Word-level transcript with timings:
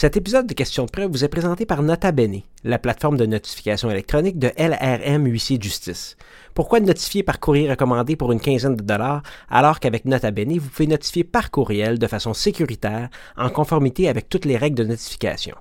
Cet 0.00 0.16
épisode 0.16 0.46
de 0.46 0.54
Questions 0.54 0.86
de 0.86 0.90
preuve 0.90 1.10
vous 1.10 1.26
est 1.26 1.28
présenté 1.28 1.66
par 1.66 1.82
Nota 1.82 2.10
Bene, 2.10 2.40
la 2.64 2.78
plateforme 2.78 3.18
de 3.18 3.26
notification 3.26 3.90
électronique 3.90 4.38
de 4.38 4.50
LRM 4.56 5.26
Huissier 5.26 5.58
Justice. 5.60 6.16
Pourquoi 6.54 6.80
notifier 6.80 7.22
par 7.22 7.38
courrier 7.38 7.68
recommandé 7.68 8.16
pour 8.16 8.32
une 8.32 8.40
quinzaine 8.40 8.76
de 8.76 8.82
dollars 8.82 9.22
alors 9.50 9.78
qu'avec 9.78 10.06
Nota 10.06 10.30
Bene, 10.30 10.56
vous 10.56 10.70
pouvez 10.70 10.86
notifier 10.86 11.22
par 11.22 11.50
courriel 11.50 11.98
de 11.98 12.06
façon 12.06 12.32
sécuritaire 12.32 13.10
en 13.36 13.50
conformité 13.50 14.08
avec 14.08 14.30
toutes 14.30 14.46
les 14.46 14.56
règles 14.56 14.78
de 14.78 14.84
notification? 14.84 15.56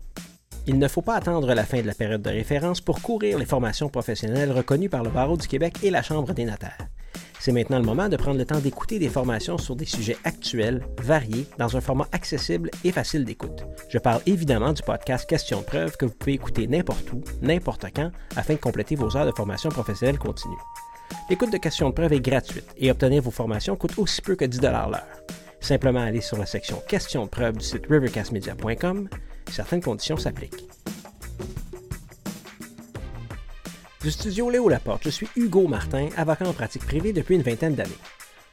Il 0.69 0.79
ne 0.79 0.87
faut 0.89 1.01
pas 1.01 1.15
attendre 1.15 1.53
la 1.53 1.63
fin 1.63 1.81
de 1.81 1.87
la 1.87 1.93
période 1.93 2.21
de 2.21 2.29
référence 2.29 2.81
pour 2.81 3.01
courir 3.01 3.39
les 3.39 3.45
formations 3.45 3.87
professionnelles 3.87 4.51
reconnues 4.51 4.89
par 4.89 5.01
le 5.01 5.09
Barreau 5.09 5.37
du 5.37 5.47
Québec 5.47 5.77
et 5.81 5.89
la 5.89 6.01
Chambre 6.01 6.33
des 6.33 6.43
notaires. 6.43 6.89
C'est 7.39 7.53
maintenant 7.53 7.79
le 7.79 7.85
moment 7.85 8.09
de 8.09 8.17
prendre 8.17 8.37
le 8.37 8.45
temps 8.45 8.59
d'écouter 8.59 8.99
des 8.99 9.07
formations 9.07 9.57
sur 9.57 9.77
des 9.77 9.85
sujets 9.85 10.17
actuels, 10.25 10.85
variés, 11.01 11.47
dans 11.57 11.77
un 11.77 11.81
format 11.81 12.09
accessible 12.11 12.69
et 12.83 12.91
facile 12.91 13.23
d'écoute. 13.23 13.63
Je 13.87 13.97
parle 13.97 14.21
évidemment 14.25 14.73
du 14.73 14.81
podcast 14.81 15.25
Questions 15.29 15.61
de 15.61 15.65
preuve 15.65 15.95
que 15.95 16.05
vous 16.05 16.13
pouvez 16.13 16.33
écouter 16.33 16.67
n'importe 16.67 17.13
où, 17.13 17.21
n'importe 17.41 17.85
quand, 17.95 18.11
afin 18.35 18.55
de 18.55 18.59
compléter 18.59 18.95
vos 18.95 19.15
heures 19.15 19.25
de 19.25 19.31
formation 19.31 19.69
professionnelle 19.69 20.19
continue. 20.19 20.57
L'écoute 21.29 21.53
de 21.53 21.57
Questions 21.59 21.91
de 21.91 21.93
preuve 21.93 22.11
est 22.11 22.19
gratuite 22.19 22.75
et 22.75 22.91
obtenir 22.91 23.23
vos 23.23 23.31
formations 23.31 23.77
coûte 23.77 23.97
aussi 23.97 24.21
peu 24.21 24.35
que 24.35 24.43
10 24.43 24.59
l'heure. 24.63 25.05
Simplement 25.61 26.01
aller 26.01 26.21
sur 26.21 26.37
la 26.37 26.45
section 26.45 26.81
Questions 26.89 27.23
de 27.23 27.29
preuve 27.29 27.55
du 27.55 27.63
site 27.63 27.85
rivercastmedia.com 27.87 29.07
Certaines 29.51 29.81
conditions 29.81 30.17
s'appliquent. 30.17 30.65
Du 34.01 34.11
studio 34.11 34.49
Léo 34.49 34.69
Laporte, 34.69 35.03
je 35.03 35.09
suis 35.09 35.27
Hugo 35.35 35.67
Martin, 35.67 36.09
avocat 36.15 36.47
en 36.47 36.53
pratique 36.53 36.85
privée 36.85 37.13
depuis 37.13 37.35
une 37.35 37.41
vingtaine 37.41 37.75
d'années. 37.75 37.91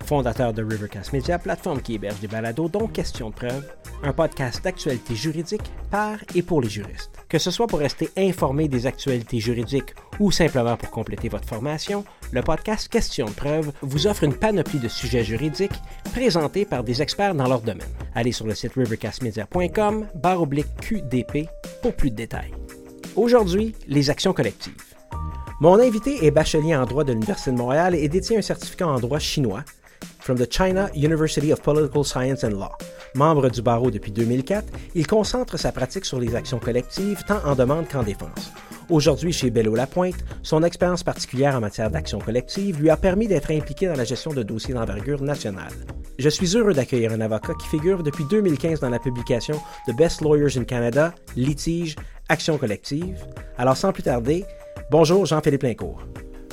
Fondateur 0.05 0.53
de 0.53 0.63
Rivercast 0.63 1.13
Media, 1.13 1.39
plateforme 1.39 1.81
qui 1.81 1.95
héberge 1.95 2.21
des 2.21 2.29
balados 2.29 2.69
dont 2.69 2.87
Questions 2.87 3.31
de 3.31 3.35
preuve, 3.35 3.65
un 4.03 4.13
podcast 4.13 4.63
d'actualité 4.63 5.15
juridique 5.15 5.63
par 5.91 6.19
et 6.35 6.43
pour 6.43 6.61
les 6.61 6.69
juristes. 6.69 7.11
Que 7.29 7.39
ce 7.39 7.51
soit 7.51 7.67
pour 7.67 7.79
rester 7.79 8.11
informé 8.17 8.69
des 8.69 8.87
actualités 8.87 9.41
juridiques 9.41 9.95
ou 10.21 10.31
simplement 10.31 10.77
pour 10.77 10.91
compléter 10.91 11.29
votre 11.29 11.49
formation, 11.49 12.05
le 12.33 12.43
podcast 12.43 12.89
Questions 12.89 13.27
de 13.27 13.31
preuve 13.33 13.73
vous 13.81 14.07
offre 14.07 14.25
une 14.25 14.35
panoplie 14.35 14.79
de 14.79 14.89
sujets 14.89 15.25
juridiques 15.25 15.81
présentés 16.13 16.67
par 16.67 16.85
des 16.85 17.01
experts 17.01 17.35
dans 17.35 17.49
leur 17.49 17.63
domaine. 17.63 17.89
Allez 18.15 18.33
sur 18.33 18.47
le 18.47 18.55
site 18.55 18.75
rivercastmedia.com 18.75 20.07
barre 20.15 20.45
QDP 20.81 21.49
pour 21.83 21.95
plus 21.95 22.11
de 22.11 22.17
détails. 22.17 22.53
Aujourd'hui, 23.17 23.75
les 23.89 24.11
actions 24.11 24.33
collectives. 24.33 24.95
Mon 25.61 25.79
invité 25.79 26.27
est 26.27 26.31
bachelier 26.31 26.75
en 26.75 26.85
droit 26.85 27.05
de 27.05 27.13
l'Université 27.13 27.53
de 27.53 27.57
Montréal 27.57 27.95
et 27.95 28.09
détient 28.09 28.39
un 28.39 28.43
certificat 28.43 28.89
en 28.89 28.99
droit 28.99 29.21
chinois 29.21 29.65
from 30.21 30.37
the 30.37 30.49
China 30.49 30.89
University 30.95 31.53
of 31.53 31.61
Political 31.63 32.05
Science 32.05 32.45
and 32.45 32.59
Law. 32.59 32.77
Membre 33.15 33.49
du 33.49 33.63
barreau 33.63 33.91
depuis 33.91 34.13
2004, 34.13 34.65
il 34.95 35.07
concentre 35.07 35.59
sa 35.59 35.73
pratique 35.73 36.05
sur 36.05 36.19
les 36.19 36.35
actions 36.35 36.59
collectives 36.59 37.23
tant 37.27 37.45
en 37.45 37.55
demande 37.55 37.87
qu'en 37.89 38.03
défense. 38.03 38.53
Aujourd'hui, 38.91 39.33
chez 39.33 39.51
Bello 39.51 39.75
Lapointe, 39.75 40.25
son 40.43 40.63
expérience 40.63 41.03
particulière 41.03 41.57
en 41.57 41.61
matière 41.61 41.91
d'action 41.91 42.19
collective 42.19 42.81
lui 42.81 42.91
a 42.91 42.97
permis 42.97 43.27
d'être 43.27 43.51
impliqué 43.51 43.87
dans 43.87 43.97
la 43.97 44.05
gestion 44.05 44.33
de 44.33 44.43
dossiers 44.43 44.75
d'envergure 44.75 45.23
nationale. 45.23 45.73
Je 46.19 46.29
suis 46.29 46.57
heureux 46.57 46.75
d'accueillir 46.75 47.13
un 47.13 47.21
avocat 47.21 47.55
qui 47.61 47.67
figure 47.69 48.03
depuis 48.03 48.25
2015 48.31 48.81
dans 48.81 48.91
la 48.91 48.99
publication 48.99 49.61
de 49.89 49.93
Best 49.93 50.21
Lawyers 50.21 50.59
in 50.59 50.65
Canada, 50.65 51.15
Litige, 51.35 51.97
Action 52.29 52.59
collective. 52.59 53.27
Alors 53.59 53.77
sans 53.77 53.93
plus 53.93 54.03
tarder, 54.03 54.45
bonjour 54.91 55.27
Jean-Philippe 55.27 55.63
Lincourt. 55.63 56.01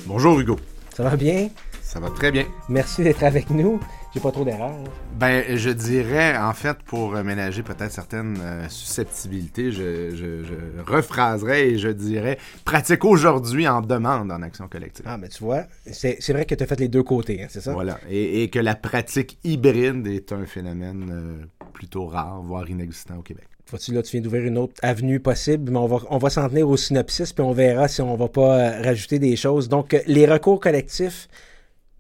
Bonjour 0.06 0.40
Hugo. 0.40 0.58
Ça 0.96 1.04
va 1.04 1.16
bien? 1.16 1.50
Ça 1.92 2.00
va 2.00 2.10
très 2.10 2.32
bien. 2.32 2.46
Merci 2.70 3.04
d'être 3.04 3.22
avec 3.22 3.50
nous. 3.50 3.78
J'ai 4.14 4.22
pas 4.22 4.32
trop 4.32 4.46
d'erreurs. 4.46 4.78
Ben, 5.20 5.58
je 5.58 5.70
dirais, 5.70 6.38
en 6.38 6.54
fait, 6.54 6.78
pour 6.86 7.12
ménager 7.12 7.64
peut-être 7.64 7.92
certaines 7.92 8.38
euh, 8.40 8.70
susceptibilités, 8.70 9.74
je, 9.74 10.12
je, 10.12 10.42
je, 10.46 10.82
rephraserais 10.90 11.68
et 11.68 11.78
je 11.78 11.90
dirais 11.90 12.38
pratique 12.64 13.04
aujourd'hui 13.04 13.68
en 13.68 13.82
demande 13.82 14.32
en 14.32 14.42
action 14.42 14.70
collective. 14.70 15.04
Ah, 15.06 15.18
mais 15.18 15.28
tu 15.28 15.44
vois, 15.44 15.66
c'est 15.92 16.30
vrai 16.30 16.46
que 16.46 16.56
tu 16.56 16.64
as 16.64 16.66
fait 16.66 16.80
les 16.80 16.88
deux 16.88 17.04
côtés, 17.04 17.44
hein, 17.44 17.48
c'est 17.50 17.60
ça? 17.60 17.74
Voilà. 17.74 18.00
Et, 18.10 18.44
et, 18.44 18.50
que 18.50 18.60
la 18.60 18.76
pratique 18.76 19.38
hybride 19.44 20.08
est 20.08 20.32
un 20.32 20.46
phénomène 20.46 21.10
euh, 21.12 21.66
plutôt 21.74 22.06
rare, 22.06 22.42
voire 22.42 22.70
inexistant 22.70 23.18
au 23.18 23.22
Québec. 23.22 23.48
Vois-tu, 23.70 23.94
là, 23.94 24.02
tu 24.02 24.12
viens 24.12 24.22
d'ouvrir 24.22 24.46
une 24.46 24.58
autre 24.58 24.76
avenue 24.82 25.20
possible, 25.20 25.70
mais 25.70 25.78
on 25.78 25.88
va, 25.88 25.98
on 26.10 26.20
va 26.20 26.30
s'en 26.30 26.48
tenir 26.48 26.70
au 26.70 26.78
synopsis, 26.78 27.34
puis 27.34 27.44
on 27.44 27.52
verra 27.52 27.90
si 27.90 28.02
on 28.02 28.16
va 28.16 28.30
pas 28.30 28.60
euh, 28.60 28.82
rajouter 28.82 29.20
des 29.20 29.36
choses. 29.36 29.68
Donc, 29.68 30.02
les 30.08 30.26
recours 30.26 30.62
collectifs, 30.62 31.28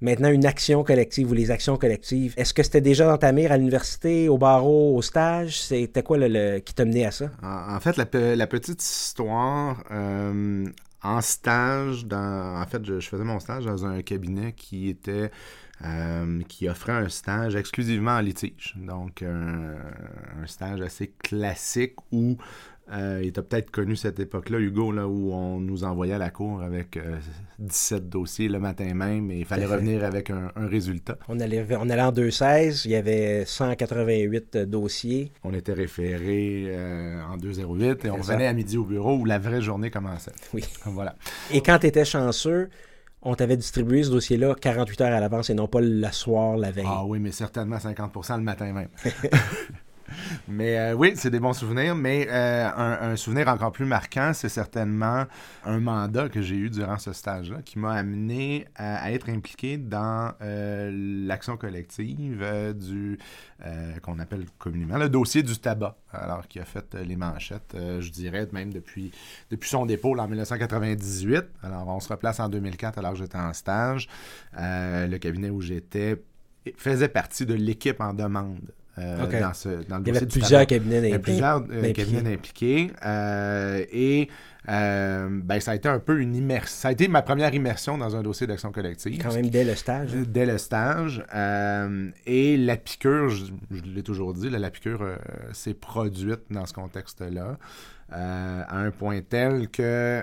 maintenant 0.01 0.29
une 0.29 0.45
action 0.45 0.83
collective 0.83 1.29
ou 1.29 1.33
les 1.33 1.51
actions 1.51 1.77
collectives. 1.77 2.33
Est-ce 2.37 2.53
que 2.53 2.63
c'était 2.63 2.81
déjà 2.81 3.07
dans 3.07 3.17
ta 3.17 3.31
mire 3.31 3.51
à 3.51 3.57
l'université, 3.57 4.27
au 4.27 4.37
barreau, 4.37 4.95
au 4.95 5.01
stage? 5.01 5.61
C'était 5.61 6.03
quoi 6.03 6.17
le, 6.19 6.59
qui 6.59 6.73
t'a 6.73 6.85
mené 6.85 7.05
à 7.05 7.11
ça? 7.11 7.29
En, 7.43 7.79
fait, 7.79 7.97
la, 7.97 8.47
petite 8.47 8.83
histoire, 8.83 9.83
euh, 9.91 10.65
en 11.03 11.21
stage, 11.21 12.05
dans, 12.05 12.61
en 12.61 12.65
fait, 12.65 12.83
je, 12.83 12.99
faisais 12.99 13.23
mon 13.23 13.39
stage 13.39 13.65
dans 13.65 13.85
un 13.85 14.01
cabinet 14.01 14.53
qui 14.53 14.89
était... 14.89 15.31
Euh, 15.83 16.43
qui 16.47 16.69
offrait 16.69 16.91
un 16.91 17.09
stage 17.09 17.55
exclusivement 17.55 18.11
en 18.11 18.19
litige. 18.19 18.75
Donc, 18.77 19.23
un 19.23 20.45
stage 20.45 20.79
assez 20.81 21.07
classique 21.07 21.95
où 22.11 22.37
euh, 22.93 23.21
il 23.23 23.31
t'a 23.31 23.41
peut-être 23.41 23.71
connu 23.71 23.95
cette 23.95 24.19
époque-là, 24.19 24.59
Hugo, 24.59 24.91
là, 24.91 25.07
où 25.07 25.31
on 25.33 25.59
nous 25.59 25.83
envoyait 25.83 26.13
à 26.13 26.17
la 26.17 26.29
cour 26.29 26.61
avec 26.61 26.99
17 27.59 27.97
euh, 27.97 28.05
dossiers 28.05 28.49
le 28.49 28.59
matin 28.59 28.93
même 28.93 29.31
et 29.31 29.39
il 29.39 29.45
fallait 29.45 29.65
revenir 29.65 30.03
avec 30.03 30.29
un, 30.29 30.51
résultat. 30.55 31.17
On 31.29 31.39
allait, 31.39 31.65
on 31.79 31.89
allait 31.89 32.01
en 32.01 32.11
2-16, 32.11 32.81
il 32.85 32.91
y 32.91 32.95
avait 32.95 33.45
188 33.45 34.57
dossiers. 34.57 35.31
On 35.43 35.53
était 35.53 35.73
référé 35.73 36.65
euh, 36.67 37.21
en 37.23 37.37
2-08 37.37 38.07
et 38.07 38.09
on 38.11 38.17
revenait 38.17 38.47
à 38.47 38.53
midi 38.53 38.77
au 38.77 38.83
bureau 38.83 39.15
où 39.15 39.25
la 39.25 39.39
vraie 39.39 39.61
journée 39.61 39.89
commençait. 39.89 40.33
Oui. 40.53 40.63
Voilà. 40.85 41.15
Et 41.53 41.61
quand 41.61 41.79
tu 41.79 41.87
étais 41.87 42.03
chanceux, 42.03 42.69
on 43.21 43.35
t'avait 43.35 43.55
distribué 43.55 44.03
ce 44.03 44.09
dossier-là 44.09 44.55
48 44.59 45.01
heures 45.01 45.13
à 45.13 45.19
l'avance 45.19 45.49
et 45.49 45.53
non 45.53 45.67
pas 45.67 45.79
le 45.79 46.11
soir, 46.11 46.57
la 46.57 46.71
veille. 46.71 46.85
Ah 46.87 47.05
oui, 47.05 47.19
mais 47.19 47.31
certainement 47.31 47.77
50% 47.77 48.37
le 48.37 48.43
matin 48.43 48.73
même. 48.73 48.89
Mais 50.51 50.77
euh, 50.77 50.93
oui, 50.93 51.13
c'est 51.15 51.29
des 51.29 51.39
bons 51.39 51.53
souvenirs. 51.53 51.95
Mais 51.95 52.27
euh, 52.29 52.69
un, 52.75 53.15
souvenir 53.15 53.47
encore 53.47 53.71
plus 53.71 53.85
marquant, 53.85 54.31
c'est 54.33 54.49
certainement 54.49 55.25
un 55.63 55.79
mandat 55.79 56.29
que 56.29 56.41
j'ai 56.41 56.55
eu 56.55 56.69
durant 56.69 56.97
ce 56.97 57.13
stage-là 57.13 57.61
qui 57.63 57.79
m'a 57.79 57.93
amené 57.93 58.65
à, 58.75 59.11
être 59.11 59.29
impliqué 59.29 59.77
dans 59.77 60.33
euh, 60.41 60.91
l'action 61.25 61.57
collective 61.57 62.45
du 62.75 63.17
qu'on 64.01 64.17
appelle 64.17 64.45
communément 64.57 64.97
le 64.97 65.07
dossier 65.07 65.43
du 65.43 65.55
tabac. 65.55 65.95
Alors, 66.11 66.47
qui 66.47 66.59
a 66.59 66.65
fait 66.65 66.95
les 66.95 67.15
manchettes, 67.15 67.75
je 67.75 68.09
dirais, 68.09 68.47
même 68.51 68.73
depuis, 68.73 69.11
depuis 69.51 69.69
son 69.69 69.85
dépôt 69.85 70.17
en 70.17 70.27
1998. 70.27 71.45
Alors, 71.61 71.87
on 71.87 71.99
se 71.99 72.09
replace 72.09 72.39
en 72.39 72.49
2004 72.49 72.97
alors 72.97 73.11
que 73.11 73.19
j'étais 73.19 73.37
en 73.37 73.53
stage. 73.53 74.09
le 74.57 75.17
cabinet 75.17 75.51
où 75.51 75.61
j'étais 75.61 76.23
faisait 76.75 77.07
partie 77.07 77.45
de 77.45 77.53
l'équipe 77.53 78.01
en 78.01 78.13
demande 78.13 78.71
euh, 78.99 79.39
dans, 79.39 79.53
ce, 79.53 79.69
dans 79.87 79.97
le 79.99 80.03
Il 80.05 80.13
y 80.13 80.17
avait 80.17 80.25
plusieurs 80.25 80.67
cabinets 80.67 81.01
Il 81.01 81.11
y 81.11 81.13
a 81.13 81.19
plusieurs 81.19 81.63
euh, 81.71 81.93
cabinets 81.93 82.33
impliqués. 82.33 82.91
Euh, 83.05 83.85
et 83.91 84.27
ben, 84.67 85.59
ça 85.59 85.71
a 85.71 85.75
été 85.75 85.87
un 85.87 85.99
peu 85.99 86.19
une 86.19 86.35
immersion. 86.35 86.75
Ça 86.75 86.89
a 86.89 86.91
été 86.91 87.07
ma 87.07 87.21
première 87.21 87.53
immersion 87.53 87.97
dans 87.97 88.15
un 88.15 88.21
dossier 88.21 88.47
d'action 88.47 88.71
collective. 88.71 89.21
Quand 89.21 89.33
même 89.33 89.49
dès 89.49 89.63
le 89.63 89.75
stage. 89.75 90.11
Dès 90.11 90.45
le 90.45 90.57
stage. 90.57 91.23
et 92.25 92.57
la 92.57 92.77
piqûre, 92.77 93.29
je, 93.29 93.45
l'ai 93.85 94.03
toujours 94.03 94.33
dit, 94.33 94.49
la 94.49 94.69
piqûre 94.69 95.05
s'est 95.53 95.73
produite 95.73 96.41
dans 96.49 96.65
ce 96.65 96.73
contexte-là. 96.73 97.57
à 98.11 98.77
un 98.77 98.91
point 98.91 99.21
tel 99.21 99.69
que 99.69 100.21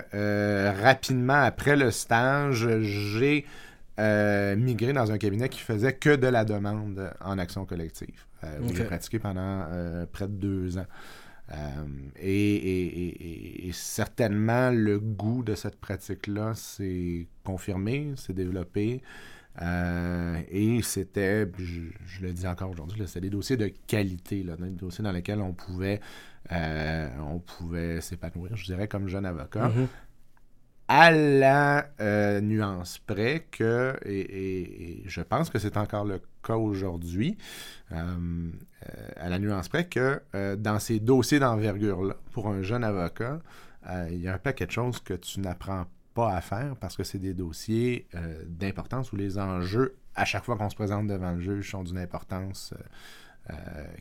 rapidement 0.83 1.41
après 1.41 1.75
le 1.75 1.89
stage, 1.89 2.67
j'ai 2.77 3.45
migré 4.57 4.93
dans 4.93 5.11
un 5.11 5.17
cabinet 5.17 5.49
qui 5.49 5.59
faisait 5.59 5.93
que 5.93 6.15
de 6.15 6.27
la 6.27 6.45
demande 6.45 7.11
en 7.19 7.39
action 7.39 7.65
collective. 7.65 8.28
Euh, 8.43 8.59
où 8.61 8.73
j'ai 8.73 8.85
pratiqué 8.85 9.19
pendant 9.19 9.65
euh, 9.69 10.05
près 10.05 10.27
de 10.27 10.33
deux 10.33 10.77
ans. 10.77 10.85
Euh, 11.51 11.55
et, 12.21 13.69
certainement, 13.73 14.69
le 14.71 14.99
goût 14.99 15.43
de 15.43 15.55
cette 15.55 15.79
pratique-là 15.79 16.53
s'est 16.55 17.27
confirmé, 17.43 18.13
s'est 18.15 18.33
développé. 18.33 19.01
et 19.61 20.79
c'était, 20.83 21.51
je, 21.57 22.21
le 22.21 22.33
dis 22.33 22.47
encore 22.47 22.69
aujourd'hui, 22.69 23.01
c'était 23.07 23.21
des 23.21 23.29
dossiers 23.29 23.57
de 23.57 23.71
qualité, 23.87 24.43
là, 24.43 24.55
des 24.57 24.69
dossiers 24.69 25.03
dans 25.03 25.11
lesquels 25.11 25.41
on 25.41 25.53
pouvait, 25.53 25.99
on 26.51 27.39
pouvait 27.39 27.99
s'épanouir, 27.99 28.55
je 28.55 28.65
dirais, 28.65 28.87
comme 28.87 29.07
jeune 29.07 29.25
avocat. 29.25 29.69
Mm-hmm 29.69 29.87
à 30.89 31.11
la 31.11 31.87
euh, 32.01 32.41
nuance 32.41 32.97
près 32.97 33.45
que, 33.51 33.95
et, 34.05 35.03
je 35.05 35.21
pense 35.21 35.51
que 35.51 35.59
c'est 35.59 35.77
encore 35.77 36.03
le 36.03 36.19
cas 36.43 36.55
aujourd'hui, 36.55 37.37
euh, 37.91 37.95
euh, 37.95 39.07
à 39.15 39.29
la 39.29 39.37
nuance 39.37 39.69
près 39.69 39.85
que 39.85 40.19
dans 40.55 40.79
ces 40.79 40.99
dossiers 40.99 41.39
d'envergure-là, 41.39 42.15
pour 42.31 42.47
un 42.47 42.63
jeune 42.63 42.83
avocat, 42.83 43.39
il 44.09 44.17
y 44.17 44.27
a 44.27 44.33
un 44.33 44.39
paquet 44.39 44.65
de 44.65 44.71
choses 44.71 44.99
que 44.99 45.13
tu 45.13 45.39
n'apprends 45.39 45.85
pas 46.15 46.33
à 46.33 46.41
faire 46.41 46.75
parce 46.75 46.97
que 46.97 47.03
c'est 47.03 47.19
des 47.19 47.35
dossiers 47.35 48.07
d'importance 48.47 49.13
où 49.13 49.15
les 49.15 49.37
enjeux, 49.37 49.95
à 50.15 50.25
chaque 50.25 50.43
fois 50.43 50.57
qu'on 50.57 50.69
se 50.69 50.75
présente 50.75 51.07
devant 51.07 51.31
le 51.31 51.39
juge, 51.39 51.69
sont 51.69 51.83
d'une 51.83 51.99
importance 51.99 52.73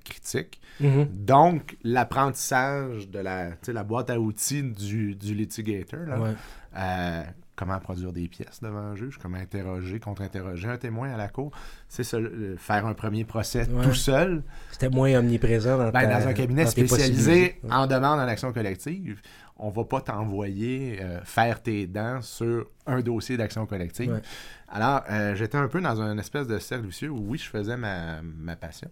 critique. 0.05 0.61
Mhm. 0.81 1.07
Donc, 1.13 1.77
l'apprentissage 1.85 3.09
de 3.09 3.19
la, 3.19 3.51
la 3.67 3.85
boîte 3.85 4.11
à 4.11 4.19
outils 4.21 4.63
du, 4.63 5.15
du 5.15 5.35
litigator, 5.35 6.01
là, 6.07 6.21
Ouais. 6.21 6.31
euh, 6.77 7.23
comment 7.57 7.79
produire 7.81 8.13
des 8.13 8.29
pièces 8.29 8.61
devant 8.63 8.79
un 8.79 8.95
juge, 8.95 9.19
comment 9.21 9.37
interroger, 9.39 9.99
contre-interroger 9.99 10.69
un 10.69 10.77
témoin 10.77 11.11
à 11.13 11.17
la 11.17 11.29
cour, 11.29 11.51
c'est 11.89 12.15
euh, 12.15 12.55
faire 12.57 12.87
un 12.87 12.95
premier 12.95 13.25
procès 13.25 13.69
Ouais. 13.69 13.83
tout 13.85 13.95
seul, 13.95 14.43
C'était 14.71 14.89
moins 14.91 15.13
omniprésent 15.19 15.77
dans, 15.77 15.91
ben, 15.91 16.03
ta- 16.09 16.21
dans 16.21 16.29
un 16.29 16.33
cabinet 16.35 16.65
dans 16.65 16.71
spécialisé 16.71 17.59
en 17.71 17.87
demande 17.87 18.21
en 18.21 18.29
action 18.29 18.53
collective. 18.53 19.21
On 19.59 19.71
va 19.71 19.85
pas 19.85 20.01
t'envoyer 20.01 20.99
euh, 21.01 21.21
faire 21.25 21.63
tes 21.63 21.87
dents 21.87 22.23
sur 22.23 22.69
un 22.87 23.01
dossier 23.01 23.37
d'action 23.37 23.67
collective. 23.67 24.13
Ouais. 24.13 24.23
Alors, 24.69 25.03
euh, 25.11 25.35
j'étais 25.35 25.57
un 25.57 25.69
peu 25.69 25.81
dans 25.81 26.01
un 26.01 26.19
espèce 26.19 26.47
de 26.47 26.59
cercle 26.59 26.87
vicieux 26.87 27.11
où 27.11 27.19
oui, 27.19 27.39
je 27.39 27.49
faisais 27.49 27.77
ma, 27.77 28.23
ma 28.23 28.55
passion, 28.55 28.91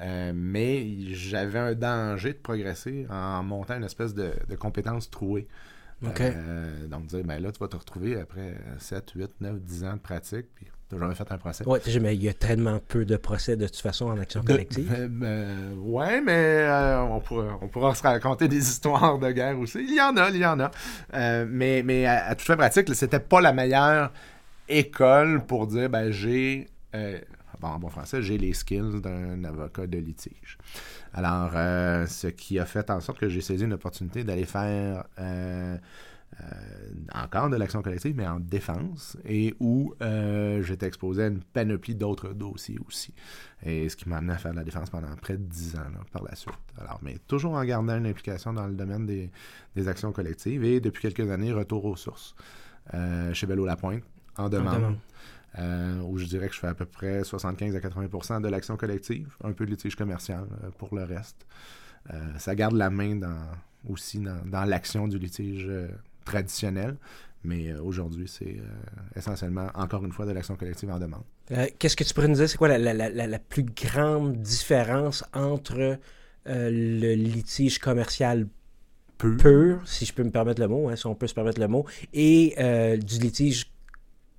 euh, 0.00 0.32
mais 0.34 1.12
j'avais 1.12 1.58
un 1.58 1.74
danger 1.74 2.32
de 2.32 2.38
progresser 2.38 3.06
en 3.10 3.42
montant 3.42 3.76
une 3.76 3.84
espèce 3.84 4.14
de, 4.14 4.32
de 4.48 4.56
compétence 4.56 5.10
trouée. 5.10 5.46
OK. 6.02 6.20
Euh, 6.20 6.86
donc, 6.86 7.06
dire, 7.06 7.22
ben 7.24 7.40
là, 7.42 7.52
tu 7.52 7.58
vas 7.58 7.68
te 7.68 7.76
retrouver 7.76 8.18
après 8.18 8.56
7, 8.78 9.10
8, 9.14 9.30
9, 9.40 9.60
10 9.60 9.84
ans 9.84 9.92
de 9.94 9.98
pratique, 9.98 10.46
puis 10.54 10.66
tu 10.90 10.96
n'as 10.96 11.00
jamais 11.02 11.14
fait 11.14 11.32
un 11.32 11.38
procès? 11.38 11.64
Sais, 11.84 12.00
mais 12.00 12.14
il 12.16 12.22
y 12.22 12.28
a 12.28 12.34
tellement 12.34 12.78
peu 12.86 13.04
de 13.04 13.16
procès 13.16 13.56
de 13.56 13.66
toute 13.66 13.76
façon 13.76 14.06
en 14.06 14.18
action 14.18 14.42
collective. 14.42 14.92
euh, 14.92 15.08
euh, 15.22 15.74
ouais, 15.76 16.20
mais 16.20 16.32
euh, 16.34 17.00
on, 17.02 17.20
pourra, 17.20 17.58
on 17.62 17.68
pourra 17.68 17.94
se 17.94 18.02
raconter 18.02 18.48
des 18.48 18.58
histoires 18.68 19.18
de 19.18 19.30
guerre 19.30 19.58
aussi. 19.58 19.78
Il 19.88 19.94
y 19.94 20.00
en 20.00 20.16
a, 20.16 20.28
il 20.30 20.36
y 20.38 20.44
en 20.46 20.58
a. 20.60 20.70
Euh, 21.14 21.46
mais 21.48 21.82
mais 21.84 22.04
à, 22.06 22.26
à 22.26 22.34
toute 22.34 22.46
fin 22.46 22.56
pratique, 22.56 22.92
c'était 22.94 23.20
pas 23.20 23.40
la 23.40 23.52
meilleure 23.52 24.12
école 24.68 25.44
pour 25.46 25.66
dire, 25.68 25.88
ben 25.88 26.10
j'ai, 26.10 26.68
euh, 26.94 27.18
bon, 27.60 27.68
en 27.68 27.78
bon 27.78 27.88
français, 27.88 28.20
j'ai 28.22 28.36
les 28.38 28.52
skills 28.52 29.00
d'un 29.00 29.42
avocat 29.44 29.86
de 29.86 29.98
litige. 29.98 30.58
Alors, 31.14 31.50
ce 32.08 32.28
qui 32.28 32.58
a 32.60 32.64
fait 32.64 32.88
en 32.90 33.00
sorte 33.00 33.18
que 33.18 33.28
j'ai 33.28 33.40
saisi 33.40 33.64
une 33.64 33.72
opportunité 33.72 34.22
d'aller 34.22 34.44
faire 34.44 35.04
encore 37.14 37.50
de 37.50 37.56
l'action 37.56 37.82
collective, 37.82 38.14
mais 38.16 38.26
en 38.26 38.40
défense, 38.40 39.16
et 39.24 39.54
où 39.60 39.94
euh, 40.02 40.62
j'étais 40.62 40.86
exposé 40.86 41.24
à 41.24 41.26
une 41.26 41.40
panoplie 41.40 41.94
d'autres 41.94 42.32
dossiers 42.32 42.78
aussi. 42.86 43.12
Et 43.64 43.88
ce 43.88 43.96
qui 43.96 44.08
m'a 44.08 44.18
amené 44.18 44.32
à 44.34 44.38
faire 44.38 44.52
de 44.52 44.56
la 44.56 44.64
défense 44.64 44.90
pendant 44.90 45.14
près 45.16 45.34
de 45.36 45.42
10 45.42 45.76
ans 45.76 45.80
là, 45.92 46.00
par 46.12 46.22
la 46.22 46.34
suite. 46.34 46.54
Alors, 46.78 46.98
mais 47.02 47.18
toujours 47.26 47.52
en 47.54 47.64
gardant 47.64 47.96
une 47.98 48.06
implication 48.06 48.52
dans 48.52 48.66
le 48.66 48.74
domaine 48.74 49.06
des, 49.06 49.30
des 49.76 49.88
actions 49.88 50.12
collectives, 50.12 50.64
et 50.64 50.80
depuis 50.80 51.02
quelques 51.12 51.30
années, 51.30 51.52
retour 51.52 51.84
aux 51.84 51.96
sources. 51.96 52.34
Euh, 52.94 53.32
chez 53.34 53.46
Bello 53.46 53.64
Lapointe, 53.66 54.02
en 54.36 54.48
demande. 54.48 54.74
demande. 54.76 54.96
euh, 55.58 56.00
où 56.02 56.16
je 56.18 56.24
dirais 56.26 56.48
que 56.48 56.54
je 56.54 56.60
fais 56.60 56.68
à 56.68 56.74
peu 56.74 56.86
près 56.86 57.22
75 57.24 57.74
à 57.76 57.80
80% 57.80 58.40
de 58.40 58.48
l'action 58.48 58.76
collective, 58.76 59.28
un 59.44 59.52
peu 59.52 59.64
de 59.66 59.70
litige 59.70 59.96
commercial 59.96 60.46
euh, 60.64 60.70
pour 60.78 60.94
le 60.94 61.04
reste. 61.04 61.46
Euh, 62.12 62.38
ça 62.38 62.54
garde 62.54 62.74
la 62.74 62.88
main 62.90 63.16
dans, 63.16 63.36
aussi 63.88 64.18
dans, 64.20 64.40
dans 64.46 64.64
l'action 64.64 65.06
du 65.08 65.18
litige 65.18 65.68
euh, 66.20 66.24
traditionnel, 66.24 66.96
mais 67.44 67.68
euh, 67.70 67.82
aujourd'hui, 67.82 68.28
c'est 68.28 68.56
euh, 68.58 69.16
essentiellement, 69.16 69.68
encore 69.74 70.04
une 70.04 70.12
fois, 70.12 70.26
de 70.26 70.32
l'action 70.32 70.56
collective 70.56 70.90
en 70.90 70.98
demande. 70.98 71.24
Euh, 71.52 71.66
Qu'est-ce 71.78 71.96
que 71.96 72.04
tu 72.04 72.14
pourrais 72.14 72.28
nous 72.28 72.36
dire? 72.36 72.48
C'est 72.48 72.58
quoi 72.58 72.68
la, 72.68 72.78
la- 72.94 73.26
la- 73.26 73.38
plus 73.38 73.64
grande 73.64 74.36
différence 74.36 75.24
entre 75.34 75.98
le 76.46 77.14
litige 77.14 77.78
commercial 77.78 78.46
pur, 79.18 79.80
si 79.86 80.06
je 80.06 80.14
peux 80.14 80.22
me 80.24 80.30
permettre 80.30 80.60
le 80.60 80.68
mot, 80.68 80.88
hein, 80.88 80.96
si 80.96 81.06
on 81.06 81.14
peut 81.14 81.26
se 81.26 81.34
permettre 81.34 81.60
le 81.60 81.68
mot, 81.68 81.86
et 82.14 82.54
euh, 82.58 82.96
du 82.96 83.18
litige 83.18 83.70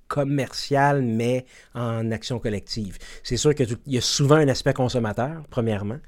commercial, 0.08 1.02
mais 1.02 1.46
en 1.74 2.10
action 2.10 2.38
collective? 2.38 2.98
C'est 3.22 3.36
sûr 3.36 3.54
qu'il 3.54 3.78
y 3.86 3.98
a 3.98 4.00
souvent 4.00 4.36
un 4.36 4.48
aspect 4.48 4.74
consommateur, 4.74 5.44
premièrement. 5.50 5.98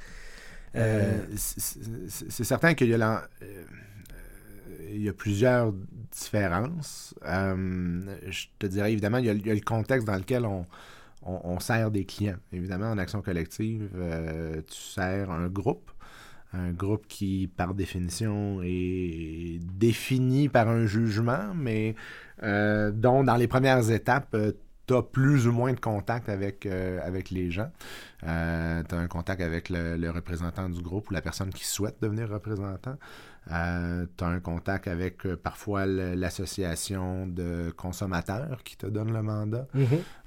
Euh, 0.76 1.20
Euh, 1.22 1.36
c'est- 1.36 2.44
certain 2.44 2.74
qu'il 2.74 2.88
y 2.88 2.94
a, 2.94 2.98
la- 2.98 3.28
il 4.94 5.02
y 5.02 5.08
a 5.08 5.12
plusieurs 5.12 5.72
différences. 6.12 7.14
Euh, 7.26 8.16
je 8.28 8.46
te 8.58 8.66
dirais 8.66 8.92
évidemment, 8.92 9.18
il 9.18 9.26
y, 9.26 9.30
a, 9.30 9.54
le 9.54 9.60
contexte 9.60 10.06
dans 10.06 10.16
lequel 10.16 10.46
on, 10.46 10.64
on, 11.24 11.58
sert 11.60 11.90
des 11.90 12.04
clients. 12.04 12.36
Évidemment, 12.52 12.90
en 12.90 12.98
action 12.98 13.22
collective, 13.22 13.88
euh, 13.96 14.60
tu 14.68 14.76
sers 14.76 15.30
un 15.30 15.48
groupe. 15.48 15.90
Un 16.52 16.70
groupe 16.70 17.06
qui, 17.08 17.50
par 17.56 17.74
définition, 17.74 18.60
est 18.62 19.58
défini 19.76 20.48
par 20.48 20.68
un 20.68 20.86
jugement, 20.86 21.52
mais 21.52 21.96
euh, 22.44 22.92
dont, 22.92 23.24
dans 23.24 23.34
les 23.34 23.48
premières 23.48 23.90
étapes, 23.90 24.36
tu 24.86 24.94
as 24.94 25.02
plus 25.02 25.48
ou 25.48 25.52
moins 25.52 25.72
de 25.72 25.80
contact 25.80 26.28
avec, 26.28 26.64
euh, 26.66 27.00
avec 27.02 27.30
les 27.30 27.50
gens. 27.50 27.72
tu 28.20 28.26
as 28.28 28.84
un 28.92 29.08
contact 29.08 29.40
avec 29.40 29.68
le 29.68 30.10
représentant 30.10 30.68
du 30.68 30.80
groupe 30.80 31.10
ou 31.10 31.14
la 31.14 31.22
personne 31.22 31.50
qui 31.50 31.64
souhaite 31.64 31.96
devenir 32.00 32.28
représentant. 32.28 32.98
Tu 33.48 34.24
as 34.24 34.26
un 34.26 34.40
contact 34.40 34.88
avec 34.88 35.26
euh, 35.26 35.36
parfois 35.36 35.86
l'association 35.86 37.26
de 37.26 37.70
consommateurs 37.76 38.62
qui 38.64 38.76
te 38.76 38.86
donne 38.86 39.12
le 39.12 39.22
mandat. 39.22 39.66
mhm. 39.74 39.86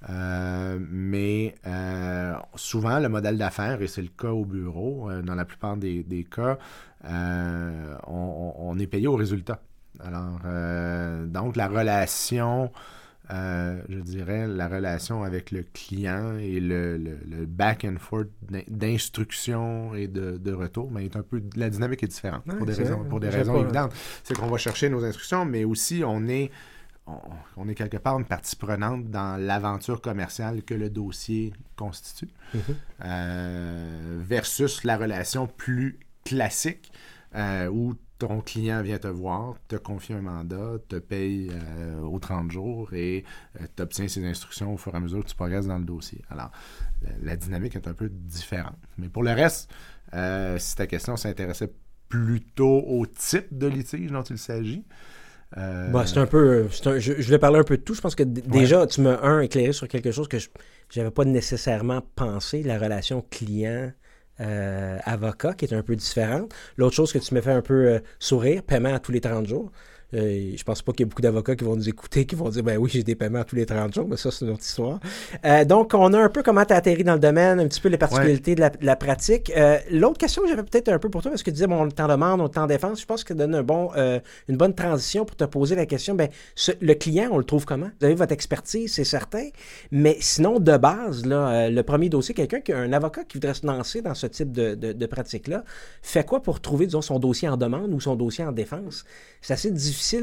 Euh, 0.09 0.77
mais 0.89 1.55
euh, 1.65 2.33
souvent, 2.55 2.99
le 2.99 3.09
modèle 3.09 3.37
d'affaires, 3.37 3.81
et 3.81 3.87
c'est 3.87 4.01
le 4.03 4.09
cas 4.09 4.29
au 4.31 4.45
bureau, 4.45 5.09
euh, 5.09 5.21
dans 5.21 5.35
la 5.35 5.45
plupart 5.45 5.77
des, 5.77 6.03
des 6.03 6.23
cas, 6.23 6.57
euh, 7.05 7.95
on, 8.07 8.53
on- 8.57 8.77
est 8.79 8.87
payé 8.87 9.07
au 9.07 9.15
résultat. 9.15 9.59
Alors, 9.99 10.39
euh, 10.45 11.25
donc, 11.25 11.55
la 11.55 11.67
relation, 11.67 12.71
euh, 13.31 13.81
je 13.89 13.99
dirais, 13.99 14.47
la 14.47 14.67
relation 14.69 15.23
avec 15.23 15.51
le 15.51 15.63
client 15.63 16.37
et 16.37 16.59
le, 16.59 16.97
le- 16.97 17.19
le 17.29 17.45
back 17.45 17.83
and 17.85 17.97
forth 17.99 18.27
d'in- 18.49 18.61
d'instruction 18.69 19.93
et 19.95 20.07
de, 20.07 20.37
de 20.37 20.53
retour, 20.53 20.89
mais 20.91 21.05
est 21.05 21.15
un 21.15 21.23
peu, 21.23 21.41
la 21.55 21.69
dynamique 21.69 22.03
est 22.03 22.07
différente 22.07 22.43
Ouais, 22.47 22.55
pour 22.55 22.65
des 22.65 22.73
raisons, 22.73 22.99
vrai. 22.99 23.09
pour 23.09 23.19
des 23.19 23.27
Je 23.27 23.31
sais 23.31 23.37
raisons 23.39 23.53
pas. 23.53 23.59
évidentes. 23.61 23.93
C'est 24.23 24.37
qu'on 24.37 24.47
va 24.47 24.57
chercher 24.57 24.89
nos 24.89 25.03
instructions, 25.03 25.45
mais 25.45 25.63
aussi 25.65 26.03
on 26.05 26.27
est 26.27 26.51
on, 27.55 27.69
est 27.69 27.75
quelque 27.75 27.95
part 27.95 28.19
une 28.19 28.25
partie 28.25 28.57
prenante 28.57 29.05
dans 29.09 29.37
l'aventure 29.41 30.01
commerciale 30.01 30.61
que 30.63 30.73
le 30.73 30.89
dossier 30.89 31.53
constitue, 31.77 32.27
Mhm. 32.53 32.61
euh, 33.05 34.19
versus 34.21 34.83
la 34.83 34.97
relation 34.97 35.47
plus 35.47 35.99
classique 36.25 36.91
euh, 37.35 37.69
où 37.69 37.95
ton 38.17 38.41
client 38.41 38.81
vient 38.81 38.97
te 38.97 39.07
voir, 39.07 39.55
te 39.67 39.75
confie 39.75 40.13
un 40.13 40.21
mandat, 40.21 40.73
te 40.87 40.95
paye 40.97 41.51
euh, 41.51 42.01
aux 42.01 42.19
30 42.19 42.51
jours 42.51 42.93
et 42.93 43.23
tu 43.75 43.81
obtiens 43.81 44.07
ses 44.07 44.25
instructions 44.25 44.73
au 44.73 44.77
fur 44.77 44.93
et 44.93 44.97
à 44.97 44.99
mesure 44.99 45.23
que 45.23 45.29
tu 45.29 45.35
progresses 45.35 45.67
dans 45.67 45.77
le 45.77 45.85
dossier. 45.85 46.21
Alors, 46.29 46.51
la, 47.03 47.09
la 47.21 47.35
dynamique 47.35 47.75
est 47.75 47.87
un 47.87 47.93
peu 47.93 48.09
différente. 48.09 48.75
Mais 48.97 49.09
pour 49.09 49.23
le 49.23 49.31
reste, 49.31 49.69
euh, 50.13 50.57
si 50.57 50.75
ta 50.75 50.87
question 50.87 51.15
s'intéressait 51.17 51.71
plutôt 52.09 52.79
au 52.87 53.05
type 53.05 53.55
de 53.57 53.67
litige 53.67 54.11
dont 54.11 54.23
il 54.23 54.37
s'agit, 54.37 54.83
euh, 55.57 55.91
Bon, 55.91 56.05
c'est 56.05 56.17
un 56.19 56.25
peu. 56.25 56.67
un- 56.85 56.99
je, 56.99 57.13
je 57.19 57.25
voulais 57.25 57.39
parler 57.39 57.59
un 57.59 57.63
peu 57.63 57.77
de 57.77 57.81
tout. 57.81 57.93
Je 57.93 58.01
pense 58.01 58.15
que 58.15 58.23
déjà, 58.23 58.85
tu 58.87 59.01
m'as, 59.01 59.19
un, 59.21 59.39
éclairé 59.41 59.71
sur 59.73 59.87
quelque 59.87 60.11
chose 60.11 60.27
que 60.27 60.39
je 60.39 60.49
n'avais 60.97 61.11
pas 61.11 61.23
nécessairement 61.25 62.01
pensé, 62.15 62.63
la 62.63 62.77
relation 62.79 63.21
client-avocat, 64.37 65.53
qui 65.53 65.65
est 65.65 65.73
un 65.73 65.83
peu 65.83 65.95
différente. 65.95 66.53
L'autre 66.77 66.95
chose 66.95 67.11
que 67.11 67.19
tu 67.19 67.33
me 67.33 67.41
fait 67.41 67.51
un 67.51 67.61
peu 67.61 67.87
euh, 67.87 67.99
sourire, 68.19 68.63
paiement 68.63 68.93
à 68.93 68.99
tous 68.99 69.11
les 69.11 69.21
30 69.21 69.47
jours. 69.47 69.71
Euh, 70.13 70.53
je 70.55 70.63
pense 70.63 70.81
pas 70.81 70.93
qu'il 70.93 71.01
y 71.01 71.03
ait 71.03 71.09
beaucoup 71.09 71.21
d'avocats 71.21 71.55
qui 71.55 71.65
vont 71.65 71.75
nous 71.75 71.89
écouter, 71.89 72.25
qui 72.25 72.35
vont 72.35 72.47
dire 72.49 72.63
ben 72.63 72.77
oui, 72.77 72.89
j'ai 72.93 73.03
des 73.03 73.15
paiements 73.15 73.43
tous 73.43 73.57
les 73.57 73.65
30 73.65 73.93
jours, 73.93 74.07
mais 74.07 74.15
ça, 74.15 74.31
c'est 74.31 74.45
une 74.45 74.51
autre 74.51 74.63
histoire. 74.63 74.99
Euh, 75.45 75.65
donc, 75.65 75.93
on 75.93 76.13
a 76.13 76.19
un 76.19 76.29
peu 76.29 76.43
comment 76.43 76.63
tu 76.63 76.73
as 76.73 76.77
atterri 76.77 77.03
dans 77.03 77.15
le 77.15 77.19
domaine, 77.19 77.59
un 77.59 77.67
petit 77.67 77.81
peu 77.81 77.89
les 77.89 77.97
particularités 77.97 78.55
de, 78.55 78.69
la, 78.81 78.95
pratique. 78.95 79.51
Euh, 79.55 79.77
L'autre 79.91 80.17
question 80.17 80.41
que 80.43 80.47
j'avais 80.47 80.63
peut-être 80.63 80.89
un 80.89 80.99
peu 80.99 81.09
pour 81.09 81.21
toi, 81.21 81.31
parce 81.31 81.43
que 81.43 81.49
tu 81.49 81.55
disais, 81.55 81.67
bon, 81.67 81.83
le 81.83 81.91
temps 81.91 82.07
demande, 82.07 82.41
le 82.41 82.47
temps 82.47 82.67
défense, 82.67 83.01
je 83.01 83.05
pense 83.05 83.23
que 83.23 83.29
ça 83.29 83.33
donne 83.35 83.53
un 83.53 83.63
bon, 83.63 83.91
euh, 83.97 84.19
une 84.47 84.55
bonne 84.55 84.73
transition 84.73 85.25
pour 85.25 85.35
te 85.35 85.43
poser 85.43 85.75
la 85.75 85.85
question, 85.85 86.15
ben, 86.15 86.29
le 86.79 86.93
client, 86.93 87.29
on 87.31 87.37
le 87.37 87.43
trouve 87.43 87.65
comment? 87.65 87.89
Vous 87.99 88.05
avez 88.05 88.15
votre 88.15 88.33
expertise, 88.33 88.93
c'est 88.93 89.03
certain, 89.03 89.49
mais 89.91 90.17
sinon, 90.21 90.59
de 90.59 90.77
base, 90.77 91.25
là, 91.25 91.69
le 91.69 91.83
premier 91.83 92.07
dossier, 92.07 92.33
quelqu'un 92.33 92.61
qui 92.61 92.71
a 92.71 92.77
un 92.77 92.93
avocat 92.93 93.23
qui 93.25 93.37
voudrait 93.37 93.53
se 93.53 93.65
lancer 93.65 94.01
dans 94.01 94.13
ce 94.15 94.27
type 94.27 94.51
de, 94.51 94.75
de- 94.75 95.07
pratique-là, 95.07 95.63
fait 96.01 96.25
quoi 96.25 96.41
pour 96.41 96.59
trouver, 96.59 96.85
disons, 96.85 97.01
son 97.01 97.17
dossier 97.19 97.47
en 97.47 97.57
demande 97.57 97.93
ou 97.93 97.99
son 97.99 98.15
dossier 98.15 98.43
en 98.43 98.51
défense? 98.51 99.05
C'est 99.41 99.53
assez 99.53 99.71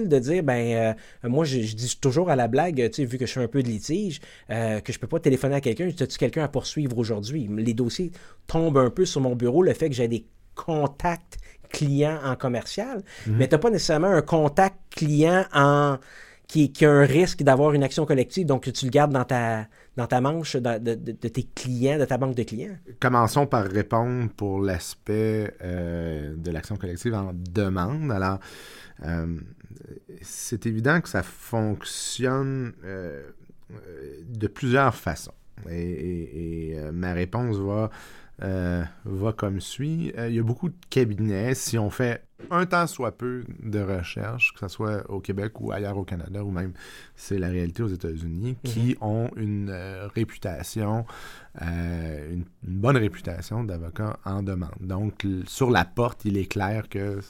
de 0.08 0.18
dire, 0.18 0.42
ben, 0.42 0.94
euh, 1.24 1.28
moi, 1.28 1.44
je, 1.44 1.60
je 1.60 1.74
dis 1.74 1.98
toujours 2.00 2.30
à 2.30 2.36
la 2.36 2.48
blague, 2.48 2.76
tu 2.90 3.02
sais, 3.02 3.04
vu 3.04 3.18
que 3.18 3.26
je 3.26 3.32
fais 3.32 3.42
un 3.42 3.48
peu 3.48 3.62
de 3.62 3.68
litige, 3.68 4.20
euh, 4.50 4.80
que 4.80 4.92
je 4.92 4.98
peux 4.98 5.06
pas 5.06 5.20
téléphoner 5.20 5.56
à 5.56 5.60
quelqu'un, 5.60 5.88
je 5.88 6.04
dis, 6.04 6.16
quelqu'un 6.16 6.44
à 6.44 6.48
poursuivre 6.48 6.96
aujourd'hui? 6.98 7.48
Les 7.56 7.74
dossiers 7.74 8.12
tombent 8.46 8.78
un 8.78 8.90
peu 8.90 9.04
sur 9.04 9.20
mon 9.20 9.34
bureau, 9.34 9.62
le 9.62 9.74
fait 9.74 9.88
que 9.88 9.94
j'ai 9.94 10.08
des 10.08 10.26
contacts 10.54 11.38
clients 11.70 12.20
en 12.24 12.36
commercial, 12.36 13.02
mais 13.26 13.48
tu 13.48 13.54
n'as 13.54 13.58
pas 13.58 13.70
nécessairement 13.70 14.08
un 14.08 14.22
contact 14.22 14.76
client 14.90 15.44
en 15.52 15.98
qui, 16.46 16.70
qui 16.70 16.84
a 16.84 16.90
un 16.90 17.06
risque 17.06 17.42
d'avoir 17.42 17.72
une 17.72 17.82
action 17.82 18.04
collective, 18.04 18.46
donc 18.46 18.70
tu 18.70 18.84
le 18.84 18.90
gardes 18.90 19.12
dans 19.12 19.24
ta, 19.24 19.66
dans 19.96 20.06
ta 20.06 20.20
manche 20.20 20.56
de- 20.56 20.78
de 20.94 21.28
tes 21.28 21.42
clients, 21.42 21.98
de 21.98 22.04
ta 22.04 22.18
banque 22.18 22.36
de 22.36 22.42
clients. 22.42 22.76
Commençons 23.00 23.46
par 23.46 23.64
répondre 23.64 24.28
pour 24.36 24.60
l'aspect 24.60 25.54
euh, 25.64 26.34
de 26.36 26.50
l'action 26.50 26.76
collective 26.76 27.14
en 27.14 27.32
demande. 27.34 28.12
Alors, 28.12 28.38
c'est 30.22 30.66
évident 30.66 31.00
que 31.00 31.08
ça 31.08 31.22
fonctionne 31.22 32.72
de 34.28 34.46
plusieurs 34.46 34.94
façons. 34.94 35.34
Et, 35.70 36.76
ma 36.92 37.12
réponse 37.12 37.56
va, 37.56 37.90
va 39.04 39.32
comme 39.32 39.60
suit. 39.60 40.12
il 40.16 40.34
y 40.34 40.38
a 40.38 40.42
beaucoup 40.42 40.68
de 40.68 40.76
cabinets, 40.90 41.54
si 41.54 41.78
on 41.78 41.90
fait 41.90 42.22
un 42.50 42.66
temps 42.66 42.86
soit 42.86 43.16
peu 43.16 43.44
de 43.62 43.80
recherche, 43.80 44.52
que 44.54 44.60
ce 44.60 44.68
soit 44.68 45.08
au 45.10 45.20
Québec 45.20 45.60
ou 45.60 45.72
ailleurs 45.72 45.96
au 45.96 46.04
Canada, 46.04 46.44
ou 46.44 46.50
même 46.50 46.72
c'est 47.16 47.38
la 47.38 47.48
réalité 47.48 47.82
aux 47.82 47.88
États-Unis, 47.88 48.56
qui 48.62 48.96
mhm. 49.00 49.06
ont 49.06 49.30
une 49.36 49.70
euh, 49.70 50.08
réputation, 50.08 51.06
euh, 51.62 52.34
une, 52.34 52.44
bonne 52.62 52.96
réputation 52.96 53.64
d'avocat 53.64 54.18
en 54.24 54.42
demande. 54.42 54.74
Donc, 54.80 55.26
sur 55.46 55.70
la 55.70 55.84
porte, 55.84 56.24
il 56.24 56.36
est 56.36 56.46
clair 56.46 56.88
que 56.88 57.20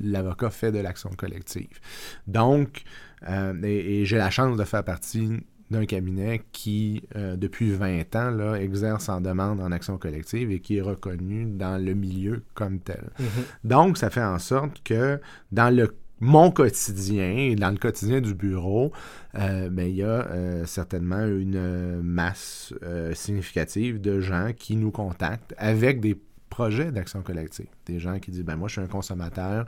l'avocat 0.00 0.50
fait 0.50 0.72
de 0.72 0.78
l'action 0.78 1.10
collective. 1.10 1.78
Donc, 2.26 2.82
euh, 3.28 3.54
et 3.62 4.04
j'ai 4.04 4.18
la 4.18 4.30
chance 4.30 4.56
de 4.56 4.64
faire 4.64 4.84
partie 4.84 5.40
d'un 5.70 5.84
cabinet 5.84 6.42
qui, 6.52 7.02
euh, 7.16 7.36
depuis 7.36 7.72
20 7.72 8.14
ans, 8.16 8.30
là, 8.30 8.54
exerce 8.54 9.08
en 9.08 9.20
demande 9.20 9.60
en 9.60 9.72
action 9.72 9.98
collective 9.98 10.50
et 10.50 10.60
qui 10.60 10.76
est 10.76 10.82
reconnu 10.82 11.44
dans 11.46 11.82
le 11.82 11.94
milieu 11.94 12.42
comme 12.54 12.78
tel. 12.78 13.10
Mhm. 13.18 13.26
Donc, 13.64 13.98
ça 13.98 14.10
fait 14.10 14.22
en 14.22 14.38
sorte 14.38 14.82
que 14.84 15.20
dans 15.52 15.74
le 15.74 15.94
mon 16.18 16.50
quotidien 16.50 17.36
et 17.36 17.56
dans 17.56 17.68
le 17.68 17.76
quotidien 17.76 18.22
du 18.22 18.34
bureau, 18.34 18.90
euh, 19.38 19.68
ben, 19.68 19.86
il 19.86 19.96
y 19.96 20.02
a 20.02 20.26
euh, 20.30 20.64
certainement 20.64 21.26
une 21.26 22.00
masse 22.00 22.72
significative 23.12 24.00
de 24.00 24.20
gens 24.20 24.52
qui 24.56 24.76
nous 24.76 24.90
contactent 24.90 25.54
avec 25.58 26.00
des 26.00 26.18
projet 26.56 26.90
d'action 26.90 27.20
collective. 27.20 27.66
Des 27.84 27.98
gens 27.98 28.18
qui 28.18 28.30
disent, 28.30 28.42
ben 28.42 28.56
moi, 28.56 28.66
je 28.66 28.72
suis 28.72 28.80
un 28.80 28.86
consommateur, 28.86 29.66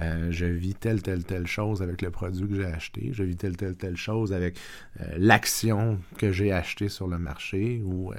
euh, 0.00 0.28
je 0.30 0.44
vis 0.44 0.74
telle, 0.74 1.00
telle, 1.00 1.24
telle 1.24 1.46
chose 1.46 1.80
avec 1.80 2.02
le 2.02 2.10
produit 2.10 2.46
que 2.46 2.56
j'ai 2.56 2.66
acheté, 2.66 3.08
je 3.14 3.22
vis 3.22 3.36
telle, 3.36 3.56
telle, 3.56 3.74
telle 3.74 3.96
chose 3.96 4.34
avec 4.34 4.58
euh, 5.00 5.04
l'action 5.16 5.98
que 6.18 6.32
j'ai 6.32 6.52
achetée 6.52 6.90
sur 6.90 7.08
le 7.08 7.18
marché, 7.18 7.80
ou 7.86 8.12
euh, 8.12 8.16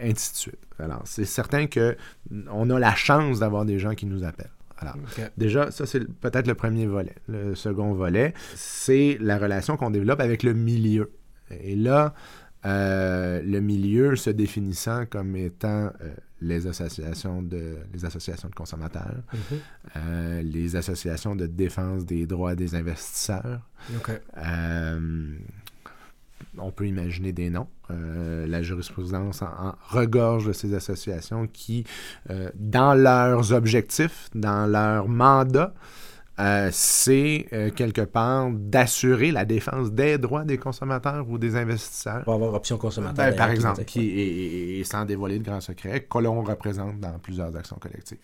ainsi 0.00 0.32
de 0.32 0.36
suite. 0.36 0.66
Alors, 0.78 1.02
c'est 1.04 1.26
certain 1.26 1.66
qu'on 1.66 2.70
a 2.70 2.78
la 2.78 2.94
chance 2.94 3.40
d'avoir 3.40 3.66
des 3.66 3.78
gens 3.78 3.94
qui 3.94 4.06
nous 4.06 4.24
appellent. 4.24 4.56
Alors, 4.78 4.96
déjà, 5.36 5.70
ça, 5.70 5.84
c'est 5.84 6.08
peut-être 6.08 6.46
le 6.46 6.54
premier 6.54 6.86
volet. 6.86 7.16
Le 7.28 7.54
second 7.54 7.92
volet, 7.92 8.32
c'est 8.54 9.18
la 9.20 9.36
relation 9.36 9.76
qu'on 9.76 9.90
développe 9.90 10.20
avec 10.20 10.42
le 10.42 10.54
milieu. 10.54 11.12
Et 11.50 11.76
là, 11.76 12.14
le 12.64 13.60
milieu 13.60 14.16
se 14.16 14.30
définissant 14.30 15.04
comme 15.06 15.34
étant 15.36 15.92
les 16.46 16.66
associations 16.66 17.42
de, 17.42 17.76
les 17.92 18.04
associations 18.04 18.48
de 18.48 18.54
consommateurs, 18.54 19.22
mhm. 19.32 19.58
euh, 19.96 20.42
les 20.42 20.76
associations 20.76 21.36
de 21.36 21.46
défense 21.46 22.04
des 22.04 22.26
droits 22.26 22.54
des 22.54 22.74
investisseurs. 22.74 23.60
Euh, 24.36 25.36
on 26.58 26.70
peut 26.70 26.86
imaginer 26.86 27.32
des 27.32 27.50
noms. 27.50 27.68
Euh, 27.90 28.46
la 28.46 28.62
jurisprudence 28.62 29.42
en, 29.42 29.74
regorge 29.88 30.46
de 30.46 30.52
ces 30.52 30.74
associations 30.74 31.46
qui, 31.46 31.84
dans 32.54 32.94
leurs 32.94 33.52
objectifs, 33.52 34.28
dans 34.34 34.66
leur 34.66 35.08
mandat, 35.08 35.74
euh, 36.38 36.68
c'est 36.70 37.46
euh, 37.52 37.70
quelque 37.70 38.02
part 38.02 38.50
d'assurer 38.50 39.30
la 39.30 39.46
défense 39.46 39.90
des 39.92 40.18
droits 40.18 40.44
des 40.44 40.58
consommateurs 40.58 41.28
ou 41.28 41.38
des 41.38 41.56
investisseurs. 41.56 42.24
Pour 42.24 42.34
avoir 42.34 42.54
option 42.54 42.76
consommateur. 42.76 43.30
Ben, 43.30 43.36
par 43.36 43.50
exemple, 43.50 43.84
qui 43.84 44.80
est, 44.80 44.84
sans 44.84 45.04
dévoiler 45.06 45.38
de 45.38 45.44
grands 45.44 45.60
secrets, 45.60 46.06
que 46.08 46.18
l'on 46.18 46.42
représente 46.42 47.00
dans 47.00 47.18
plusieurs 47.18 47.56
actions 47.56 47.76
collectives. 47.76 48.18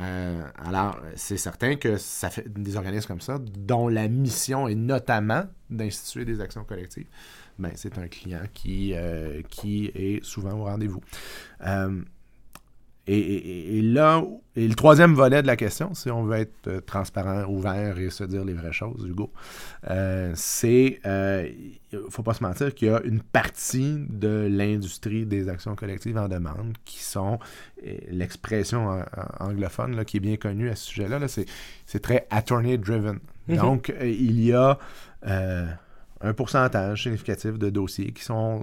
Euh, 0.00 0.42
alors, 0.64 1.00
c'est 1.16 1.36
certain 1.36 1.74
que 1.74 1.96
ça 1.96 2.30
fait 2.30 2.48
des 2.48 2.76
organismes 2.76 3.08
comme 3.08 3.20
ça, 3.20 3.38
dont 3.40 3.88
la 3.88 4.06
mission 4.06 4.68
est 4.68 4.76
notamment 4.76 5.42
d'instituer 5.68 6.24
des 6.24 6.40
actions 6.40 6.62
collectives. 6.62 7.08
Ben, 7.58 7.72
c'est 7.74 7.98
un 7.98 8.06
client 8.06 8.42
qui, 8.54 8.94
qui 9.50 9.86
est 9.86 10.24
souvent 10.24 10.52
au 10.52 10.64
rendez-vous. 10.64 11.00
Et, 13.12 13.82
là, 13.82 14.22
et 14.54 14.68
le 14.68 14.74
troisième 14.74 15.14
volet 15.14 15.42
de 15.42 15.46
la 15.48 15.56
question, 15.56 15.94
si 15.94 16.12
on 16.12 16.22
veut 16.22 16.38
être 16.38 16.68
euh, 16.68 16.80
transparent, 16.80 17.44
ouvert 17.48 17.98
et 17.98 18.08
se 18.08 18.22
dire 18.22 18.44
les 18.44 18.52
vraies 18.52 18.72
choses, 18.72 19.04
Hugo, 19.04 19.32
euh, 19.90 20.30
c'est, 20.36 21.00
euh, 21.06 21.48
il 21.92 21.98
ne 21.98 22.08
faut 22.08 22.22
pas 22.22 22.34
se 22.34 22.44
mentir 22.44 22.72
qu'il 22.72 22.86
y 22.86 22.90
a 22.92 23.00
une 23.02 23.20
partie 23.20 23.96
de 24.08 24.46
l'industrie 24.48 25.26
des 25.26 25.48
actions 25.48 25.74
collectives 25.74 26.18
en 26.18 26.28
demande 26.28 26.74
qui 26.84 27.02
sont, 27.02 27.40
l'expression 28.10 29.04
anglophone 29.40 29.96
là, 29.96 30.04
qui 30.04 30.18
est 30.18 30.20
bien 30.20 30.36
connue 30.36 30.68
à 30.68 30.76
ce 30.76 30.86
sujet-là, 30.86 31.18
-là, 31.18 31.44
c'est 31.86 32.00
très 32.00 32.28
attorney-driven. 32.30 33.18
Mm-hmm. 33.48 33.56
Donc, 33.56 33.92
il 34.00 34.40
y 34.40 34.52
a 34.52 34.78
un 35.22 36.32
pourcentage 36.34 37.02
significatif 37.02 37.58
de 37.58 37.70
dossiers 37.70 38.12
qui 38.12 38.22
sont 38.22 38.62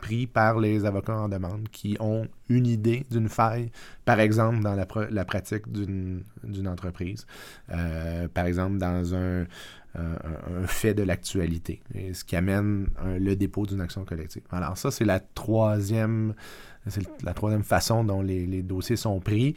pris 0.00 0.26
par 0.26 0.58
les 0.58 0.84
avocats 0.84 1.16
en 1.16 1.28
demande 1.28 1.68
qui 1.70 1.96
ont 2.00 2.26
une 2.48 2.66
idée 2.66 3.04
d'une 3.10 3.28
faille, 3.28 3.70
par 4.04 4.20
exemple 4.20 4.60
dans 4.60 4.74
la, 4.74 5.24
pratique 5.24 5.70
d'une 5.70 6.22
entreprise, 6.66 7.26
euh, 7.70 8.28
par 8.28 8.46
exemple 8.46 8.78
dans 8.78 9.14
un, 9.14 9.46
fait 10.66 10.94
de 10.94 11.02
l'actualité, 11.02 11.82
ce 12.14 12.24
qui 12.24 12.34
amène 12.34 12.88
le 13.04 13.34
dépôt 13.34 13.66
d'une 13.66 13.82
action 13.82 14.06
collective. 14.06 14.42
Alors 14.50 14.78
ça, 14.78 14.90
c'est 14.90 15.04
la 15.04 15.20
troisième, 15.20 16.32
la 17.22 17.34
troisième 17.34 17.62
façon 17.62 18.02
dont 18.02 18.22
les, 18.22 18.62
dossiers 18.62 18.96
sont 18.96 19.20
pris. 19.20 19.54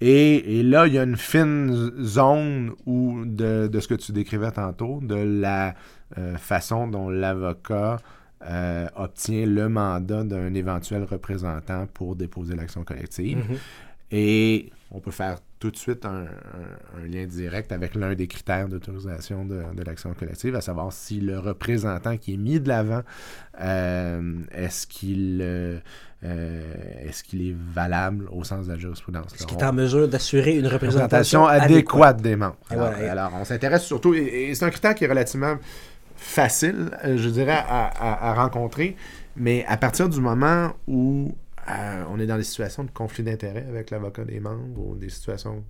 Et, 0.00 0.62
là, 0.62 0.86
il 0.86 0.92
y 0.92 0.98
a 0.98 1.04
une 1.04 1.16
fine 1.16 1.90
zone 2.02 2.72
où 2.84 3.24
de, 3.24 3.66
de 3.66 3.80
ce 3.80 3.88
que 3.88 3.94
tu 3.94 4.12
décrivais 4.12 4.52
tantôt, 4.52 5.00
de 5.02 5.16
la 5.16 5.74
euh, 6.16 6.36
façon 6.36 6.88
dont 6.88 7.10
l'avocat 7.10 7.98
euh, 8.46 8.86
obtient 8.94 9.46
le 9.46 9.68
mandat 9.68 10.22
d'un 10.22 10.54
éventuel 10.54 11.02
représentant 11.02 11.86
pour 11.92 12.14
déposer 12.14 12.54
l'action 12.54 12.84
collective. 12.84 13.38
Mhm. 13.38 13.56
Et 14.12 14.70
on 14.92 15.00
peut 15.00 15.10
faire 15.10 15.38
tout 15.58 15.70
de 15.72 15.76
suite 15.76 16.06
un, 16.06 16.26
lien 17.04 17.26
direct 17.26 17.72
avec 17.72 17.94
l'un 17.96 18.14
des 18.14 18.28
critères 18.28 18.68
d'autorisation 18.68 19.44
de, 19.44 19.64
l'action 19.84 20.14
collective, 20.14 20.54
à 20.54 20.60
savoir 20.60 20.92
si 20.92 21.20
le 21.20 21.38
représentant 21.38 22.16
qui 22.16 22.34
est 22.34 22.36
mis 22.36 22.60
de 22.60 22.68
l'avant, 22.68 23.02
euh, 23.60 24.34
est-ce 24.52 24.86
qu'il 24.86 25.42
est-ce 26.22 27.22
qu'il 27.24 27.50
est 27.50 27.56
valable 27.74 28.28
au 28.30 28.44
sens 28.44 28.66
de 28.66 28.72
la 28.72 28.78
jurisprudence? 28.78 29.34
Est-ce 29.34 29.46
qu'il 29.46 29.58
est 29.58 29.64
en 29.64 29.72
mesure 29.72 30.08
d'assurer 30.08 30.56
une 30.56 30.68
représentation, 30.68 31.44
adéquate, 31.44 32.22
des 32.22 32.36
membres? 32.36 32.56
Alors, 32.70 33.32
on 33.34 33.44
s'intéresse 33.44 33.84
surtout, 33.84 34.14
et 34.14 34.54
c'est 34.54 34.64
un 34.64 34.70
critère 34.70 34.94
qui 34.94 35.04
est 35.04 35.08
relativement 35.08 35.56
facile, 36.18 36.90
euh, 37.04 37.16
je 37.16 37.28
dirais, 37.28 37.64
à, 37.66 38.34
rencontrer. 38.34 38.96
Mais 39.36 39.64
à 39.66 39.76
partir 39.76 40.08
du 40.08 40.20
moment 40.20 40.72
où 40.86 41.34
euh, 41.70 42.04
on 42.10 42.18
est 42.18 42.26
dans 42.26 42.36
des 42.36 42.44
situations 42.44 42.84
de 42.84 42.90
conflit 42.90 43.22
d'intérêts 43.22 43.66
avec 43.68 43.90
l'avocat 43.90 44.24
des 44.24 44.40
membres 44.40 44.80
ou 44.80 44.94
des 44.96 45.08
situations 45.08 45.64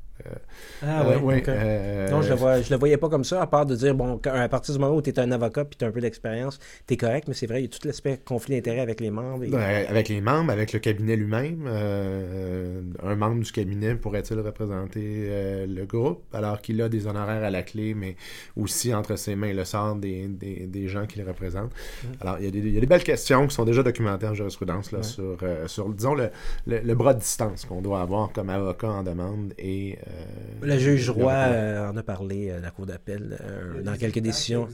ah 0.83 1.03
euh, 1.07 1.19
oui, 1.23 1.43
euh, 1.49 2.11
non, 2.11 2.23
je 2.23 2.31
le, 2.33 2.71
le 2.71 2.77
voyais 2.77 2.97
pas 2.97 3.09
comme 3.09 3.25
ça, 3.25 3.43
à 3.43 3.47
part 3.47 3.67
de 3.67 3.75
dire, 3.75 3.95
bon, 3.95 4.21
à 4.25 4.49
partir 4.49 4.75
du 4.75 4.81
moment 4.81 4.95
où 4.95 5.03
tu 5.03 5.11
es 5.11 5.19
un 5.19 5.31
avocat 5.33 5.65
puis 5.65 5.77
tu 5.77 5.85
as 5.85 5.89
un 5.89 5.91
peu 5.91 6.01
d'expérience, 6.01 6.59
tu 6.87 6.95
es 6.95 6.97
correct, 6.97 7.27
mais 7.29 7.35
c'est 7.35 7.47
vrai, 7.47 7.61
il 7.61 7.63
y 7.63 7.67
a 7.67 7.69
tout 7.69 7.87
l'aspect 7.87 8.21
conflit 8.25 8.57
d'intérêt 8.57 8.81
avec 8.81 9.01
les 9.01 9.11
membres. 9.11 9.45
Ben, 9.47 9.87
avec 9.89 10.09
les 10.09 10.21
membres, 10.21 10.51
avec 10.53 10.73
le 10.73 10.79
cabinet 10.79 11.17
lui-même. 11.17 11.67
un 11.67 13.15
membre 13.17 13.43
du 13.43 13.53
cabinet 13.53 13.95
pourrait-il 13.95 14.41
représenter 14.41 15.67
le 15.67 15.85
groupe 15.85 16.23
alors 16.33 16.61
qu'il 16.61 16.81
a 16.83 16.89
des 16.89 17.07
honoraires 17.07 17.45
à 17.45 17.51
la 17.51 17.63
clé, 17.63 17.95
mais 17.95 18.17
aussi 18.57 18.95
entre 18.95 19.17
ses 19.17 19.37
mains 19.37 19.53
le 19.53 19.65
sort 19.65 19.97
des, 19.97 20.27
des, 20.29 20.89
gens 20.89 21.07
qui 21.07 21.19
le 21.19 21.27
représentent. 21.27 21.73
Mm. 21.73 22.07
Alors, 22.21 22.37
il 22.39 22.45
y, 22.45 22.49
a 22.49 22.51
des, 22.51 22.59
il 22.59 22.75
y, 22.75 22.79
a 22.79 22.81
des, 22.81 22.87
belles 22.87 23.05
questions 23.05 23.47
qui 23.47 23.55
sont 23.55 23.65
déjà 23.65 23.83
documentées 23.83 24.27
en 24.27 24.35
jurisprudence 24.35 24.93
là, 24.93 25.03
sur, 25.03 25.39
sur, 25.67 25.89
disons, 25.91 26.15
le, 26.15 26.31
le 26.67 26.95
bras 26.95 27.15
de 27.15 27.21
distance 27.21 27.65
qu'on 27.65 27.81
doit 27.81 28.01
avoir 28.01 28.33
comme 28.33 28.51
avocat 28.51 28.89
en 28.89 29.03
demande 29.03 29.55
et 29.59 29.99
le 30.63 30.79
juge 30.79 31.11
Roy 31.11 31.33
euh, 31.33 31.89
en 31.89 31.97
a 31.97 32.03
parlé 32.03 32.51
à 32.51 32.61
la 32.61 32.71
Cour 32.71 32.87
d'appel 32.87 33.39
euh, 33.41 33.83
dans 33.83 33.97
quelques 33.97 34.19
décisions. 34.19 34.69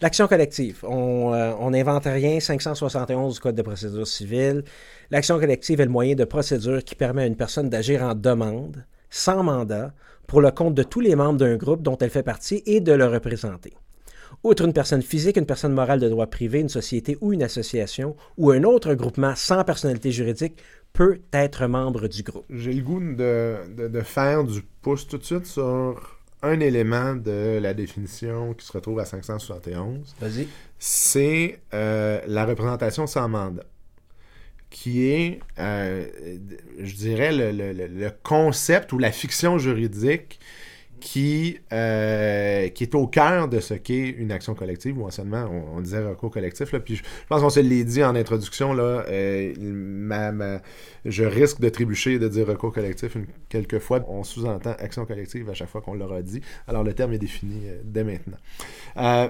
L'action 0.00 0.26
collective. 0.26 0.80
On 0.82 1.32
euh, 1.32 1.70
n'invente 1.70 2.06
rien. 2.06 2.40
571 2.40 3.34
du 3.34 3.40
Code 3.40 3.54
de 3.54 3.62
procédure 3.62 4.06
civile. 4.06 4.64
L'action 5.10 5.38
collective 5.38 5.80
est 5.80 5.84
le 5.84 5.90
moyen 5.90 6.16
de 6.16 6.24
procédure 6.24 6.82
qui 6.82 6.96
permet 6.96 7.22
à 7.22 7.26
une 7.26 7.36
personne 7.36 7.70
d'agir 7.70 8.02
en 8.02 8.14
demande, 8.14 8.84
sans 9.10 9.44
mandat, 9.44 9.94
pour 10.26 10.40
le 10.40 10.50
compte 10.50 10.74
de 10.74 10.82
tous 10.82 11.00
les 11.00 11.14
membres 11.14 11.38
d'un 11.38 11.56
groupe 11.56 11.82
dont 11.82 11.96
elle 11.98 12.10
fait 12.10 12.24
partie 12.24 12.64
et 12.66 12.80
de 12.80 12.92
le 12.92 13.06
représenter. 13.06 13.74
Outre 14.44 14.64
une 14.64 14.72
personne 14.72 15.02
physique, 15.02 15.36
une 15.36 15.46
personne 15.46 15.72
morale 15.72 16.00
de 16.00 16.08
droit 16.08 16.26
privé, 16.26 16.60
une 16.60 16.68
société 16.68 17.16
ou 17.20 17.32
une 17.32 17.42
association 17.44 18.16
ou 18.36 18.50
un 18.50 18.64
autre 18.64 18.94
groupement 18.94 19.34
sans 19.36 19.62
personnalité 19.64 20.10
juridique 20.10 20.58
peut 20.92 21.20
être 21.32 21.66
membre 21.66 22.08
du 22.08 22.22
groupe. 22.22 22.44
J'ai 22.50 22.72
le 22.72 22.82
goût 22.82 23.00
de, 23.00 23.56
de, 23.88 24.00
faire 24.00 24.44
du 24.44 24.62
pouce 24.82 25.06
tout 25.06 25.16
de 25.18 25.24
suite 25.24 25.46
sur 25.46 26.18
un 26.42 26.58
élément 26.60 27.14
de 27.14 27.58
la 27.62 27.72
définition 27.72 28.52
qui 28.54 28.66
se 28.66 28.72
retrouve 28.72 28.98
à 28.98 29.04
571. 29.04 30.14
Vas-y. 30.20 30.48
C'est 30.78 31.60
euh, 31.72 32.20
la 32.26 32.44
représentation 32.44 33.06
sans 33.06 33.28
mandat. 33.28 33.62
qui 34.70 35.04
est, 35.06 35.38
euh, 35.58 36.04
je 36.80 36.94
dirais, 36.96 37.30
le, 37.32 37.52
le- 37.52 37.72
le- 37.72 37.86
le 37.88 38.10
concept 38.22 38.92
ou 38.92 38.98
la 38.98 39.12
fiction 39.12 39.58
juridique 39.58 40.40
qui, 41.02 41.58
euh, 41.72 42.68
qui 42.68 42.84
est 42.84 42.94
au 42.94 43.08
cœur 43.08 43.48
de 43.48 43.58
ce 43.58 43.74
qu'est 43.74 44.08
une 44.08 44.30
action 44.30 44.54
collective, 44.54 44.96
ou 44.96 45.04
anciennement, 45.04 45.48
on, 45.50 45.78
on 45.78 45.80
disait 45.80 45.98
recours 45.98 46.30
collectif. 46.30 46.70
Là, 46.70 46.78
puis 46.78 46.94
je, 46.94 47.02
pense 47.28 47.42
qu'on 47.42 47.50
se 47.50 47.58
l'est 47.58 47.82
dit 47.82 48.04
en 48.04 48.14
introduction, 48.14 48.72
là, 48.72 49.04
euh, 49.08 50.58
je 51.04 51.24
risque 51.24 51.60
de 51.60 51.68
trébucher 51.68 52.20
de 52.20 52.28
dire 52.28 52.46
recours 52.46 52.72
collectif 52.72 53.16
une, 53.16 53.26
quelques 53.48 53.80
fois. 53.80 54.04
On 54.06 54.22
sous-entend 54.22 54.76
action 54.78 55.04
collective 55.04 55.50
à 55.50 55.54
chaque 55.54 55.70
fois 55.70 55.80
qu'on 55.80 55.94
l'aura 55.94 56.22
dit. 56.22 56.40
Alors 56.68 56.84
le 56.84 56.94
terme 56.94 57.12
est 57.14 57.18
défini 57.18 57.62
euh, 57.66 57.80
dès 57.82 58.04
maintenant. 58.04 58.38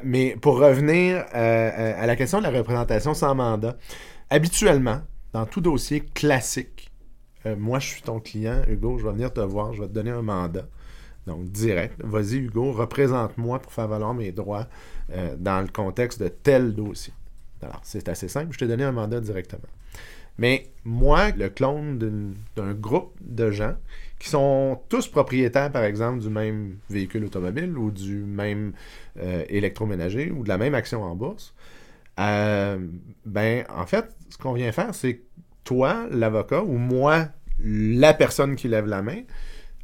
Mais 0.04 0.36
pour 0.42 0.58
revenir 0.58 1.24
à 1.32 2.06
la 2.06 2.16
question 2.16 2.38
de 2.38 2.42
la 2.42 2.50
représentation 2.50 3.14
sans 3.14 3.34
mandat, 3.34 3.78
habituellement, 4.28 5.00
dans 5.32 5.46
tout 5.46 5.62
dossier 5.62 6.00
classique, 6.00 6.90
moi 7.56 7.78
je 7.78 7.86
suis 7.86 8.02
ton 8.02 8.20
client, 8.20 8.60
Hugo, 8.68 8.98
je 8.98 9.06
vais 9.06 9.12
venir 9.12 9.32
te 9.32 9.40
voir, 9.40 9.72
je 9.72 9.80
vais 9.80 9.88
te 9.88 9.92
donner 9.92 10.10
un 10.10 10.20
mandat. 10.20 10.66
Donc, 11.26 11.50
direct. 11.50 11.94
Vas-y, 12.02 12.36
Hugo, 12.36 12.72
représente-moi 12.72 13.60
pour 13.60 13.72
faire 13.72 13.88
valoir 13.88 14.14
mes 14.14 14.32
droits 14.32 14.66
euh, 15.12 15.36
dans 15.38 15.60
le 15.60 15.68
contexte 15.68 16.20
de 16.20 16.28
tel 16.28 16.74
dossier. 16.74 17.12
Alors, 17.62 17.80
c'est 17.84 18.08
assez 18.08 18.28
simple. 18.28 18.52
Je 18.52 18.58
t'ai 18.58 18.66
donné 18.66 18.84
un 18.84 18.92
mandat 18.92 19.20
directement. 19.20 19.68
Mais 20.38 20.70
moi, 20.84 21.30
le 21.30 21.48
clone 21.48 22.34
d'un 22.56 22.72
groupe 22.72 23.14
de 23.20 23.50
gens 23.50 23.74
qui 24.18 24.28
sont 24.28 24.80
tous 24.88 25.06
propriétaires, 25.08 25.70
par 25.70 25.84
exemple, 25.84 26.20
du 26.20 26.28
même 26.28 26.76
véhicule 26.88 27.24
automobile 27.24 27.76
ou 27.76 27.90
du 27.90 28.24
même 28.24 28.72
euh, 29.20 29.44
électroménager 29.48 30.30
ou 30.30 30.42
de 30.42 30.48
la 30.48 30.58
même 30.58 30.74
action 30.74 31.02
en 31.02 31.14
bourse, 31.14 31.54
euh, 32.18 32.78
ben, 33.24 33.64
en 33.68 33.86
fait, 33.86 34.06
ce 34.28 34.38
qu'on 34.38 34.52
vient 34.52 34.72
faire, 34.72 34.94
c'est 34.94 35.20
toi, 35.64 36.06
l'avocat, 36.10 36.62
ou 36.62 36.78
moi, 36.78 37.28
la 37.62 38.14
personne 38.14 38.56
qui 38.56 38.68
lève 38.68 38.86
la 38.86 39.02
main, 39.02 39.22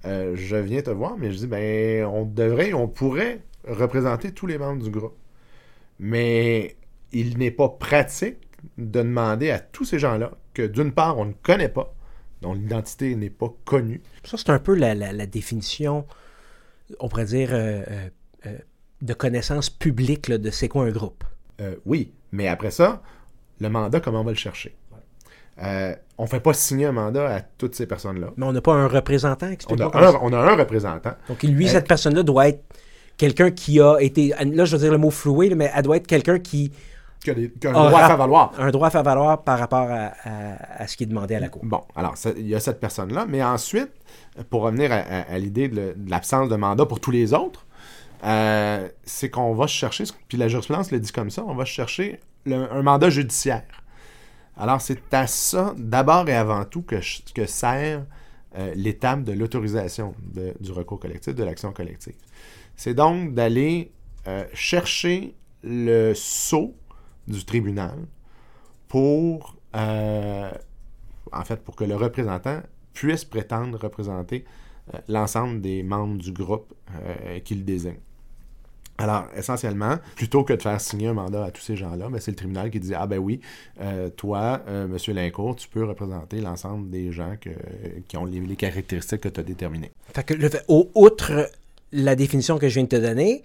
euh, 0.04 0.34
je 0.36 0.56
viens 0.56 0.82
te 0.82 0.90
voir, 0.90 1.16
mais 1.18 1.30
je 1.32 1.38
dis, 1.38 1.46
ben, 1.46 2.04
on 2.06 2.24
devrait, 2.24 2.72
on 2.72 2.88
pourrait 2.88 3.40
représenter 3.66 4.32
tous 4.32 4.46
les 4.46 4.58
membres 4.58 4.82
du 4.82 4.90
groupe. 4.90 5.16
Mais 5.98 6.76
il 7.12 7.38
n'est 7.38 7.50
pas 7.50 7.68
pratique 7.68 8.36
de 8.76 9.02
demander 9.02 9.50
à 9.50 9.58
tous 9.58 9.84
ces 9.84 9.98
gens-là 9.98 10.32
que, 10.54 10.62
d'une 10.66 10.92
part, 10.92 11.18
on 11.18 11.24
ne 11.26 11.32
connaît 11.32 11.68
pas, 11.68 11.94
dont 12.42 12.54
l'identité 12.54 13.14
n'est 13.16 13.30
pas 13.30 13.52
connue. 13.64 14.00
Ça, 14.24 14.36
c'est 14.36 14.50
un 14.50 14.58
peu 14.58 14.74
la, 14.74 14.94
la- 14.94 15.12
la 15.12 15.26
définition, 15.26 16.06
on 17.00 17.08
pourrait 17.08 17.24
dire, 17.26 17.50
euh, 17.52 17.82
euh, 18.46 18.58
de 19.02 19.14
connaissance 19.14 19.70
publique 19.70 20.28
là, 20.28 20.38
de 20.38 20.50
c'est 20.50 20.68
quoi 20.68 20.84
un 20.84 20.90
groupe. 20.90 21.24
Oui, 21.84 22.12
mais 22.30 22.46
après 22.46 22.70
ça, 22.70 23.02
le 23.60 23.68
mandat, 23.68 23.98
comment 24.00 24.20
on 24.20 24.24
va 24.24 24.30
le 24.30 24.36
chercher? 24.36 24.76
Euh, 25.62 25.94
on 26.18 26.24
ne 26.24 26.28
fait 26.28 26.40
pas 26.40 26.52
signer 26.52 26.86
un 26.86 26.92
mandat 26.92 27.34
à 27.36 27.40
toutes 27.40 27.74
ces 27.74 27.86
personnes-là. 27.86 28.28
Mais 28.36 28.46
on 28.46 28.52
n'a 28.52 28.60
pas 28.60 28.74
un 28.74 28.86
représentant. 28.86 29.48
On 29.68 29.74
a, 29.80 29.84
un, 30.08 30.18
on 30.22 30.32
a 30.32 30.38
un 30.38 30.56
représentant. 30.56 31.12
Donc, 31.28 31.42
lui, 31.42 31.66
Euh, 31.66 31.70
cette 31.70 31.88
personne-là 31.88 32.22
doit 32.22 32.48
être 32.48 32.62
quelqu'un 33.16 33.50
qui 33.50 33.80
a 33.80 33.96
été. 33.98 34.34
Là, 34.44 34.64
je 34.64 34.76
veux 34.76 34.82
dire 34.82 34.92
le 34.92 34.98
mot 34.98 35.10
floué, 35.10 35.52
mais 35.54 35.70
elle 35.74 35.82
doit 35.82 35.96
être 35.96 36.06
quelqu'un 36.06 36.38
qui 36.38 36.72
qui 37.24 37.30
a, 37.30 37.34
des- 37.34 37.50
qui 37.50 37.66
a 37.66 37.70
un 37.70 37.72
droit 37.72 38.00
à 38.00 38.06
faire 38.06 38.16
valoir. 38.16 38.52
un 38.58 38.70
droit 38.70 38.86
à 38.86 38.90
faire 38.90 39.02
valoir 39.02 39.42
par 39.42 39.58
rapport 39.58 39.88
à, 39.90 40.12
à- 40.22 40.82
à 40.82 40.86
ce 40.86 40.96
qui 40.96 41.02
est 41.02 41.06
demandé 41.08 41.34
à 41.34 41.40
la 41.40 41.48
Cour. 41.48 41.62
Bon, 41.64 41.82
alors, 41.96 42.16
ça- 42.16 42.30
il 42.36 42.46
y 42.46 42.54
a 42.54 42.60
cette 42.60 42.78
personne-là. 42.78 43.26
Mais 43.28 43.42
ensuite, 43.42 43.90
pour 44.50 44.62
revenir 44.62 44.92
à, 44.92 45.36
l'idée 45.38 45.66
de, 45.68 45.96
l'absence 46.08 46.48
de 46.48 46.54
mandat 46.54 46.86
pour 46.86 47.00
tous 47.00 47.10
les 47.10 47.34
autres, 47.34 47.66
euh, 48.24 48.88
c'est 49.04 49.30
qu'on 49.30 49.52
va 49.54 49.66
chercher, 49.66 50.04
puis 50.28 50.38
la 50.38 50.46
jurisprudence 50.48 50.90
le 50.92 51.00
dit 51.00 51.10
comme 51.12 51.30
ça, 51.30 51.42
on 51.46 51.54
va 51.54 51.64
chercher 51.64 52.20
le- 52.46 52.72
un 52.72 52.82
mandat 52.82 53.10
judiciaire. 53.10 53.62
Alors, 54.58 54.80
c'est 54.80 55.14
à 55.14 55.28
ça, 55.28 55.72
d'abord 55.78 56.28
et 56.28 56.34
avant 56.34 56.64
tout, 56.64 56.82
que, 56.82 57.00
sert 57.46 58.04
euh, 58.56 58.72
l'étape 58.74 59.22
de 59.22 59.32
l'autorisation 59.32 60.14
du 60.60 60.72
recours 60.72 60.98
collectif, 60.98 61.34
de 61.34 61.44
l'action 61.44 61.72
collective. 61.72 62.16
C'est 62.74 62.94
donc 62.94 63.34
d'aller 63.34 63.92
euh, 64.26 64.44
chercher 64.54 65.36
le 65.62 66.12
sceau 66.14 66.74
du 67.28 67.44
tribunal 67.44 67.98
pour, 68.88 69.56
euh, 69.76 70.50
en 71.32 71.44
fait, 71.44 71.62
pour 71.62 71.76
que 71.76 71.84
le 71.84 71.94
représentant 71.94 72.60
puisse 72.94 73.24
prétendre 73.24 73.78
représenter 73.78 74.44
l'ensemble 75.06 75.60
des 75.60 75.82
membres 75.82 76.16
du 76.16 76.32
groupe 76.32 76.72
qu'il 77.44 77.64
désigne. 77.64 78.00
Alors, 79.00 79.26
essentiellement, 79.36 79.96
plutôt 80.16 80.42
que 80.42 80.52
de 80.52 80.60
faire 80.60 80.80
signer 80.80 81.06
un 81.06 81.12
mandat 81.12 81.44
à 81.44 81.50
tous 81.52 81.62
ces 81.62 81.76
gens-là, 81.76 82.08
ben, 82.10 82.20
c'est 82.20 82.32
le 82.32 82.36
tribunal 82.36 82.68
qui 82.70 82.80
dit 82.80 82.94
Ah, 82.94 83.06
ben 83.06 83.18
oui, 83.18 83.40
euh, 83.80 84.10
toi, 84.10 84.60
euh, 84.66 84.86
M. 84.86 85.14
Lincourt, 85.14 85.54
tu 85.54 85.68
peux 85.68 85.84
représenter 85.84 86.40
l'ensemble 86.40 86.90
des 86.90 87.12
gens 87.12 87.34
qui 88.08 88.16
ont 88.16 88.24
les, 88.24 88.56
caractéristiques 88.56 89.20
que 89.20 89.28
tu 89.28 89.38
as 89.38 89.44
déterminées. 89.44 89.92
Fait 90.12 90.24
que 90.24 90.34
le 90.34 90.50
au- 90.66 90.90
outre 90.96 91.48
la 91.92 92.16
définition 92.16 92.58
que 92.58 92.68
je 92.68 92.74
viens 92.74 92.82
de 92.82 92.88
te 92.88 92.96
donner, 92.96 93.44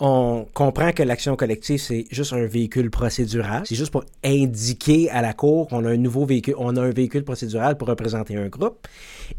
on 0.00 0.46
comprend 0.52 0.92
que 0.92 1.02
l'action 1.02 1.34
collective, 1.34 1.80
c'est 1.80 2.04
juste 2.10 2.34
un 2.34 2.44
véhicule 2.44 2.90
procédural. 2.90 3.62
C'est 3.64 3.76
juste 3.76 3.92
pour 3.92 4.04
indiquer 4.22 5.08
à 5.10 5.22
la 5.22 5.32
Cour 5.32 5.68
qu'on 5.68 5.84
a 5.86 5.90
un 5.90 5.96
nouveau 5.96 6.26
véhicule, 6.26 6.56
on 6.58 6.76
a 6.76 6.82
un 6.82 6.90
véhicule 6.90 7.24
procédural 7.24 7.78
pour 7.78 7.88
représenter 7.88 8.36
un 8.36 8.48
groupe. 8.48 8.86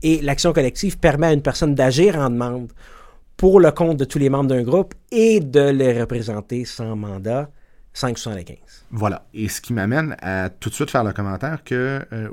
Et 0.02 0.22
l'action 0.22 0.54
collective 0.54 0.98
permet 0.98 1.28
à 1.28 1.34
une 1.34 1.42
personne 1.42 1.76
d'agir 1.76 2.18
en 2.18 2.30
demande 2.32 2.72
pour 3.38 3.60
le 3.60 3.72
compte 3.72 3.98
de 3.98 4.06
tous 4.06 4.20
les 4.20 4.30
membres 4.30 4.50
d'un 4.50 4.64
groupe 4.64 4.94
et 5.12 5.40
de 5.40 5.70
les 5.70 6.00
représenter 6.00 6.66
sans 6.66 6.96
mandat 6.96 7.50
575. 7.96 8.58
Voilà. 8.92 9.26
Et 9.34 9.48
ce 9.48 9.62
qui 9.62 9.72
m'amène 9.72 10.18
à 10.22 10.50
tout 10.50 10.70
de 10.70 10.74
suite 10.74 10.92
faire 10.92 11.04
le 11.06 11.14
commentaire 11.14 11.64
que, 11.64 12.02
euh, 12.12 12.30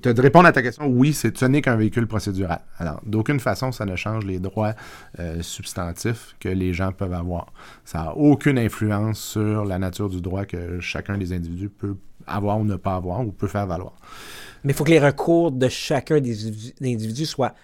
te 0.00 0.08
de 0.08 0.22
répondre 0.22 0.46
à 0.46 0.52
ta 0.52 0.62
question, 0.62 0.86
oui, 0.86 1.12
c'est, 1.12 1.36
ce 1.36 1.44
n'est 1.44 1.60
qu'un 1.60 1.74
véhicule 1.74 2.06
procédural. 2.06 2.60
Alors, 2.78 3.00
d'aucune 3.04 3.40
façon, 3.40 3.72
ça 3.72 3.84
ne 3.84 3.96
change 3.96 4.24
les 4.24 4.38
droits 4.38 4.74
euh, 5.18 5.42
substantifs 5.42 6.36
que 6.38 6.48
les 6.48 6.72
gens 6.72 6.92
peuvent 6.92 7.14
avoir. 7.14 7.52
Ça 7.84 7.98
n'a 7.98 8.16
aucune 8.16 8.58
influence 8.58 9.18
sur 9.18 9.64
la 9.64 9.78
nature 9.78 10.08
du 10.08 10.20
droit 10.20 10.44
que 10.44 10.78
chacun 10.78 11.18
des 11.18 11.32
individus 11.32 11.68
peut 11.68 11.96
avoir 12.28 12.58
ou 12.58 12.64
ne 12.64 12.76
pas 12.76 12.94
avoir 12.94 13.26
ou 13.26 13.32
peut 13.32 13.48
faire 13.48 13.66
valoir. 13.66 13.94
Mais 14.62 14.72
il 14.72 14.76
faut 14.76 14.84
que 14.84 14.90
les 14.90 15.00
recours 15.00 15.50
de 15.50 15.68
chacun 15.68 16.20
des 16.20 16.72
individus 16.80 17.26
soient 17.26 17.54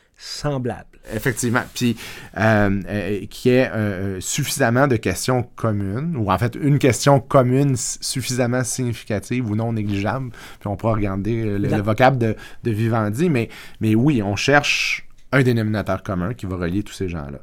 Effectivement. 1.12 1.62
Puis, 1.74 1.96
euh, 2.38 2.80
euh, 2.88 3.20
qui 3.28 3.50
est 3.50 3.68
euh, 3.72 4.20
suffisamment 4.20 4.86
de 4.86 4.96
questions 4.96 5.42
communes, 5.56 6.16
ou 6.16 6.30
en 6.30 6.38
fait, 6.38 6.54
une 6.54 6.78
question 6.78 7.18
commune 7.18 7.74
suffisamment 7.76 8.62
significative 8.62 9.50
ou 9.50 9.56
non 9.56 9.72
négligeable. 9.72 10.30
Puis, 10.60 10.68
on 10.68 10.76
pourra 10.76 10.92
regarder 10.94 11.44
euh, 11.44 11.58
le, 11.58 11.68
le 11.68 11.82
vocable 11.82 12.18
de, 12.18 12.36
de 12.62 12.70
Vivendi, 12.70 13.28
mais, 13.30 13.48
mais 13.80 13.96
oui, 13.96 14.22
on 14.22 14.36
cherche 14.36 15.08
un 15.32 15.42
dénominateur 15.42 16.02
commun 16.04 16.34
qui 16.34 16.46
va 16.46 16.56
relier 16.56 16.82
tous 16.84 16.92
ces 16.94 17.08
gens-là. 17.08 17.38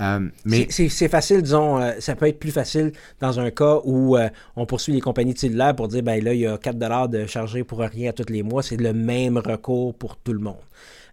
Euh, 0.00 0.28
mais 0.44 0.66
C'est- 0.70 1.08
facile, 1.08 1.42
disons, 1.42 1.80
euh, 1.80 1.92
ça 2.00 2.16
peut 2.16 2.26
être 2.26 2.40
plus 2.40 2.50
facile 2.50 2.92
dans 3.20 3.38
un 3.38 3.50
cas 3.50 3.78
où 3.84 4.16
euh, 4.16 4.28
on 4.56 4.66
poursuit 4.66 4.92
les 4.92 5.00
compagnies 5.00 5.34
de 5.34 5.38
cellulaire 5.38 5.76
pour 5.76 5.88
dire, 5.88 6.02
ben 6.02 6.22
là, 6.24 6.32
il 6.34 6.40
y 6.40 6.46
a 6.46 6.58
4 6.58 7.08
de 7.08 7.26
chargé 7.26 7.62
pour 7.64 7.78
rien 7.80 8.10
à 8.10 8.12
tous 8.12 8.30
les 8.32 8.42
mois, 8.42 8.62
c'est 8.62 8.76
le 8.76 8.92
même 8.92 9.38
recours 9.38 9.94
pour 9.94 10.16
tout 10.16 10.32
le 10.32 10.40
monde. 10.40 10.56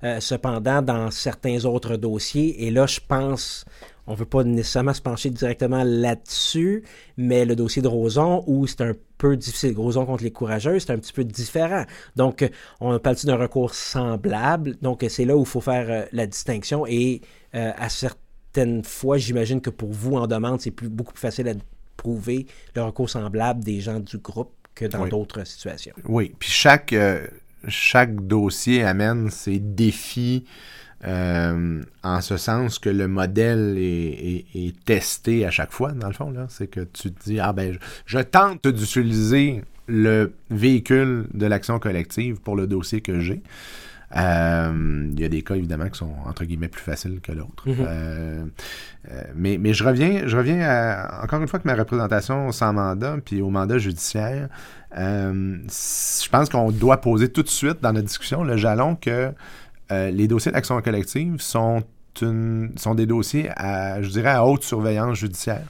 Euh, 0.04 0.20
cependant, 0.20 0.82
dans 0.82 1.12
certains 1.12 1.66
autres 1.66 1.96
dossiers, 1.98 2.66
et 2.66 2.72
là, 2.72 2.88
je 2.88 3.00
pense, 3.08 3.66
on 4.08 4.14
ne 4.14 4.18
veut 4.18 4.26
pas 4.26 4.44
nécessairement 4.44 4.94
se 4.94 5.02
pencher 5.02 5.30
directement 5.30 5.84
là-dessus, 5.84 6.84
mais 7.18 7.46
le 7.46 7.56
dossier 7.56 7.82
de 7.82 7.88
Roson, 7.88 8.44
où 8.48 8.66
c'est 8.68 8.82
un 8.82 8.94
peu 9.20 9.38
difficile, 9.38 9.78
Roson 9.78 10.06
contre 10.06 10.24
les 10.24 10.32
courageux, 10.32 10.80
c'est 10.80 10.92
un 10.92 10.98
petit 10.98 11.14
peu 11.14 11.24
différent. 11.24 11.86
Donc, 12.16 12.42
euh, 12.42 12.50
on 12.80 12.98
parle 13.00 13.16
d'un 13.24 13.36
recours 13.36 13.74
semblable, 13.76 14.78
donc 14.82 15.04
euh, 15.04 15.10
c'est 15.10 15.26
là 15.26 15.38
où 15.38 15.42
il 15.42 15.46
faut 15.48 15.62
faire 15.62 15.86
euh, 15.90 16.06
la 16.12 16.26
distinction, 16.26 16.86
et 16.88 17.22
euh, 17.54 17.72
à 17.78 17.90
certaines 17.90 18.84
fois, 18.84 19.18
j'imagine 19.18 19.62
que 19.62 19.70
pour 19.70 19.92
vous, 19.92 20.16
en 20.16 20.26
demande, 20.28 20.60
c'est 20.62 20.72
plus, 20.72 20.90
beaucoup 20.90 21.14
plus 21.14 21.22
facile 21.22 21.48
à 21.48 21.54
prouver 21.96 22.48
le 22.76 22.82
recours 22.82 23.10
semblable 23.10 23.64
des 23.64 23.80
gens 23.80 24.00
du 24.00 24.18
groupe 24.18 24.52
que 24.74 24.86
dans 24.86 25.04
Oui. 25.04 25.10
d'autres 25.10 25.46
situations. 25.46 25.94
Oui, 26.08 26.34
puis 26.40 26.50
chaque, 26.50 26.94
euh, 26.94 27.28
chaque 27.68 28.16
dossier 28.28 28.84
amène 28.84 29.30
ses 29.30 29.60
défis 29.60 30.46
euh, 31.06 31.82
en 32.04 32.22
ce 32.22 32.38
sens 32.38 32.78
que 32.78 32.90
le 32.90 33.08
modèle 33.08 33.76
est, 33.78 33.82
est- 33.84 34.46
est 34.68 34.86
testé 34.86 35.46
à 35.46 35.52
chaque 35.52 35.72
fois, 35.72 35.92
dans 35.94 36.08
le 36.08 36.14
fond. 36.14 36.34
C'est 36.50 36.68
que 36.68 36.82
tu 36.82 37.12
te 37.12 37.24
dis, 37.24 37.40
ah 37.40 37.54
ben, 37.54 37.74
je, 37.74 37.80
je 38.06 38.20
tente 38.20 38.68
d'utiliser 38.68 39.64
le 39.88 40.34
véhicule 40.52 41.26
de 41.34 41.46
l'action 41.48 41.80
collective 41.80 42.40
pour 42.40 42.56
le 42.56 42.68
dossier 42.68 43.02
que 43.02 43.20
j'ai. 43.20 43.42
Euh, 44.16 45.08
Il 45.14 45.20
y 45.20 45.24
a 45.24 45.30
des 45.30 45.42
cas, 45.42 45.56
évidemment, 45.56 45.90
qui 45.90 45.98
sont, 45.98 46.14
entre 46.26 46.44
guillemets, 46.46 46.68
plus 46.68 46.82
faciles 46.84 47.20
que 47.22 47.32
l'autre. 47.32 47.68
Mhm. 47.68 47.76
Euh, 47.80 48.46
euh, 49.12 49.24
mais, 49.36 49.58
mais 49.58 49.74
je 49.74 49.84
reviens, 49.84 50.28
je 50.28 50.38
reviens 50.38 50.60
à, 50.62 51.24
encore 51.24 51.42
une 51.42 51.48
fois, 51.48 51.60
que 51.60 51.68
ma 51.68 51.76
représentation 51.76 52.52
sans 52.52 52.74
mandat, 52.74 53.18
puis 53.24 53.42
au 53.42 53.50
mandat 53.50 53.78
judiciaire, 53.78 54.50
euh, 54.98 55.58
je 55.68 56.30
pense 56.30 56.50
qu'on 56.50 56.72
doit 56.72 57.00
poser 57.02 57.30
tout 57.30 57.44
de 57.44 57.50
suite 57.50 57.82
dans 57.82 57.94
notre 57.94 58.08
discussion 58.08 58.44
le 58.44 58.58
jalon 58.58 58.96
que 58.96 59.32
euh, 59.92 60.12
les 60.12 60.28
dossiers 60.28 60.52
d'action 60.52 60.82
collective 60.82 61.40
sont, 61.40 61.84
une, 62.22 62.72
sont 62.78 62.96
des 62.96 63.06
dossiers 63.06 63.50
à, 63.56 64.02
je 64.02 64.10
dirais, 64.10 64.32
à 64.32 64.46
haute 64.46 64.64
surveillance 64.64 65.18
judiciaire. 65.18 65.66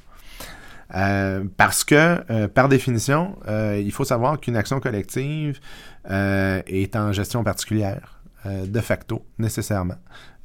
parce 1.58 1.84
que, 1.84 2.48
par 2.48 2.68
définition, 2.68 3.38
il 3.48 3.92
faut 3.92 4.06
savoir 4.06 4.40
qu'une 4.40 4.58
action 4.58 4.80
collective 4.80 5.60
est 6.06 6.96
en 6.96 7.12
gestion 7.12 7.44
particulière, 7.44 8.22
de 8.46 8.80
facto, 8.82 9.26
nécessairement. 9.40 9.98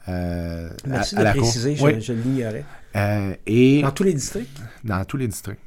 Merci 0.06 1.16
de 1.16 1.36
préciser, 1.36 1.76
je, 1.76 2.00
je 2.00 2.12
l'ignorais. 2.12 2.64
et 3.46 3.82
dans 3.82 3.90
tous 3.90 4.04
les 4.04 4.14
districts? 4.14 4.60
Dans 4.84 5.04
tous 5.04 5.16
les 5.16 5.28
districts. 5.28 5.60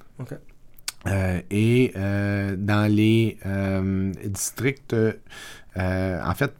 OK. 1.05 1.11
et 1.51 1.93
dans 1.95 2.91
les 2.91 3.37
districts, 4.25 4.95
en 5.75 6.33
fait, 6.35 6.53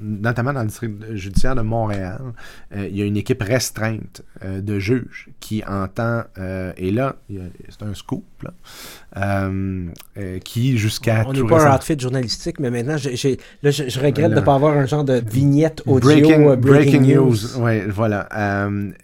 notamment 0.00 0.52
dans 0.52 0.60
le 0.60 0.66
district 0.66 1.14
judiciaire 1.14 1.54
de 1.54 1.62
Montréal, 1.62 2.20
euh, 2.74 2.88
il 2.88 2.96
y 2.96 3.02
a 3.02 3.04
une 3.04 3.16
équipe 3.16 3.42
restreinte 3.42 4.22
euh, 4.44 4.60
de 4.60 4.78
juges 4.78 5.28
qui 5.40 5.62
entend, 5.64 6.22
euh, 6.38 6.72
et 6.76 6.90
là, 6.90 7.16
c'est 7.68 7.82
un 7.82 7.94
scoop, 7.94 8.24
qui 10.44 10.78
jusqu'à... 10.78 11.24
On 11.26 11.32
n'est 11.32 11.42
pas 11.44 11.66
un 11.66 11.76
outfit 11.76 11.98
journalistique, 11.98 12.60
mais 12.60 12.70
maintenant, 12.70 12.94
là, 12.94 13.70
je, 13.70 14.00
regrette 14.00 14.30
de 14.30 14.36
ne 14.36 14.40
pas 14.40 14.54
avoir 14.54 14.76
un 14.76 14.86
genre 14.86 15.04
de 15.04 15.22
vignette 15.26 15.82
audio 15.86 16.56
breaking, 16.56 17.00
news. 17.00 17.58
Oui, 17.58 17.80
voilà. 17.88 18.28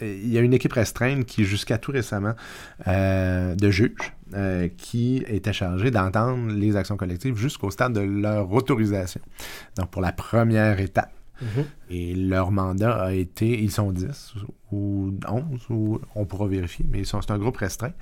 il 0.00 0.28
y 0.28 0.38
a 0.38 0.40
une 0.40 0.54
équipe 0.54 0.72
restreinte 0.72 1.24
qui, 1.24 1.44
jusqu'à 1.44 1.78
tout 1.78 1.92
récemment, 1.92 2.34
de 2.86 3.70
juges, 3.70 4.12
euh, 4.34 4.68
qui 4.68 5.22
était 5.26 5.52
chargé 5.52 5.90
d'entendre 5.90 6.52
les 6.52 6.76
actions 6.76 6.96
collectives 6.96 7.36
jusqu'au 7.36 7.70
stade 7.70 7.92
de 7.92 8.00
leur 8.00 8.50
autorisation. 8.50 9.20
Donc, 9.76 9.90
pour 9.90 10.00
la 10.00 10.12
première 10.12 10.80
étape. 10.80 11.12
Mhm. 11.40 11.64
Et 11.90 12.14
leur 12.14 12.50
mandat 12.50 12.94
a 12.94 13.12
été, 13.12 13.62
ils 13.62 13.70
sont 13.70 13.92
10 13.92 14.34
ou 14.70 15.12
11, 15.28 15.42
ou 15.68 16.00
on 16.14 16.24
pourra 16.24 16.46
vérifier, 16.46 16.86
mais 16.88 17.02
c'est 17.04 17.30
un 17.30 17.38
groupe 17.38 17.58
restreint. 17.58 17.92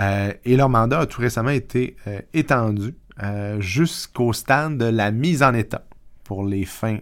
Euh, 0.00 0.32
et 0.44 0.56
leur 0.56 0.68
mandat 0.68 1.00
a 1.00 1.06
tout 1.06 1.20
récemment 1.20 1.50
été 1.50 1.96
euh, 2.06 2.20
étendu 2.32 2.94
jusqu'au 3.58 4.34
stade 4.34 4.76
de 4.76 4.84
la 4.84 5.10
mise 5.10 5.42
en 5.42 5.54
état 5.54 5.86
pour 6.22 6.44
les 6.44 6.66
fins 6.66 6.98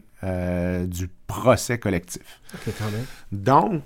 du 0.87 1.09
procès 1.27 1.79
collectif. 1.79 2.41
Donc, 3.33 3.83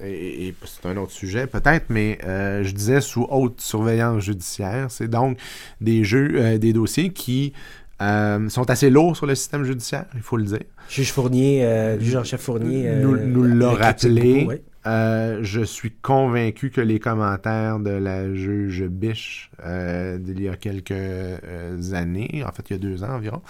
et, 0.00 0.54
c'est 0.64 0.86
un 0.86 0.96
autre 0.96 1.12
sujet 1.12 1.46
peut-être, 1.46 1.86
mais 1.88 2.18
euh, 2.24 2.62
je 2.62 2.72
disais 2.72 3.00
sous 3.00 3.26
haute 3.30 3.60
surveillance 3.60 4.22
judiciaire, 4.22 4.90
c'est 4.90 5.08
donc 5.08 5.38
des 5.80 6.04
jeux, 6.04 6.30
euh, 6.34 6.58
des 6.58 6.72
dossiers 6.72 7.10
qui 7.10 7.52
euh, 8.00 8.48
sont 8.48 8.70
assez 8.70 8.90
lourds 8.90 9.16
sur 9.16 9.26
le 9.26 9.34
système 9.34 9.64
judiciaire, 9.64 10.06
il 10.14 10.20
faut 10.20 10.36
le 10.36 10.44
dire. 10.44 10.62
Juge 10.88 11.12
Fournier, 11.12 11.96
juge 12.00 12.16
en 12.16 12.24
chef 12.24 12.40
Fournier 12.40 12.90
nous, 12.96 13.16
nous 13.16 13.42
l'a 13.42 13.70
rappelé. 13.70 14.62
je 14.84 15.62
suis 15.64 15.90
convaincu 15.90 16.70
que 16.70 16.80
les 16.80 17.00
commentaires 17.00 17.80
de 17.80 17.90
la 17.90 18.32
juge 18.32 18.84
Biche 18.84 19.50
d'il 19.64 20.40
y 20.40 20.48
a 20.48 20.56
quelques 20.56 21.92
années, 21.92 22.44
en 22.46 22.52
fait 22.52 22.70
il 22.70 22.72
y 22.74 22.76
a 22.76 22.78
deux 22.78 23.02
ans 23.02 23.16
environ, 23.16 23.42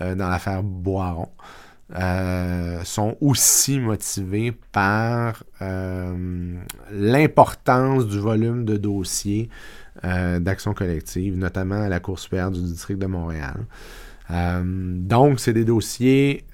dans 0.00 0.28
l'affaire 0.28 0.62
Boiron, 0.64 1.28
euh, 1.94 2.82
sont 2.82 3.16
aussi 3.20 3.78
motivés 3.78 4.52
par 4.72 5.44
euh, 5.60 6.56
l'importance 6.90 8.06
du 8.06 8.18
volume 8.18 8.64
de 8.64 8.78
dossiers 8.78 9.50
euh, 10.02 10.38
d'action 10.40 10.72
collective, 10.72 11.36
notamment 11.36 11.82
à 11.82 11.90
la 11.90 12.00
Cour 12.00 12.18
supérieure 12.18 12.50
du 12.52 12.62
district 12.62 12.98
de 12.98 13.06
Montréal. 13.06 13.66
donc, 14.30 15.40
c'est 15.40 15.52
des 15.52 15.66
dossiers 15.66 16.46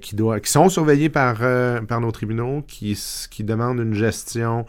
qui, 0.00 0.16
sont 0.44 0.68
surveillés 0.68 1.08
par, 1.08 1.40
nos 2.00 2.12
tribunaux, 2.12 2.62
qui, 2.68 2.96
qui 3.28 3.42
demandent 3.42 3.80
une 3.80 3.94
gestion 3.94 4.66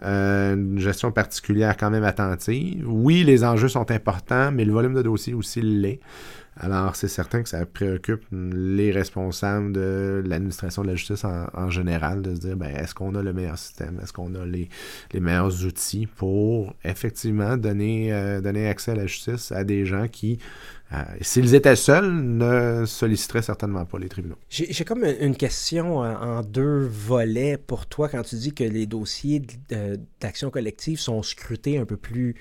une 0.00 0.78
gestion 0.78 1.10
particulière 1.10 1.76
quand 1.76 1.90
même 1.90 2.04
attentive. 2.04 2.84
Oui, 2.86 3.24
les 3.24 3.42
enjeux 3.42 3.66
sont 3.66 3.90
importants, 3.90 4.52
mais 4.52 4.64
le 4.64 4.72
volume 4.72 4.94
de 4.94 5.02
dossiers 5.02 5.34
aussi 5.34 5.60
l'est. 5.60 5.98
Alors, 6.60 6.96
c'est 6.96 7.08
certain 7.08 7.42
que 7.42 7.48
ça 7.48 7.64
préoccupe 7.66 8.24
les 8.32 8.90
responsables 8.90 9.72
de 9.72 10.22
l'administration 10.26 10.82
de 10.82 10.88
la 10.88 10.96
justice 10.96 11.24
en, 11.24 11.70
général 11.70 12.20
de 12.20 12.34
se 12.34 12.40
dire, 12.40 12.56
ben, 12.56 12.74
est-ce 12.74 12.94
qu'on 12.94 13.14
a 13.14 13.22
le 13.22 13.32
meilleur 13.32 13.56
système? 13.56 14.00
Est-ce 14.02 14.12
qu'on 14.12 14.34
a 14.34 14.44
les, 14.44 14.68
meilleurs 15.14 15.64
outils 15.64 16.06
pour 16.06 16.74
effectivement 16.84 17.56
donner, 17.56 18.12
euh, 18.12 18.40
donner 18.40 18.66
accès 18.68 18.90
à 18.90 18.94
la 18.96 19.06
justice 19.06 19.52
à 19.52 19.62
des 19.62 19.86
gens 19.86 20.08
qui, 20.08 20.38
euh, 20.92 20.96
s'ils 21.20 21.54
étaient 21.54 21.76
seuls, 21.76 22.10
ne 22.10 22.84
solliciteraient 22.86 23.42
certainement 23.42 23.84
pas 23.84 23.98
les 23.98 24.08
tribunaux? 24.08 24.38
J'ai 24.48 24.84
comme 24.84 25.04
une 25.04 25.36
question 25.36 26.02
euh, 26.02 26.16
en 26.16 26.42
deux 26.42 26.88
volets 26.90 27.56
pour 27.56 27.86
toi 27.86 28.08
quand 28.08 28.22
tu 28.22 28.34
dis 28.34 28.52
que 28.52 28.64
les 28.64 28.86
dossiers 28.86 29.42
d'action 30.20 30.50
collective 30.50 30.98
sont 30.98 31.22
scrutés 31.22 31.78
un 31.78 31.84
peu 31.84 31.96
plus 31.96 32.34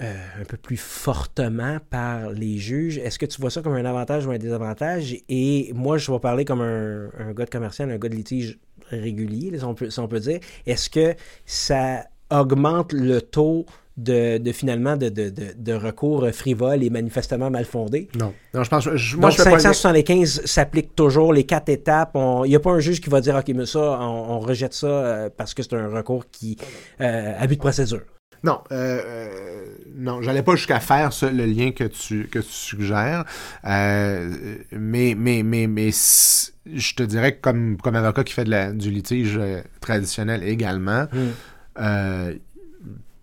euh, 0.00 0.14
un 0.40 0.44
peu 0.44 0.56
plus 0.56 0.76
fortement 0.76 1.78
par 1.90 2.30
les 2.30 2.58
juges. 2.58 2.98
Est-ce 2.98 3.18
que 3.18 3.26
tu 3.26 3.40
vois 3.40 3.50
ça 3.50 3.62
comme 3.62 3.74
un 3.74 3.84
avantage 3.84 4.26
ou 4.26 4.30
un 4.30 4.38
désavantage? 4.38 5.16
Et 5.28 5.72
moi, 5.74 5.98
je 5.98 6.10
vais 6.10 6.18
parler 6.18 6.44
comme 6.44 6.60
un, 6.60 7.10
un 7.18 7.32
gars 7.32 7.44
de 7.44 7.50
commercial, 7.50 7.90
un 7.90 7.98
gars 7.98 8.08
de 8.08 8.14
litige 8.14 8.58
régulier, 8.90 9.56
si 9.58 9.64
on 9.64 9.74
peut, 9.74 9.90
si 9.90 9.98
on 10.00 10.08
peut 10.08 10.20
dire. 10.20 10.40
Est-ce 10.66 10.88
que 10.88 11.14
ça 11.46 12.04
augmente 12.30 12.92
le 12.92 13.20
taux 13.22 13.66
de, 13.98 14.38
de, 14.38 14.52
finalement 14.52 14.96
de, 14.96 15.08
de, 15.08 15.32
de, 15.56 15.72
recours 15.72 16.28
frivoles 16.32 16.84
et 16.84 16.90
manifestement 16.90 17.50
mal 17.50 17.64
fondés. 17.64 18.08
Non. 18.18 18.32
non 18.54 18.62
je 18.62 18.70
pense, 18.70 18.86
moi, 19.16 19.30
Donc, 19.30 19.38
je 19.38 19.42
575 19.42 20.44
s'applique 20.44 20.94
toujours, 20.94 21.32
les 21.32 21.44
quatre 21.44 21.68
étapes. 21.68 22.16
Il 22.44 22.48
n'y 22.48 22.56
a 22.56 22.60
pas 22.60 22.70
un 22.70 22.78
juge 22.78 23.00
qui 23.00 23.10
va 23.10 23.20
dire, 23.20 23.34
OK, 23.34 23.48
mais 23.54 23.66
ça, 23.66 23.98
on, 24.00 24.38
rejette 24.38 24.72
ça 24.72 24.86
euh, 24.86 25.30
parce 25.36 25.52
que 25.52 25.62
c'est 25.64 25.74
un 25.74 25.88
recours 25.88 26.26
qui 26.30 26.56
euh, 27.00 27.34
a 27.36 27.46
but 27.46 27.56
de 27.56 27.60
procédure. 27.60 28.02
Non, 28.44 28.60
euh, 28.70 29.00
euh, 29.04 29.66
non, 29.96 30.22
j'allais 30.22 30.42
pas 30.42 30.54
jusqu'à 30.54 30.80
faire 30.80 31.10
le 31.22 31.44
lien 31.44 31.72
que 31.72 31.84
tu, 31.84 32.28
que 32.28 32.38
tu 32.38 32.50
suggères, 32.50 33.24
euh, 33.64 34.58
mais, 34.72 35.14
mais, 35.16 35.42
mais, 35.42 35.66
mais 35.66 35.90
je 35.90 36.94
te 36.94 37.02
dirais 37.02 37.34
que 37.36 37.40
comme, 37.40 37.76
comme 37.78 37.96
avocat 37.96 38.22
qui 38.22 38.32
fait 38.32 38.44
de 38.44 38.50
la, 38.50 38.72
du 38.72 38.90
litige 38.90 39.36
euh, 39.36 39.60
traditionnel 39.80 40.44
également, 40.44 41.06
hmm. 41.12 42.34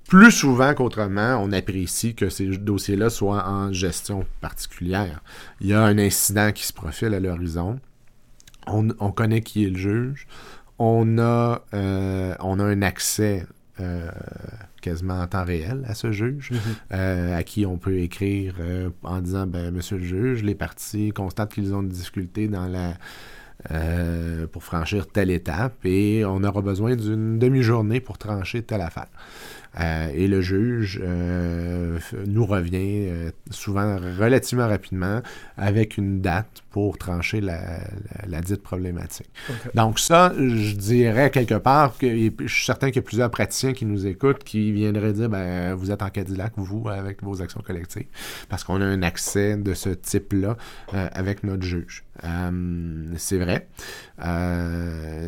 plus 0.09 0.31
souvent 0.31 0.73
qu'autrement, 0.73 1.39
on 1.41 1.51
apprécie 1.53 2.13
que 2.13 2.29
ces 2.29 2.47
dossiers-là 2.57 3.09
soient 3.09 3.47
en 3.47 3.71
gestion 3.71 4.25
particulière. 4.41 5.21
Il 5.61 5.67
y 5.67 5.73
a 5.73 5.81
un 5.81 5.97
incident 5.97 6.51
qui 6.51 6.65
se 6.65 6.73
profile 6.73 7.13
à 7.13 7.21
l'horizon, 7.21 7.79
on, 8.67 8.89
on, 8.99 9.11
connaît 9.11 9.41
qui 9.41 9.63
est 9.63 9.69
le 9.69 9.77
juge, 9.77 10.27
on 10.77 11.19
a, 11.19 11.61
on 11.71 12.59
a 12.59 12.63
un 12.63 12.81
accès 12.81 13.45
quasiment 14.85 15.19
en 15.19 15.25
temps 15.25 15.43
réel 15.43 15.83
à 15.87 15.95
ce 15.95 16.11
juge, 16.11 16.51
mhm. 16.51 16.59
euh, 16.93 17.37
à 17.37 17.43
qui 17.43 17.65
on 17.65 17.77
peut 17.77 17.97
écrire 17.97 18.55
euh, 18.59 18.89
en 19.03 19.19
disant 19.19 19.47
ben, 19.47 19.71
Monsieur 19.71 19.97
le 19.97 20.03
juge, 20.03 20.43
les 20.43 20.53
parties 20.53 21.09
constatent 21.09 21.53
qu'ils 21.53 21.73
ont 21.73 21.81
des 21.81 21.89
difficultés 21.89 22.47
dans 22.47 22.67
la 22.67 22.93
euh, 23.71 24.45
pour 24.47 24.63
franchir 24.63 25.07
telle 25.07 25.31
étape 25.31 25.85
et 25.85 26.23
on 26.23 26.43
aura 26.43 26.61
besoin 26.61 26.95
d'une 26.95 27.39
demi-journée 27.39 27.99
pour 27.99 28.17
trancher 28.19 28.61
telle 28.61 28.81
affaire. 28.81 29.07
Euh, 29.79 30.09
et 30.13 30.27
le 30.27 30.41
juge 30.41 31.01
euh, 31.03 31.99
nous 32.25 32.45
revient 32.45 33.07
euh, 33.07 33.31
souvent 33.49 33.97
relativement 33.97 34.67
rapidement 34.67 35.21
avec 35.57 35.97
une 35.97 36.21
date 36.21 36.63
pour 36.71 36.97
trancher 36.97 37.41
la, 37.41 37.79
dite 38.41 38.61
problématique. 38.61 39.29
Donc 39.73 39.99
ça, 39.99 40.33
je 40.37 40.75
dirais 40.75 41.29
quelque 41.29 41.55
part 41.55 41.97
que 41.97 42.07
je 42.07 42.53
suis 42.53 42.65
certain 42.65 42.87
qu'il 42.87 42.97
y 42.97 42.99
a 42.99 43.01
plusieurs 43.03 43.31
praticiens 43.31 43.73
qui 43.73 43.85
nous 43.85 44.07
écoutent 44.07 44.43
qui 44.43 44.71
viendraient 44.71 45.13
dire 45.13 45.29
ben 45.29 45.73
vous 45.73 45.91
êtes 45.91 46.01
en 46.01 46.09
Cadillac 46.09 46.53
vous 46.57 46.87
avec 46.89 47.23
vos 47.23 47.41
actions 47.41 47.61
collectives 47.65 48.07
parce 48.49 48.63
qu'on 48.63 48.81
a 48.81 48.85
un 48.85 49.01
accès 49.03 49.57
de 49.57 49.73
ce 49.73 49.89
type-là 49.89 50.57
avec 50.91 51.43
notre 51.43 51.63
juge. 51.63 52.03
c'est 53.17 53.37
vrai. 53.37 53.67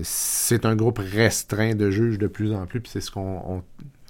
c'est 0.03 0.65
un 0.65 0.75
groupe 0.75 0.99
restreint 0.99 1.75
de 1.75 1.89
juges 1.89 2.17
de 2.17 2.27
plus 2.27 2.53
en 2.53 2.65
plus, 2.65 2.81
puis 2.81 2.91
c'est 2.91 3.01
ce 3.01 3.11
qu'on 3.11 3.63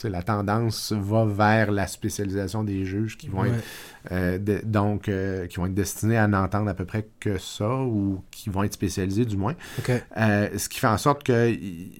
la 0.03 0.21
tendance 0.21 0.91
va 0.91 1.25
vers 1.25 1.71
la 1.71 1.87
spécialisation 1.87 2.63
des 2.63 2.85
juges 2.85 3.17
qui 3.17 3.29
vont 3.29 3.45
être 3.45 3.63
euh, 4.11 4.37
donc 4.63 5.09
euh, 5.09 5.47
qui 5.47 5.57
vont 5.57 5.65
être 5.65 5.73
destinés 5.73 6.17
à 6.17 6.27
n'entendre 6.27 6.69
à 6.69 6.73
peu 6.73 6.85
près 6.85 7.07
que 7.19 7.37
ça 7.37 7.81
ou 7.81 8.23
qui 8.31 8.49
vont 8.49 8.63
être 8.63 8.73
spécialisés 8.73 9.25
du 9.25 9.37
moins. 9.37 9.55
Euh, 10.17 10.49
ce 10.57 10.69
qui 10.69 10.79
fait 10.79 10.87
en 10.87 10.97
sorte 10.97 11.23
qu'il 11.23 11.91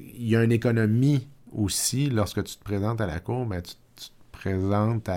y, 0.00 0.36
a 0.36 0.42
une 0.42 0.52
économie 0.52 1.28
aussi 1.52 2.10
lorsque 2.10 2.42
tu 2.44 2.56
te 2.56 2.64
présentes 2.64 3.00
à 3.00 3.06
la 3.06 3.20
cour, 3.20 3.46
ben, 3.46 3.62
tu, 3.62 3.74
te 3.74 4.10
présentes 4.32 5.08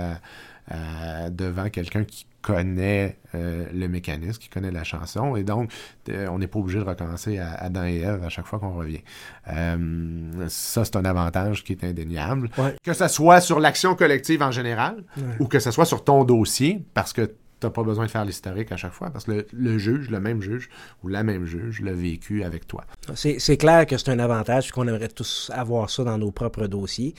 devant 1.32 1.70
quelqu'un 1.70 2.04
qui 2.04 2.27
connaît 2.42 3.18
euh, 3.36 3.66
le 3.74 3.88
mécanisme, 3.88 4.40
qui 4.40 4.50
connaît 4.50 4.72
la 4.72 4.84
chanson, 4.84 5.36
et 5.36 5.44
donc 5.44 5.72
euh, 6.10 6.28
on 6.30 6.40
n'est 6.40 6.48
pas 6.48 6.60
obligé 6.60 6.80
de 6.80 6.84
recommencer 6.84 7.40
à 7.40 7.54
Adam 7.54 7.86
et 7.86 7.98
Ève 7.98 8.24
à 8.24 8.30
chaque 8.30 8.46
fois 8.46 8.60
qu'on 8.60 8.74
revient. 8.74 9.02
Euh, 9.50 10.48
ça, 10.48 10.86
c'est 10.86 10.96
un 10.96 11.06
avantage 11.06 11.64
qui 11.64 11.74
est 11.74 11.84
indéniable. 11.84 12.50
Que 12.84 12.94
ce 12.94 13.08
soit 13.08 13.42
sur 13.42 13.60
l'action 13.60 13.96
collective 13.96 14.42
en 14.42 14.52
général, 14.52 15.04
ou 15.40 15.48
que 15.48 15.60
ce 15.60 15.72
soit 15.72 15.86
sur 15.86 16.04
ton 16.04 16.24
dossier, 16.24 16.86
parce 16.94 17.14
que 17.14 17.32
n'as 17.64 17.70
pas 17.70 17.84
besoin 17.84 18.06
de 18.06 18.12
faire 18.12 18.26
l'historique 18.26 18.72
à 18.72 18.78
chaque 18.78 18.94
fois 18.94 19.10
parce 19.10 19.26
que 19.26 19.48
le, 19.52 19.78
juge, 19.78 20.10
le 20.10 20.20
même 20.20 20.42
juge 20.42 20.70
ou 21.04 21.08
la 21.08 21.24
même 21.24 21.46
juge 21.46 21.82
l'a 21.82 21.94
vécu 21.94 22.44
avec 22.44 22.68
toi. 22.68 22.86
C'est 23.16 23.58
clair 23.58 23.86
que 23.86 23.98
c'est 23.98 24.10
un 24.10 24.20
avantage 24.20 24.72
qu'on 24.72 24.88
aimerait 24.88 25.08
tous 25.08 25.52
avoir 25.54 25.90
ça 25.90 26.04
dans 26.04 26.18
nos 26.18 26.32
propres 26.32 26.68
dossiers. 26.68 27.16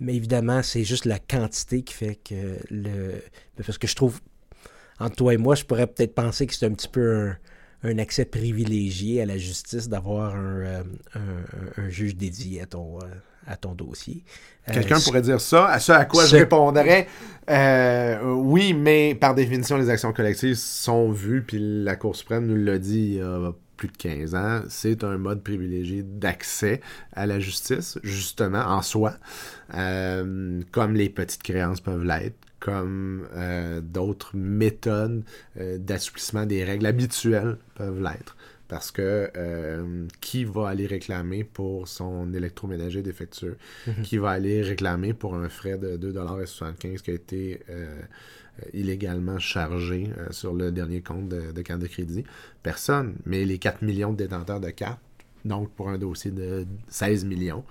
Mais 0.00 0.14
évidemment, 0.14 0.62
c'est 0.62 0.84
juste 0.84 1.06
la 1.06 1.18
quantité 1.18 1.82
qui 1.82 1.94
fait 1.94 2.18
que 2.22 2.58
le. 2.70 3.20
Parce 3.56 3.78
que 3.78 3.88
je 3.88 3.96
trouve, 3.96 4.20
entre 5.00 5.16
toi 5.16 5.34
et 5.34 5.36
moi, 5.36 5.54
je 5.54 5.64
pourrais 5.64 5.86
peut-être 5.86 6.14
penser 6.14 6.46
que 6.46 6.54
c'est 6.54 6.66
un 6.66 6.72
petit 6.72 6.88
peu 6.88 7.30
un, 7.82 7.98
accès 7.98 8.24
privilégié 8.24 9.22
à 9.22 9.26
la 9.26 9.38
justice 9.38 9.88
d'avoir 9.88 10.34
un, 10.34 10.60
euh, 10.60 10.82
un, 11.76 11.88
juge 11.88 12.16
dédié 12.16 12.62
à 12.62 12.66
ton, 12.66 12.98
euh, 12.98 13.06
à 13.46 13.56
ton 13.56 13.74
dossier. 13.74 14.24
Euh, 14.68 14.74
Quelqu'un 14.74 14.98
pourrait 15.00 15.22
dire 15.22 15.40
ça, 15.40 15.68
à 15.68 15.78
ce 15.78 15.92
à 15.92 16.04
quoi 16.04 16.26
je 16.26 16.36
répondrais 16.36 17.06
oui, 18.24 18.74
mais 18.74 19.14
par 19.14 19.34
définition, 19.34 19.78
les 19.78 19.88
actions 19.88 20.12
collectives 20.12 20.56
sont 20.56 21.10
vues, 21.10 21.42
puis 21.42 21.58
la 21.60 21.96
Cour 21.96 22.14
suprême 22.14 22.46
nous 22.46 22.56
l'a 22.56 22.78
dit 22.78 23.12
il 23.12 23.14
y 23.14 23.20
a 23.20 23.52
plus 23.78 23.88
de 23.88 23.96
15 23.96 24.34
ans, 24.34 24.62
c'est 24.68 25.04
un 25.04 25.16
mode 25.18 25.42
privilégié 25.42 26.02
d'accès 26.02 26.80
à 27.14 27.26
la 27.26 27.38
justice, 27.38 27.98
justement, 28.02 28.58
en 28.58 28.82
soi, 28.82 29.14
comme 29.70 30.94
les 30.94 31.08
petites 31.08 31.42
créances 31.42 31.80
peuvent 31.80 32.04
l'être, 32.04 32.36
comme 32.60 33.26
euh, 33.34 33.80
d'autres 33.80 34.36
méthodes 34.36 35.24
euh, 35.58 35.78
d'assouplissement 35.78 36.46
des 36.46 36.64
règles 36.64 36.86
habituelles 36.86 37.56
peuvent 37.74 38.02
l'être. 38.02 38.36
Parce 38.66 38.90
que 38.90 39.30
euh, 39.34 40.06
qui 40.20 40.44
va 40.44 40.68
aller 40.68 40.86
réclamer 40.86 41.42
pour 41.42 41.88
son 41.88 42.34
électroménager 42.34 43.02
défectueux? 43.02 43.56
Mhm. 43.86 44.02
Qui 44.02 44.18
va 44.18 44.30
aller 44.30 44.60
réclamer 44.60 45.14
pour 45.14 45.34
un 45.36 45.48
frais 45.48 45.78
de 45.78 45.96
2,75$ 45.96 46.98
qui 46.98 47.10
a 47.10 47.14
été 47.14 47.60
illégalement 48.74 49.38
chargé 49.38 50.10
sur 50.30 50.52
le 50.52 50.70
dernier 50.70 51.00
compte 51.00 51.28
de, 51.28 51.52
de 51.52 51.62
carte 51.62 51.80
de 51.80 51.86
crédit? 51.86 52.24
Personne. 52.62 53.14
Mais 53.24 53.46
les 53.46 53.56
4 53.56 53.80
millions 53.80 54.12
de 54.12 54.18
détenteurs 54.18 54.60
de 54.60 54.68
cartes, 54.68 55.00
donc 55.46 55.70
pour 55.70 55.88
un 55.88 55.96
dossier 55.96 56.30
de 56.30 56.66
16 56.88 57.24
millions, 57.24 57.64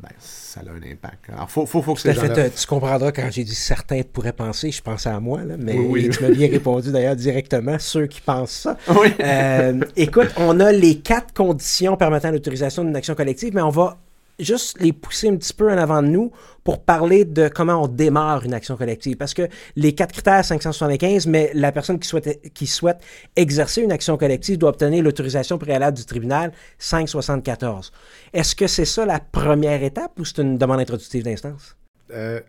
ben, 0.00 0.10
ça 0.18 0.60
a 0.60 0.70
un 0.70 0.90
impact. 0.90 1.30
Alors, 1.32 1.50
faut, 1.50 1.66
faut, 1.66 1.82
faut 1.82 1.94
que 1.94 2.00
fait, 2.00 2.54
Tu 2.54 2.66
comprendras 2.66 3.12
quand 3.12 3.28
j'ai 3.30 3.44
dit 3.44 3.54
certains 3.54 4.02
pourraient 4.02 4.32
penser, 4.32 4.70
je 4.70 4.82
pensais 4.82 5.10
à 5.10 5.20
moi, 5.20 5.42
là, 5.44 5.56
mais 5.58 5.74
tu 6.10 6.22
m'as 6.22 6.30
bien 6.30 6.48
répondu 6.48 6.90
d'ailleurs 6.90 7.16
directement, 7.16 7.78
ceux 7.78 8.06
qui 8.06 8.20
pensent 8.20 8.50
ça. 8.50 8.76
Euh, 9.20 9.80
écoute, 9.96 10.28
on 10.36 10.60
a 10.60 10.72
les 10.72 10.98
quatre 10.98 11.34
conditions 11.34 11.96
permettant 11.96 12.30
l'autorisation 12.30 12.84
d'une 12.84 12.96
action 12.96 13.14
collective, 13.14 13.54
mais 13.54 13.62
on 13.62 13.70
va 13.70 13.98
juste 14.40 14.80
les 14.80 14.92
pousser 14.92 15.28
un 15.28 15.36
petit 15.36 15.52
peu 15.52 15.70
en 15.70 15.78
avant 15.78 16.02
de 16.02 16.08
nous 16.08 16.32
pour 16.64 16.82
parler 16.82 17.24
de 17.24 17.48
comment 17.48 17.82
on 17.84 17.88
démarre 17.88 18.44
une 18.44 18.54
action 18.54 18.76
collective. 18.76 19.16
Parce 19.16 19.34
que 19.34 19.48
les 19.76 19.94
quatre 19.94 20.12
critères 20.12 20.44
575, 20.44 21.26
mais 21.26 21.50
la 21.54 21.72
personne 21.72 21.98
qui 21.98 22.08
souhaite, 22.08 22.52
qui 22.52 22.66
souhaite 22.66 22.98
exercer 23.36 23.82
une 23.82 23.92
action 23.92 24.16
collective 24.16 24.58
doit 24.58 24.70
obtenir 24.70 25.02
l'autorisation 25.02 25.58
préalable 25.58 25.96
du 25.96 26.04
tribunal 26.04 26.52
574. 26.78 27.92
Est-ce 28.32 28.54
que 28.54 28.66
c'est 28.66 28.84
ça 28.84 29.06
la 29.06 29.20
première 29.20 29.82
étape 29.82 30.18
ou 30.18 30.24
c'est 30.24 30.42
une 30.42 30.58
demande 30.58 30.80
introductive 30.80 31.24
d'instance? 31.24 31.76
Euh, 32.12 32.40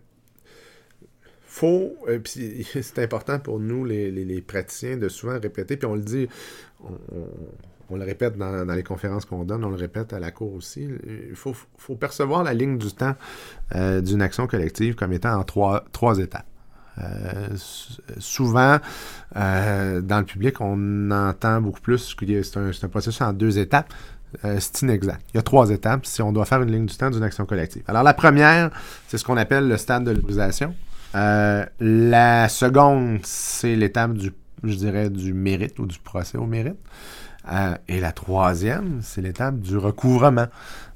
faut, 1.46 1.96
euh, 2.08 2.20
c'est 2.26 3.00
important 3.00 3.40
pour 3.40 3.60
nous, 3.60 3.86
les, 3.86 4.10
les, 4.10 4.42
praticiens, 4.42 4.98
de 4.98 5.10
souvent 5.10 5.40
répéter, 5.40 5.78
puis 5.78 5.86
on 5.86 5.96
le 5.96 6.02
dit, 6.02 6.28
on, 6.84 7.28
le 7.96 8.04
répète 8.04 8.38
dans, 8.38 8.74
les 8.74 8.84
conférences 8.84 9.26
qu'on 9.26 9.44
donne, 9.44 9.64
on 9.64 9.70
le 9.70 9.76
répète 9.76 10.14
à 10.14 10.20
la 10.20 10.32
cour 10.32 10.54
aussi. 10.54 10.88
Il 11.30 11.36
faut, 11.36 11.56
percevoir 11.96 12.44
la 12.44 12.54
ligne 12.54 12.78
du 12.78 12.92
temps 12.92 13.16
euh, 13.76 14.02
d'une 14.02 14.22
action 14.22 14.48
collective 14.48 14.96
comme 14.96 15.14
étant 15.14 15.40
en 15.40 15.44
trois, 15.44 16.18
étapes. 16.20 16.46
Euh, 16.98 17.48
souvent, 18.20 18.78
euh, 19.36 20.02
dans 20.02 20.20
le 20.20 20.26
public, 20.26 20.60
on 20.62 21.12
entend 21.12 21.62
beaucoup 21.62 21.82
plus 21.82 22.14
que 22.16 22.44
c'est 22.44 22.58
un, 22.58 22.90
processus 22.90 23.22
en 23.22 23.34
deux 23.34 23.60
étapes. 23.60 23.94
c'est 24.44 24.82
inexact. 24.82 25.22
Il 25.34 25.38
y 25.38 25.40
a 25.40 25.44
trois 25.44 25.70
étapes 25.70 26.06
si 26.06 26.22
on 26.22 26.32
doit 26.32 26.46
faire 26.46 26.62
une 26.62 26.72
ligne 26.72 26.86
du 26.86 26.96
temps 26.96 27.10
d'une 27.10 27.24
action 27.24 27.46
collective. 27.46 27.84
Alors, 27.88 28.04
la 28.04 28.14
première, 28.14 28.72
c'est 29.08 29.18
ce 29.18 29.26
qu'on 29.26 29.38
appelle 29.38 29.68
le 29.68 29.78
stade 29.78 30.04
de 30.04 30.12
l'autorisation. 30.12 30.76
la 31.14 32.50
seconde, 32.50 33.20
c'est 33.24 33.76
l'étape 33.76 34.14
du, 34.14 34.34
je 34.64 34.76
dirais, 34.76 35.10
du 35.10 35.34
mérite 35.34 35.80
ou 35.80 35.86
du 35.86 36.00
procès 36.00 36.38
au 36.38 36.46
mérite. 36.46 36.78
Euh, 37.50 37.76
et 37.88 38.00
la 38.00 38.12
troisième, 38.12 39.00
c'est 39.02 39.22
l'étape 39.22 39.60
du 39.60 39.78
recouvrement. 39.78 40.48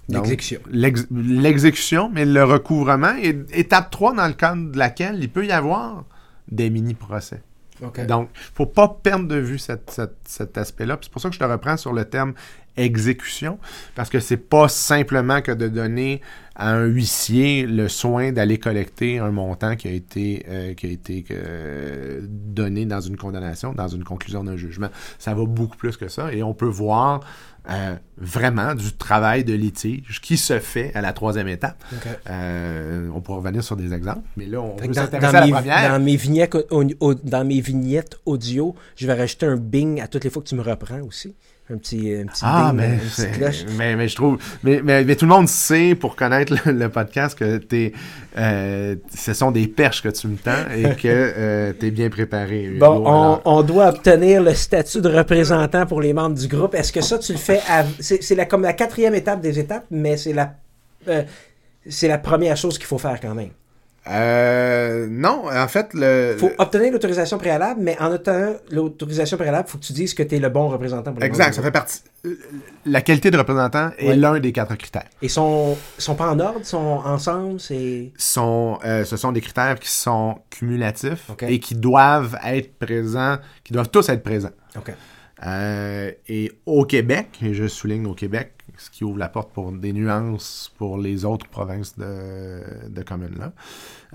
L'exécution. 0.07 0.59
L'exécution, 0.69 2.11
mais 2.13 2.25
le 2.25 2.43
recouvrement 2.43 3.15
est 3.15 3.37
étape 3.51 3.89
3 3.89 4.15
dans 4.15 4.27
le 4.27 4.33
cadre 4.33 4.71
de 4.71 4.77
laquelle 4.77 5.17
il 5.19 5.29
peut 5.29 5.45
y 5.45 5.51
avoir 5.51 6.03
des 6.47 6.69
mini-procès. 6.69 7.41
Donc, 7.81 7.97
il 7.97 8.07
ne 8.07 8.25
faut 8.53 8.65
pas 8.65 8.87
perdre 8.87 9.27
de 9.27 9.35
vue 9.35 9.57
cet 9.57 10.57
aspect-là. 10.57 10.97
C'est 11.01 11.11
pour 11.11 11.21
ça 11.21 11.29
que 11.29 11.35
je 11.35 11.39
te 11.39 11.45
reprends 11.45 11.75
sur 11.75 11.91
le 11.91 12.05
terme 12.05 12.33
exécution, 12.77 13.59
parce 13.95 14.09
que 14.09 14.19
c'est 14.19 14.37
pas 14.37 14.67
simplement 14.67 15.41
que 15.41 15.51
de 15.51 15.67
donner 15.67 16.21
à 16.55 16.71
un 16.71 16.85
huissier 16.85 17.65
le 17.65 17.89
soin 17.89 18.31
d'aller 18.31 18.57
collecter 18.57 19.19
un 19.19 19.31
montant 19.31 19.75
qui 19.75 19.89
a 19.89 19.91
été, 19.91 20.45
euh, 20.47 20.73
qui 20.73 20.85
a 20.85 20.89
été 20.89 21.25
euh, 21.31 22.21
donné 22.23 22.85
dans 22.85 23.01
une 23.01 23.17
condamnation, 23.17 23.73
dans 23.73 23.89
une 23.89 24.05
conclusion 24.05 24.43
d'un 24.43 24.55
jugement. 24.55 24.87
Ça 25.19 25.33
va 25.33 25.43
beaucoup 25.45 25.75
plus 25.75 25.97
que 25.97 26.07
ça, 26.07 26.31
et 26.31 26.43
on 26.43 26.53
peut 26.53 26.65
voir 26.65 27.19
euh, 27.69 27.95
vraiment 28.17 28.73
du 28.73 28.93
travail 28.93 29.43
de 29.43 29.53
litige 29.53 30.21
qui 30.21 30.37
se 30.37 30.59
fait 30.59 30.91
à 30.95 31.01
la 31.01 31.11
troisième 31.11 31.49
étape. 31.49 31.83
on 32.29 33.21
pourra 33.21 33.39
revenir 33.39 33.63
sur 33.63 33.75
des 33.75 33.93
exemples, 33.93 34.27
mais 34.37 34.45
là, 34.45 34.61
on 34.61 34.77
peut 34.77 34.93
s'intéresser 34.93 35.35
à 35.35 35.45
la 35.45 35.55
première. 35.55 35.91
Dans 35.91 36.03
mes, 36.03 36.15
vignettes, 36.15 36.57
dans 36.71 37.45
mes 37.45 37.59
vignettes 37.59 38.17
audio, 38.25 38.75
je 38.95 39.07
vais 39.07 39.13
rajouter 39.13 39.45
un 39.45 39.57
bing 39.57 39.99
à 39.99 40.07
toutes 40.07 40.23
les 40.23 40.29
fois 40.29 40.41
que 40.41 40.47
tu 40.47 40.55
me 40.55 40.61
reprends 40.61 41.01
aussi 41.01 41.35
un 41.73 41.77
petit, 41.77 42.13
un 42.13 42.27
petit 42.27 42.43
ah, 42.43 42.71
mais, 42.75 42.99
mais, 43.75 43.95
mais, 43.95 44.07
je 44.07 44.15
trouve. 44.15 44.37
Mais, 44.63 44.81
mais, 44.83 45.15
tout 45.15 45.25
le 45.25 45.31
monde 45.31 45.47
sait, 45.47 45.95
pour 45.95 46.15
connaître 46.15 46.53
le, 46.69 46.89
podcast, 46.89 47.35
que 47.35 47.57
t'es, 47.57 47.91
euh, 48.37 48.95
ce 49.15 49.33
sont 49.33 49.49
des 49.49 49.67
perches 49.67 50.03
que 50.03 50.09
tu 50.09 50.27
me 50.27 50.37
tends 50.37 50.69
et 50.75 50.95
que 51.01 51.07
euh, 51.07 51.73
tu 51.79 51.87
es 51.87 51.91
bien 51.91 52.11
préparé. 52.11 52.75
Bon, 52.77 53.03
on, 53.07 53.41
on, 53.45 53.63
doit 53.63 53.89
obtenir 53.89 54.43
le 54.43 54.53
statut 54.53 55.01
de 55.01 55.09
représentant 55.09 55.87
pour 55.87 56.01
les 56.01 56.13
membres 56.13 56.37
du 56.37 56.47
groupe. 56.47 56.75
Est-ce 56.75 56.93
que 56.93 57.01
ça, 57.01 57.17
tu 57.17 57.31
le 57.31 57.39
fais 57.39 57.61
C'est 57.99 58.35
la, 58.35 58.45
comme 58.45 58.61
la 58.61 58.73
quatrième 58.73 59.15
étape 59.15 59.41
des 59.41 59.57
étapes, 59.57 59.85
mais 59.89 60.17
c'est 60.17 60.33
la, 60.33 60.53
euh, 61.07 61.23
c'est 61.89 62.07
la 62.07 62.19
première 62.19 62.57
chose 62.57 62.77
qu'il 62.77 62.87
faut 62.87 62.99
faire 62.99 63.19
quand 63.19 63.33
même. 63.33 63.49
Euh, 64.07 65.07
non, 65.09 65.45
en 65.51 65.67
fait, 65.67 65.93
le. 65.93 66.33
Il 66.33 66.39
faut 66.39 66.51
obtenir 66.57 66.91
l'autorisation 66.91 67.37
préalable, 67.37 67.81
mais 67.81 67.97
en 67.99 68.11
obtenant 68.13 68.53
l'autorisation 68.69 69.35
préalable, 69.35 69.65
il 69.67 69.71
faut 69.71 69.77
que 69.79 69.83
tu 69.83 69.93
dises 69.93 70.13
que 70.13 70.21
tu 70.21 70.35
es 70.35 70.39
le 70.39 70.49
bon 70.49 70.69
représentant 70.69 71.11
pour 71.11 71.23
Exact, 71.23 71.53
ça 71.53 71.61
fait 71.61 71.71
partie. 71.71 72.01
La 72.85 73.01
qualité 73.01 73.31
de 73.31 73.37
représentant 73.37 73.91
est 73.97 74.15
l'un 74.15 74.39
des 74.39 74.51
quatre 74.51 74.75
critères. 74.75 75.09
Et 75.21 75.27
sont, 75.27 75.75
sont 75.97 76.15
pas 76.15 76.29
en 76.29 76.39
ordre, 76.39 76.65
sont 76.65 77.01
ensemble, 77.03 77.59
c'est. 77.59 78.11
Sont, 78.17 78.77
euh, 78.85 79.05
ce 79.05 79.17
sont 79.17 79.31
des 79.31 79.41
critères 79.41 79.79
qui 79.79 79.89
sont 79.89 80.37
cumulatifs 80.51 81.31
et 81.47 81.59
qui 81.59 81.73
doivent 81.75 82.37
être 82.45 82.77
présents, 82.77 83.37
qui 83.63 83.73
doivent 83.73 83.89
tous 83.89 84.07
être 84.09 84.23
présents. 84.23 84.51
OK. 84.77 84.93
Euh, 85.43 86.11
et 86.27 86.51
au 86.65 86.85
Québec, 86.85 87.39
et 87.41 87.53
je 87.53 87.67
souligne 87.67 88.05
au 88.05 88.13
Québec, 88.13 88.53
ce 88.77 88.89
qui 88.89 89.03
ouvre 89.03 89.17
la 89.17 89.29
porte 89.29 89.51
pour 89.51 89.71
des 89.71 89.93
nuances 89.93 90.73
pour 90.77 90.97
les 90.97 91.25
autres 91.25 91.47
provinces 91.47 91.97
de, 91.97 92.61
de 92.89 93.01
communes-là. 93.03 93.53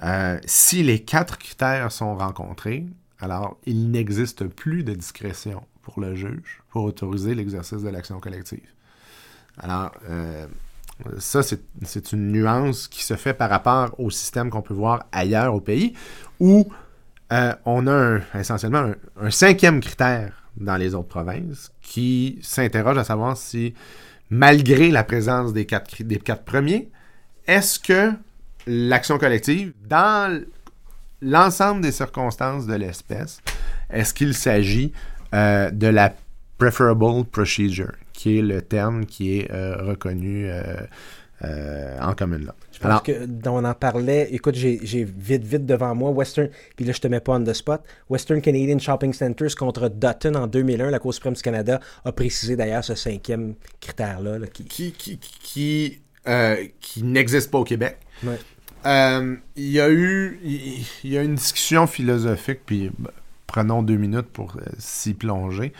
Euh, 0.02 0.38
si 0.44 0.82
les 0.82 1.00
quatre 1.00 1.38
critères 1.38 1.92
sont 1.92 2.16
rencontrés, 2.16 2.86
alors 3.20 3.58
il 3.66 3.90
n'existe 3.90 4.44
plus 4.44 4.82
de 4.82 4.94
discrétion 4.94 5.62
pour 5.82 6.00
le 6.00 6.14
juge 6.14 6.62
pour 6.70 6.84
autoriser 6.84 7.34
l'exercice 7.34 7.82
de 7.82 7.88
l'action 7.88 8.18
collective. 8.18 8.68
Alors, 9.58 9.92
euh, 10.08 10.46
ça, 11.18 11.42
c'est 11.42 12.12
une 12.12 12.32
nuance 12.32 12.88
qui 12.88 13.04
se 13.04 13.14
fait 13.14 13.34
par 13.34 13.50
rapport 13.50 13.98
au 13.98 14.10
système 14.10 14.50
qu'on 14.50 14.62
peut 14.62 14.74
voir 14.74 15.04
ailleurs 15.12 15.54
au 15.54 15.60
pays, 15.60 15.94
où 16.38 16.70
on 17.64 17.86
a 17.86 18.18
essentiellement 18.34 18.92
un, 19.20 19.30
cinquième 19.30 19.80
critère 19.80 20.39
dans 20.56 20.76
les 20.76 20.94
autres 20.94 21.08
provinces 21.08 21.72
qui 21.80 22.38
s'interroge 22.42 22.98
à 22.98 23.04
savoir 23.04 23.36
si 23.36 23.74
malgré 24.30 24.90
la 24.90 25.04
présence 25.04 25.52
des 25.52 25.66
quatre, 25.66 26.44
premiers, 26.44 26.88
est-ce 27.46 27.78
que 27.78 28.12
l'action 28.66 29.18
collective, 29.18 29.72
dans 29.86 30.42
l'ensemble 31.20 31.80
des 31.80 31.92
circonstances 31.92 32.66
de 32.66 32.74
l'espèce, 32.74 33.40
est-ce 33.90 34.14
qu'il 34.14 34.34
s'agit 34.34 34.92
euh, 35.34 35.70
de 35.70 35.88
la 35.88 36.14
preferable 36.58 37.24
procedure, 37.24 37.92
qui 38.12 38.38
est 38.38 38.42
le 38.42 38.62
terme 38.62 39.06
qui 39.06 39.38
est 39.38 39.50
euh, 39.50 39.76
reconnu 39.82 40.48
euh, 41.42 41.98
en 42.00 42.14
commune 42.14 42.44
là. 42.44 42.54
Je 42.72 42.78
pense 42.80 43.00
que 43.00 43.12
on 43.46 43.64
en 43.64 43.74
parlait. 43.74 44.28
Écoute, 44.30 44.54
j'ai 44.54 45.04
vite, 45.04 45.44
vite 45.44 45.64
devant 45.64 45.94
moi 45.94 46.10
Western, 46.10 46.48
puis 46.76 46.84
là 46.84 46.92
je 46.92 47.00
te 47.00 47.08
mets 47.08 47.20
pas 47.20 47.32
on 47.32 47.44
the 47.44 47.54
spot. 47.54 47.82
Western 48.10 48.42
Canadian 48.42 48.78
Shopping 48.78 49.14
Centers 49.14 49.54
contre 49.56 49.88
Dutton 49.88 50.34
en 50.34 50.46
2001. 50.46 50.90
La 50.90 50.98
Cour 50.98 51.14
suprême 51.14 51.32
du 51.32 51.40
Canada 51.42 51.80
a 52.04 52.12
précisé 52.12 52.56
d'ailleurs 52.56 52.84
ce 52.84 52.94
cinquième 52.94 53.54
critère-là. 53.80 54.38
qui, 54.52 54.64
qui, 54.64 54.92
qui, 54.92 55.18
qui, 55.18 56.00
euh, 56.28 56.66
qui 56.80 57.02
n'existe 57.02 57.50
pas 57.50 57.58
au 57.58 57.64
Québec. 57.64 57.96
Euh, 58.84 59.36
il 59.56 59.70
y 59.70 59.80
a 59.80 59.90
eu 59.90 60.40
il 60.42 61.10
y 61.10 61.16
a 61.16 61.22
une 61.22 61.36
discussion 61.36 61.86
philosophique, 61.86 62.60
puis 62.66 62.90
prenons 63.46 63.82
deux 63.82 63.96
minutes 63.96 64.28
pour 64.30 64.58
s'y 64.78 65.14
plonger, 65.14 65.72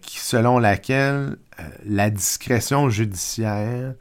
qui, 0.00 0.18
selon 0.18 0.58
laquelle 0.58 1.36
la 1.84 2.08
discrétion 2.08 2.88
judiciaire, 2.88 3.94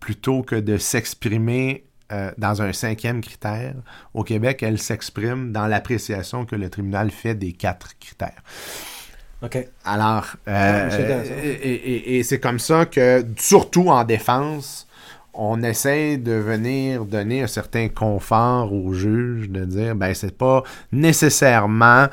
plutôt 0.00 0.42
que 0.42 0.56
de 0.56 0.78
s'exprimer 0.78 1.84
dans 2.38 2.62
un 2.62 2.72
cinquième 2.72 3.20
critère, 3.20 3.74
au 4.14 4.22
Québec, 4.22 4.62
elle 4.62 4.78
s'exprime 4.78 5.52
dans 5.52 5.66
l'appréciation 5.66 6.44
que 6.44 6.54
le 6.54 6.70
tribunal 6.70 7.10
fait 7.10 7.34
des 7.34 7.52
quatre 7.52 7.98
critères. 7.98 8.42
OK. 9.42 9.68
Alors, 9.84 10.26
euh, 10.48 10.88
et, 11.62 12.22
c'est 12.22 12.40
comme 12.40 12.58
ça 12.58 12.86
que, 12.86 13.24
surtout 13.36 13.88
en 13.88 14.04
défense, 14.04 14.86
on 15.34 15.62
essaie 15.62 16.16
de 16.16 16.32
venir 16.32 17.04
donner 17.04 17.42
un 17.42 17.46
certain 17.46 17.88
confort 17.88 18.72
au 18.72 18.94
juge, 18.94 19.50
de 19.50 19.64
dire, 19.64 19.94
ben, 19.94 20.14
c'est 20.14 20.36
pas 20.36 20.62
nécessairement 20.90 22.06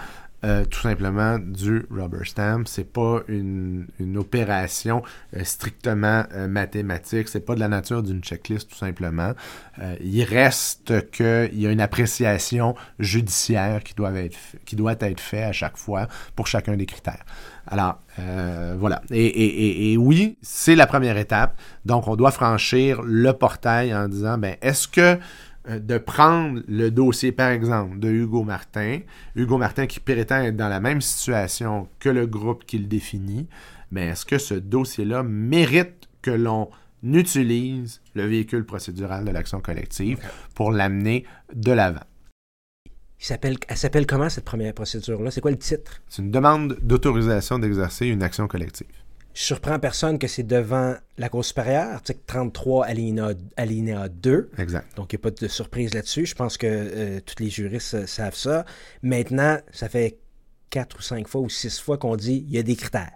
euh, 0.44 0.66
tout 0.66 0.82
simplement 0.82 1.40
du 1.40 1.86
rubber 1.90 2.26
stamp. 2.26 2.64
C'est 2.66 2.92
pas 2.92 3.22
une, 3.30 3.88
opération 4.18 5.02
euh, 5.38 5.44
strictement 5.46 6.26
euh, 6.34 6.50
mathématique. 6.50 7.30
C'est 7.30 7.46
pas 7.46 7.56
de 7.56 7.62
la 7.62 7.70
nature 7.70 8.04
d'une 8.04 8.22
checklist, 8.22 8.70
tout 8.70 8.76
simplement. 8.76 9.34
il 10.02 10.24
reste 10.24 11.10
qu'il 11.12 11.60
y 11.60 11.66
a 11.66 11.72
une 11.72 11.80
appréciation 11.80 12.76
judiciaire 13.00 13.84
qui 13.84 13.94
doit 13.94 14.12
être 14.14 14.38
qui 14.66 14.76
doit 14.76 14.96
être 15.00 15.22
faite 15.22 15.46
à 15.46 15.52
chaque 15.54 15.78
fois 15.78 16.08
pour 16.36 16.48
chacun 16.48 16.76
des 16.76 16.86
critères. 16.86 17.24
Alors, 17.68 18.00
voilà. 18.78 19.02
Et, 19.12 19.94
et 19.94 19.98
oui, 19.98 20.38
c'est 20.42 20.76
la 20.76 20.88
première 20.88 21.18
étape. 21.18 21.58
Donc, 21.86 22.08
on 22.08 22.16
doit 22.16 22.32
franchir 22.32 23.02
le 23.02 23.32
portail 23.32 23.96
en 23.96 24.08
disant, 24.08 24.38
ben, 24.38 24.58
est-ce 24.62 24.88
que 24.88 25.18
de 25.68 25.98
prendre 25.98 26.62
le 26.68 26.92
dossier, 26.92 27.32
par 27.32 27.50
exemple, 27.50 28.00
de 28.00 28.10
Hugo 28.10 28.44
Martin, 28.44 29.00
Hugo 29.36 29.58
Martin 29.58 29.88
qui 29.88 30.00
prétend 30.00 30.42
être 30.42 30.58
dans 30.58 30.68
la 30.68 30.80
même 30.80 31.02
situation 31.02 31.88
que 32.00 32.10
le 32.10 32.28
groupe 32.28 32.66
qu'il 32.66 32.88
définit, 32.88 33.48
mais 33.92 34.08
est-ce 34.08 34.26
que 34.26 34.38
ce 34.38 34.56
dossier-là 34.56 35.24
mérite 35.24 36.10
que 36.22 36.32
l'on 36.32 36.70
utilise 37.04 38.02
le 38.16 38.26
véhicule 38.26 38.66
procédural 38.66 39.26
de 39.26 39.32
l'action 39.32 39.60
collective 39.60 40.20
pour 40.56 40.72
l'amener 40.72 41.26
de 41.54 41.72
l'avant? 41.72 42.04
elle 43.30 43.78
s'appelle 43.78 44.06
comment 44.06 44.30
cette 44.30 44.44
première 44.44 44.74
procédure-là? 44.74 45.32
C'est 45.32 45.40
quoi 45.40 45.52
le 45.52 45.58
titre? 45.58 46.02
C'est 46.10 46.22
une 46.22 46.32
demande 46.32 46.78
d'autorisation 46.82 47.58
d'exercer 47.58 48.08
une 48.08 48.22
action 48.22 48.48
collective. 48.48 48.88
Je 49.34 49.42
surprends 49.42 49.80
personne 49.80 50.20
que 50.20 50.28
c'est 50.28 50.44
devant 50.44 50.96
la 51.18 51.28
Cour 51.28 51.44
supérieure, 51.44 51.94
article 51.94 52.20
33, 52.28 52.86
alinéa, 52.86 54.08
2. 54.10 54.52
Exact. 54.60 54.96
Donc, 54.96 55.12
il 55.12 55.16
n'y 55.16 55.22
a 55.22 55.24
pas 55.24 55.32
de 55.32 55.48
surprise 55.48 55.94
là-dessus. 55.94 56.28
Je 56.28 56.36
pense 56.36 56.58
que 56.58 56.68
euh, 56.68 57.20
tous 57.26 57.42
les 57.42 57.50
juristes 57.50 57.96
euh, 57.96 58.06
savent 58.06 58.36
ça. 58.36 58.64
Maintenant, 59.02 59.58
ça 59.72 59.90
fait 59.90 60.20
quatre 60.70 61.00
ou 61.00 61.02
cinq 61.02 61.28
fois 61.28 61.42
ou 61.42 61.50
six 61.50 61.80
fois 61.80 61.98
qu'on 61.98 62.16
dit 62.16 62.46
il 62.48 62.54
y 62.54 62.60
a 62.60 62.64
des 62.64 62.76
critères. 62.76 63.14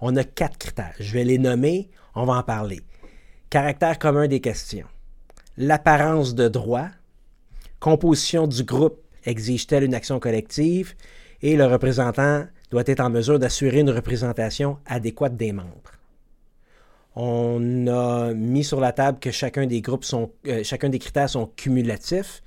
On 0.00 0.14
a 0.16 0.24
quatre 0.24 0.58
critères. 0.58 0.94
Je 1.00 1.12
vais 1.12 1.24
les 1.24 1.38
nommer, 1.38 1.90
on 2.14 2.26
va 2.26 2.34
en 2.34 2.42
parler. 2.42 2.80
Caractère 3.48 3.98
commun 3.98 4.28
des 4.28 4.40
questions. 4.40 4.86
L'apparence 5.56 6.34
de 6.34 6.48
droit. 6.48 6.88
Composition 7.80 8.46
du 8.46 8.62
groupe 8.62 9.00
exige-t-elle 9.24 9.84
une 9.84 9.94
action 9.94 10.20
collective? 10.20 10.94
Et 11.40 11.56
le 11.56 11.64
représentant 11.64 12.46
doit 12.70 12.84
être 12.86 13.00
en 13.00 13.10
mesure 13.10 13.38
d'assurer 13.38 13.80
une 13.80 13.90
représentation 13.90 14.78
adéquate 14.86 15.36
des 15.36 15.52
membres. 15.52 15.92
On 17.14 17.86
a 17.86 18.34
mis 18.34 18.62
sur 18.62 18.78
la 18.78 18.92
table 18.92 19.18
que 19.18 19.30
chacun 19.30 19.66
des 19.66 19.80
groupes 19.80 20.04
sont, 20.04 20.30
euh, 20.46 20.62
chacun 20.62 20.90
des 20.90 20.98
critères 20.98 21.30
sont 21.30 21.50
cumulatifs. 21.56 22.42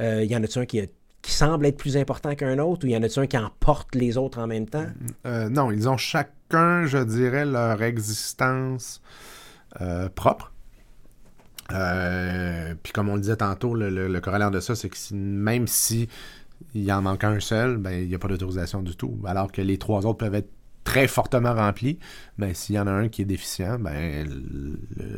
Euh, 0.00 0.24
il 0.24 0.30
y 0.30 0.36
en 0.36 0.42
a-t-il 0.42 0.62
un 0.62 0.66
qui, 0.66 0.88
semble 1.22 1.66
être 1.66 1.76
plus 1.76 1.96
important 1.96 2.34
qu'un 2.34 2.58
autre 2.58 2.84
ou 2.84 2.88
il 2.88 2.92
y 2.92 2.96
en 2.96 3.02
a-t-il 3.02 3.20
un 3.20 3.26
qui 3.26 3.36
emporte 3.36 3.94
les 3.94 4.16
autres 4.16 4.38
en 4.38 4.46
même 4.46 4.66
temps? 4.66 4.86
Euh, 5.26 5.48
non, 5.48 5.70
ils 5.70 5.88
ont 5.88 5.96
chacun, 5.96 6.86
je 6.86 6.98
dirais, 6.98 7.44
leur 7.44 7.82
existence 7.82 9.02
propre. 10.14 10.52
puis 11.68 12.92
comme 12.94 13.10
on 13.10 13.16
le 13.16 13.20
disait 13.20 13.36
tantôt, 13.36 13.74
le, 13.74 14.20
corollaire 14.20 14.50
de 14.50 14.60
ça, 14.60 14.74
c'est 14.74 14.88
que 14.88 14.96
même 15.12 15.66
si 15.66 16.08
il 16.76 16.92
en 16.92 17.02
manque 17.02 17.24
un 17.24 17.40
seul, 17.40 17.78
ben, 17.78 17.92
il 17.92 18.08
n'y 18.08 18.14
a 18.14 18.18
pas 18.18 18.28
d'autorisation 18.28 18.82
du 18.82 18.96
tout. 18.96 19.18
Alors 19.26 19.50
que 19.50 19.62
les 19.62 19.78
trois 19.78 20.06
autres 20.06 20.18
peuvent 20.18 20.34
être 20.34 20.50
très 20.84 21.08
fortement 21.08 21.54
remplis, 21.54 21.98
ben, 22.38 22.54
s'il 22.54 22.76
y 22.76 22.78
en 22.78 22.86
a 22.86 22.92
un 22.92 23.08
qui 23.08 23.22
est 23.22 23.26
déficient, 23.26 23.78
ben, 23.78 24.28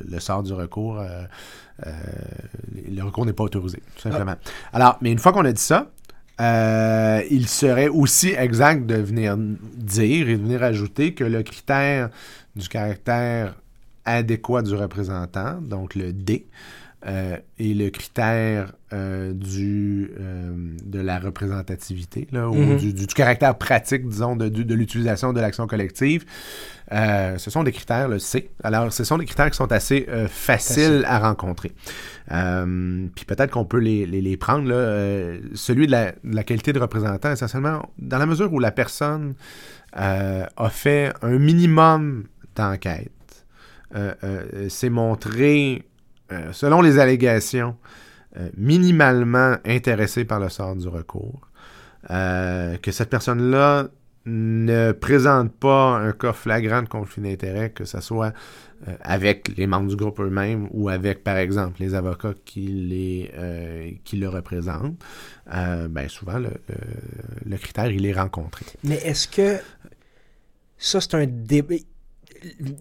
le, 0.08 0.20
sort 0.20 0.42
du 0.42 0.52
recours, 0.52 0.98
euh, 0.98 1.24
euh, 1.86 1.92
le 2.90 3.02
recours 3.02 3.26
n'est 3.26 3.32
pas 3.32 3.44
autorisé, 3.44 3.82
tout 3.96 4.02
simplement. 4.02 4.36
Alors, 4.72 4.98
mais 5.00 5.12
une 5.12 5.18
fois 5.18 5.32
qu'on 5.32 5.44
a 5.44 5.52
dit 5.52 5.60
ça, 5.60 5.90
euh, 6.40 7.22
il 7.30 7.48
serait 7.48 7.88
aussi 7.88 8.28
exact 8.28 8.86
de 8.86 8.94
venir 8.94 9.36
dire 9.36 10.28
et 10.28 10.36
de 10.36 10.42
venir 10.42 10.62
ajouter 10.62 11.12
que 11.12 11.24
le 11.24 11.42
critère 11.42 12.10
du 12.54 12.68
caractère 12.68 13.56
adéquat 14.04 14.62
du 14.62 14.74
représentant, 14.74 15.60
donc 15.60 15.94
le 15.94 16.12
D, 16.12 16.46
euh, 17.06 17.36
et 17.58 17.74
le 17.74 17.90
critère 17.90 18.72
euh, 18.92 19.32
du, 19.32 20.12
euh, 20.18 20.52
de 20.84 21.00
la 21.00 21.18
représentativité, 21.18 22.26
là, 22.32 22.48
ou 22.48 22.54
mhm. 22.54 22.76
du, 22.76 23.06
caractère 23.06 23.56
pratique, 23.56 24.08
disons, 24.08 24.36
de, 24.36 24.48
de, 24.48 24.74
l'utilisation 24.74 25.32
de 25.32 25.40
l'action 25.40 25.66
collective, 25.66 26.24
ce 26.90 27.50
sont 27.50 27.64
des 27.64 27.72
critères, 27.72 28.08
le 28.08 28.18
C. 28.18 28.50
Alors, 28.62 28.92
ce 28.92 29.04
sont 29.04 29.18
des 29.18 29.26
critères 29.26 29.50
qui 29.50 29.56
sont 29.56 29.70
assez 29.72 30.06
faciles 30.28 31.04
à 31.06 31.18
rencontrer. 31.18 31.72
Puis 32.28 33.24
peut-être 33.26 33.50
qu'on 33.50 33.66
peut 33.66 33.78
les, 33.78 34.06
les, 34.06 34.22
les 34.22 34.36
prendre. 34.38 34.66
Là, 34.66 35.36
celui 35.54 35.86
de 35.86 35.92
la, 35.92 36.12
de 36.12 36.34
la, 36.34 36.44
qualité 36.44 36.72
de 36.72 36.78
représentant, 36.78 37.30
essentiellement, 37.30 37.90
dans 37.98 38.18
la 38.18 38.26
mesure 38.26 38.50
où 38.52 38.58
la 38.58 38.70
personne 38.70 39.34
a 39.92 40.70
fait 40.70 41.12
un 41.20 41.38
minimum 41.38 42.24
d'enquête, 42.56 43.12
s'est 44.68 44.90
montré 44.90 45.84
euh, 46.30 46.52
selon 46.52 46.82
les 46.82 46.98
allégations, 46.98 47.70
euh, 47.70 47.98
minimalement 48.56 49.56
intéressé 49.64 50.24
par 50.24 50.40
le 50.40 50.48
sort 50.48 50.76
du 50.76 50.88
recours, 50.88 51.48
euh, 52.10 52.76
que 52.78 52.90
cette 52.92 53.10
personne-là 53.10 53.88
ne 54.26 54.92
présente 54.92 55.52
pas 55.52 55.96
un 55.96 56.12
cas 56.12 56.32
flagrant 56.32 56.82
de 56.82 56.88
conflit 56.88 57.22
d'intérêt, 57.22 57.70
que 57.70 57.84
ce 57.84 58.00
soit 58.00 58.32
avec 59.00 59.56
les 59.56 59.66
membres 59.66 59.88
du 59.88 59.96
groupe 59.96 60.20
eux-mêmes 60.20 60.68
ou 60.70 60.88
avec, 60.88 61.24
par 61.24 61.36
exemple, 61.36 61.80
les 61.80 61.94
avocats 61.94 62.34
qui, 62.44 62.60
les, 62.60 64.00
qui 64.04 64.18
le 64.18 64.28
représentent, 64.28 65.02
ben 65.46 66.08
souvent, 66.08 66.38
le, 66.38 66.50
le, 67.46 67.56
critère, 67.56 67.90
il 67.90 68.04
est 68.04 68.12
rencontré. 68.12 68.66
Mais 68.84 68.96
est-ce 68.96 69.26
que 69.26 69.56
ça, 70.76 71.00
c'est 71.00 71.14
un 71.14 71.26
débat 71.26 71.76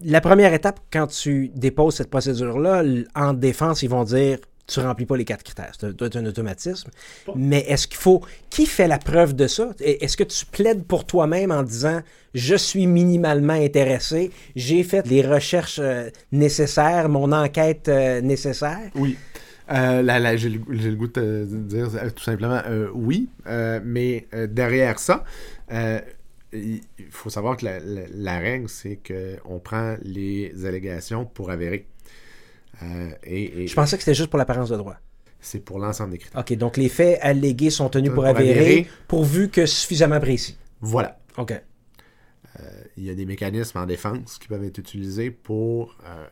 la 0.04 0.20
première 0.20 0.52
étape, 0.54 0.80
quand 0.92 1.06
tu 1.06 1.48
déposes 1.48 1.96
cette 1.96 2.10
procédure-là, 2.10 2.82
en 3.14 3.32
défense, 3.32 3.82
ils 3.82 3.90
vont 3.90 4.04
dire 4.04 4.38
tu 4.68 4.80
remplis 4.80 5.06
pas 5.06 5.16
les 5.16 5.24
quatre 5.24 5.42
critères. 5.42 5.72
C'est 5.78 6.16
un, 6.16 6.26
automatisme. 6.26 6.90
Mais 7.34 7.60
est-ce 7.68 7.88
qu'il 7.88 7.96
faut. 7.96 8.22
Qui 8.50 8.66
fait 8.66 8.86
la 8.86 8.98
preuve 8.98 9.34
de 9.34 9.46
ça? 9.46 9.70
Est-ce 9.80 10.16
que 10.16 10.24
tu 10.24 10.44
plaides 10.44 10.84
pour 10.84 11.06
toi-même 11.06 11.50
en 11.50 11.62
disant 11.62 12.02
je 12.34 12.54
suis 12.54 12.86
minimalement 12.86 13.54
intéressé, 13.54 14.30
j'ai 14.54 14.82
fait 14.82 15.06
les 15.06 15.22
recherches 15.22 15.80
euh, 15.82 16.10
nécessaires, 16.30 17.08
mon 17.08 17.32
enquête 17.32 17.88
euh, 17.88 18.20
nécessaire? 18.20 18.90
Oui. 18.94 19.16
Euh, 19.70 20.36
j'ai 20.36 20.50
le, 20.50 20.94
goût 20.94 21.08
de 21.08 21.46
dire 21.46 21.88
tout 22.14 22.22
simplement 22.22 22.62
oui, 22.94 23.28
mais 23.84 24.26
derrière 24.48 24.98
ça, 24.98 25.24
il 26.52 26.80
faut 27.10 27.28
savoir 27.28 27.56
que 27.58 27.66
la, 27.66 28.38
règle, 28.38 28.68
c'est 28.68 28.98
qu'on 29.06 29.58
prend 29.58 29.96
les 30.02 30.64
allégations 30.64 31.26
pour 31.26 31.50
avérer. 31.50 31.86
Euh, 32.82 33.10
et, 33.24 33.66
Je 33.66 33.74
pensais 33.74 33.96
que 33.96 34.02
c'était 34.02 34.14
juste 34.14 34.30
pour 34.30 34.38
l'apparence 34.38 34.70
de 34.70 34.76
droit. 34.76 34.96
C'est 35.40 35.60
pour 35.60 35.78
l'ensemble 35.78 36.12
des 36.12 36.18
critères. 36.18 36.40
OK, 36.40 36.52
donc 36.54 36.76
les 36.76 36.88
faits 36.88 37.18
allégués 37.22 37.70
sont 37.70 37.88
tenus 37.88 38.12
pour, 38.12 38.24
avérer, 38.24 38.88
pourvu 39.06 39.48
que 39.48 39.66
suffisamment 39.66 40.20
précis. 40.20 40.58
Voilà. 40.80 41.18
OK. 41.36 41.52
Euh, 41.52 42.82
il 42.96 43.04
y 43.04 43.10
a 43.10 43.14
des 43.14 43.26
mécanismes 43.26 43.78
en 43.78 43.86
défense 43.86 44.38
qui 44.38 44.48
peuvent 44.48 44.64
être 44.64 44.78
utilisés 44.78 45.30
pour... 45.30 45.96
Euh, 46.06 46.26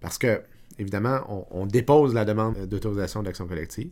parce 0.00 0.18
que, 0.18 0.42
évidemment, 0.78 1.20
on, 1.28 1.62
on 1.62 1.66
dépose 1.66 2.14
la 2.14 2.24
demande 2.24 2.66
d'autorisation 2.66 3.22
d'action 3.22 3.46
collective 3.46 3.90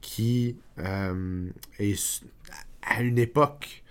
qui 0.00 0.56
est 0.78 1.14
à 2.82 3.02
une 3.02 3.18
époque 3.18 3.82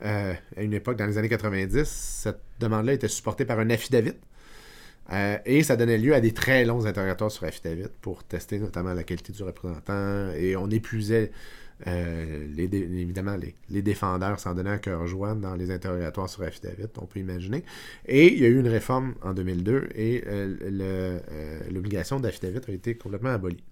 à 0.00 0.62
une 0.62 0.74
époque, 0.74 0.96
dans 0.96 1.06
les 1.06 1.18
années 1.18 1.28
90, 1.28 1.84
cette 1.84 2.40
demande-là 2.60 2.92
était 2.92 3.08
supportée 3.08 3.44
par 3.44 3.58
un 3.58 3.70
affidavit. 3.70 4.14
Euh, 5.10 5.38
et 5.46 5.62
ça 5.62 5.76
donnait 5.76 5.98
lieu 5.98 6.14
à 6.14 6.20
des 6.20 6.32
très 6.32 6.64
longs 6.64 6.84
interrogatoires 6.84 7.30
sur 7.30 7.44
affidavit 7.44 7.86
pour 8.02 8.24
tester 8.24 8.58
notamment 8.58 8.92
la 8.92 9.04
qualité 9.04 9.32
du 9.32 9.42
représentant. 9.42 10.30
Et 10.36 10.56
on 10.56 10.68
épuisait, 10.68 11.32
euh, 11.86 12.46
les 12.54 12.64
évidemment, 12.64 13.36
les, 13.70 13.82
défendeurs 13.82 14.38
s'en 14.38 14.54
donnaient 14.54 14.70
un 14.70 14.78
cœur 14.78 15.06
joie 15.06 15.34
dans 15.34 15.54
les 15.54 15.70
interrogatoires 15.70 16.28
sur 16.28 16.42
affidavit, 16.42 16.86
on 16.98 17.06
peut 17.06 17.20
imaginer. 17.20 17.64
Et 18.06 18.32
il 18.32 18.38
y 18.38 18.44
a 18.44 18.48
eu 18.48 18.58
une 18.58 18.68
réforme 18.68 19.14
en 19.22 19.32
2002 19.32 19.88
et 19.94 20.24
l'obligation 21.70 22.20
d'affidavit 22.20 22.60
a 22.68 22.72
été 22.72 22.96
complètement 22.96 23.30
abolie. 23.30 23.62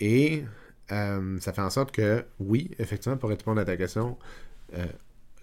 et 0.00 0.42
euh, 0.92 1.38
ça 1.40 1.52
fait 1.52 1.62
en 1.62 1.70
sorte 1.70 1.92
que, 1.92 2.24
oui, 2.38 2.70
effectivement, 2.78 3.16
pour 3.16 3.30
répondre 3.30 3.60
à 3.60 3.64
ta 3.64 3.76
question, 3.76 4.16
euh, 4.74 4.86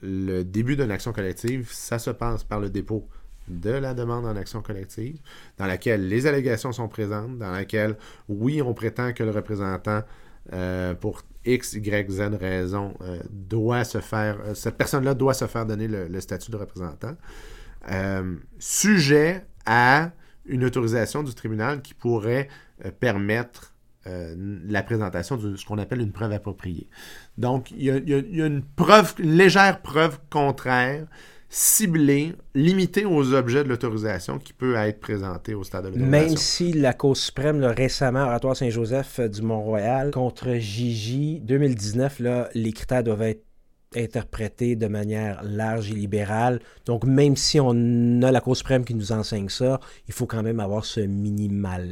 le 0.01 0.43
début 0.43 0.75
d'une 0.75 0.91
action 0.91 1.13
collective, 1.13 1.69
ça 1.71 1.99
se 1.99 2.09
passe 2.09 2.43
par 2.43 2.59
le 2.59 2.69
dépôt 2.69 3.07
de 3.47 3.71
la 3.71 3.93
demande 3.93 4.25
en 4.25 4.35
action 4.35 4.61
collective, 4.61 5.19
dans 5.57 5.65
laquelle 5.65 6.07
les 6.07 6.27
allégations 6.27 6.71
sont 6.71 6.87
présentes, 6.87 7.37
dans 7.37 7.51
laquelle, 7.51 7.97
oui, 8.29 8.61
on 8.61 8.73
prétend 8.73 9.13
que 9.13 9.23
le 9.23 9.31
représentant, 9.31 10.01
euh, 10.51 10.93
pour 10.93 11.21
X, 11.45 11.73
Y, 11.73 12.09
Z 12.09 12.21
raison, 12.39 12.93
doit 13.29 13.83
se 13.83 13.99
faire, 13.99 14.37
cette 14.55 14.77
personne-là 14.77 15.13
doit 15.13 15.33
se 15.33 15.45
faire 15.45 15.65
donner 15.65 15.87
le, 15.87 16.19
statut 16.21 16.51
de 16.51 16.57
représentant, 16.57 17.15
sujet 18.59 19.45
à 19.65 20.11
une 20.45 20.63
autorisation 20.63 21.23
du 21.23 21.33
tribunal 21.33 21.81
qui 21.81 21.93
pourrait 21.93 22.47
permettre 22.99 23.73
euh, 24.05 24.35
la 24.67 24.83
présentation 24.83 25.37
de 25.37 25.55
ce 25.55 25.65
qu'on 25.65 25.77
appelle 25.77 26.01
une 26.01 26.11
preuve 26.11 26.33
appropriée. 26.33 26.89
Donc, 27.37 27.71
il 27.71 27.83
y 27.83 27.89
a, 27.89 28.45
une 28.45 28.61
preuve, 28.61 29.13
légère 29.17 29.81
preuve 29.81 30.19
contraire, 30.29 31.07
ciblée, 31.53 32.33
limitée 32.55 33.05
aux 33.05 33.33
objets 33.33 33.63
de 33.63 33.69
l'autorisation 33.69 34.39
qui 34.39 34.53
peut 34.53 34.73
être 34.75 34.99
présentée 34.99 35.53
au 35.53 35.63
stade 35.63 35.83
de 35.83 35.89
l'autorisation. 35.89 36.27
Même 36.27 36.35
si 36.35 36.73
la 36.73 36.93
Cour 36.93 37.15
suprême, 37.15 37.59
le 37.59 37.67
récemment, 37.67 38.23
Oratoire 38.23 38.57
Saint-Joseph 38.57 39.19
euh, 39.19 39.27
du 39.29 39.43
Mont-Royal, 39.43 40.09
contre 40.09 40.55
Gigi 40.55 41.39
2019, 41.41 42.19
là, 42.19 42.49
les 42.55 42.73
critères 42.73 43.03
doivent 43.03 43.21
être 43.21 43.43
interprété 43.95 44.75
de 44.75 44.87
manière 44.87 45.43
large 45.43 45.91
et 45.91 45.93
libérale. 45.93 46.59
Donc, 46.85 47.05
même 47.05 47.35
si 47.35 47.59
on 47.59 48.21
a 48.21 48.31
la 48.31 48.41
Cour 48.41 48.57
suprême 48.57 48.85
qui 48.85 48.95
nous 48.95 49.11
enseigne 49.11 49.49
ça, 49.49 49.79
il 50.07 50.13
faut 50.13 50.25
quand 50.25 50.43
même 50.43 50.59
avoir 50.59 50.85
ce 50.85 50.99
minimal. 50.99 51.89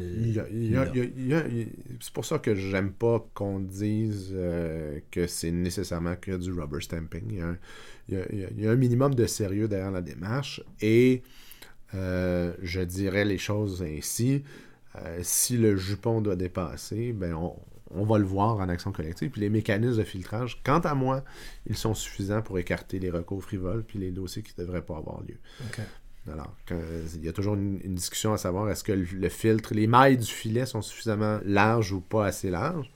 C'est 1.99 2.14
pour 2.14 2.26
ça 2.26 2.39
que 2.39 2.56
j'aime 2.56 2.91
pas 2.91 3.26
qu'on 3.34 3.60
dise 3.60 4.32
euh, 4.34 4.99
que 5.12 5.28
c'est 5.28 5.52
nécessairement 5.52 6.16
que 6.16 6.38
du 6.38 6.52
rubber 6.52 6.82
stamping. 6.82 7.41
Il 8.10 8.18
y, 8.60 8.68
a, 8.68 8.72
un 8.72 8.76
minimum 8.76 9.16
de 9.16 9.26
sérieux 9.26 9.68
derrière 9.68 9.91
la 9.91 10.02
démarche 10.02 10.62
et 10.82 11.22
euh, 11.93 12.54
je 12.62 12.82
dirais 12.82 13.26
les 13.26 13.38
choses 13.38 13.84
ainsi. 13.84 14.43
Euh, 14.95 15.20
si 15.22 15.58
le 15.58 15.78
jupon 15.78 16.22
doit 16.22 16.36
dépasser, 16.36 17.14
ben 17.14 17.34
on, 17.34 17.56
on 17.96 18.04
va 18.04 18.18
le 18.18 18.26
voir 18.26 18.58
en 18.58 18.70
action 18.70 18.92
collective. 18.92 19.32
Puis 19.32 19.42
les 19.42 19.50
mécanismes 19.50 19.98
de 19.98 20.04
filtrage, 20.04 20.62
quant 20.64 20.80
à 20.80 20.94
moi, 20.94 21.24
ils 21.68 21.78
sont 21.78 21.94
suffisants 21.94 22.42
pour 22.42 22.60
écarter 22.60 23.00
les 23.00 23.10
recours 23.10 23.44
frivoles 23.44 23.84
puis 23.84 24.00
les 24.00 24.12
dossiers 24.12 24.44
qui 24.44 24.54
ne 24.58 24.64
devraient 24.64 24.82
pas 24.82 24.98
avoir 24.98 25.22
lieu. 25.22 25.38
Alors, 26.30 26.56
il 27.16 27.26
y 27.26 27.30
a 27.30 27.34
toujours 27.34 27.56
une, 27.56 27.80
discussion 27.96 28.34
à 28.34 28.38
savoir 28.38 28.70
est-ce 28.70 28.84
que 28.84 28.92
le, 28.92 29.30
filtre, 29.30 29.74
les 29.74 29.88
mailles 29.88 30.18
du 30.18 30.28
filet 30.32 30.66
sont 30.66 30.82
suffisamment 30.82 31.39
larges 31.46 31.92
ou 31.92 32.02
pas 32.02 32.28
assez 32.28 32.50
larges? 32.50 32.92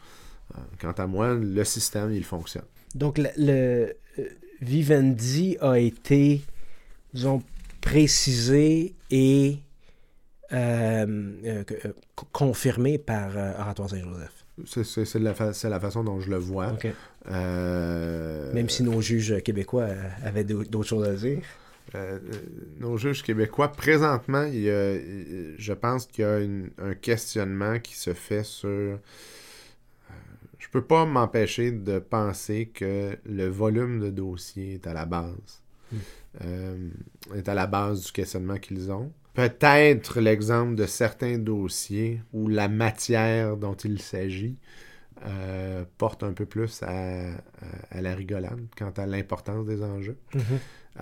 Euh, 0.56 0.62
quant 0.80 0.91
à 0.91 1.08
moi, 1.08 1.34
le 1.34 1.64
système, 1.64 2.12
il 2.14 2.24
fonctionne. 2.24 2.66
Donc, 2.93 3.18
le, 3.18 3.96
euh, 4.20 4.24
Vivendi 4.62 5.58
a 5.60 5.80
été, 5.80 6.43
disons, 7.14 7.41
précisé 7.82 8.93
et 9.10 9.58
euh, 10.54 11.64
confirmé 12.32 13.00
par 13.00 13.36
Oratoire 13.60 13.89
Saint-Joseph. 13.89 14.45
C'est 14.66 15.16
la, 15.16 15.34
la, 15.64 15.80
façon 15.80 16.03
dont 16.03 16.20
je 16.22 16.30
le 16.30 16.38
vois. 16.38 16.78
Euh, 17.30 18.53
Même 18.53 18.70
si 18.70 18.84
nos 18.84 19.01
juges 19.01 19.41
québécois 19.43 19.88
avaient 20.24 20.45
d'autres 20.45 20.84
choses 20.84 21.08
à 21.08 21.14
dire. 21.14 21.39
Euh, 21.93 22.20
nos 22.80 22.97
juges 22.97 23.22
québécois, 23.22 23.72
présentement, 23.72 24.43
il 24.43 24.62
y 24.62 24.70
a, 24.70 24.95
je 25.58 25.74
pense 25.74 26.08
qu'il 26.08 26.24
y 26.24 26.28
a 26.28 26.39
un 26.84 26.95
questionnement 26.95 27.80
qui 27.80 27.95
se 27.95 28.14
fait 28.14 28.43
sur. 28.43 28.70
Euh, 28.70 28.95
je 30.58 30.70
peux 30.70 30.84
pas 30.84 31.06
m'empêcher 31.06 31.72
de 31.72 31.99
penser 31.99 32.72
que 32.74 33.18
le 33.26 33.47
volume 33.47 33.99
de 33.99 34.10
dossiers 34.10 34.76
est 34.76 34.88
à 34.88 34.93
la 34.93 35.06
base. 35.06 35.62
Hmm. 36.41 36.89
est 37.36 37.47
à 37.47 37.53
la 37.53 37.68
base 37.68 38.06
du 38.06 38.12
questionnement 38.12 38.58
qu'ils 38.58 38.91
ont 38.91 39.12
peut-être 39.36 40.20
l'exemple 40.20 40.76
de 40.76 40.86
certains 40.86 41.38
dossiers 41.38 42.22
où 42.34 42.48
la 42.48 42.68
matière 42.68 43.58
dont 43.58 43.76
il 43.76 44.02
s'agit 44.02 44.58
euh, 45.26 45.86
porte 45.98 46.24
un 46.24 46.34
peu 46.34 46.46
plus 46.46 46.82
à, 46.84 47.32
la 47.92 48.16
rigolade 48.16 48.60
quant 48.78 48.92
à 48.98 49.06
l'importance 49.06 49.66
des 49.66 49.84
enjeux. 49.84 50.18
Mm-hmm. 50.34 50.42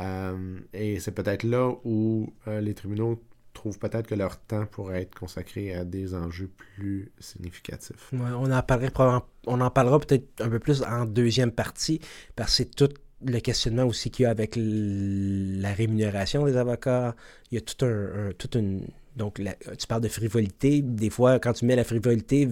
Euh, 0.02 0.60
et 0.74 1.00
c'est 1.00 1.12
peut-être 1.12 1.44
là 1.44 1.72
où 1.84 2.34
euh, 2.48 2.60
les 2.60 2.74
tribunaux 2.74 3.22
trouvent 3.54 3.78
peut-être 3.78 4.08
que 4.08 4.16
leur 4.16 4.40
temps 4.40 4.66
pourrait 4.66 5.04
être 5.04 5.14
consacré 5.14 5.76
à 5.76 5.86
des 5.86 6.16
enjeux 6.16 6.50
plus 6.58 7.12
significatifs. 7.20 8.12
on 8.12 8.52
en 8.52 8.64
parlera, 8.64 9.28
on 9.46 9.62
en 9.62 9.70
parlera 9.70 10.00
peut-être 10.00 10.42
un 10.42 10.50
peu 10.50 10.60
plus 10.60 10.82
en 10.82 11.06
deuxième 11.06 11.52
partie, 11.52 12.00
parce 12.36 12.50
que 12.50 12.56
c'est 12.58 12.76
tout 12.76 12.90
le 13.26 13.40
questionnement 13.40 13.86
aussi 13.86 14.10
qu'il 14.12 14.24
y 14.24 14.26
a 14.26 14.30
avec 14.30 14.58
la 14.58 15.74
rémunération 15.74 16.46
des 16.46 16.58
avocats. 16.58 17.16
Il 17.52 17.56
y 17.56 17.58
a 17.58 17.62
tout 17.62 17.86
un, 17.86 18.32
toute 18.38 18.56
une 18.56 18.88
donc, 19.16 19.40
tu 19.78 19.88
parles 19.88 20.02
de 20.02 20.08
frivolité. 20.08 20.82
Des 20.82 21.10
fois, 21.10 21.40
quand 21.40 21.54
tu 21.54 21.66
mets 21.66 21.76
la 21.76 21.84
frivolité 21.84 22.48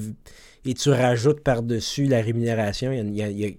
et 0.66 0.74
tu 0.74 0.90
rajoutes 0.90 1.42
par-dessus 1.42 2.06
la 2.06 2.22
rémunération, 2.22 2.92
il 2.92 3.16
y 3.16 3.46
a, 3.46 3.50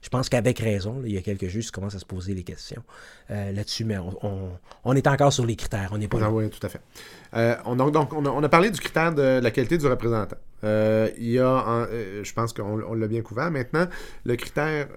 je 0.00 0.08
pense 0.08 0.28
qu'avec 0.28 0.58
raison, 0.58 1.02
il 1.04 1.12
y 1.12 1.18
a 1.18 1.22
quelques 1.22 1.46
juges 1.46 1.66
qui 1.66 1.72
commencent 1.72 1.94
à 1.94 1.98
se 1.98 2.04
poser 2.04 2.34
les 2.34 2.42
questions 2.42 2.82
euh, 3.30 3.52
là-dessus, 3.52 3.84
mais 3.84 3.96
on, 4.84 4.94
est 4.94 5.06
encore 5.06 5.32
sur 5.32 5.46
les 5.46 5.56
critères, 5.56 5.90
on 5.92 5.98
n'est 5.98 6.08
pas 6.08 6.18
ah, 6.22 6.30
Oui, 6.30 6.50
tout 6.50 6.64
à 6.64 6.68
fait. 6.68 6.80
Euh, 7.34 7.56
on, 7.64 7.76
donc, 7.76 8.12
on 8.12 8.42
a, 8.42 8.48
parlé 8.48 8.70
du 8.70 8.80
critère 8.80 9.14
de 9.14 9.40
la 9.42 9.50
qualité 9.50 9.78
du 9.78 9.86
représentant. 9.86 10.36
Euh, 10.64 11.08
il 11.18 11.30
y 11.30 11.38
a, 11.38 11.88
je 12.22 12.32
pense 12.32 12.52
qu'on 12.52 12.94
l'a 12.94 13.08
bien 13.08 13.22
couvert 13.22 13.50
maintenant, 13.50 13.86
le 14.24 14.36
critère, 14.36 14.88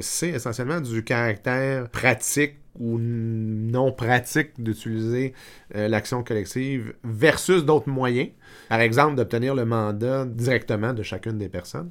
c'est 0.00 0.30
essentiellement 0.30 0.80
du 0.80 1.04
caractère 1.04 1.88
pratique 1.88 2.56
ou 2.78 2.98
non 2.98 3.90
pratique 3.90 4.62
d'utiliser 4.62 5.32
l'action 5.74 6.22
collective 6.22 6.92
versus 7.04 7.64
d'autres 7.64 7.88
moyens. 7.88 8.30
Par 8.68 8.80
exemple, 8.80 9.14
d'obtenir 9.14 9.54
le 9.54 9.64
mandat 9.64 10.24
directement 10.26 10.92
de 10.92 11.02
chacune 11.02 11.38
des 11.38 11.48
personnes. 11.48 11.90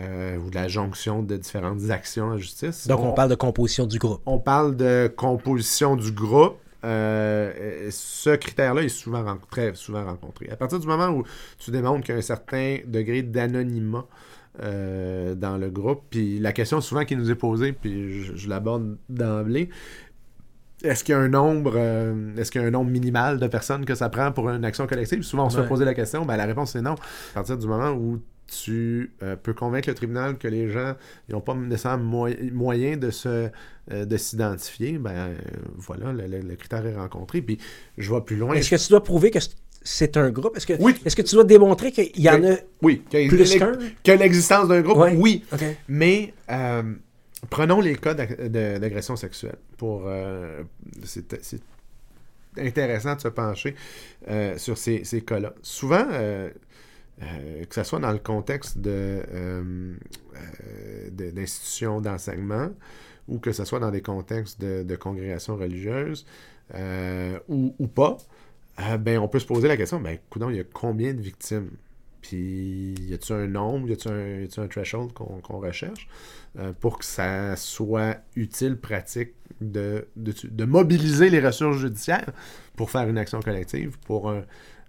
Euh, 0.00 0.38
ou 0.38 0.50
de 0.50 0.56
la 0.56 0.66
jonction 0.66 1.22
de 1.22 1.36
différentes 1.36 1.88
actions 1.88 2.24
en 2.24 2.36
justice. 2.36 2.88
Donc, 2.88 2.98
on, 2.98 3.12
parle 3.12 3.30
de 3.30 3.36
composition 3.36 3.86
du 3.86 4.00
groupe. 4.00 4.20
On 4.26 4.40
parle 4.40 4.74
de 4.74 5.12
composition 5.14 5.94
du 5.94 6.10
groupe. 6.10 6.56
Euh, 6.82 7.88
ce 7.92 8.30
critère-là 8.30 8.82
est 8.82 8.88
souvent 8.88 9.24
très 9.52 9.72
souvent 9.74 10.04
rencontré. 10.04 10.48
À 10.50 10.56
partir 10.56 10.80
du 10.80 10.88
moment 10.88 11.10
où 11.10 11.22
tu 11.60 11.70
démontres 11.70 12.02
qu'il 12.02 12.12
y 12.12 12.16
a 12.16 12.18
un 12.18 12.22
certain 12.22 12.78
degré 12.84 13.22
d'anonymat 13.22 14.04
euh, 14.64 15.36
dans 15.36 15.58
le 15.58 15.70
groupe, 15.70 16.02
puis 16.10 16.40
la 16.40 16.52
question 16.52 16.80
souvent 16.80 17.04
qui 17.04 17.14
nous 17.14 17.30
est 17.30 17.36
posée, 17.36 17.72
puis 17.72 18.24
je, 18.34 18.48
l'aborde 18.48 18.96
d'emblée, 19.08 19.70
est-ce 20.82 21.04
qu'il 21.04 21.14
y 21.14 21.16
a 21.16 21.20
un 21.20 21.28
nombre 21.28 21.78
est-ce 22.36 22.50
qu'il 22.50 22.60
y 22.60 22.64
a 22.64 22.66
un 22.66 22.72
nombre 22.72 22.90
minimal 22.90 23.38
de 23.38 23.46
personnes 23.46 23.84
que 23.84 23.94
ça 23.94 24.08
prend 24.08 24.32
pour 24.32 24.50
une 24.50 24.64
action 24.64 24.88
collective? 24.88 25.22
Souvent 25.22 25.46
on 25.46 25.50
se 25.50 25.60
fait 25.60 25.68
poser 25.68 25.84
la 25.84 25.94
question, 25.94 26.26
ben, 26.26 26.36
la 26.36 26.46
réponse 26.46 26.74
est 26.74 26.82
non. 26.82 26.96
À 27.30 27.34
partir 27.34 27.56
du 27.56 27.68
moment 27.68 27.92
où 27.92 28.20
tu 28.46 29.12
euh, 29.22 29.36
peux 29.36 29.54
convaincre 29.54 29.88
le 29.88 29.94
tribunal 29.94 30.38
que 30.38 30.48
les 30.48 30.70
gens 30.70 30.94
n'ont 31.28 31.40
pas 31.40 31.54
nécessairement 31.54 32.28
moyen 32.52 32.96
de 32.96 33.10
se 33.10 33.48
euh, 33.92 34.04
de 34.06 34.16
s'identifier, 34.16 34.92
ben 34.98 35.10
euh, 35.10 35.34
voilà, 35.76 36.12
le, 36.12 36.56
critère 36.56 36.86
est 36.86 36.96
rencontré. 36.96 37.42
Puis 37.42 37.58
je 37.98 38.12
vais 38.12 38.20
plus 38.20 38.36
loin. 38.36 38.54
Est-ce 38.54 38.70
que 38.70 38.82
tu 38.82 38.88
dois 38.88 39.02
prouver 39.02 39.30
que 39.30 39.38
c'est 39.82 40.16
un 40.16 40.30
groupe? 40.30 40.56
Est-ce 40.56 40.66
que, 40.66 40.72
est-ce 41.04 41.16
que 41.16 41.22
tu 41.22 41.34
dois 41.34 41.44
démontrer 41.44 41.92
qu'il 41.92 42.20
y 42.20 42.30
en 42.30 42.42
a 42.44 42.56
oui, 42.82 43.02
plus 43.10 43.58
qu'un? 43.58 43.72
Que 44.02 44.12
l'existence 44.12 44.68
d'un 44.68 44.80
groupe, 44.80 45.06
oui. 45.16 45.44
Mais 45.88 46.32
prenons 47.50 47.80
les 47.80 47.96
cas 47.96 48.14
d'agression 48.14 49.16
sexuelle. 49.16 49.56
Pour, 49.76 50.08
c'est, 51.02 51.34
intéressant 52.56 53.16
de 53.16 53.20
se 53.20 53.28
pencher 53.28 53.74
sur 54.56 54.78
ces, 54.78 55.04
ces 55.04 55.20
cas-là. 55.20 55.52
Souvent, 55.60 56.06
euh, 57.22 57.64
que 57.66 57.74
ce 57.74 57.84
soit 57.84 58.00
dans 58.00 58.10
le 58.10 58.18
contexte 58.18 58.78
de, 58.78 58.90
euh, 58.90 59.94
euh, 60.36 61.10
d'institutions 61.10 62.00
d'enseignement 62.00 62.70
ou 63.28 63.38
que 63.38 63.52
ce 63.52 63.64
soit 63.64 63.78
dans 63.78 63.92
des 63.92 64.02
contextes 64.02 64.60
de, 64.60 64.82
de 64.82 64.96
congrégations 64.96 65.56
religieuses 65.56 66.26
ou, 67.48 67.86
pas, 67.86 68.16
ben, 68.98 69.18
on 69.18 69.28
peut 69.28 69.38
se 69.38 69.46
poser 69.46 69.68
la 69.68 69.76
question, 69.76 70.00
ben, 70.00 70.18
il 70.34 70.56
y 70.56 70.60
a 70.60 70.64
combien 70.64 71.14
de 71.14 71.20
victimes? 71.20 71.70
Puis, 72.20 72.94
y 73.00 73.14
a-t-il 73.14 73.34
un 73.34 73.46
nombre, 73.46 73.88
y 73.88 73.92
a-t-il 73.92 74.12
un, 74.12 74.62
un, 74.62 74.66
threshold 74.66 75.12
qu'on, 75.12 75.58
recherche 75.58 76.08
pour 76.80 76.98
que 76.98 77.04
ça 77.04 77.54
soit 77.56 78.16
utile, 78.34 78.76
pratique 78.76 79.34
de, 79.60 80.08
de, 80.16 80.34
de, 80.42 80.64
mobiliser 80.64 81.30
les 81.30 81.40
ressources 81.40 81.78
judiciaires 81.78 82.32
pour 82.76 82.90
faire 82.90 83.08
une 83.08 83.18
action 83.18 83.40
collective, 83.40 83.98
pour 84.00 84.30
un, 84.30 84.44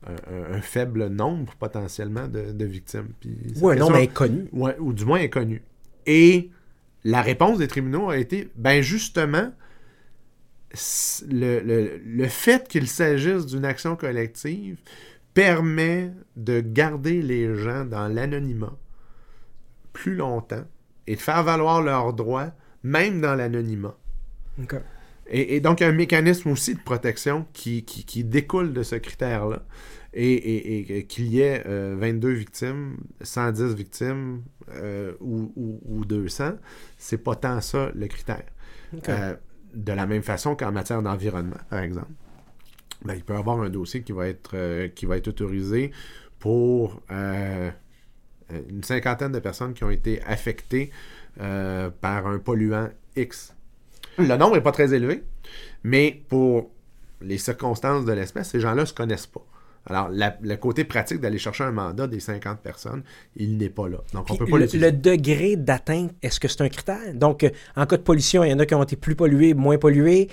un, 0.06 0.62
faible 0.62 1.08
nombre 1.08 1.56
potentiellement 1.56 2.28
de, 2.28 2.66
victimes. 2.66 3.10
ou 3.62 3.70
un 3.70 3.76
nombre 3.76 3.96
inconnu. 3.96 4.50
ou 4.80 4.94
du 4.94 5.06
moins 5.06 5.20
inconnu. 5.20 5.64
Et 6.06 6.52
la 7.04 7.22
réponse 7.22 7.58
des 7.58 7.68
tribunaux 7.68 8.10
a 8.10 8.18
été, 8.18 8.50
ben 8.56 8.82
justement, 8.82 9.52
le, 11.30 12.00
le 12.04 12.28
fait 12.28 12.68
qu'il 12.68 12.88
s'agisse 12.88 13.46
d'une 13.46 13.66
action 13.66 13.96
collective 13.96 14.78
permet 15.34 16.12
de 16.36 16.62
garder 16.62 17.22
les 17.22 17.56
gens 17.56 17.86
dans 17.86 18.08
l'anonymat 18.08 18.78
plus 19.94 20.16
longtemps 20.16 20.66
et 21.08 21.16
de 21.16 21.22
faire 21.22 21.44
valoir 21.44 21.82
leurs 21.82 22.14
droits, 22.14 22.52
même 22.84 23.22
dans 23.22 23.36
l'anonymat. 23.36 23.96
Et, 25.28 25.60
donc, 25.60 25.80
il 25.80 25.84
y 25.84 25.86
a 25.88 25.90
un 25.90 25.94
mécanisme 25.94 26.50
aussi 26.52 26.76
de 26.76 26.80
protection 26.80 27.48
qui, 27.54 27.84
qui, 27.84 28.24
découle 28.24 28.74
de 28.74 28.84
ce 28.84 28.96
critère-là. 28.96 29.64
Et, 30.14 31.06
qu'il 31.10 31.28
y 31.28 31.42
ait 31.42 31.64
22 31.66 32.28
euh, 32.30 32.34
victimes, 32.34 32.98
110 33.22 33.74
victimes 33.76 34.44
euh, 34.72 35.14
ou, 35.20 35.52
ou, 35.86 36.06
200, 36.06 36.54
c'est 36.98 37.18
pas 37.18 37.36
tant 37.36 37.60
ça 37.60 37.92
le 37.94 38.08
critère. 38.08 38.46
Euh, 39.10 39.36
de 39.74 39.92
la 39.92 40.06
même 40.06 40.24
façon 40.24 40.56
qu'en 40.56 40.72
matière 40.72 41.02
d'environnement, 41.02 41.58
par 41.70 41.80
exemple. 41.80 42.12
Ben, 43.04 43.16
il 43.16 43.24
peut 43.24 43.34
y 43.34 43.38
avoir 43.38 43.60
un 43.60 43.70
dossier 43.70 44.04
qui 44.04 44.14
va 44.14 44.28
être, 44.28 44.88
qui 44.94 45.06
va 45.06 45.18
être 45.18 45.28
autorisé 45.28 45.92
pour 46.40 47.02
une 47.10 48.84
cinquantaine 48.84 49.32
de 49.32 49.40
personnes 49.40 49.74
qui 49.74 49.84
ont 49.84 49.90
été 49.90 50.22
affectées 50.24 50.92
par 51.38 52.28
un 52.28 52.38
polluant 52.40 52.90
X. 53.18 53.55
Le 54.18 54.38
nombre 54.38 54.56
n'est 54.56 54.62
pas 54.62 54.72
très 54.72 54.94
élevé, 54.94 55.24
mais 55.84 56.22
pour 56.30 56.72
les 57.22 57.38
circonstances 57.38 58.06
de 58.06 58.14
l'espèce, 58.14 58.50
ces 58.50 58.60
gens-là 58.60 58.82
ne 58.82 58.86
se 58.86 58.94
connaissent 58.94 59.28
pas. 59.28 59.46
Alors, 59.88 60.10
le 60.10 60.56
côté 60.56 60.84
pratique 60.84 61.20
d'aller 61.20 61.38
chercher 61.38 61.64
un 61.64 61.72
mandat 61.72 62.08
des 62.08 62.20
50 62.20 62.60
personnes, 62.60 63.04
il 63.36 63.58
n'est 63.58 63.70
pas 63.70 63.88
là. 63.88 64.00
Donc, 64.14 64.26
on 64.32 64.36
peut 64.36 64.48
pas 64.48 64.58
le, 64.58 64.68
le 64.74 64.92
degré 64.92 65.58
d'atteinte, 65.58 66.12
est-ce 66.24 66.40
que 66.40 66.48
c'est 66.48 66.62
un 66.62 66.70
critère? 66.70 67.14
Donc, 67.14 67.44
euh, 67.44 67.52
en 67.76 67.86
cas 67.86 67.98
de 67.98 68.02
pollution, 68.02 68.44
il 68.44 68.50
y 68.50 68.54
en 68.54 68.60
a 68.60 68.66
qui 68.66 68.74
ont 68.74 68.82
été 68.82 68.96
plus 68.96 69.16
pollués, 69.16 69.54
moins 69.54 69.78
pollués. 69.78 70.30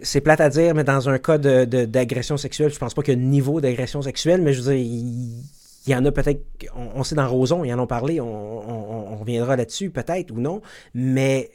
C'est 0.00 0.20
plate 0.20 0.40
à 0.40 0.50
dire, 0.50 0.74
mais 0.74 0.84
dans 0.84 1.08
un 1.08 1.18
cas 1.18 1.38
d'agression 1.38 2.36
sexuelle, 2.36 2.70
je 2.70 2.78
pense 2.78 2.92
pas 2.92 3.02
qu'il 3.02 3.14
y 3.14 3.16
a 3.16 3.20
un 3.20 3.24
niveau 3.24 3.60
d'agression 3.60 4.02
sexuelle, 4.02 4.42
mais 4.42 4.52
je 4.52 4.60
veux 4.60 4.74
dire, 4.74 4.84
il, 4.84 5.90
y 5.90 5.94
en 5.94 6.04
a 6.04 6.12
peut-être, 6.12 6.42
on, 6.76 7.02
sait 7.02 7.14
dans 7.14 7.26
Roson, 7.26 7.64
ils 7.64 7.72
en 7.72 7.78
ont 7.78 7.86
parlé, 7.86 8.20
on, 8.20 9.12
on 9.12 9.16
reviendra 9.16 9.56
là-dessus 9.56 9.90
peut-être 9.90 10.30
ou 10.30 10.40
non, 10.40 10.60
mais 10.94 11.50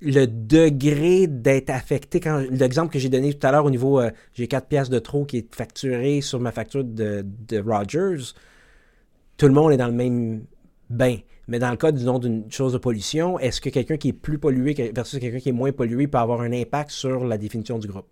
le 0.00 0.26
degré 0.26 1.26
d'être 1.26 1.70
affecté, 1.70 2.20
quand 2.20 2.44
l'exemple 2.50 2.92
que 2.92 2.98
j'ai 2.98 3.08
donné 3.08 3.34
tout 3.34 3.46
à 3.46 3.52
l'heure 3.52 3.64
au 3.64 3.70
niveau, 3.70 4.00
euh, 4.00 4.10
j'ai 4.34 4.46
4 4.46 4.66
pièces 4.68 4.90
de 4.90 4.98
trop 4.98 5.24
qui 5.24 5.38
est 5.38 5.54
facturé 5.54 6.20
sur 6.20 6.38
ma 6.40 6.52
facture 6.52 6.84
de, 6.84 7.24
Rogers, 7.64 8.34
tout 9.36 9.46
le 9.46 9.52
monde 9.52 9.72
est 9.72 9.76
dans 9.76 9.88
le 9.88 9.92
même 9.92 10.44
bain. 10.88 11.16
Mais 11.48 11.58
dans 11.58 11.70
le 11.70 11.76
cas, 11.76 11.90
disons, 11.92 12.18
d'une 12.18 12.50
chose 12.50 12.74
de 12.74 12.78
pollution, 12.78 13.38
est-ce 13.38 13.60
que 13.60 13.70
quelqu'un 13.70 13.96
qui 13.96 14.08
est 14.08 14.12
plus 14.12 14.38
pollué 14.38 14.74
versus 14.94 15.18
quelqu'un 15.18 15.38
qui 15.38 15.48
est 15.48 15.52
moins 15.52 15.72
pollué 15.72 16.06
peut 16.06 16.18
avoir 16.18 16.42
un 16.42 16.52
impact 16.52 16.90
sur 16.90 17.24
la 17.24 17.38
définition 17.38 17.78
du 17.78 17.88
groupe? 17.88 18.06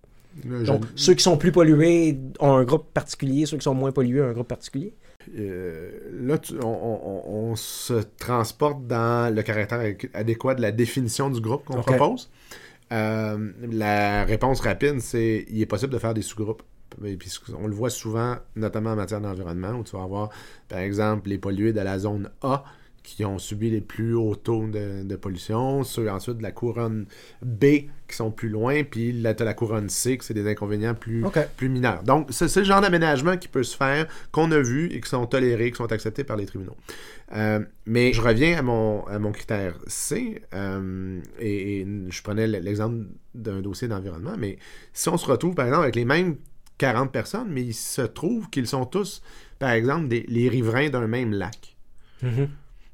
Donc, 0.44 0.84
ceux 0.96 1.14
qui 1.14 1.22
sont 1.22 1.36
plus 1.36 1.52
pollués 1.52 2.18
ont 2.40 2.56
un 2.56 2.64
groupe 2.64 2.92
particulier, 2.92 3.46
ceux 3.46 3.56
qui 3.56 3.64
sont 3.64 3.74
moins 3.74 3.92
pollués 3.92 4.22
ont 4.22 4.28
un 4.28 4.32
groupe 4.32 4.48
particulier? 4.48 4.94
Euh, 5.36 5.90
là, 6.12 6.38
on, 6.62 7.54
se 7.56 7.94
transporte 8.18 8.86
dans 8.86 9.34
le 9.34 9.42
caractère 9.42 9.80
adéquat 10.14 10.54
de 10.54 10.62
la 10.62 10.72
définition 10.72 11.30
du 11.30 11.40
groupe 11.40 11.64
qu'on 11.64 11.80
propose. 11.80 12.30
Euh, 12.92 13.52
la 13.70 14.24
réponse 14.24 14.60
rapide, 14.60 15.00
c'est 15.00 15.44
il 15.48 15.60
est 15.60 15.66
possible 15.66 15.92
de 15.92 15.98
faire 15.98 16.14
des 16.14 16.22
sous-groupes. 16.22 16.62
on 17.00 17.66
le 17.66 17.74
voit 17.74 17.90
souvent, 17.90 18.36
notamment 18.54 18.90
en 18.90 18.96
matière 18.96 19.20
d'environnement, 19.20 19.72
où 19.72 19.84
tu 19.84 19.96
vas 19.96 20.02
avoir, 20.02 20.30
par 20.68 20.78
exemple, 20.78 21.28
les 21.28 21.38
pollués 21.38 21.72
de 21.72 21.80
la 21.80 21.98
zone 21.98 22.30
A 22.42 22.64
qui 23.06 23.24
ont 23.24 23.38
subi 23.38 23.70
les 23.70 23.80
plus 23.80 24.14
hauts 24.14 24.34
taux 24.34 24.66
de, 24.66 25.16
pollution, 25.16 25.84
ceux 25.84 26.10
ensuite 26.10 26.38
de 26.38 26.42
la 26.42 26.50
couronne 26.50 27.06
B 27.40 27.64
qui 28.08 28.16
sont 28.16 28.32
plus 28.32 28.48
loin, 28.48 28.82
puis 28.82 29.12
la, 29.12 29.32
la 29.32 29.54
couronne 29.54 29.88
C, 29.88 30.18
qui 30.18 30.26
c'est 30.26 30.34
des 30.34 30.48
inconvénients 30.48 30.94
plus, 30.94 31.24
plus 31.56 31.68
mineurs. 31.68 32.02
Donc, 32.02 32.28
c'est 32.32 32.54
le 32.54 32.64
genre 32.64 32.80
d'aménagement 32.80 33.36
qui 33.36 33.46
peut 33.46 33.62
se 33.62 33.76
faire, 33.76 34.08
qu'on 34.32 34.50
a 34.50 34.58
vu 34.58 34.92
et 34.92 35.00
qui 35.00 35.08
sont 35.08 35.24
tolérés, 35.26 35.70
qui 35.70 35.76
sont 35.76 35.92
acceptés 35.92 36.24
par 36.24 36.36
les 36.36 36.46
tribunaux. 36.46 36.76
Euh, 37.32 37.60
mais 37.86 38.12
je 38.12 38.20
reviens 38.20 38.58
à 38.58 38.62
mon, 38.62 39.06
à 39.06 39.20
mon 39.20 39.30
critère 39.30 39.78
C, 39.86 40.42
euh, 40.52 41.20
et, 41.38 41.86
je 42.08 42.22
prenais 42.22 42.48
l'exemple 42.48 43.06
d'un 43.34 43.60
dossier 43.60 43.86
d'environnement, 43.86 44.34
mais 44.36 44.58
si 44.92 45.08
on 45.08 45.16
se 45.16 45.26
retrouve, 45.26 45.54
par 45.54 45.66
exemple, 45.66 45.84
avec 45.84 45.94
les 45.94 46.04
mêmes 46.04 46.36
40 46.78 47.12
personnes, 47.12 47.48
mais 47.48 47.62
il 47.62 47.74
se 47.74 48.02
trouve 48.02 48.50
qu'ils 48.50 48.66
sont 48.66 48.84
tous, 48.84 49.22
par 49.60 49.70
exemple, 49.70 50.08
des, 50.08 50.24
les 50.28 50.48
riverains 50.48 50.90
d'un 50.90 51.06
même 51.06 51.32
lac. 51.32 51.76
Mm-hmm. 52.24 52.48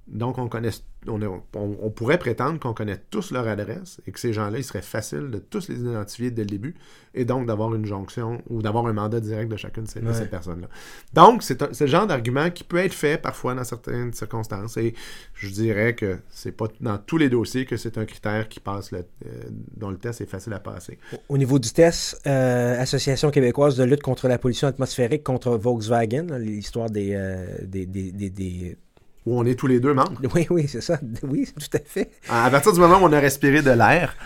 Donc, 0.09 0.36
on, 0.38 0.48
connaît, 0.48 0.70
on, 1.07 1.90
pourrait 1.90 2.18
prétendre 2.18 2.59
qu'on 2.59 2.74
connaît 2.74 3.00
tous 3.11 3.30
leur 3.30 3.46
adresse 3.46 4.00
et 4.07 4.11
que 4.11 4.18
ces 4.18 4.32
gens-là, 4.32 4.59
il 4.59 4.64
serait 4.64 4.82
facile 4.82 5.30
de 5.30 5.38
tous 5.38 5.68
les 5.68 5.78
identifier 5.78 6.32
dès 6.32 6.42
le 6.42 6.48
début 6.48 6.74
et 7.14 7.24
donc 7.24 7.46
d'avoir 7.46 7.74
une 7.74 7.86
jonction 7.86 8.42
ou 8.48 8.62
d'avoir 8.62 8.86
un 8.86 8.92
mandat 8.92 9.20
direct 9.20 9.50
de 9.50 9.57
chacune 9.57 9.84
de 9.84 10.12
ces, 10.12 10.26
personnes-là. 10.26 10.66
Donc, 11.14 11.44
c'est 11.44 11.80
le 11.80 11.86
genre 11.86 12.07
d'argument 12.07 12.50
qui 12.50 12.64
peut 12.64 12.78
être 12.78 12.94
fait 12.94 13.16
parfois 13.16 13.55
dans 13.55 13.62
certaines 13.64 14.12
circonstances 14.12 14.76
et 14.76 14.94
je 15.34 15.48
dirais 15.48 15.94
que 15.94 16.18
c'est 16.30 16.53
pas 16.53 16.66
dans 16.80 16.98
tous 16.98 17.16
les 17.16 17.28
dossiers 17.28 17.64
que 17.64 17.76
c'est 17.76 17.96
un 17.96 18.05
critère 18.05 18.48
qui 18.48 18.59
passe 18.59 18.90
le, 18.90 18.98
euh, 18.98 19.42
dont 19.76 19.90
le 19.90 19.98
test 19.98 20.20
est 20.20 20.26
facile 20.26 20.53
à 20.53 20.59
passer. 20.61 20.98
Au 21.28 21.38
niveau 21.38 21.61
du 21.61 21.70
test, 21.70 22.20
euh, 22.26 22.80
Association 22.80 23.30
québécoise 23.30 23.76
de 23.76 23.84
lutte 23.84 24.03
contre 24.03 24.26
la 24.26 24.38
pollution 24.38 24.66
atmosphérique 24.66 25.22
contre 25.22 25.50
Volkswagen, 25.57 26.26
l'histoire 26.38 26.90
des, 26.90 27.12
euh, 27.14 27.46
des, 27.62 27.86
des 27.86 28.76
où 29.24 29.38
on 29.38 29.44
est 29.44 29.54
tous 29.54 29.66
les 29.66 29.80
deux 29.80 29.94
membres. 29.94 30.20
Oui, 30.34 30.46
oui, 30.50 30.66
c'est 30.68 30.80
ça. 30.80 30.98
Oui, 31.22 31.48
tout 31.54 31.76
à 31.76 31.80
fait. 31.84 32.10
À 32.28 32.50
partir 32.50 32.72
du 32.72 32.80
moment 32.80 32.96
où 32.96 33.04
on 33.04 33.12
a 33.12 33.20
respiré 33.20 33.62
de 33.62 33.70
l'air 33.70 34.16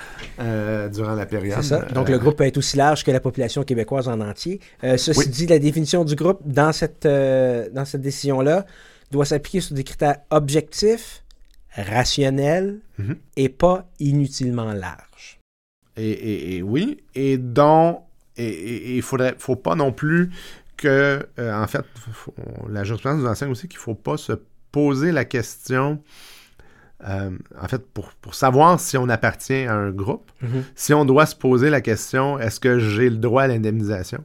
euh, 0.40 0.88
durant 0.88 1.14
la 1.14 1.26
période. 1.26 1.58
C'est 1.60 1.68
ça. 1.68 1.82
Donc, 1.82 2.08
le 2.08 2.14
euh, 2.14 2.18
groupe 2.18 2.36
peut 2.36 2.44
être 2.44 2.56
aussi 2.56 2.76
large 2.76 3.04
que 3.04 3.10
la 3.10 3.20
population 3.20 3.62
québécoise 3.64 4.08
en 4.08 4.20
entier. 4.20 4.60
Euh, 4.84 4.96
ceci 4.96 5.28
dit, 5.28 5.46
la 5.46 5.58
définition 5.58 6.04
du 6.04 6.14
groupe 6.14 6.40
dans 6.44 6.72
cette, 6.72 7.06
dans 7.06 7.84
cette 7.84 8.00
décision-là 8.00 8.64
doit 9.10 9.26
s'appliquer 9.26 9.60
sur 9.60 9.74
des 9.74 9.84
critères 9.84 10.18
objectifs, 10.30 11.22
rationnels 11.76 12.80
mhm. 12.98 13.16
et 13.36 13.48
pas 13.48 13.88
inutilement 14.00 14.72
larges. 14.72 15.38
Et, 15.98 16.62
oui, 16.62 16.98
et 17.14 17.38
dont 17.38 18.00
il 18.36 18.96
ne 18.96 19.32
faut 19.38 19.56
pas 19.56 19.74
non 19.74 19.92
plus 19.92 20.30
que, 20.76 21.26
en 21.38 21.66
fait, 21.66 21.84
la 22.68 22.84
jurisprudence 22.84 23.20
nous 23.20 23.26
enseigne 23.26 23.50
aussi 23.50 23.68
qu'il 23.68 23.78
ne 23.78 23.82
faut 23.82 23.94
pas 23.94 24.16
se 24.16 24.32
poser 24.76 25.10
la 25.10 25.24
question, 25.24 26.02
euh, 27.08 27.30
en 27.58 27.66
fait, 27.66 27.82
pour, 27.94 28.34
savoir 28.34 28.78
si 28.78 28.98
on 28.98 29.08
appartient 29.08 29.64
à 29.64 29.72
un 29.72 29.90
groupe, 29.90 30.30
mhm. 30.42 30.64
si 30.74 30.92
on 30.92 31.06
doit 31.06 31.24
se 31.24 31.34
poser 31.34 31.70
la 31.70 31.80
question, 31.80 32.38
est-ce 32.38 32.60
que 32.60 32.78
j'ai 32.78 33.08
le 33.08 33.16
droit 33.16 33.44
à 33.44 33.46
l'indemnisation? 33.46 34.22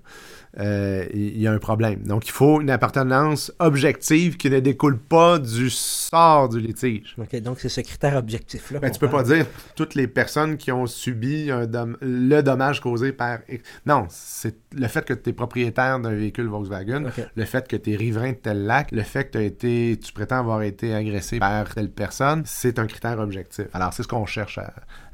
Euh, 0.59 1.05
il 1.13 1.39
y 1.39 1.47
a 1.47 1.51
un 1.51 1.59
problème. 1.59 2.03
Donc, 2.03 2.27
il 2.27 2.31
faut 2.31 2.59
une 2.59 2.69
appartenance 2.69 3.53
objective 3.59 4.35
qui 4.35 4.49
ne 4.49 4.59
découle 4.59 4.97
pas 4.97 5.39
du 5.39 5.69
sort 5.69 6.49
du 6.49 6.59
litige. 6.59 7.15
donc, 7.41 7.59
c'est 7.59 7.69
ce 7.69 7.81
critère 7.81 8.17
objectif-là. 8.17 8.79
Ben, 8.79 8.91
tu 8.91 8.99
peux 8.99 9.09
pas 9.09 9.23
dire 9.23 9.45
toutes 9.75 9.95
les 9.95 10.07
personnes 10.07 10.57
qui 10.57 10.71
ont 10.71 10.87
subi 10.87 11.49
le 11.49 12.41
dommage 12.41 12.81
causé 12.81 13.13
par. 13.13 13.39
Non, 13.85 14.07
c'est 14.09 14.57
le 14.73 14.87
fait 14.87 15.05
que 15.05 15.13
tu 15.13 15.29
es 15.29 15.33
propriétaire 15.33 15.99
d'un 15.99 16.13
véhicule 16.13 16.47
Volkswagen, 16.47 17.05
le 17.35 17.45
fait 17.45 17.67
que 17.67 17.77
tu 17.77 17.93
es 17.93 17.95
riverain 17.95 18.31
de 18.31 18.37
tel 18.37 18.65
lac, 18.65 18.91
le 18.91 19.03
fait 19.03 19.31
que 19.31 19.37
as 19.37 19.43
été, 19.43 19.97
tu 20.03 20.11
prétends 20.11 20.39
avoir 20.39 20.63
été 20.63 20.93
agressé 20.93 21.39
par 21.39 21.73
telle 21.73 21.91
personne, 21.91 22.43
c'est 22.45 22.77
un 22.77 22.87
critère 22.87 23.19
objectif. 23.19 23.65
Alors, 23.73 23.93
c'est 23.93 24.03
ce 24.03 24.07
qu'on 24.07 24.25
cherche 24.25 24.59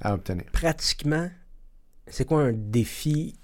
à 0.02 0.14
obtenir. 0.14 0.46
Pratiquement, 0.52 1.30
c'est 2.08 2.26
quoi 2.26 2.44
un 2.44 2.54
défi 2.54 3.36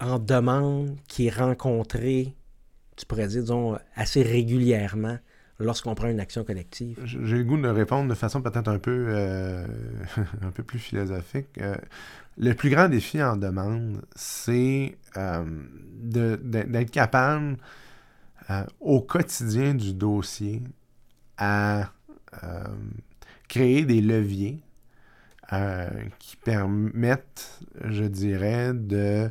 en 0.00 0.18
demande 0.18 0.96
qui 1.08 1.26
est 1.26 1.34
rencontré, 1.34 2.34
tu 2.96 3.06
pourrais 3.06 3.28
dire, 3.28 3.42
disons, 3.42 3.78
assez 3.94 4.22
régulièrement 4.22 5.18
lorsqu'on 5.58 5.94
prend 5.94 6.08
une 6.08 6.20
action 6.20 6.44
collective? 6.44 6.98
J'ai 7.04 7.38
le 7.38 7.44
goût 7.44 7.60
de 7.60 7.68
répondre 7.68 8.08
de 8.08 8.14
façon 8.14 8.42
peut-être 8.42 8.68
un 8.68 8.78
peu 8.78 9.06
euh, 9.08 9.66
un 10.42 10.50
peu 10.50 10.62
plus 10.62 10.78
philosophique. 10.78 11.48
Euh, 11.60 11.76
le 12.38 12.54
plus 12.54 12.70
grand 12.70 12.88
défi 12.88 13.22
en 13.22 13.36
demande, 13.36 14.02
c'est 14.14 14.96
euh, 15.16 15.44
d'être 16.02 16.90
capable 16.90 17.56
au 18.78 19.00
quotidien 19.00 19.74
du 19.74 19.92
dossier 19.92 20.62
à 21.36 21.90
créer 23.48 23.84
des 23.84 24.00
leviers 24.00 24.60
qui 26.18 26.36
permettent, 26.36 27.60
je 27.86 28.04
dirais, 28.04 28.72
de 28.72 29.30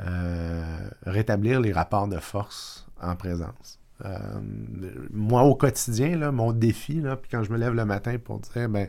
euh, 0.00 0.88
rétablir 1.04 1.60
les 1.60 1.72
rapports 1.72 2.08
de 2.08 2.18
force 2.18 2.86
en 3.00 3.16
présence. 3.16 3.78
Euh, 4.04 4.40
moi, 5.12 5.42
au 5.42 5.54
quotidien, 5.54 6.16
là, 6.16 6.32
mon 6.32 6.52
défi, 6.52 6.94
là, 7.00 7.16
puis 7.16 7.30
quand 7.30 7.44
je 7.44 7.52
me 7.52 7.58
lève 7.58 7.74
le 7.74 7.84
matin 7.84 8.16
pour 8.18 8.40
dire, 8.40 8.68
ben, 8.68 8.88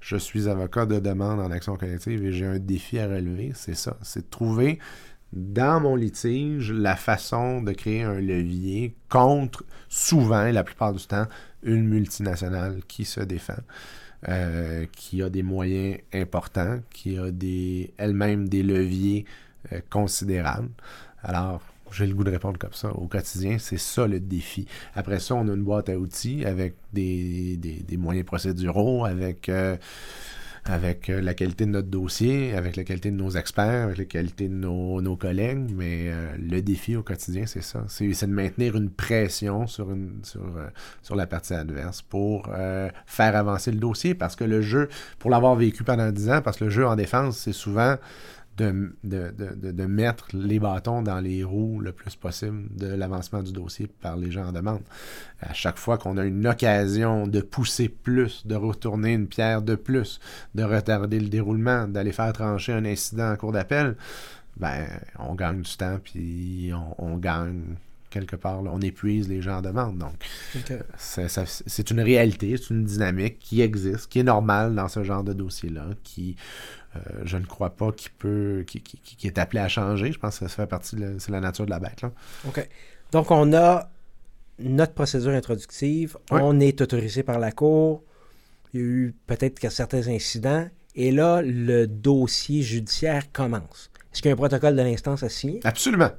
je 0.00 0.16
suis 0.16 0.48
avocat 0.48 0.86
de 0.86 1.00
demande 1.00 1.40
en 1.40 1.50
action 1.50 1.76
collective 1.76 2.24
et 2.24 2.32
j'ai 2.32 2.46
un 2.46 2.58
défi 2.58 2.98
à 2.98 3.06
relever, 3.06 3.52
c'est 3.54 3.74
ça. 3.74 3.96
C'est 4.02 4.26
de 4.26 4.30
trouver 4.30 4.78
dans 5.32 5.80
mon 5.80 5.96
litige 5.96 6.70
la 6.70 6.94
façon 6.94 7.62
de 7.62 7.72
créer 7.72 8.02
un 8.02 8.20
levier 8.20 8.94
contre, 9.08 9.64
souvent, 9.88 10.44
la 10.44 10.62
plupart 10.62 10.92
du 10.92 11.04
temps, 11.06 11.26
une 11.62 11.88
multinationale 11.88 12.80
qui 12.86 13.04
se 13.04 13.20
défend. 13.20 13.58
Euh, 14.28 14.86
qui 14.92 15.20
a 15.20 15.28
des 15.28 15.42
moyens 15.42 15.98
importants, 16.12 16.78
qui 16.90 17.18
a 17.18 17.24
elle-même 17.98 18.48
des 18.48 18.62
leviers 18.62 19.24
euh, 19.72 19.80
considérable. 19.90 20.70
Alors, 21.22 21.62
J'ai 21.92 22.06
le 22.06 22.14
goût 22.14 22.24
de 22.24 22.30
répondre 22.30 22.58
comme 22.58 22.72
ça. 22.72 22.90
Au 22.92 23.06
quotidien, 23.06 23.58
c'est 23.58 23.78
ça 23.78 24.06
le 24.06 24.18
défi. 24.18 24.66
Après 24.94 25.20
ça, 25.20 25.34
on 25.34 25.46
a 25.46 25.52
une 25.52 25.62
boîte 25.62 25.90
à 25.90 25.98
outils 25.98 26.44
avec 26.46 26.74
des, 26.92 27.58
des, 27.58 27.96
moyens 27.98 28.24
procéduraux, 28.24 29.04
avec 29.04 29.50
euh, 29.50 29.76
avec 30.64 31.10
euh, 31.10 31.20
la 31.20 31.34
qualité 31.34 31.66
de 31.66 31.70
notre 31.70 31.88
dossier, 31.88 32.54
avec 32.54 32.76
la 32.76 32.84
qualité 32.84 33.10
de 33.10 33.16
nos 33.16 33.32
experts, 33.32 33.84
avec 33.84 33.98
la 33.98 34.04
qualité 34.06 34.48
de 34.48 34.54
nos, 34.54 35.16
collègues, 35.16 35.70
mais 35.76 36.10
le 36.38 36.62
défi 36.62 36.96
au 36.96 37.02
quotidien, 37.02 37.44
c'est 37.44 37.62
ça. 37.62 37.84
C'est 37.88 38.08
de 38.08 38.32
maintenir 38.32 38.74
une 38.76 38.88
pression 38.88 39.66
sur, 39.66 39.90
une, 39.90 40.20
sur, 40.22 40.46
sur 41.02 41.14
la 41.14 41.26
partie 41.26 41.52
adverse 41.52 42.00
pour 42.00 42.48
faire 43.06 43.36
avancer 43.36 43.70
le 43.70 43.78
dossier, 43.78 44.14
parce 44.14 44.34
que 44.34 44.44
le 44.44 44.62
jeu, 44.62 44.88
pour 45.18 45.30
l'avoir 45.30 45.56
vécu 45.56 45.84
pendant 45.84 46.10
10 46.10 46.30
ans, 46.30 46.40
parce 46.42 46.56
que 46.56 46.64
le 46.64 46.70
jeu 46.70 46.86
en 46.86 46.96
défense, 46.96 47.36
c'est 47.36 47.52
souvent 47.52 47.96
de, 48.56 48.92
de, 49.02 49.86
mettre 49.86 50.28
les 50.34 50.60
bâtons 50.60 51.02
dans 51.02 51.20
les 51.20 51.42
roues 51.42 51.80
le 51.80 51.92
plus 51.92 52.16
possible 52.16 52.68
de 52.76 52.86
l'avancement 52.86 53.42
du 53.42 53.52
dossier 53.52 53.88
par 54.00 54.16
les 54.16 54.30
gens 54.30 54.48
en 54.48 54.52
demande. 54.52 54.82
À 55.40 55.52
chaque 55.54 55.78
fois 55.78 55.98
qu'on 55.98 56.16
a 56.18 56.24
une 56.24 56.46
occasion 56.46 57.26
de 57.26 57.40
pousser 57.40 57.88
plus, 57.88 58.46
de 58.46 58.54
retourner 58.54 59.14
une 59.14 59.26
pierre 59.26 59.62
de 59.62 59.74
plus, 59.74 60.20
de 60.54 60.62
retarder 60.62 61.18
le 61.18 61.28
déroulement, 61.28 61.88
d'aller 61.88 62.12
faire 62.12 62.32
trancher 62.32 62.72
un 62.72 62.84
incident 62.84 63.32
en 63.32 63.36
cours 63.36 63.52
d'appel, 63.52 63.96
ben, 64.56 64.86
on 65.18 65.34
gagne 65.34 65.62
du 65.62 65.76
temps, 65.76 65.98
puis 66.02 66.72
on, 66.98 67.16
gagne 67.16 67.76
quelque 68.10 68.36
part, 68.36 68.62
on 68.62 68.80
épuise 68.80 69.28
les 69.28 69.40
gens 69.40 69.58
en 69.58 69.62
demande. 69.62 69.98
Donc, 69.98 70.12
c'est 70.96 71.90
une 71.90 72.00
réalité, 72.00 72.56
c'est 72.56 72.70
une 72.70 72.84
dynamique 72.84 73.38
qui 73.38 73.62
existe, 73.62 74.08
qui 74.08 74.20
est 74.20 74.24
normale 74.24 74.74
dans 74.74 74.88
ce 74.88 75.02
genre 75.04 75.24
de 75.24 75.32
dossier-là, 75.32 75.86
qui 76.04 76.36
euh, 76.96 77.00
je 77.24 77.36
ne 77.36 77.46
crois 77.46 77.70
pas 77.70 77.92
qu'il 77.92 78.10
peut, 78.12 78.64
qui, 78.66 79.26
est 79.26 79.38
appelé 79.38 79.60
à 79.60 79.68
changer. 79.68 80.12
Je 80.12 80.18
pense 80.18 80.38
que 80.38 80.48
ça 80.48 80.54
fait 80.54 80.66
partie 80.66 80.96
de 80.96 81.16
c'est 81.18 81.32
la 81.32 81.40
nature 81.40 81.64
de 81.64 81.70
la 81.70 81.78
bête. 81.78 82.02
Là. 82.02 82.12
OK. 82.46 82.68
Donc, 83.12 83.30
on 83.30 83.52
a 83.54 83.90
notre 84.58 84.92
procédure 84.92 85.32
introductive. 85.32 86.16
On 86.30 86.60
est 86.60 86.80
autorisé 86.80 87.22
par 87.22 87.38
la 87.38 87.52
Cour. 87.52 88.02
Il 88.72 88.80
y 88.80 88.82
a 88.82 88.86
eu 88.86 89.14
peut-être 89.26 89.70
certains 89.70 90.08
incidents. 90.08 90.68
Et 90.94 91.10
là, 91.10 91.40
le 91.42 91.86
dossier 91.86 92.62
judiciaire 92.62 93.32
commence. 93.32 93.90
Est-ce 94.12 94.20
qu'il 94.20 94.28
y 94.28 94.32
a 94.32 94.34
un 94.34 94.36
protocole 94.36 94.76
de 94.76 94.82
l'instance 94.82 95.22
à 95.22 95.28
signer? 95.28 95.60
Absolument. 95.64 96.10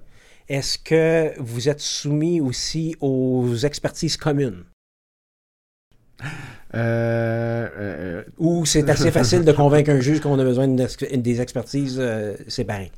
Est-ce 0.49 0.77
que 0.77 1.39
vous 1.39 1.69
êtes 1.69 1.79
soumis 1.79 2.41
aussi 2.41 2.95
aux 2.99 3.55
expertises 3.55 4.17
communes? 4.17 4.65
Euh, 6.75 7.67
euh, 7.77 8.23
Ou 8.39 8.65
c'est 8.65 8.89
assez 8.89 9.11
facile 9.11 9.43
de 9.43 9.51
convaincre 9.51 9.91
un 9.91 9.99
juge 9.99 10.21
qu'on 10.21 10.39
a 10.39 10.43
besoin 10.43 10.67
des 10.67 11.41
expertises 11.41 11.97
euh, 11.99 12.35
séparées? 12.47 12.91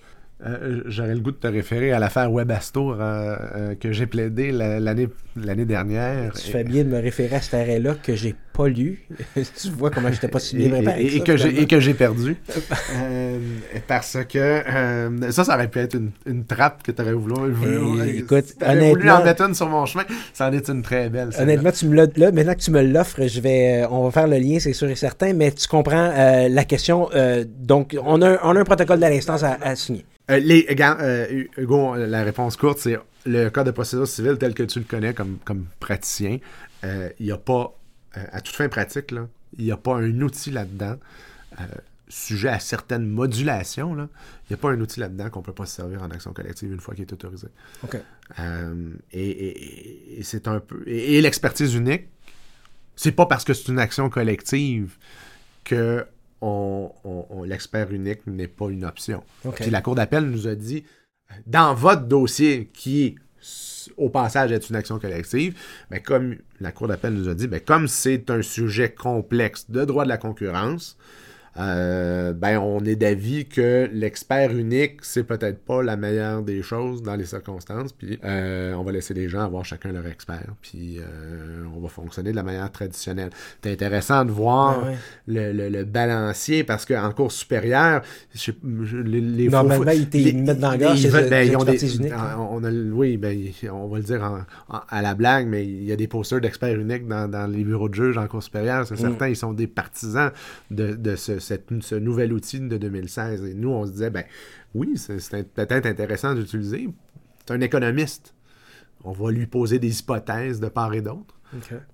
Euh, 0.44 0.82
j'aurais 0.88 1.14
le 1.14 1.22
goût 1.22 1.32
de 1.32 1.38
te 1.38 1.48
référer 1.48 1.94
à 1.94 2.00
l'affaire 2.00 2.30
Webastour 2.30 2.98
euh, 3.00 3.38
euh, 3.56 3.76
que 3.76 3.94
j'ai 3.94 4.06
plaidé 4.06 4.52
l'année 4.52 5.08
l'année 5.38 5.64
dernière. 5.64 6.34
Tu 6.34 6.52
fais 6.52 6.66
bien 6.66 6.84
de 6.84 6.90
me 6.90 7.00
référer 7.00 7.38
à 7.38 7.42
cet 7.42 7.54
arrêt-là 7.54 7.96
que 7.96 8.16
j'ai 8.16 8.36
pas 8.52 8.68
lu. 8.68 9.08
tu 9.36 9.70
vois 9.70 9.92
comment 9.92 10.12
j'étais 10.12 10.28
pas 10.28 10.40
si 10.40 10.58
bien 10.58 10.70
préparé. 10.70 11.04
Et, 11.04 11.16
et, 11.16 11.68
que 11.68 11.80
j'ai 11.80 11.94
perdu. 11.94 12.36
parce 13.88 14.18
que 14.30 14.62
ça, 15.32 15.46
ça 15.46 15.56
aurait 15.56 15.70
pu 15.70 15.80
être 15.80 15.96
une, 15.96 16.12
une 16.26 16.44
trappe 16.46 16.84
que 16.84 16.92
tu 16.92 17.02
aurais 17.02 17.14
voulu. 17.14 17.52
voulu 17.54 18.18
écoute, 18.18 18.56
honnêtement. 18.62 18.90
voulu 18.90 19.12
en 19.12 19.24
mettre 19.24 19.44
une 19.44 19.56
sur 19.56 19.70
mon 19.70 19.86
chemin. 19.86 20.04
Ça 20.34 20.50
en 20.50 20.54
est 20.54 20.68
une 20.68 20.82
très 20.82 21.10
belle. 21.10 21.30
Honnêtement, 21.40 21.72
tu 21.72 21.86
me 21.86 21.96
là, 21.96 22.32
maintenant 22.34 22.56
que 22.56 22.62
tu 22.62 22.72
me 22.72 22.82
l'offres, 22.82 23.26
je 23.26 23.40
vais, 23.40 23.86
on 23.90 24.04
va 24.04 24.12
faire 24.12 24.28
le 24.28 24.38
lien, 24.38 24.60
c'est 24.60 24.74
sûr 24.74 24.90
et 24.90 24.96
certain, 24.96 25.34
mais 25.34 25.52
tu 25.52 25.68
comprends 25.70 26.12
la 26.50 26.64
question. 26.66 27.10
donc, 27.58 27.98
on 28.04 28.22
a, 28.22 28.38
on 28.44 28.56
a 28.56 28.60
un 28.60 28.66
protocole 28.66 29.00
de 29.00 29.06
l'instance 29.06 29.44
à 29.44 29.76
signer. 29.78 30.06
Euh, 30.32 30.40
les, 30.40 30.66
euh, 30.80 31.44
Hugo, 31.58 31.96
la 31.96 32.24
réponse 32.24 32.58
courte, 32.58 32.80
c'est 32.80 32.98
le 33.26 33.50
code 33.50 33.68
de 33.68 33.72
procédure 33.72 34.08
civile 34.08 34.38
tel 34.38 34.54
que 34.54 34.64
tu 34.64 34.80
le 34.80 34.86
connais 34.86 35.14
comme, 35.14 35.38
comme 35.46 35.68
praticien. 35.80 36.40
Euh, 36.84 37.10
il 37.20 37.28
n'y 37.28 37.32
a 37.32 37.38
pas, 37.38 37.78
à 38.14 38.42
toute 38.42 38.56
fin 38.56 38.68
pratique, 38.70 39.14
il 39.58 39.66
n'y 39.66 39.72
a 39.72 39.78
pas 39.78 39.96
un 39.96 40.22
outil 40.22 40.52
là-dedans, 40.52 40.98
sujet 42.08 42.50
à 42.50 42.60
certaines 42.60 43.08
modulations. 43.08 43.96
Il 43.96 44.08
n'y 44.52 44.54
a 44.54 44.58
pas 44.58 44.70
un 44.70 44.80
outil 44.80 45.00
là-dedans 45.00 45.30
qu'on 45.30 45.40
ne 45.40 45.46
peut 45.46 45.54
pas 45.54 45.66
se 45.66 45.76
servir 45.76 46.02
en 46.02 46.10
action 46.10 46.34
collective 46.34 46.72
une 46.72 46.80
fois 46.80 46.96
qu'il 46.96 47.04
est 47.04 47.14
autorisé. 47.14 47.48
OK. 47.84 47.98
et, 49.14 50.20
c'est 50.24 50.48
un 50.48 50.60
peu. 50.60 50.84
Et, 50.88 51.22
l'expertise 51.22 51.76
unique, 51.76 52.08
c'est 52.96 53.12
pas 53.12 53.26
parce 53.26 53.44
que 53.44 53.54
c'est 53.54 53.72
une 53.72 53.80
action 53.80 54.10
collective 54.10 54.98
que 55.64 56.06
l'expert 57.46 57.91
unique 57.91 58.26
n'est 58.28 58.48
pas 58.48 58.70
une 58.70 58.86
option. 58.86 59.24
Puis 59.56 59.70
la 59.70 59.82
Cour 59.82 59.96
d'appel 59.96 60.26
nous 60.26 60.48
a 60.48 60.56
dit, 60.56 60.84
dans 61.46 61.74
votre 61.74 62.04
dossier 62.04 62.70
qui, 62.74 63.16
au 63.98 64.10
passage, 64.10 64.52
est 64.52 64.70
une 64.70 64.76
action 64.76 65.00
collective, 65.00 65.58
mais 65.91 66.02
comme 66.02 66.38
la 66.60 66.72
Cour 66.72 66.88
d'appel 66.88 67.14
nous 67.14 67.30
a 67.30 67.34
dit, 67.34 67.48
mais 67.48 67.60
comme 67.62 67.88
c'est 67.88 68.30
un 68.30 68.41
sujet 68.41 68.91
complexe 68.91 69.70
de 69.70 69.86
droit 69.86 70.04
de 70.04 70.10
la 70.10 70.18
concurrence, 70.18 70.98
euh, 71.58 72.34
ben 72.34 72.60
on 72.60 72.84
est 72.84 72.97
d'avis 72.97 73.45
que 73.45 73.89
l'expert 73.93 74.51
unique, 74.51 74.97
c'est 75.03 75.24
peut-être 75.24 75.60
pas 75.64 75.82
la 75.82 75.95
meilleure 75.95 76.41
des 76.41 76.62
choses 76.62 77.01
dans 77.01 77.16
les 77.16 77.26
circonstances. 77.26 77.93
Puis 77.93 78.20
euh, 78.26 78.74
on 78.74 78.84
va 78.84 78.91
laisser 78.91 79.14
les 79.14 79.30
gens 79.30 79.41
avoir 79.41 79.64
chacun 79.64 79.93
leur 79.93 80.06
expert. 80.06 80.47
Puis 80.62 80.99
euh, 80.99 81.64
on 81.76 81.80
va 81.80 81.88
fonctionner 81.88 82.32
de 82.32 82.36
la 82.36 82.43
manière 82.43 82.70
traditionnelle. 82.72 83.30
C'est 83.64 83.72
intéressant 83.72 84.26
de 84.26 84.32
voir 84.32 84.86
Le, 85.28 85.51
le, 85.51 85.86
balancier 85.86 86.64
parce 86.64 86.86
qu'en 86.86 87.12
cours 87.12 87.32
supérieur, 87.32 88.01
les, 88.64 89.22
les 89.22 89.49
normalement 89.49 89.91
ils 89.91 90.43
mettent 90.43 90.60
dans 90.60 90.72
la 90.72 90.78
gorge. 90.78 91.10
Ben, 91.30 91.56
on 91.56 92.64
a, 92.64 92.72
oui, 92.72 93.18
ben, 93.18 93.38
on 93.72 93.88
va 93.88 93.97
le 93.97 94.03
dire 94.03 94.45
à 94.89 95.01
la 95.01 95.16
blague, 95.16 95.47
mais 95.47 95.66
il 95.66 95.84
y 95.84 95.91
a 95.91 95.95
des 95.95 96.08
posters 96.08 96.41
d'experts 96.41 96.78
uniques 96.80 97.08
dans, 97.08 97.30
dans, 97.30 97.47
les 97.47 97.64
bureaux 97.64 97.89
de 97.89 97.93
juges 97.93 98.18
en 98.18 98.28
cours 98.28 98.43
supérieur. 98.43 98.86
C'est 98.88 98.95
mm. 98.95 98.97
certain, 98.97 99.28
ils 99.28 99.36
sont 99.36 99.53
des 99.53 99.68
partisans 99.68 100.32
de, 100.72 100.95
de 100.95 101.16
ce 101.16 101.39
ce 101.46 101.96
nouvel 101.96 102.34
outil 102.34 102.60
de 102.60 102.78
2016. 102.78 103.46
Et 103.46 103.54
nous, 103.54 103.70
on 103.70 103.86
se 103.86 103.91
disait, 103.91 104.10
ben 104.10 104.24
oui, 104.74 104.98
c'est 104.98 105.54
peut-être 105.54 105.86
intéressant 105.86 106.34
d'utiliser. 106.34 106.89
C'est 107.46 107.54
un 107.54 107.62
économiste. 107.62 108.34
On 109.04 109.12
va 109.12 109.32
lui 109.32 109.46
poser 109.46 109.80
des 109.80 110.00
hypothèses 110.00 110.60
de 110.60 110.68
part 110.68 110.93
et 110.93 111.02
d'autre. 111.02 111.36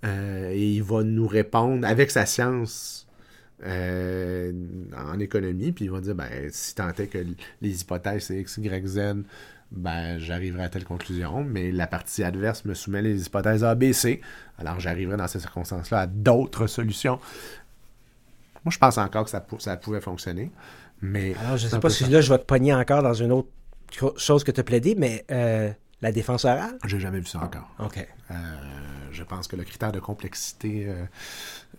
Euh, 0.05 0.49
et 0.51 0.75
il 0.75 0.83
va 0.83 1.03
nous 1.03 1.27
répondre 1.27 1.85
avec 1.85 2.09
sa 2.09 2.25
science 2.25 3.07
euh, 3.63 4.51
en 4.97 5.19
économie, 5.19 5.71
puis 5.71 5.85
il 5.85 5.91
va 5.91 6.01
dire, 6.01 6.15
ben, 6.15 6.29
si 6.49 6.73
tant 6.73 6.89
est 6.89 7.07
que 7.07 7.19
les 7.61 7.81
hypothèses 7.81 8.23
c'est 8.23 8.39
X, 8.39 8.57
Y, 8.57 8.87
Z, 8.87 8.99
ben, 9.71 10.17
j'arriverai 10.17 10.63
à 10.63 10.69
telle 10.69 10.83
conclusion, 10.83 11.43
mais 11.43 11.71
la 11.71 11.87
partie 11.87 12.23
adverse 12.23 12.65
me 12.65 12.73
soumet 12.73 13.01
les 13.01 13.25
hypothèses 13.25 13.63
A, 13.63 13.75
B, 13.75 13.93
C. 13.93 14.19
Alors, 14.57 14.79
j'arriverai 14.79 15.15
dans 15.15 15.27
ces 15.27 15.39
circonstances-là 15.39 16.01
à 16.01 16.07
d'autres 16.07 16.67
solutions. 16.67 17.19
Moi, 18.63 18.71
je 18.71 18.77
pense 18.77 18.97
encore 18.97 19.23
que 19.25 19.29
ça, 19.29 19.45
ça 19.59 19.77
pouvait 19.77 20.01
fonctionner. 20.01 20.51
Mais 21.01 21.33
Alors, 21.43 21.57
je 21.57 21.65
ne 21.65 21.71
sais 21.71 21.79
pas 21.79 21.89
si 21.89 22.05
là, 22.05 22.21
je 22.21 22.31
vais 22.31 22.37
te 22.37 22.45
pogner 22.45 22.73
encore 22.73 23.01
dans 23.01 23.13
une 23.13 23.31
autre 23.31 23.49
chose 24.17 24.43
que 24.43 24.51
tu 24.51 24.59
as 24.59 24.63
plaidé, 24.63 24.95
mais 24.95 25.25
euh, 25.31 25.71
la 26.01 26.11
défense 26.11 26.45
orale? 26.45 26.77
J'ai 26.85 26.99
jamais 26.99 27.19
vu 27.19 27.25
ça 27.25 27.39
encore. 27.39 27.69
OK. 27.79 27.97
Euh, 27.97 28.33
je 29.11 29.23
pense 29.23 29.47
que 29.47 29.55
le 29.55 29.63
critère 29.63 29.91
de 29.91 29.99
complexité 29.99 30.93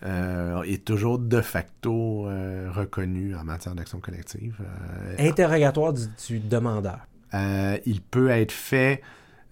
euh, 0.03 0.61
est 0.63 0.85
toujours 0.85 1.19
de 1.19 1.41
facto 1.41 2.23
reconnu 2.23 3.35
en 3.35 3.43
matière 3.43 3.75
d'action 3.75 3.99
collective. 3.99 4.57
Interrogatoire 5.17 5.93
du, 5.93 6.39
demandeur. 6.39 6.99
il 7.33 8.01
peut 8.01 8.29
être 8.29 8.51
fait. 8.51 9.01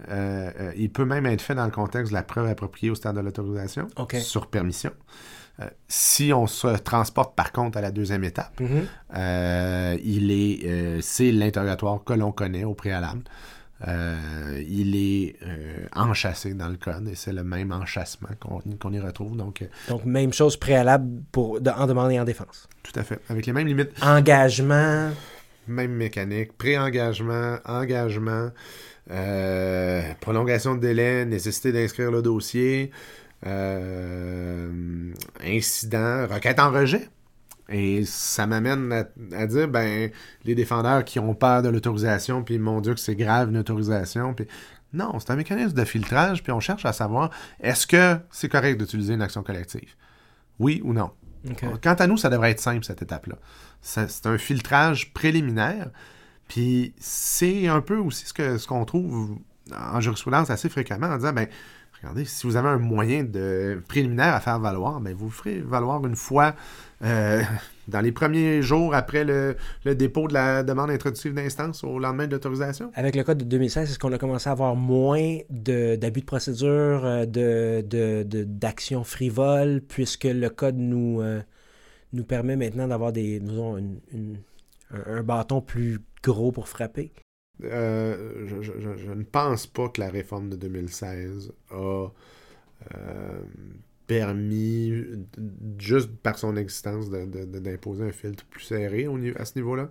il 0.10 0.90
peut 0.92 1.06
même 1.06 1.26
être 1.26 1.42
fait 1.42 1.56
dans 1.56 1.66
le 1.66 1.72
contexte 1.72 2.12
de 2.12 2.16
la 2.16 2.24
preuve 2.24 2.48
appropriée 2.48 2.92
au 2.92 2.96
stade 2.96 3.16
de 3.16 3.22
l'autorisation, 3.22 3.88
sur 4.20 4.48
permission. 4.48 4.92
Euh, 5.62 5.66
si 5.88 6.32
on 6.34 6.48
se 6.48 6.68
transporte 6.78 7.36
par 7.36 7.52
contre 7.52 7.78
à 7.78 7.82
la 7.82 7.92
deuxième 7.92 8.24
étape, 8.24 8.60
mhm. 8.60 8.88
euh, 9.16 9.98
il 10.04 10.32
est, 10.32 10.66
euh, 10.66 11.00
c'est 11.02 11.32
l'interrogatoire 11.32 12.04
que 12.04 12.14
l'on 12.14 12.32
connaît 12.32 12.64
au 12.64 12.74
préalable. 12.74 13.24
il 13.88 14.96
est 14.96 15.36
enchâssé 15.96 16.54
dans 16.54 16.70
le 16.70 16.78
code 16.78 17.08
et 17.08 17.16
c'est 17.16 17.34
le 17.34 17.44
même 17.44 17.72
enchâssement 17.72 18.30
qu'on 18.40 18.92
y 18.92 19.00
retrouve. 19.00 19.36
Donc, 19.36 19.68
donc 19.90 20.06
même 20.06 20.32
chose 20.34 20.56
préalable 20.56 21.24
pour, 21.32 21.60
en 21.76 21.88
demande 21.88 22.12
et 22.12 22.20
en 22.20 22.24
défense. 22.26 22.68
Tout 22.84 22.98
à 23.00 23.04
fait, 23.04 23.20
avec 23.30 23.46
les 23.46 23.54
mêmes 23.54 23.68
limites. 23.68 23.92
Engagement. 24.02 25.10
Même 25.68 25.94
mécanique, 25.94 26.58
pré-engagement, 26.58 27.58
engagement, 27.66 28.50
prolongation 30.20 30.76
de 30.76 30.80
délai, 30.80 31.26
nécessité 31.26 31.72
d'inscrire 31.72 32.12
le 32.12 32.22
dossier, 32.22 32.92
euh, 32.92 32.96
incident, 35.44 36.28
requête 36.28 36.60
en 36.60 36.72
rejet. 36.72 37.10
Et 37.70 38.04
ça 38.06 38.48
m'amène 38.48 39.06
à, 39.34 39.48
dire, 39.48 39.68
ben, 39.68 40.12
les 40.44 40.56
défendeurs 40.56 41.06
qui 41.06 41.20
ont 41.20 41.34
peur 41.34 41.62
de 41.62 41.70
l'autorisation, 41.70 42.44
puis 42.44 42.60
mon 42.60 42.82
Dieu 42.82 42.94
que 42.94 43.00
c'est 43.00 43.16
grave 43.16 43.50
une 43.50 43.58
autorisation, 43.58 44.34
puis 44.34 44.46
non, 44.94 45.20
c'est 45.20 45.32
un 45.32 45.38
mécanisme 45.38 45.74
de 45.74 45.86
filtrage, 45.86 46.44
puis 46.44 46.52
on 46.52 46.60
cherche 46.60 46.86
à 46.86 46.92
savoir, 46.92 47.30
est-ce 47.62 47.88
que 47.88 48.18
c'est 48.30 48.50
correct 48.50 48.78
d'utiliser 48.78 49.14
une 49.14 49.22
action 49.22 49.42
collective? 49.42 49.96
Oui 50.60 50.82
ou 50.84 50.92
non? 50.94 51.12
Quant 51.82 51.94
à 51.94 52.08
nous, 52.08 52.18
ça 52.18 52.30
devrait 52.30 52.52
être 52.52 52.60
simple, 52.60 52.84
cette 52.84 53.02
étape-là. 53.02 53.36
C'est 53.82 54.26
un 54.26 54.38
filtrage 54.38 55.14
préliminaire, 55.14 55.90
Puis 56.48 56.94
c'est 57.00 57.68
un 57.68 57.82
peu 57.82 57.98
aussi 57.98 58.26
ce 58.26 58.34
qu'on 58.34 58.58
ce 58.58 58.68
qu'on 58.68 58.86
trouve 58.86 59.40
en 59.76 60.02
jurisprudence 60.02 60.50
assez 60.50 60.68
fréquemment 60.68 61.08
en 61.08 61.18
disant, 61.18 61.34
ben, 61.34 61.48
regardez, 62.02 62.26
si 62.26 62.48
vous 62.48 62.56
avez 62.56 62.70
un 62.70 62.78
moyen 62.78 63.24
de 63.24 63.82
préliminaire 63.88 64.34
à 64.34 64.40
faire 64.40 64.60
valoir, 64.60 65.00
ben, 65.00 65.14
vous 65.14 65.26
le 65.26 65.32
ferez 65.32 65.60
valoir 65.60 66.06
une 66.06 66.16
fois 66.16 66.56
euh, 67.04 67.42
dans 67.88 68.02
les 68.02 68.12
premiers 68.12 68.62
jours 68.62 68.96
après 68.96 69.24
le, 69.24 69.56
dépôt 69.86 70.28
de 70.28 70.34
la 70.34 70.64
demande 70.64 70.90
introductive 70.90 71.34
d'instance 71.34 71.84
au 71.84 72.00
lendemain 72.00 72.28
de 72.28 72.32
l'autorisation? 72.32 72.92
Avec 72.96 73.16
le 73.16 73.24
code 73.24 73.40
de 73.40 73.44
2016, 73.44 73.90
est-ce 73.90 74.00
qu'on 74.00 74.12
a 74.14 74.18
commencé 74.18 74.50
à 74.50 74.54
avoir 74.54 74.76
moins 74.76 75.38
d'abus 75.50 76.22
de, 76.22 76.26
procédure, 76.26 77.06
euh, 77.06 77.26
de, 77.26 77.82
de, 77.82 78.44
d'actions 78.44 79.04
frivoles, 79.04 79.82
puisque 79.88 80.26
le 80.26 80.50
code 80.50 80.78
nous, 80.78 81.22
euh, 81.22 81.42
nous 82.14 82.24
permet 82.24 82.56
maintenant 82.56 82.88
d'avoir 82.88 83.12
des, 83.12 83.42
un 84.92 85.24
bâton 85.24 85.62
plus 85.62 86.00
gros 86.24 86.52
pour 86.52 86.68
frapper? 86.68 87.12
Euh, 87.64 88.46
je, 88.48 89.12
ne 89.12 89.24
pense 89.24 89.68
pas 89.68 89.90
que 89.90 90.02
la 90.02 90.10
réforme 90.10 90.50
de 90.50 90.56
2016 90.56 91.52
a 91.72 92.08
euh, 92.96 93.42
permis, 94.08 94.94
juste 95.78 96.10
par 96.24 96.38
son 96.38 96.56
existence, 96.58 97.10
d'imposer 97.10 98.04
un 98.04 98.12
filtre 98.12 98.46
plus 98.46 98.64
serré 98.64 99.08
au 99.08 99.18
à 99.38 99.46
ce 99.46 99.58
niveau-là. 99.58 99.90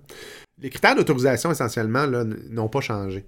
Les 0.60 0.70
critères 0.70 0.96
d'autorisation, 0.96 1.50
essentiellement, 1.50 2.06
n'ont 2.06 2.68
pas 2.68 2.80
changé. 2.80 3.24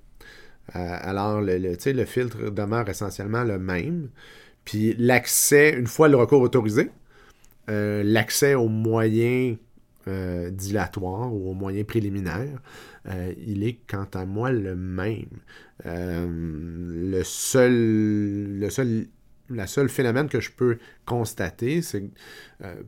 Euh, 0.77 0.79
alors, 1.01 1.41
le, 1.41 1.59
le- 1.59 1.93
le 1.93 2.05
filtre 2.05 2.51
demeure 2.51 2.89
essentiellement 2.89 3.45
le 3.45 3.59
même. 3.59 4.11
Puis 4.65 4.95
l'accès, 4.99 5.73
une 5.77 5.87
fois 5.87 6.09
le 6.09 6.17
recours 6.17 6.41
autorisé, 6.41 6.91
l'accès 7.69 8.55
aux 8.55 8.69
moyens 8.69 9.57
dilatoires 10.51 11.33
ou 11.33 11.51
aux 11.51 11.55
moyens 11.55 11.87
préliminaires, 11.87 12.61
euh, 13.09 13.33
il 13.39 13.65
est 13.65 13.79
quant 13.89 14.07
à 14.15 14.25
moi 14.25 14.53
le 14.53 14.77
même. 14.77 15.27
Euh, 15.87 16.27
le 16.29 17.23
seul, 17.25 18.59
le 18.59 18.71
seul, 18.71 19.07
la 19.51 19.67
seule 19.67 19.89
phénomène 19.89 20.29
que 20.29 20.41
je 20.41 20.51
peux 20.51 20.79
constater, 21.05 21.83
c'est 21.83 22.05
euh, 22.63 22.83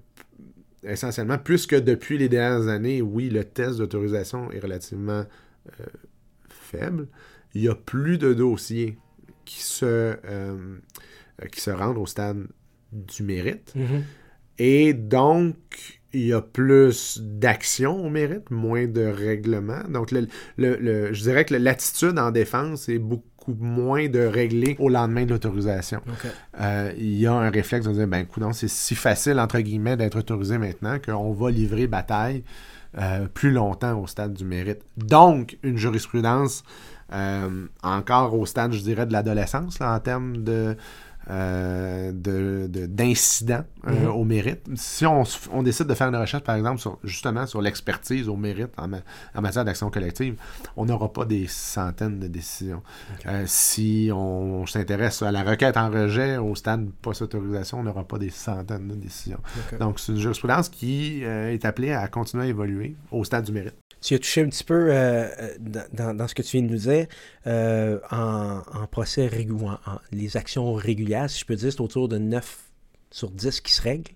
essentiellement, 0.85 1.39
puisque 1.39 1.75
depuis 1.75 2.19
les 2.19 2.29
dernières 2.29 2.69
années, 2.69 3.03
oui, 3.03 3.29
le 3.29 3.45
test 3.45 3.79
d'autorisation 3.79 4.53
est 4.53 4.61
relativement 4.61 5.25
euh, 5.81 5.87
faible, 6.49 7.09
il 7.55 7.63
y 7.63 7.69
a 7.69 7.75
plus 7.75 8.19
de 8.19 8.35
dossiers 8.35 8.99
qui 9.45 9.63
se, 9.63 10.17
qui 11.53 11.61
se 11.61 11.71
rendent 11.71 11.99
au 11.99 12.07
stade 12.07 12.47
du 12.93 13.23
mérite. 13.23 13.75
Et 14.59 14.93
donc, 14.93 16.01
il 16.15 16.27
y 16.27 16.33
a 16.33 16.41
plus 16.41 17.21
d'action 17.21 18.05
au 18.05 18.09
mérite, 18.09 18.51
moins 18.51 18.87
de 18.87 19.05
règlement. 19.05 19.83
Donc, 19.89 20.11
le, 20.13 20.27
le- 20.57 20.77
le- 20.77 21.13
je 21.13 21.23
dirais 21.23 21.45
que 21.45 21.55
l'attitude 21.55 22.19
en 22.19 22.31
défense 22.31 22.89
est 22.89 22.99
beaucoup 22.99 23.55
moins 23.59 24.09
de 24.09 24.21
régler 24.21 24.75
au 24.79 24.89
lendemain 24.89 25.27
de 25.27 25.31
l'autorisation. 25.31 26.01
Euh, 26.61 26.93
il 26.97 27.19
y 27.19 27.27
a 27.27 27.33
un 27.35 27.51
réflexe 27.51 27.87
de 27.87 27.93
dire, 27.93 28.07
ben, 28.07 28.25
coudonc, 28.25 28.53
c'est 28.55 28.69
si 28.69 28.95
facile, 28.95 29.39
entre 29.39 29.61
guillemets, 29.61 29.97
d'être 29.99 30.17
autorisé 30.19 30.57
maintenant 30.57 30.97
qu'on 31.05 31.33
va 31.33 31.51
livrer 31.51 31.87
bataille 31.87 32.43
euh, 32.99 33.27
plus 33.27 33.51
longtemps 33.51 34.01
au 34.01 34.07
stade 34.07 34.33
du 34.33 34.45
mérite. 34.45 34.81
Donc, 34.97 35.59
une 35.63 35.77
jurisprudence 35.77 36.63
euh, 37.13 37.67
encore 37.83 38.33
au 38.39 38.47
stade, 38.47 38.73
je 38.73 38.81
dirais, 38.81 39.05
de 39.05 39.13
l'adolescence, 39.13 39.79
en 39.83 40.01
termes 40.01 40.39
de, 40.43 40.75
euh, 41.31 42.13
de, 42.13 42.67
de- 42.69 42.87
d'incidents 42.87 43.65
euh, 43.87 43.93
Mhm. 43.93 44.07
au 44.09 44.25
mérite. 44.25 44.61
Si 44.77 45.05
on, 45.07 45.23
on 45.53 45.63
décide 45.63 45.87
de 45.87 45.95
faire 45.95 46.09
une 46.09 46.17
recherche, 46.17 46.43
par 46.45 46.55
exemple, 46.57 46.81
sur, 46.81 46.99
justement 47.05 47.47
sur 47.47 47.61
l'expertise 47.63 48.29
au 48.29 48.37
mérite 48.37 48.71
en, 48.79 48.89
ma- 48.89 49.01
en 49.35 49.41
matière 49.43 49.65
d'action 49.65 49.91
collective, 49.91 50.37
on 50.77 50.87
n'aura 50.87 51.13
pas 51.13 51.25
des 51.25 51.47
centaines 51.47 52.19
de 52.19 52.27
décisions. 52.29 52.83
Euh, 53.27 53.45
si 53.47 54.11
on 54.13 54.67
s'intéresse 54.67 55.23
à 55.23 55.33
la 55.33 55.43
requête 55.43 55.77
en 55.77 55.91
rejet 55.91 56.37
au 56.37 56.55
stade 56.55 56.89
post-autorisation, 57.03 57.81
on 57.81 57.83
n'aura 57.85 58.05
pas 58.05 58.19
des 58.19 58.31
centaines 58.31 58.89
de 58.89 58.95
décisions. 58.95 59.41
Donc, 59.79 59.99
c'est 60.01 60.13
une 60.13 60.19
jurisprudence 60.19 60.69
qui 60.69 61.21
euh, 61.25 61.53
est 61.53 61.65
appelée 61.65 61.93
à 61.93 62.07
continuer 62.09 62.45
à 62.45 62.47
évoluer 62.49 62.97
au 63.11 63.25
stade 63.25 63.45
du 63.45 63.53
mérite. 63.53 63.75
Tu 64.05 64.15
as 64.15 64.19
touché 64.19 64.43
un 64.43 64.49
petit 64.49 64.65
peu 64.65 64.75
euh, 64.91 65.29
euh, 65.41 65.55
dans, 65.93 66.15
dans- 66.15 66.29
ce 66.29 66.35
que 66.35 66.43
tu 66.43 66.59
viens 66.59 66.67
de 66.67 66.73
nous 66.73 66.79
dire. 66.79 67.07
euh, 67.47 67.99
en, 68.11 68.61
en 68.73 68.87
procès 68.87 69.27
régulier, 69.27 69.67
les 70.13 70.37
actions 70.37 70.75
régulières, 70.75 71.31
si 71.31 71.41
je 71.41 71.45
peux 71.47 71.57
dire, 71.57 71.73
c'est 71.73 71.81
autour 71.81 72.09
de 72.09 72.19
9 72.19 72.65
sur 73.11 73.31
10 73.31 73.61
qui 73.61 73.73
se 73.73 73.81
règlent. 73.83 74.13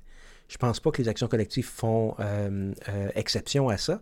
Je 0.49 0.57
pense 0.57 0.81
pas 0.81 0.91
que 0.91 1.01
les 1.03 1.09
actions 1.09 1.29
collectives 1.29 1.67
font 1.67 2.15
euh, 2.21 2.73
exception 3.15 3.69
à 3.69 3.77
ça. 3.77 4.01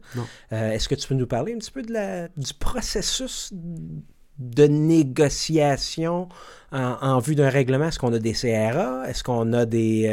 Est-ce 0.51 0.89
que 0.89 0.95
tu 0.95 1.07
peux 1.09 1.14
nous 1.14 1.26
parler 1.26 1.53
un 1.55 1.59
petit 1.59 1.72
peu 1.72 1.82
de 1.82 1.93
la, 1.93 2.28
du 2.37 2.55
processus 2.59 3.53
de 4.39 4.64
négociation 4.66 6.28
en, 6.72 6.78
en 7.01 7.18
vue 7.18 7.34
d'un 7.34 7.49
règlement? 7.49 7.87
Est-ce 7.89 7.99
qu'on 7.99 8.12
a 8.12 8.18
des 8.18 8.32
CRA? 8.32 9.09
Est-ce 9.09 9.24
qu'on 9.24 9.53
a 9.53 9.66
des... 9.66 10.07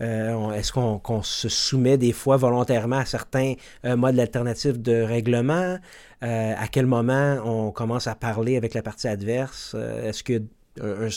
euh, 0.00 0.52
Est-ce 0.52 0.72
qu'on 0.72 1.22
se 1.22 1.48
soumet 1.48 1.98
des 1.98 2.12
fois 2.12 2.36
volontairement 2.36 2.98
à 2.98 3.04
certains 3.04 3.54
euh, 3.84 3.96
modes 3.96 4.18
alternatifs 4.18 4.78
de 4.78 5.02
règlement? 5.02 5.78
Euh, 6.22 6.54
à 6.56 6.68
quel 6.68 6.86
moment 6.86 7.40
on 7.44 7.70
commence 7.70 8.06
à 8.06 8.14
parler 8.14 8.56
avec 8.56 8.74
la 8.74 8.82
partie 8.82 9.08
adverse? 9.08 9.74
Est-ce 9.74 10.22
que 10.22 10.42
un, 10.80 11.08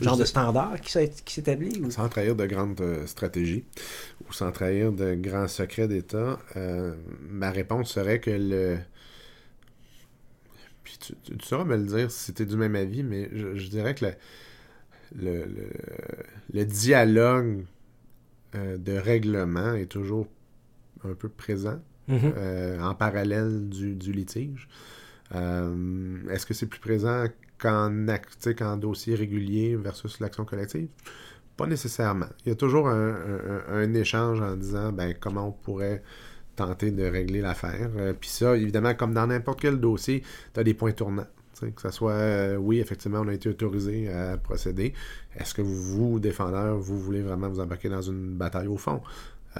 genre 0.00 0.16
de 0.16 0.24
standard 0.24 0.80
qui 0.80 0.92
s'établit? 1.26 1.82
Sans 1.90 2.08
trahir 2.08 2.36
de 2.36 2.46
grandes 2.46 2.84
stratégies 3.06 3.64
ou 4.28 4.32
sans 4.32 4.52
trahir 4.52 4.92
de 4.92 5.14
grands 5.14 5.48
secrets 5.48 5.88
d'État, 5.88 6.38
ma 7.28 7.50
réponse 7.50 7.92
serait 7.92 8.20
que 8.20 8.30
le. 8.30 8.78
Puis 10.84 10.98
tu, 11.00 11.14
sauras 11.42 11.64
me 11.64 11.76
le 11.76 11.86
dire 11.86 12.10
si 12.10 12.32
tu 12.34 12.46
du 12.46 12.56
même 12.56 12.76
avis, 12.76 13.02
mais 13.02 13.28
je, 13.32 13.68
dirais 13.68 13.94
que 13.96 14.04
le 15.16 16.64
dialogue 16.64 17.64
euh, 18.54 18.76
de 18.78 18.92
règlement 18.92 19.74
est 19.74 19.86
toujours 19.90 20.26
un 21.04 21.14
peu 21.14 21.28
présent 21.28 21.80
Mhm. 22.06 22.32
euh, 22.36 22.80
en 22.82 22.94
parallèle 22.94 23.68
du, 23.68 23.94
du 23.94 24.12
litige. 24.12 24.68
Euh, 25.34 26.18
Est-ce 26.30 26.44
que 26.46 26.52
c'est 26.54 26.66
plus 26.66 26.80
présent 26.80 27.26
qu'en 27.58 28.76
dossier 28.76 29.14
régulier 29.14 29.74
versus 29.76 30.20
l'action 30.20 30.44
collective? 30.44 30.88
Pas 31.56 31.66
nécessairement. 31.66 32.26
Il 32.44 32.50
y 32.50 32.52
a 32.52 32.56
toujours 32.56 32.88
un, 32.88 33.10
un- 33.14 33.62
un 33.68 33.94
échange 33.94 34.40
en 34.40 34.54
disant 34.56 34.92
ben, 34.92 35.14
comment 35.18 35.48
on 35.48 35.52
pourrait 35.52 36.02
tenter 36.56 36.90
de 36.90 37.04
régler 37.04 37.40
l'affaire. 37.40 37.90
Euh, 37.96 38.12
Puis 38.12 38.28
ça, 38.28 38.56
évidemment, 38.56 38.94
comme 38.94 39.14
dans 39.14 39.26
n'importe 39.26 39.60
quel 39.60 39.80
dossier, 39.80 40.22
tu 40.52 40.60
as 40.60 40.64
des 40.64 40.74
points 40.74 40.92
tournants. 40.92 41.26
Que 41.60 41.82
ce 41.82 41.90
soit, 41.90 42.12
euh, 42.12 42.56
oui, 42.56 42.80
effectivement, 42.80 43.20
on 43.20 43.28
a 43.28 43.34
été 43.34 43.48
autorisé 43.48 44.08
à 44.12 44.36
procéder. 44.36 44.92
Est-ce 45.36 45.54
que 45.54 45.62
vous, 45.62 46.18
défendeur, 46.20 46.76
vous 46.76 46.98
voulez 46.98 47.22
vraiment 47.22 47.48
vous 47.48 47.60
embarquer 47.60 47.88
dans 47.88 48.02
une 48.02 48.34
bataille 48.34 48.66
au 48.66 48.76
fond? 48.76 49.00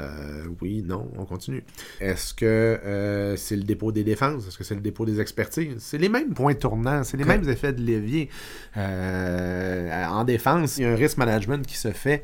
Euh, 0.01 0.45
oui, 0.61 0.83
non, 0.85 1.09
on 1.17 1.25
continue. 1.25 1.63
Est-ce 2.01 2.35
que 2.35 2.45
euh, 2.45 3.37
c'est 3.37 3.57
le 3.57 3.63
dépôt 3.63 3.93
des 3.93 4.03
défenses? 4.03 4.49
Est-ce 4.49 4.59
que 4.59 4.65
c'est 4.65 4.75
le 4.75 4.81
dépôt 4.81 5.07
des 5.07 5.21
expertises? 5.21 5.77
C'est 5.79 5.99
les 5.99 6.09
mêmes 6.09 6.35
points 6.35 6.55
tournants, 6.55 7.05
c'est 7.05 7.17
les 7.17 7.25
mêmes 7.25 7.49
effets 7.49 7.73
de 7.73 7.81
levier. 7.81 8.29
Euh, 8.77 10.05
en 10.07 10.25
défense, 10.25 10.79
il 10.79 10.83
y 10.83 10.85
a 10.85 10.91
un 10.91 10.97
risk 10.97 11.17
management 11.17 11.65
qui 11.65 11.77
se 11.77 11.93
fait, 11.93 12.23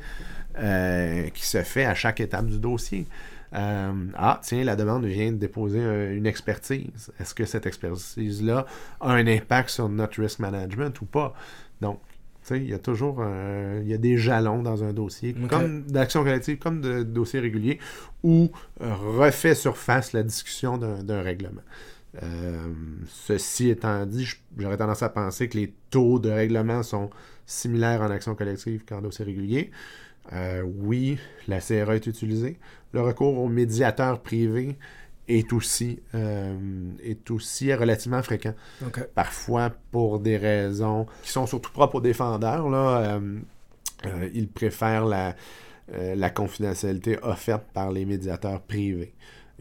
qui 1.33 1.45
se 1.45 1.63
fait 1.63 1.85
à 1.85 1.95
chaque 1.95 2.19
étape 2.19 2.47
du 2.47 2.59
dossier. 2.59 3.07
Euh, 3.53 3.91
ah, 4.15 4.39
tiens, 4.43 4.63
la 4.63 4.75
demande 4.75 5.05
vient 5.05 5.31
de 5.31 5.37
déposer 5.37 5.81
un- 5.81 6.11
une 6.13 6.25
expertise. 6.25 7.11
Est-ce 7.19 7.33
que 7.35 7.45
cette 7.45 7.65
expertise-là 7.65 8.65
a 9.01 9.11
un 9.11 9.27
impact 9.27 9.69
sur 9.69 9.89
notre 9.89 10.21
risk 10.21 10.39
management 10.39 10.99
ou 11.01 11.05
pas? 11.05 11.33
Donc, 11.81 11.99
tu 12.43 12.47
sais, 12.47 12.57
il 12.57 12.69
y 12.69 12.73
a 12.73 12.79
toujours 12.79 13.21
un- 13.21 13.79
il 13.81 13.87
y 13.87 13.93
a 13.93 13.97
des 13.97 14.17
jalons 14.17 14.63
dans 14.63 14.83
un 14.83 14.93
dossier, 14.93 15.33
comme 15.49 15.81
d'action 15.83 16.23
collective, 16.23 16.57
comme 16.59 16.81
de 16.81 17.03
dossier 17.03 17.39
régulier, 17.41 17.77
où 18.23 18.51
euh, 18.81 18.93
refait 18.95 19.53
surface 19.53 20.13
la 20.13 20.23
discussion 20.23 20.77
d'un 20.77 21.21
règlement. 21.21 21.61
Euh, 22.23 22.73
ceci 23.07 23.69
étant 23.69 24.05
dit, 24.05 24.27
j'aurais 24.57 24.77
tendance 24.77 25.01
à 25.03 25.09
penser 25.09 25.47
que 25.49 25.57
les 25.57 25.73
taux 25.89 26.19
de 26.19 26.29
règlement 26.29 26.83
sont 26.83 27.09
similaires 27.45 28.01
en 28.01 28.09
action 28.11 28.35
collective 28.35 28.83
qu'en 28.87 29.01
dossier 29.01 29.23
régulier. 29.25 29.71
Euh, 30.33 30.61
oui, 30.61 31.17
la 31.47 31.59
CRA 31.59 31.95
est 31.95 32.07
utilisée. 32.07 32.59
Le 32.93 33.01
recours 33.01 33.37
au 33.37 33.47
médiateur 33.47 34.21
privé 34.21 34.77
est 35.27 35.51
aussi, 35.53 35.99
euh, 36.15 36.55
est 37.03 37.29
aussi 37.31 37.73
relativement 37.73 38.21
fréquent 38.21 38.53
parfois 39.15 39.71
pour 39.91 40.19
des 40.19 40.37
raisons 40.37 41.05
qui 41.23 41.31
sont 41.31 41.47
surtout 41.47 41.71
propres 41.71 41.95
aux 41.95 42.01
défendeurs. 42.01 42.69
Là, 42.69 43.19
euh, 44.05 44.29
ils 44.33 44.47
préfèrent 44.47 45.05
la, 45.05 45.35
la 45.89 46.29
confidentialité 46.29 47.17
offerte 47.21 47.65
par 47.73 47.91
les 47.91 48.05
médiateurs 48.05 48.61
privés. 48.61 49.13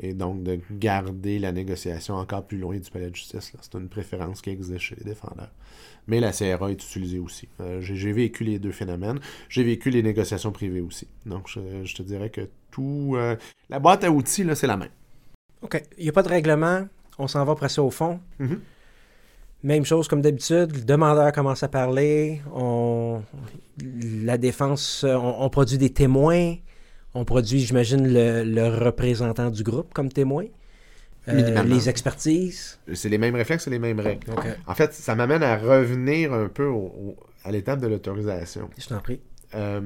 Et 0.03 0.15
donc 0.15 0.43
de 0.43 0.59
garder 0.73 1.39
la 1.39 1.53
négociation 1.53 2.15
encore 2.15 2.47
plus 2.47 2.59
loin 2.59 2.79
du 2.79 2.91
palais 2.91 3.11
de 3.11 3.15
justice. 3.15 3.53
C'est 3.61 3.75
une 3.75 3.89
préférence 3.89 4.41
qui 4.41 4.51
existe 4.51 4.79
chez 4.81 4.97
les 4.97 5.05
défendeurs. 5.05 5.51
Mais 6.07 6.21
la 6.21 6.33
CRA 6.33 6.71
est 6.71 6.83
utilisée 6.83 7.19
aussi. 7.19 7.49
Euh, 7.61 7.81
j'ai, 7.83 8.13
vécu 8.13 8.43
les 8.45 8.59
deux 8.59 8.73
phénomènes. 8.73 9.21
J'ai 9.51 9.63
vécu 9.63 9.91
les 9.91 10.03
négociations 10.03 10.53
privées 10.53 10.81
aussi. 10.81 11.07
Donc 11.27 11.49
je, 11.49 11.85
je 11.85 11.95
te 11.95 12.03
dirais 12.03 12.31
que 12.31 12.49
tout... 12.71 13.13
euh, 13.17 13.37
la 13.69 13.79
boîte 13.79 14.03
à 14.05 14.11
outils, 14.11 14.43
là, 14.43 14.55
c'est 14.55 14.67
la 14.67 14.79
même. 14.79 14.89
OK. 15.63 15.83
Il 15.99 16.05
n'y 16.05 16.09
a 16.09 16.13
pas 16.13 16.23
de 16.23 16.29
règlement. 16.29 16.87
on 17.19 17.29
s'en 17.29 17.45
va 17.45 17.55
presser 17.55 17.81
au 17.81 17.91
fond. 17.91 18.21
Mhm. 18.39 18.61
Même 19.63 19.85
chose 19.85 20.09
comme 20.09 20.23
d'habitude, 20.23 20.75
le 20.75 20.83
demandeur 20.83 21.33
commence 21.33 21.63
à 21.63 21.69
parler, 21.69 22.41
on, 22.55 23.21
la 24.25 24.39
défense, 24.39 25.05
on, 25.05 25.35
on 25.39 25.51
produit 25.51 25.77
des 25.77 25.91
témoins, 25.91 26.55
on 27.15 27.25
produit, 27.25 27.61
j'imagine, 27.61 28.07
le, 28.13 28.45
le 28.45 28.69
représentant 28.69 29.51
du 29.51 29.63
groupe 29.63 29.93
comme 29.95 30.11
témoin, 30.13 30.45
Euh, 31.29 31.63
les 31.65 31.89
expertises. 31.91 32.79
C'est 32.95 33.11
les 33.11 33.19
mêmes 33.19 33.35
réflexes 33.37 33.67
et 33.67 33.71
les 33.71 33.79
mêmes 33.79 34.01
règles. 34.01 34.27
En 34.67 34.75
fait, 34.75 34.95
ça 34.95 35.15
m'amène 35.15 35.43
à 35.43 35.57
revenir 35.59 36.33
un 36.33 36.49
peu 36.49 36.65
au- 36.65 36.87
au- 36.87 37.17
à 37.45 37.53
l'étape 37.53 37.79
de 37.81 37.87
l'autorisation. 37.87 38.71
je 38.79 38.87
t'en 38.89 39.01
prie. 39.01 39.21
Euh, 39.55 39.83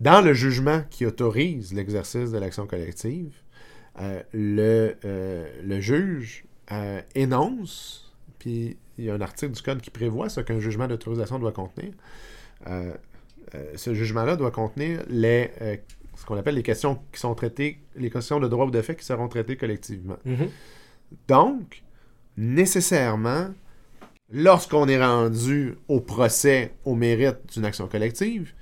dans 0.00 0.22
le 0.22 0.32
jugement 0.32 0.82
qui 0.88 1.04
autorise 1.04 1.74
l'exercice 1.74 2.30
de 2.32 2.38
l'action 2.38 2.66
collective, 2.66 3.34
euh, 4.00 4.22
le, 4.32 4.96
euh, 5.04 5.46
le 5.62 5.80
juge 5.80 6.44
euh, 6.72 7.02
énonce, 7.14 8.10
puis 8.38 8.78
il 8.96 9.04
y 9.04 9.10
a 9.10 9.14
un 9.14 9.20
article 9.20 9.52
du 9.52 9.62
Code 9.62 9.80
qui 9.82 9.90
prévoit 9.90 10.28
ce 10.30 10.40
qu'un 10.40 10.60
jugement 10.60 10.88
d'autorisation 10.88 11.38
doit 11.38 11.52
contenir. 11.52 11.92
Euh, 12.68 12.92
euh, 13.54 13.64
ce 13.76 13.92
jugement-là 13.94 14.36
doit 14.36 14.50
contenir 14.50 15.02
les, 15.08 15.50
euh, 15.60 15.76
ce 16.18 16.26
qu'on 16.26 16.36
appelle 16.36 16.56
les 16.56 16.62
questions 16.64 17.00
qui 17.12 17.20
sont 17.20 17.34
traitées, 17.34 17.78
les 17.94 18.10
questions 18.10 18.40
de 18.40 18.48
droit 18.48 18.66
ou 18.66 18.70
de 18.72 18.82
fait 18.82 18.96
qui 18.96 19.04
seront 19.04 19.28
traitées 19.28 19.56
collectivement. 19.56 20.18
Mhm. 20.24 20.48
Donc, 21.28 21.82
nécessairement, 22.36 23.48
lorsqu'on 24.32 24.88
est 24.88 25.02
rendu 25.02 25.76
au 25.86 26.00
procès 26.00 26.74
au 26.84 26.94
mérite 26.96 27.38
d'une 27.54 27.64
action 27.64 27.86
collective, 27.86 28.52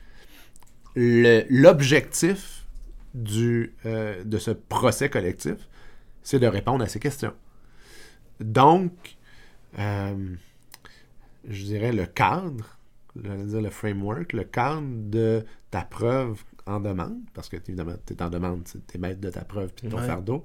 le- 0.94 1.44
l'objectif 1.48 2.66
euh, 3.86 4.22
de 4.24 4.38
ce 4.38 4.50
procès 4.50 5.09
collectif, 5.09 5.57
c'est 6.22 6.38
de 6.38 6.46
répondre 6.46 6.84
à 6.84 6.88
ces 6.88 7.00
questions. 7.00 7.32
Donc, 8.40 9.16
euh, 9.78 10.14
je 11.48 11.64
dirais 11.64 11.92
le 11.92 12.04
cadre, 12.04 12.75
j'allais 13.24 13.44
dire 13.44 13.62
le 13.62 13.70
framework, 13.70 14.32
le 14.32 14.44
cadre 14.44 14.86
de 15.10 15.44
ta 15.70 15.82
preuve 15.82 16.42
en 16.66 16.80
demande, 16.80 17.18
parce 17.34 17.48
que 17.48 17.56
évidemment, 17.56 17.94
tu 18.06 18.14
es 18.14 18.22
en 18.22 18.30
demande, 18.30 18.64
tu 18.64 18.78
es 18.96 18.98
maître 18.98 19.20
de 19.20 19.30
ta 19.30 19.44
preuve 19.44 19.72
puis 19.74 19.84
de 19.84 19.90
ton 19.90 20.00
Ouais. 20.00 20.06
fardeau, 20.06 20.44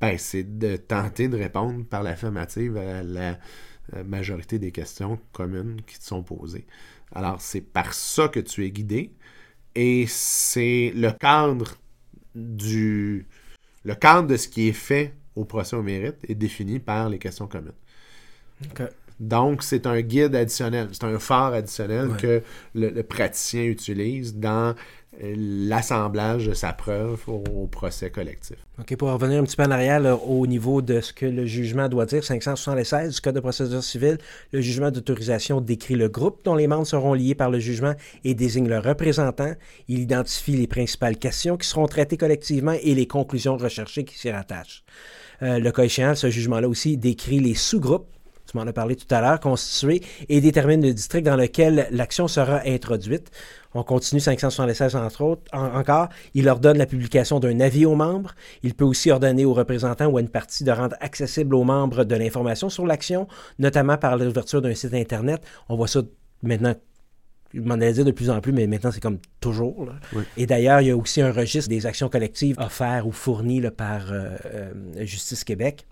ben, 0.00 0.18
c'est 0.18 0.58
de 0.58 0.76
tenter 0.76 1.28
de 1.28 1.36
répondre 1.36 1.84
par 1.86 2.02
l'affirmative 2.02 2.76
à 2.76 3.02
la 3.02 3.38
euh, 3.94 4.04
majorité 4.04 4.58
des 4.58 4.72
questions 4.72 5.18
communes 5.32 5.82
qui 5.86 5.98
te 5.98 6.04
sont 6.04 6.22
posées. 6.22 6.66
Alors, 7.12 7.40
c'est 7.40 7.60
par 7.60 7.94
ça 7.94 8.28
que 8.28 8.40
tu 8.40 8.64
es 8.64 8.70
guidé 8.70 9.12
et 9.74 10.06
c'est 10.08 10.92
le 10.96 11.10
cadre 11.12 11.76
du 12.34 13.26
le 13.84 13.94
cadre 13.94 14.28
de 14.28 14.36
ce 14.36 14.48
qui 14.48 14.68
est 14.68 14.72
fait 14.72 15.14
au 15.36 15.44
procès 15.44 15.76
au 15.76 15.82
mérite 15.82 16.16
est 16.28 16.34
défini 16.34 16.78
par 16.80 17.08
les 17.10 17.18
questions 17.18 17.46
communes. 17.48 17.72
Donc, 19.20 19.62
c'est 19.62 19.86
un 19.86 20.00
guide 20.00 20.34
additionnel, 20.34 20.88
c'est 20.92 21.04
un 21.04 21.18
phare 21.18 21.52
additionnel 21.52 22.08
Ouais. 22.08 22.16
que 22.18 22.42
le, 22.74 22.88
le 22.88 23.02
praticien 23.02 23.64
utilise 23.64 24.34
dans 24.34 24.74
euh, 25.22 25.34
l'assemblage 25.36 26.46
de 26.46 26.54
sa 26.54 26.72
preuve 26.72 27.20
au, 27.28 27.44
au 27.54 27.66
procès 27.66 28.08
collectif. 28.10 28.56
OK, 28.78 28.96
pour 28.96 29.10
revenir 29.12 29.40
un 29.40 29.44
petit 29.44 29.56
peu 29.56 29.64
en 29.64 29.70
arrière 29.70 30.00
là, 30.00 30.16
au 30.16 30.46
niveau 30.46 30.80
de 30.80 31.00
ce 31.02 31.12
que 31.12 31.26
le 31.26 31.44
jugement 31.44 31.88
doit 31.88 32.06
dire, 32.06 32.24
576 32.24 33.14
du 33.16 33.20
Code 33.20 33.34
de 33.34 33.40
procédure 33.40 33.82
civile, 33.84 34.16
le 34.52 34.60
jugement 34.62 34.90
d'autorisation 34.90 35.60
décrit 35.60 35.96
le 35.96 36.08
groupe 36.08 36.40
dont 36.44 36.54
les 36.54 36.66
membres 36.66 36.86
seront 36.86 37.12
liés 37.12 37.34
par 37.34 37.50
le 37.50 37.58
jugement 37.58 37.94
et 38.24 38.34
désigne 38.34 38.68
le 38.68 38.78
représentant. 38.78 39.52
Il 39.88 39.98
identifie 40.00 40.56
les 40.56 40.66
principales 40.66 41.18
questions 41.18 41.56
qui 41.58 41.68
seront 41.68 41.86
traitées 41.86 42.16
collectivement 42.16 42.74
et 42.80 42.94
les 42.94 43.06
conclusions 43.06 43.56
recherchées 43.58 44.04
qui 44.04 44.16
s'y 44.18 44.30
rattachent. 44.30 44.82
Euh, 45.42 45.58
le 45.58 45.70
cas 45.72 45.82
échéant, 45.84 46.14
ce 46.14 46.30
jugement-là 46.30 46.68
aussi 46.68 46.96
décrit 46.96 47.40
les 47.40 47.54
sous-groupes 47.54 48.06
tu 48.50 48.56
m'en 48.56 48.64
as 48.66 48.72
parlé 48.72 48.96
tout 48.96 49.12
à 49.14 49.20
l'heure, 49.20 49.38
constitués, 49.40 50.02
et 50.28 50.40
détermine 50.40 50.82
le 50.84 50.92
district 50.92 51.24
dans 51.24 51.36
lequel 51.36 51.86
l'action 51.90 52.26
sera 52.28 52.60
introduite. 52.66 53.30
On 53.74 53.84
continue 53.84 54.20
576 54.20 54.96
entre 54.96 55.22
autres. 55.22 55.42
En- 55.52 55.76
encore, 55.78 56.08
il 56.34 56.48
ordonne 56.48 56.76
la 56.78 56.86
publication 56.86 57.38
d'un 57.38 57.60
avis 57.60 57.86
aux 57.86 57.94
membres. 57.94 58.34
Il 58.64 58.74
peut 58.74 58.84
aussi 58.84 59.10
ordonner 59.12 59.44
aux 59.44 59.54
représentants 59.54 60.06
ou 60.06 60.16
à 60.18 60.20
une 60.20 60.28
partie 60.28 60.64
de 60.64 60.72
rendre 60.72 60.96
accessible 61.00 61.54
aux 61.54 61.62
membres 61.62 62.02
de 62.04 62.16
l'information 62.16 62.68
sur 62.68 62.84
l'action, 62.86 63.28
notamment 63.60 63.96
par 63.96 64.16
l'ouverture 64.16 64.60
d'un 64.60 64.74
site 64.74 64.94
Internet. 64.94 65.42
On 65.68 65.76
voit 65.76 65.88
ça 65.88 66.02
maintenant 66.42 66.74
je 67.52 67.60
m'en 67.60 67.74
allais 67.74 67.92
dire 67.92 68.04
de 68.04 68.12
plus 68.12 68.30
en 68.30 68.40
plus, 68.40 68.52
mais 68.52 68.68
maintenant 68.68 68.92
c'est 68.92 69.00
comme 69.00 69.18
toujours. 69.40 69.84
là. 69.84 69.94
Oui. 70.12 70.22
Et 70.36 70.46
d'ailleurs, 70.46 70.80
il 70.82 70.86
y 70.86 70.90
a 70.92 70.96
aussi 70.96 71.20
un 71.20 71.32
registre 71.32 71.68
des 71.68 71.84
actions 71.84 72.08
collectives 72.08 72.56
offertes 72.60 73.04
ou 73.04 73.10
fournies 73.10 73.60
là, 73.60 73.72
par 73.72 74.12
euh, 74.12 74.36
euh, 74.54 74.72
Justice 75.00 75.42
Québec. 75.42 75.84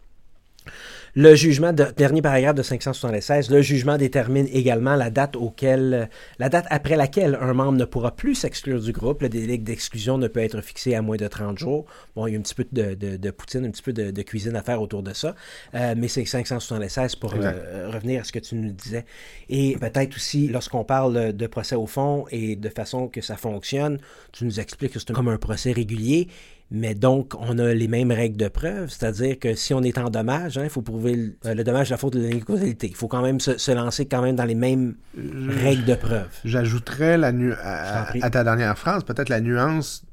Le 1.20 1.34
jugement, 1.34 1.72
de, 1.72 1.84
dernier 1.96 2.22
paragraphe 2.22 2.54
de 2.54 2.62
576, 2.62 3.50
le 3.50 3.60
jugement 3.60 3.96
détermine 3.98 4.46
également 4.52 4.94
la 4.94 5.10
date 5.10 5.34
auquel, 5.34 6.08
la 6.38 6.48
date 6.48 6.66
après 6.70 6.94
laquelle 6.94 7.36
un 7.40 7.54
membre 7.54 7.76
ne 7.76 7.84
pourra 7.84 8.14
plus 8.14 8.36
s'exclure 8.36 8.80
du 8.80 8.92
groupe. 8.92 9.22
Le 9.22 9.28
délai 9.28 9.58
d'exclusion 9.58 10.16
ne 10.16 10.28
peut 10.28 10.38
être 10.38 10.60
fixé 10.60 10.94
à 10.94 11.02
moins 11.02 11.16
de 11.16 11.26
30 11.26 11.58
jours. 11.58 11.86
Bon, 12.14 12.28
il 12.28 12.34
y 12.34 12.36
a 12.36 12.38
un 12.38 12.42
petit 12.42 12.54
peu 12.54 12.64
de, 12.70 12.94
de- 12.94 13.16
de 13.16 13.30
poutine, 13.32 13.64
un 13.66 13.70
petit 13.72 13.82
peu 13.82 13.92
de, 13.92 14.22
cuisine 14.22 14.54
à 14.54 14.62
faire 14.62 14.80
autour 14.80 15.02
de 15.02 15.12
ça, 15.12 15.34
Euh, 15.74 15.94
mais 15.96 16.06
c'est 16.06 16.24
576 16.24 17.16
pour 17.16 17.34
euh, 17.34 17.90
revenir 17.92 18.20
à 18.20 18.24
ce 18.24 18.30
que 18.30 18.38
tu 18.38 18.54
nous 18.54 18.70
disais. 18.70 19.04
Et 19.48 19.76
peut-être 19.76 20.14
aussi, 20.14 20.46
lorsqu'on 20.46 20.84
parle 20.84 21.32
de 21.32 21.46
procès 21.48 21.74
au 21.74 21.86
fond 21.86 22.26
et 22.30 22.54
de 22.54 22.68
façon 22.68 23.08
que 23.08 23.22
ça 23.22 23.36
fonctionne, 23.36 23.98
tu 24.30 24.44
nous 24.44 24.60
expliques 24.60 24.92
que 24.92 25.00
c'est 25.00 25.12
comme 25.12 25.26
un 25.28 25.36
procès 25.38 25.72
régulier. 25.72 26.28
Mais 26.70 26.94
donc, 26.94 27.32
on 27.40 27.58
a 27.58 27.72
les 27.72 27.88
mêmes 27.88 28.12
règles 28.12 28.36
de 28.36 28.48
preuve, 28.48 28.90
c'est-à-dire 28.90 29.38
que 29.38 29.54
si 29.54 29.72
on 29.72 29.82
est 29.82 29.96
en 29.96 30.10
dommage, 30.10 30.58
hein, 30.58 30.64
il 30.64 30.68
faut 30.70 30.82
prouver 30.82 31.14
le, 31.16 31.36
euh, 31.46 31.54
le 31.54 31.64
dommage, 31.64 31.88
la 31.88 31.96
faute 31.96 32.12
de 32.12 32.18
l'inégalité. 32.20 32.88
Il 32.88 32.94
faut 32.94 33.08
quand 33.08 33.22
même 33.22 33.40
se, 33.40 33.56
se 33.56 33.70
lancer 33.70 34.04
quand 34.06 34.20
même 34.20 34.36
dans 34.36 34.44
les 34.44 34.54
mêmes 34.54 34.94
règles 35.16 35.86
de 35.86 35.94
preuve. 35.94 36.28
J'ajouterais 36.44 37.16
la 37.16 37.32
nu- 37.32 37.54
à, 37.62 38.12
ta 38.30 38.44
dernière 38.44 38.76
phrase, 38.78 39.02
peut-être 39.02 39.30
la 39.30 39.40
nuance, 39.40 40.04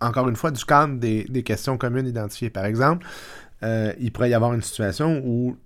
encore 0.00 0.28
une 0.30 0.36
fois, 0.36 0.50
du 0.52 0.64
cadre 0.64 0.94
des, 0.98 1.24
des 1.28 1.42
questions 1.42 1.76
communes 1.76 2.06
identifiées. 2.06 2.48
Par 2.50 2.64
exemple, 2.64 3.06
euh, 3.62 3.92
il 4.00 4.10
pourrait 4.10 4.30
y 4.30 4.34
avoir 4.34 4.54
une 4.54 4.62
situation 4.62 5.20
où 5.24 5.56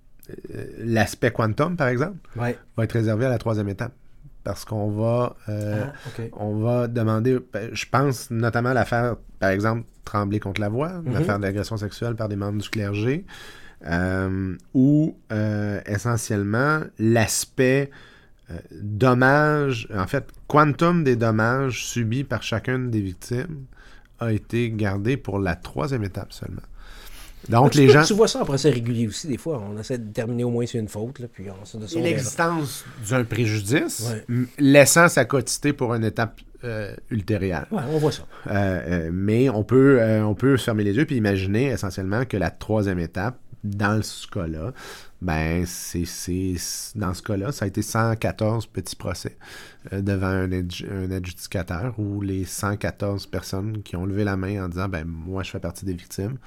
euh, 0.53 0.65
l'aspect 0.79 1.31
quantum, 1.31 1.77
par 1.77 1.87
exemple, 1.87 2.17
Ouais. 2.35 2.57
va 2.75 2.83
être 2.83 2.91
réservé 2.93 3.25
à 3.25 3.29
la 3.29 3.37
troisième 3.37 3.69
étape. 3.69 3.93
Parce 4.43 4.65
qu'on 4.65 4.89
va, 4.91 5.35
euh, 5.49 5.85
Ah, 5.87 6.21
on 6.33 6.57
va 6.57 6.87
demander, 6.87 7.39
ben, 7.53 7.69
je 7.73 7.85
pense 7.91 8.31
notamment 8.31 8.69
à 8.69 8.73
l'affaire, 8.73 9.15
par 9.39 9.49
exemple, 9.49 9.83
Tremblay 10.05 10.39
contre 10.39 10.61
la 10.61 10.69
voix, 10.69 10.89
Mhm. 11.03 11.13
l'affaire 11.13 11.39
d'agression 11.39 11.77
sexuelle 11.77 12.15
par 12.15 12.29
des 12.29 12.35
membres 12.35 12.61
du 12.61 12.69
clergé, 12.69 13.25
euh, 13.85 14.55
où 14.73 15.17
euh, 15.31 15.79
essentiellement 15.85 16.81
l'aspect 16.97 17.91
dommage, 18.71 19.87
en 19.95 20.07
fait, 20.07 20.27
quantum 20.47 21.03
des 21.03 21.15
dommages 21.15 21.85
subis 21.85 22.23
par 22.23 22.41
chacune 22.43 22.89
des 22.89 23.01
victimes 23.01 23.65
a 24.19 24.31
été 24.31 24.71
gardé 24.71 25.17
pour 25.17 25.39
la 25.39 25.55
troisième 25.55 26.03
étape 26.03 26.33
seulement. 26.33 26.61
Donc 27.47 27.71
tu, 27.71 27.77
les 27.79 27.89
gens... 27.89 28.03
tu 28.03 28.13
vois 28.13 28.27
ça 28.27 28.41
en 28.41 28.45
procès 28.45 28.69
régulier 28.69 29.07
aussi, 29.07 29.27
des 29.27 29.37
fois? 29.37 29.63
On 29.71 29.79
essaie 29.79 29.97
de 29.97 30.03
déterminer 30.03 30.43
au 30.43 30.49
moins 30.49 30.65
si 30.65 30.73
c'est 30.73 30.79
une 30.79 30.87
faute, 30.89 31.19
là, 31.19 31.27
puis 31.31 31.45
on 31.49 31.63
essaie 31.63 31.77
de 31.77 31.85
Et 31.85 31.87
sauver. 31.87 32.03
l'existence 32.03 32.83
d'un 33.09 33.23
préjudice, 33.23 34.11
Ouais. 34.29 34.45
laissant 34.57 35.07
sa 35.07 35.25
quotité 35.25 35.71
pour 35.73 35.93
une 35.95 36.03
étape 36.03 36.41
euh, 36.65 36.93
ultérieure. 37.09 37.65
Ouais, 37.71 37.81
on 37.89 37.97
voit 37.99 38.11
ça. 38.11 38.23
Euh, 38.47 38.51
euh, 39.07 39.09
mais 39.13 39.49
on 39.49 39.63
peut, 39.63 39.97
euh, 40.01 40.21
on 40.23 40.35
peut 40.35 40.57
fermer 40.57 40.83
les 40.83 40.93
yeux 40.95 41.05
puis 41.05 41.15
imaginer 41.15 41.67
essentiellement 41.67 42.25
que 42.25 42.35
la 42.35 42.51
troisième 42.51 42.99
étape, 42.99 43.37
dans 43.63 44.01
ce 44.01 44.25
cas-là, 44.27 44.73
ben, 45.21 45.65
c'est, 45.65 46.05
c'est, 46.05 46.55
dans 46.95 47.13
ce 47.13 47.21
cas-là, 47.21 47.51
ça 47.51 47.65
a 47.65 47.67
été 47.67 47.81
114 47.81 48.67
petits 48.67 48.95
procès 48.95 49.37
euh, 49.91 50.01
devant 50.01 50.27
un 50.27 51.11
adjudicateur 51.11 51.93
où 51.99 52.21
les 52.21 52.45
114 52.45 53.27
personnes 53.27 53.81
qui 53.83 53.95
ont 53.97 54.05
levé 54.05 54.23
la 54.23 54.37
main 54.37 54.63
en 54.65 54.69
disant, 54.69 54.87
ben, 54.87 55.05
moi, 55.05 55.43
je 55.43 55.51
fais 55.51 55.59
partie 55.59 55.85
des 55.85 55.93
victimes, 55.93 56.37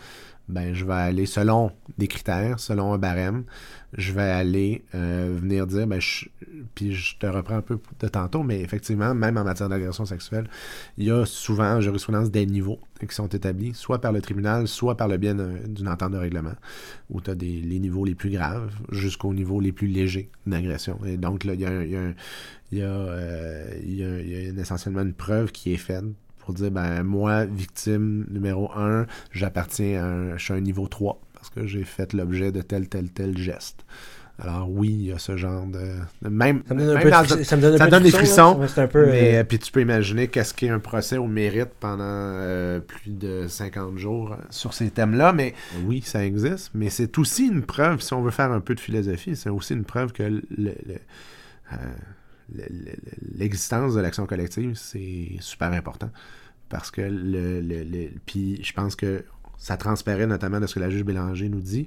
ben, 0.48 0.74
je 0.74 0.84
vais 0.84 0.92
aller 0.92 1.26
selon 1.26 1.70
des 1.98 2.08
critères, 2.08 2.58
selon 2.60 2.92
un 2.92 2.98
barème, 2.98 3.44
je 3.96 4.12
vais 4.12 4.22
aller 4.22 4.82
euh, 4.94 5.34
venir 5.38 5.66
dire, 5.66 5.86
ben, 5.86 6.00
je- 6.00 6.26
puis 6.74 6.94
je 6.94 7.16
te 7.18 7.26
reprends 7.26 7.56
un 7.56 7.62
peu 7.62 7.78
de 8.00 8.08
tantôt, 8.08 8.42
mais 8.42 8.60
effectivement, 8.60 9.14
même 9.14 9.36
en 9.36 9.44
matière 9.44 9.68
d'agression 9.68 10.04
sexuelle, 10.04 10.48
il 10.98 11.04
y 11.06 11.10
a 11.10 11.24
souvent 11.26 11.76
en 11.76 11.80
jurisprudence 11.80 12.30
des 12.30 12.46
niveaux 12.46 12.78
qui 13.06 13.14
sont 13.14 13.28
établis, 13.28 13.74
soit 13.74 14.00
par 14.00 14.12
le 14.12 14.20
tribunal, 14.20 14.68
soit 14.68 14.96
par 14.96 15.08
le 15.08 15.16
biais 15.16 15.34
d'un- 15.34 15.58
d'une 15.66 15.88
entente 15.88 16.12
de 16.12 16.18
règlement, 16.18 16.54
où 17.10 17.20
tu 17.20 17.30
as 17.30 17.34
des, 17.34 17.60
les 17.60 17.78
niveaux 17.78 18.04
les 18.04 18.14
plus 18.14 18.30
graves 18.30 18.70
jusqu'aux 18.90 19.32
niveaux 19.34 19.60
les 19.60 19.72
plus 19.72 19.88
légers 19.88 20.30
d'agression. 20.46 20.98
Et 21.04 21.16
donc, 21.16 21.44
là, 21.44 21.54
il 21.54 21.60
y 21.60 21.66
a, 21.66 21.72
il 22.72 22.78
y 22.78 22.82
a 22.82 24.60
essentiellement 24.60 25.02
une 25.02 25.12
preuve 25.14 25.52
qui 25.52 25.72
est 25.72 25.78
faite 25.78 26.04
pour 26.44 26.54
dire, 26.54 26.70
ben, 26.70 27.02
moi, 27.02 27.44
victime 27.44 28.26
numéro 28.30 28.70
1, 28.76 29.06
j'appartiens 29.32 30.02
à 30.02 30.06
un, 30.06 30.36
je 30.36 30.42
suis 30.44 30.52
à 30.54 30.56
un 30.56 30.60
niveau 30.60 30.86
3 30.88 31.20
parce 31.34 31.50
que 31.50 31.66
j'ai 31.66 31.84
fait 31.84 32.12
l'objet 32.12 32.52
de 32.52 32.62
tel, 32.62 32.88
tel, 32.88 33.10
tel 33.10 33.36
geste. 33.38 33.84
Alors 34.38 34.68
oui, 34.70 34.88
il 34.88 35.06
y 35.06 35.12
a 35.12 35.18
ce 35.18 35.36
genre 35.36 35.66
de... 35.66 35.78
de 36.22 36.28
même, 36.28 36.62
Ça 36.66 36.74
me 36.74 36.80
donne 36.80 36.90
un 36.90 36.94
même 36.94 37.02
peu 37.04 37.10
dans- 37.10 37.44
ça 37.44 37.56
me 37.56 37.62
donne 37.62 37.74
un 37.74 37.78
ça 37.78 37.84
peu 37.84 37.90
donne 37.90 38.00
de 38.02 38.04
des 38.06 38.10
frissons, 38.12 38.58
là. 38.58 38.66
C'est 38.66 38.80
un 38.80 38.86
peu. 38.88 39.06
mais 39.06 39.36
euh, 39.36 39.44
puis 39.44 39.58
tu 39.58 39.70
peux 39.70 39.82
imaginer 39.82 40.28
qu'est-ce 40.28 40.54
qu'est 40.54 40.70
un 40.70 40.78
procès 40.78 41.18
au 41.18 41.26
mérite 41.26 41.68
pendant 41.78 42.02
euh, 42.06 42.80
plus 42.80 43.10
de 43.10 43.46
50 43.46 43.98
jours 43.98 44.32
euh, 44.32 44.36
sur 44.50 44.72
ces 44.72 44.90
thèmes-là. 44.90 45.32
Mais 45.32 45.54
oui, 45.84 46.00
ça 46.04 46.24
existe. 46.24 46.70
Mais 46.74 46.88
c'est 46.90 47.18
aussi 47.18 47.46
une 47.46 47.62
preuve, 47.62 48.00
si 48.00 48.14
on 48.14 48.22
veut 48.22 48.30
faire 48.30 48.50
un 48.50 48.60
peu 48.60 48.74
de 48.74 48.80
philosophie, 48.80 49.36
c'est 49.36 49.50
aussi 49.50 49.74
une 49.74 49.84
preuve 49.84 50.12
que 50.12 50.22
le- 50.22 50.42
le- 50.56 50.70
euh, 50.70 50.72
le- 50.72 50.88
le- 50.94 50.96
l'existence 53.36 53.94
de 53.94 54.00
l'action 54.00 54.26
collective, 54.26 54.74
c'est 54.74 55.28
super 55.40 55.72
important. 55.72 56.10
Parce 56.68 56.90
que 56.90 57.02
le, 57.02 57.60
le- 57.60 58.10
puis 58.26 58.62
je 58.64 58.72
pense 58.72 58.96
que 58.96 59.24
ça 59.58 59.76
transparaît 59.76 60.26
notamment 60.26 60.58
de 60.60 60.66
ce 60.66 60.74
que 60.74 60.80
la 60.80 60.90
juge 60.90 61.04
Bélanger 61.04 61.48
nous 61.48 61.60
dit 61.60 61.86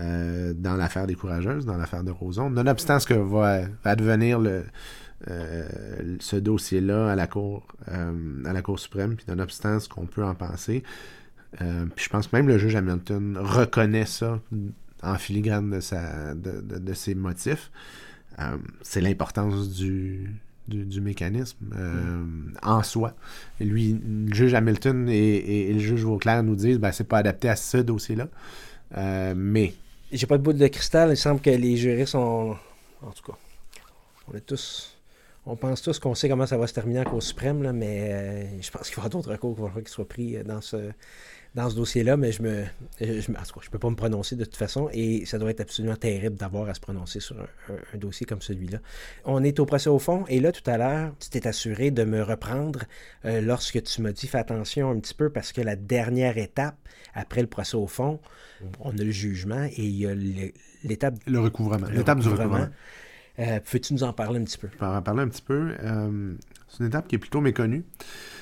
euh, 0.00 0.52
dans 0.54 0.76
l'affaire 0.76 1.06
des 1.06 1.14
courageuses, 1.14 1.64
dans 1.66 1.76
l'affaire 1.76 2.02
de 2.04 2.10
Roson. 2.10 2.50
Nonobstant 2.50 2.98
ce 2.98 3.06
que 3.06 3.14
va 3.14 3.66
advenir 3.84 4.40
le, 4.40 4.64
euh, 5.28 6.16
ce 6.20 6.36
dossier-là 6.36 7.12
à 7.12 7.14
la 7.16 7.26
Cour 7.26 7.66
euh, 7.88 8.42
à 8.44 8.52
la 8.52 8.62
Cour 8.62 8.78
suprême, 8.80 9.14
puis 9.16 9.24
nonobstant 9.28 9.78
ce 9.78 9.88
qu'on 9.88 10.06
peut 10.06 10.24
en 10.24 10.34
penser, 10.34 10.82
puis 11.58 12.04
je 12.04 12.08
pense 12.08 12.26
que 12.26 12.34
même 12.36 12.48
le 12.48 12.58
juge 12.58 12.74
Hamilton 12.74 13.38
reconnaît 13.40 14.06
ça 14.06 14.40
en 15.04 15.14
filigrane 15.14 15.70
de, 15.70 15.78
sa, 15.80 16.34
de- 16.34 16.60
de 16.60 16.94
ses 16.94 17.14
motifs. 17.14 17.70
Euh, 18.38 18.56
c'est 18.82 19.00
l'importance 19.00 19.70
du, 19.70 20.30
du, 20.68 21.00
mécanisme 21.00 21.56
euh, 21.76 22.24
en 22.62 22.82
soi. 22.82 23.14
Lui, 23.60 24.00
le 24.04 24.34
juge 24.34 24.54
Hamilton 24.54 25.08
et, 25.08 25.72
le 25.72 25.78
juge 25.78 26.02
Vauclair 26.02 26.42
nous 26.42 26.56
disent 26.56 26.78
ben, 26.78 26.92
c'est 26.92 27.04
pas 27.04 27.18
adapté 27.18 27.48
à 27.48 27.56
ce 27.56 27.78
dossier-là. 27.78 28.28
Euh, 28.96 29.34
mais 29.36 29.74
J'ai 30.12 30.26
pas 30.26 30.38
de 30.38 30.42
boule 30.42 30.56
de 30.56 30.66
cristal. 30.66 31.10
Il 31.10 31.16
semble 31.16 31.40
que 31.40 31.50
les 31.50 31.76
jurys 31.76 32.06
sont. 32.06 32.56
En 33.02 33.10
tout 33.10 33.32
cas, 33.32 33.38
on 34.28 34.36
est 34.36 34.44
tous. 34.44 34.90
On 35.46 35.56
pense 35.56 35.82
tous 35.82 35.98
qu'on 35.98 36.14
sait 36.14 36.28
comment 36.28 36.46
ça 36.46 36.56
va 36.56 36.66
se 36.66 36.72
terminer 36.72 37.00
en 37.00 37.04
Cour 37.04 37.22
suprême, 37.22 37.62
là, 37.62 37.74
mais 37.74 38.62
je 38.62 38.70
pense 38.70 38.88
qu'il 38.88 38.96
y 38.96 39.00
avoir 39.00 39.10
d'autres 39.10 39.30
recours 39.30 39.54
qu'il 39.54 39.62
falloir 39.66 39.84
qu'ils 39.84 39.88
soient 39.88 40.08
pris 40.08 40.42
dans 40.42 40.62
ce, 40.62 40.90
dans 41.54 41.70
ce 41.70 41.76
dossier-là. 41.76 42.16
Mais 42.16 42.32
je 42.32 42.42
me, 42.42 42.64
je, 43.00 43.06
me- 43.30 43.38
en 43.38 43.42
tout 43.42 43.54
cas, 43.54 43.60
je 43.62 43.70
peux 43.70 43.78
pas 43.78 43.90
me 43.90 43.94
prononcer 43.96 44.36
de 44.36 44.44
toute 44.44 44.56
façon 44.56 44.88
et 44.92 45.24
ça 45.26 45.38
doit 45.38 45.50
être 45.50 45.60
absolument 45.60 45.96
terrible 45.96 46.36
d'avoir 46.36 46.68
à 46.68 46.74
se 46.74 46.80
prononcer 46.80 47.20
sur 47.20 47.36
un, 47.38 47.44
un- 47.72 47.78
un 47.94 47.98
dossier 47.98 48.26
comme 48.26 48.40
celui-là. 48.42 48.78
On 49.24 49.42
est 49.44 49.58
au 49.60 49.66
procès 49.66 49.88
au 49.90 49.98
fond 49.98 50.24
et 50.28 50.40
là, 50.40 50.52
tout 50.52 50.68
à 50.68 50.76
l'heure, 50.78 51.12
tu 51.20 51.30
t'es 51.30 51.46
assuré 51.46 51.90
de 51.90 52.04
me 52.04 52.22
reprendre 52.22 52.80
euh, 53.24 53.40
lorsque 53.40 53.82
tu 53.82 54.02
m'as 54.02 54.12
dit 54.12 54.26
fais 54.26 54.38
attention 54.38 54.90
un 54.90 54.98
petit 55.00 55.14
peu 55.14 55.30
parce 55.30 55.52
que 55.52 55.60
la 55.60 55.76
dernière 55.76 56.38
étape 56.38 56.76
après 57.14 57.40
le 57.42 57.46
procès 57.46 57.76
au 57.76 57.86
fond, 57.86 58.18
on 58.80 58.90
a 58.90 59.02
le 59.02 59.10
jugement 59.10 59.64
et 59.64 59.82
il 59.82 59.96
y 59.96 60.06
a 60.06 60.14
l'étape 60.82 61.14
le 61.26 61.38
recouvrement, 61.40 61.86
l'étape 61.88 62.18
du 62.20 62.28
recouvrement. 62.28 62.66
Euh, 63.38 63.58
Peux-tu 63.70 63.94
nous 63.94 64.04
en 64.04 64.12
parler 64.12 64.40
un 64.40 64.44
petit 64.44 64.58
peu? 64.58 64.68
Je 64.72 64.78
peux 64.78 64.86
en 64.86 65.02
parler 65.02 65.22
un 65.22 65.28
petit 65.28 65.42
peu. 65.42 65.72
Euh, 65.82 66.34
c'est 66.68 66.80
une 66.80 66.86
étape 66.86 67.08
qui 67.08 67.16
est 67.16 67.18
plutôt 67.18 67.40
méconnue. 67.40 67.84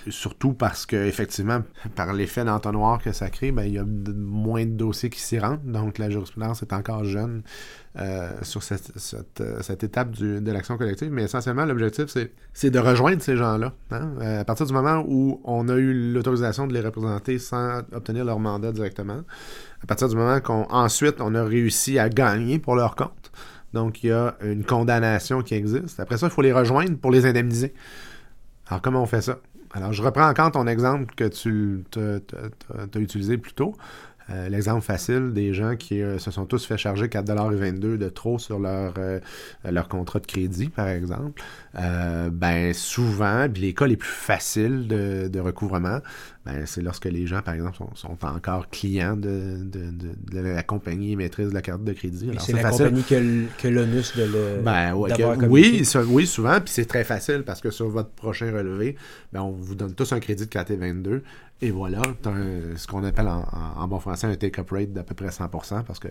Surtout 0.09 0.53
parce 0.53 0.85
que, 0.85 0.97
effectivement, 0.97 1.63
par 1.95 2.13
l'effet 2.13 2.45
d'entonnoir 2.45 3.01
que 3.01 3.13
ça 3.13 3.31
crée, 3.31 3.53
ben, 3.53 3.63
il 3.63 3.75
y 3.75 3.79
a 3.79 3.85
moins 3.85 4.65
de 4.67 4.73
dossiers 4.73 5.11
qui 5.11 5.21
s'y 5.21 5.39
rentrent. 5.39 5.63
Donc, 5.63 5.99
la 5.99 6.11
jurisprudence 6.11 6.63
est 6.63 6.73
encore 6.73 7.05
jeune 7.05 7.43
euh, 7.99 8.31
sur 8.43 8.63
cette, 8.63 9.85
étape 9.85 10.11
de 10.11 10.51
l'action 10.51 10.77
collective. 10.77 11.11
Mais 11.11 11.23
essentiellement, 11.25 11.65
l'objectif, 11.65 12.07
c'est, 12.53 12.71
de 12.71 12.79
rejoindre 12.79 13.23
ces 13.23 13.37
gens-là. 13.37 13.73
hein. 13.93 14.13
À 14.21 14.45
partir 14.45 14.67
du 14.67 14.73
moment 14.73 15.05
où 15.07 15.41
on 15.45 15.69
a 15.69 15.77
eu 15.77 16.13
l'autorisation 16.13 16.67
de 16.67 16.75
les 16.75 16.81
représenter 16.81 17.39
sans 17.39 17.79
obtenir 17.93 18.25
leur 18.25 18.41
mandat 18.41 18.73
directement, 18.73 19.23
à 19.83 19.87
partir 19.87 20.09
du 20.09 20.17
moment 20.17 20.41
qu'on 20.41 20.67
ensuite 20.71 21.21
on 21.21 21.35
a 21.35 21.45
réussi 21.45 21.99
à 21.99 22.09
gagner 22.09 22.59
pour 22.59 22.75
leur 22.75 22.95
compte. 22.97 23.31
Donc, 23.73 24.03
il 24.05 24.09
y 24.09 24.13
a 24.13 24.37
une 24.43 24.65
condamnation 24.65 25.43
qui 25.43 25.55
existe. 25.55 25.99
Après 26.01 26.19
ça, 26.19 26.27
il 26.27 26.31
faut 26.31 26.43
les 26.43 26.53
rejoindre 26.53 26.97
pour 26.99 27.11
les 27.11 27.27
indemniser. 27.27 27.73
Alors, 28.67 28.83
comment 28.83 29.03
on 29.03 29.07
fait 29.07 29.23
ça? 29.23 29.39
Alors, 29.73 29.93
je 29.93 30.03
reprends 30.03 30.29
encore 30.29 30.53
ton 30.53 30.67
exemple 30.67 31.15
que 31.15 31.29
tu 31.29 31.85
as 31.95 32.99
utilisé 32.99 33.39
plus 33.39 33.55
tôt. 33.55 33.75
Euh, 34.31 34.49
L'exemple 34.49 34.83
facile 34.83 35.33
des 35.33 35.53
gens 35.55 35.77
qui 35.77 36.01
euh, 36.03 36.19
se 36.19 36.31
sont 36.31 36.47
tous 36.47 36.65
fait 36.65 36.77
charger 36.79 37.07
4,22$ 37.07 37.97
de 37.99 38.09
trop 38.09 38.39
sur 38.39 38.59
leur, 38.59 38.95
euh, 38.99 39.19
leur 39.71 39.89
contrat 39.89 40.21
de 40.21 40.27
crédit, 40.27 40.69
par 40.69 40.89
exemple. 40.89 41.43
Ben, 42.31 42.73
souvent, 42.75 43.49
puis 43.53 43.63
les 43.63 43.75
cas 43.75 43.87
les 43.87 43.97
plus 43.97 44.09
faciles 44.11 44.87
de, 44.89 45.29
de 45.29 45.41
recouvrement, 45.41 45.99
ben, 46.45 46.67
c'est 46.67 46.83
lorsque 46.83 47.05
les 47.07 47.27
gens, 47.27 47.41
par 47.43 47.55
exemple, 47.55 47.77
sont, 47.77 47.95
sont 47.95 48.17
encore 48.27 48.69
clients 48.69 49.17
de, 49.17 49.57
de, 49.63 49.91
de- 49.91 50.15
de 50.33 50.41
la 50.41 50.63
compagnie 50.63 51.13
émettrice 51.13 51.49
de 51.49 51.55
la 51.55 51.63
carte 51.63 51.85
de 51.85 51.93
crédit. 51.93 52.31
C'est 52.41 52.53
la 52.53 52.63
facile. 52.63 52.87
compagnie 52.87 53.05
a 53.67 53.71
l'onus 53.71 54.17
de 54.17 54.23
le. 54.25 54.63
Ben, 54.63 54.95
ouais, 54.95 55.11
que- 55.17 55.47
oui, 55.47 55.85
ça- 55.85 56.03
oui, 56.05 56.27
souvent, 56.27 56.61
puis 56.61 56.73
c'est 56.73 56.85
très 56.87 57.05
facile 57.05 57.43
parce 57.47 57.61
que 57.61 57.71
sur 57.71 57.89
votre 57.89 58.11
prochain 58.11 58.53
relevé, 58.53 58.97
ben, 59.33 59.41
on 59.43 59.53
vous 59.53 59.75
donne 59.75 59.95
tous 59.95 60.13
un 60.13 60.21
crédit 60.21 60.45
de 60.47 60.51
4,22 60.51 61.23
et 61.63 61.71
voilà, 61.71 62.03
un- 62.27 62.77
ce 62.77 62.87
qu'on 62.87 63.05
appelle 63.05 63.29
en, 63.29 63.87
bon 63.89 63.99
français 64.01 64.27
un 64.27 64.35
take-up 64.35 64.71
rate 64.71 64.93
d'à 64.93 65.05
peu 65.05 65.15
près 65.15 65.29
100% 65.29 65.85
parce 65.85 65.99
que 66.01 66.09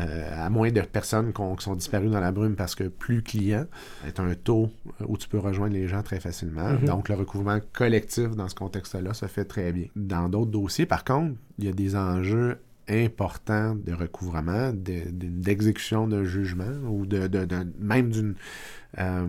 euh, 0.00 0.44
à 0.46 0.48
moins 0.50 0.70
de 0.70 0.80
personnes 0.80 1.32
qui 1.32 1.42
sont 1.64 1.74
disparues 1.74 2.08
dans 2.08 2.20
la 2.20 2.32
brume 2.32 2.54
parce 2.56 2.74
que 2.74 2.84
plus 2.84 3.22
client, 3.22 3.66
est 4.06 4.18
un 4.20 4.34
taux 4.34 4.70
où 5.06 5.16
tu 5.18 5.28
peux 5.28 5.38
rejoindre 5.38 5.74
les 5.74 5.86
gens 5.88 6.02
très 6.02 6.20
facilement. 6.20 6.70
Mhm. 6.70 6.84
Donc, 6.86 7.08
le 7.08 7.16
recouvrement 7.16 7.58
collectif 7.72 8.30
dans 8.36 8.48
ce 8.48 8.54
contexte-là 8.54 9.14
se 9.14 9.26
fait 9.26 9.44
très 9.44 9.72
bien. 9.72 9.86
Dans 9.96 10.28
d'autres 10.28 10.50
dossiers, 10.50 10.86
par 10.86 11.04
contre, 11.04 11.34
il 11.58 11.64
y 11.64 11.68
a 11.68 11.72
des 11.72 11.94
enjeux 11.96 12.58
importants 12.88 13.74
de 13.74 13.92
recouvrement, 13.92 14.70
de- 14.72 15.10
de- 15.10 15.26
d'exécution 15.28 16.06
d'un 16.06 16.24
jugement 16.24 16.70
ou 16.88 17.06
de, 17.06 17.26
de- 17.26 17.44
de- 17.44 17.66
même 17.78 18.10
d'une... 18.10 18.34
euh, 18.98 19.26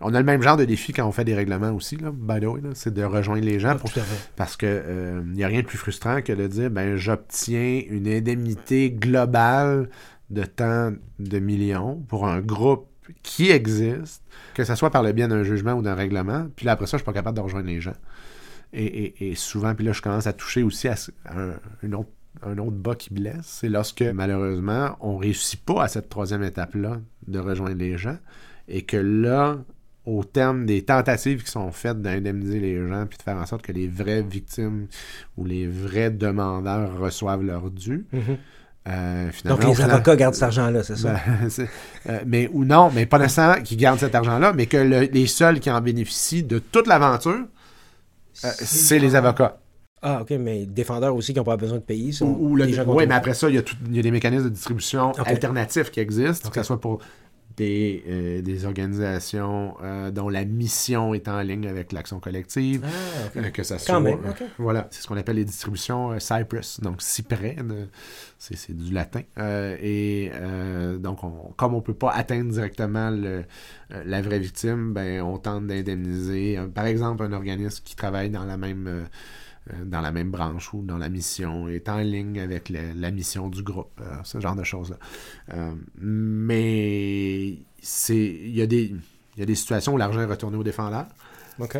on 0.00 0.12
a 0.14 0.18
le 0.18 0.24
même 0.26 0.42
genre 0.42 0.56
de 0.56 0.64
défi 0.64 0.92
quand 0.92 1.06
on 1.06 1.12
fait 1.12 1.24
des 1.24 1.34
règlements 1.34 1.70
aussi, 1.72 1.96
là, 1.96 2.10
by 2.12 2.40
the 2.40 2.44
way, 2.46 2.60
là, 2.60 2.70
c'est 2.74 2.92
de 2.92 3.02
rejoindre 3.02 3.44
les 3.44 3.58
gens 3.60 3.70
Ah, 3.70 3.74
pour 3.76 3.90
parce 4.36 4.56
que 4.56 4.66
euh, 4.66 5.22
il 5.26 5.32
n'y 5.32 5.44
a 5.44 5.48
rien 5.48 5.62
de 5.62 5.66
plus 5.66 5.78
frustrant 5.78 6.20
que 6.22 6.32
de 6.32 6.46
dire 6.46 6.70
ben 6.70 6.96
j'obtiens 6.96 7.82
une 7.88 8.08
indemnité 8.08 8.90
globale 8.90 9.88
de 10.30 10.42
tant 10.44 10.92
de 11.18 11.38
millions 11.38 11.96
pour 12.08 12.26
un 12.26 12.40
groupe 12.40 12.88
qui 13.22 13.50
existe, 13.50 14.22
que 14.54 14.64
ce 14.64 14.74
soit 14.74 14.90
par 14.90 15.04
le 15.04 15.12
biais 15.12 15.28
d'un 15.28 15.44
jugement 15.44 15.74
ou 15.74 15.82
d'un 15.82 15.94
règlement, 15.94 16.48
puis 16.56 16.66
là 16.66 16.72
après 16.72 16.86
ça, 16.86 16.96
je 16.96 17.02
suis 17.02 17.06
pas 17.06 17.12
capable 17.12 17.36
de 17.36 17.42
rejoindre 17.42 17.68
les 17.68 17.80
gens. 17.80 17.94
Et, 18.72 18.84
et- 18.84 19.30
et 19.30 19.34
souvent, 19.36 19.74
puis 19.76 19.84
là, 19.86 19.92
je 19.92 20.02
commence 20.02 20.26
à 20.26 20.32
toucher 20.32 20.64
aussi 20.64 20.88
à, 20.88 20.96
ce- 20.96 21.12
à 21.24 21.38
un, 21.40 21.54
une 21.84 21.94
autre, 21.94 22.10
un 22.42 22.58
autre 22.58 22.76
bas 22.76 22.94
qui 22.94 23.12
blesse, 23.12 23.44
c'est 23.44 23.68
lorsque 23.68 24.02
malheureusement, 24.02 24.96
on 25.00 25.16
réussit 25.16 25.60
pas 25.64 25.82
à 25.84 25.88
cette 25.88 26.08
troisième 26.08 26.42
étape-là 26.42 26.98
de 27.26 27.38
rejoindre 27.38 27.76
les 27.76 27.96
gens, 27.98 28.16
et 28.68 28.82
que 28.82 28.96
là, 28.96 29.56
au 30.04 30.22
terme 30.22 30.66
des 30.66 30.82
tentatives 30.82 31.42
qui 31.42 31.50
sont 31.50 31.72
faites 31.72 32.00
d'indemniser 32.00 32.60
les 32.60 32.86
gens, 32.88 33.06
puis 33.06 33.18
de 33.18 33.22
faire 33.22 33.36
en 33.36 33.46
sorte 33.46 33.62
que 33.62 33.72
les 33.72 33.88
vraies 33.88 34.22
victimes 34.22 34.86
ou 35.36 35.44
les 35.44 35.66
vrais 35.66 36.10
demandeurs 36.10 36.98
reçoivent 36.98 37.42
leur 37.42 37.70
dû, 37.70 38.06
Mhm. 38.12 38.20
euh, 38.88 39.30
finalement, 39.32 39.58
Donc, 39.60 39.68
les 39.68 39.74
final- 39.74 39.90
avocats 39.90 40.14
gardent 40.16 40.34
cet 40.34 40.42
argent-là, 40.44 40.82
c'est 40.84 40.96
ça? 40.96 41.14
ben, 41.14 41.48
euh, 42.10 42.20
mais 42.26 42.48
ou 42.52 42.64
non, 42.64 42.90
mais 42.94 43.04
pas 43.06 43.18
nécessairement 43.18 43.62
qu'ils 43.62 43.78
gardent 43.78 43.98
cet 43.98 44.14
argent-là, 44.14 44.52
mais 44.52 44.66
que 44.66 44.76
le- 44.76 45.08
les 45.12 45.26
seuls 45.26 45.58
qui 45.58 45.70
en 45.70 45.80
bénéficient 45.80 46.44
de 46.44 46.58
toute 46.60 46.86
l'aventure, 46.86 47.32
euh, 48.44 48.48
c'est 48.58 48.98
les 49.00 49.14
avocats. 49.16 49.58
Ah, 50.02 50.20
ok, 50.22 50.30
mais 50.38 50.66
défendeurs 50.66 51.16
aussi 51.16 51.32
qui 51.32 51.38
n'ont 51.38 51.44
pas 51.44 51.56
besoin 51.56 51.78
de 51.78 51.82
payer. 51.82 52.12
sont 52.12 52.26
Ou, 52.26 52.50
ou 52.50 52.56
le- 52.56 52.68
gens 52.68 52.84
oui, 52.86 53.06
mais 53.06 53.14
après 53.14 53.34
ça, 53.34 53.48
il 53.48 53.54
y, 53.54 53.58
a 53.58 53.62
tout- 53.62 53.76
il 53.86 53.96
y 53.96 53.98
a 53.98 54.02
des 54.02 54.10
mécanismes 54.10 54.44
de 54.44 54.50
distribution 54.50 55.12
alternatifs 55.12 55.90
qui 55.90 56.00
existent, 56.00 56.50
que 56.50 56.60
ce 56.60 56.66
soit 56.66 56.80
pour 56.80 57.00
des, 57.56 58.04
euh, 58.06 58.42
des 58.42 58.66
organisations 58.66 59.74
euh, 59.82 60.10
dont 60.10 60.28
la 60.28 60.44
mission 60.44 61.14
est 61.14 61.26
en 61.26 61.40
ligne 61.40 61.66
avec 61.66 61.92
l'action 61.92 62.20
collective, 62.20 62.84
Ah, 62.84 62.88
ok. 63.28 63.36
euh, 63.46 63.50
que 63.50 63.62
ça 63.62 63.76
Quand 63.76 63.82
soit... 63.84 64.00
même. 64.00 64.18
Voilà, 64.58 64.86
c'est 64.90 65.00
ce 65.00 65.08
qu'on 65.08 65.16
appelle 65.16 65.36
les 65.36 65.46
distributions 65.46 66.20
Cypress, 66.20 66.80
donc 66.80 67.00
cyprès, 67.00 67.56
c'est 68.38 68.56
c'est 68.58 68.76
du 68.76 68.92
latin. 68.92 69.22
Et 69.82 70.30
donc, 70.98 71.24
on- 71.24 71.54
comme 71.56 71.72
on 71.72 71.80
peut 71.80 71.94
pas 71.94 72.10
atteindre 72.10 72.52
directement 72.52 73.08
le- 73.08 73.44
la 74.04 74.20
vraie 74.20 74.38
victime, 74.40 74.92
ben, 74.92 75.22
on 75.22 75.38
tente 75.38 75.66
d'indemniser, 75.66 76.58
par 76.74 76.84
exemple, 76.84 77.22
un 77.22 77.32
organisme 77.32 77.82
qui 77.82 77.96
travaille 77.96 78.28
dans 78.28 78.44
la 78.44 78.58
même... 78.58 79.06
euh, 79.72 79.84
dans 79.84 80.00
la 80.00 80.12
même 80.12 80.30
branche 80.30 80.72
ou 80.74 80.82
dans 80.82 80.98
la 80.98 81.08
mission, 81.08 81.68
est 81.68 81.88
en 81.88 81.98
ligne 81.98 82.40
avec 82.40 82.68
la, 82.68 82.92
la 82.94 83.10
mission 83.10 83.48
du 83.48 83.62
groupe, 83.62 84.00
euh, 84.00 84.16
ce 84.24 84.40
genre 84.40 84.56
de 84.56 84.64
choses-là. 84.64 84.98
Euh, 85.54 85.72
mais 85.98 87.58
c'est 87.80 88.16
il 88.16 88.54
y, 88.56 88.62
a 88.62 88.66
des- 88.66 88.94
il 89.36 89.40
y 89.40 89.42
a 89.42 89.46
des 89.46 89.54
situations 89.54 89.94
où 89.94 89.96
l'argent 89.98 90.20
est 90.20 90.24
retourné 90.26 90.56
au 90.56 90.64
défendeur. 90.64 91.06
Ok. 91.58 91.78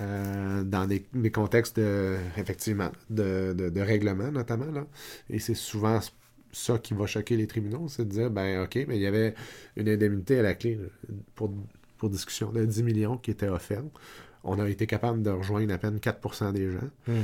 Euh, 0.00 0.64
dans 0.64 0.86
des, 0.86 1.06
des 1.14 1.30
contextes 1.30 1.78
de, 1.78 2.16
effectivement 2.36 2.90
de, 3.10 3.54
de, 3.56 3.68
de 3.68 3.80
règlement 3.80 4.32
notamment 4.32 4.66
là. 4.72 4.84
et 5.30 5.38
c'est 5.38 5.54
souvent 5.54 6.00
ça 6.50 6.78
qui 6.78 6.94
va 6.94 7.06
choquer 7.06 7.36
les 7.36 7.46
tribunaux 7.46 7.86
c'est 7.86 8.04
de 8.04 8.10
dire 8.10 8.28
ben 8.28 8.64
ok 8.64 8.74
mais 8.88 8.96
il 8.96 9.02
y 9.02 9.06
avait 9.06 9.36
une 9.76 9.88
indemnité 9.88 10.40
à 10.40 10.42
la 10.42 10.54
clé 10.54 10.74
là, 10.74 10.88
pour, 11.36 11.54
pour 11.96 12.10
discussion 12.10 12.50
de 12.50 12.64
10 12.64 12.82
millions 12.82 13.16
qui 13.18 13.30
était 13.30 13.46
offerte 13.46 13.84
on 14.44 14.58
a 14.60 14.68
été 14.68 14.86
capable 14.86 15.22
de 15.22 15.30
rejoindre 15.30 15.72
à 15.74 15.78
peine 15.78 15.98
4% 15.98 16.52
des 16.52 16.70
gens 16.70 16.78
Hmm. 17.06 17.22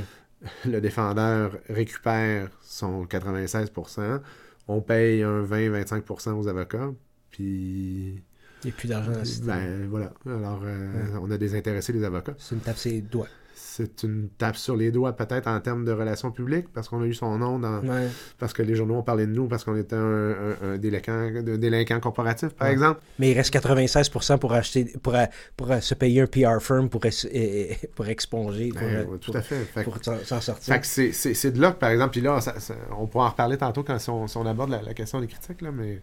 le 0.69 0.81
défendeur 0.81 1.57
récupère 1.69 2.49
son 2.61 3.05
96%, 3.05 4.19
on 4.67 4.81
paye 4.81 5.21
un 5.23 5.43
20-25% 5.43 6.31
aux 6.39 6.47
avocats, 6.47 6.91
Puis. 7.29 8.21
Il 8.63 8.67
n'y 8.67 8.71
a 8.71 8.75
plus 8.75 8.87
d'argent 8.87 9.25
système. 9.25 9.47
Ben 9.47 9.87
voilà. 9.89 10.13
Alors, 10.25 10.61
euh, 10.63 11.17
on 11.19 11.31
a 11.31 11.37
désintéressé 11.37 11.93
les 11.93 12.03
avocats. 12.03 12.35
C'est 12.37 12.53
une 12.53 12.61
tape 12.61 12.77
ses 12.77 13.01
doigts. 13.01 13.27
C'est 13.63 14.03
une 14.03 14.27
tape 14.37 14.57
sur 14.57 14.75
les 14.75 14.91
doigts, 14.91 15.13
peut-être 15.15 15.47
en 15.47 15.59
termes 15.61 15.85
de 15.85 15.91
relations 15.91 16.31
publiques, 16.31 16.67
parce 16.73 16.89
qu'on 16.89 17.01
a 17.01 17.05
eu 17.05 17.13
son 17.13 17.37
nom 17.37 17.57
dans. 17.59 17.79
Ouais. 17.81 18.07
Parce 18.37 18.51
que 18.53 18.61
les 18.63 18.75
journaux 18.75 18.95
ont 18.95 19.03
parlé 19.03 19.25
de 19.27 19.31
nous, 19.31 19.47
parce 19.47 19.63
qu'on 19.63 19.77
était 19.77 19.95
un, 19.95 19.99
un- 20.31 20.73
un 20.73 20.77
délinquant, 20.77 21.13
un 21.13 21.41
délinquant 21.57 21.99
corporatif, 21.99 22.49
par 22.49 22.67
Ouais. 22.67 22.73
exemple. 22.73 22.99
Mais 23.19 23.31
il 23.31 23.33
reste 23.35 23.53
96% 23.53 24.37
pour 24.39 24.51
acheter, 24.53 24.85
pour, 25.01 25.15
euh, 25.15 25.25
pour 25.55 25.71
euh, 25.71 25.79
se 25.79 25.93
payer 25.93 26.21
un 26.21 26.27
PR 26.27 26.59
firm 26.61 26.89
pour, 26.89 27.01
et- 27.05 27.77
pour 27.95 28.07
exponger, 28.07 28.69
pour, 28.69 28.81
euh, 28.83 29.05
ouais, 29.05 29.17
tout 29.19 29.31
à 29.33 29.41
fait. 29.41 29.83
Pour 29.83 29.97
s'en 30.03 30.41
sortir. 30.41 30.73
Fait 30.73 30.79
que 30.81 30.87
c'est- 30.87 31.11
c'est 31.13 31.33
c'est 31.33 31.51
de 31.51 31.61
là 31.61 31.71
que, 31.71 31.79
par 31.79 31.91
exemple, 31.91 32.11
puis 32.11 32.21
là, 32.21 32.41
ça- 32.41 32.59
ça- 32.59 32.75
on 32.99 33.07
pourra 33.07 33.27
en 33.27 33.29
reparler 33.29 33.57
tantôt 33.57 33.83
quand 33.83 33.97
si 33.99 34.09
on, 34.09 34.27
si 34.27 34.35
on 34.37 34.45
aborde 34.45 34.71
la, 34.71 34.81
la 34.81 34.93
question 34.93 35.21
des 35.21 35.27
critiques, 35.27 35.61
là, 35.61 35.71
mais 35.71 36.01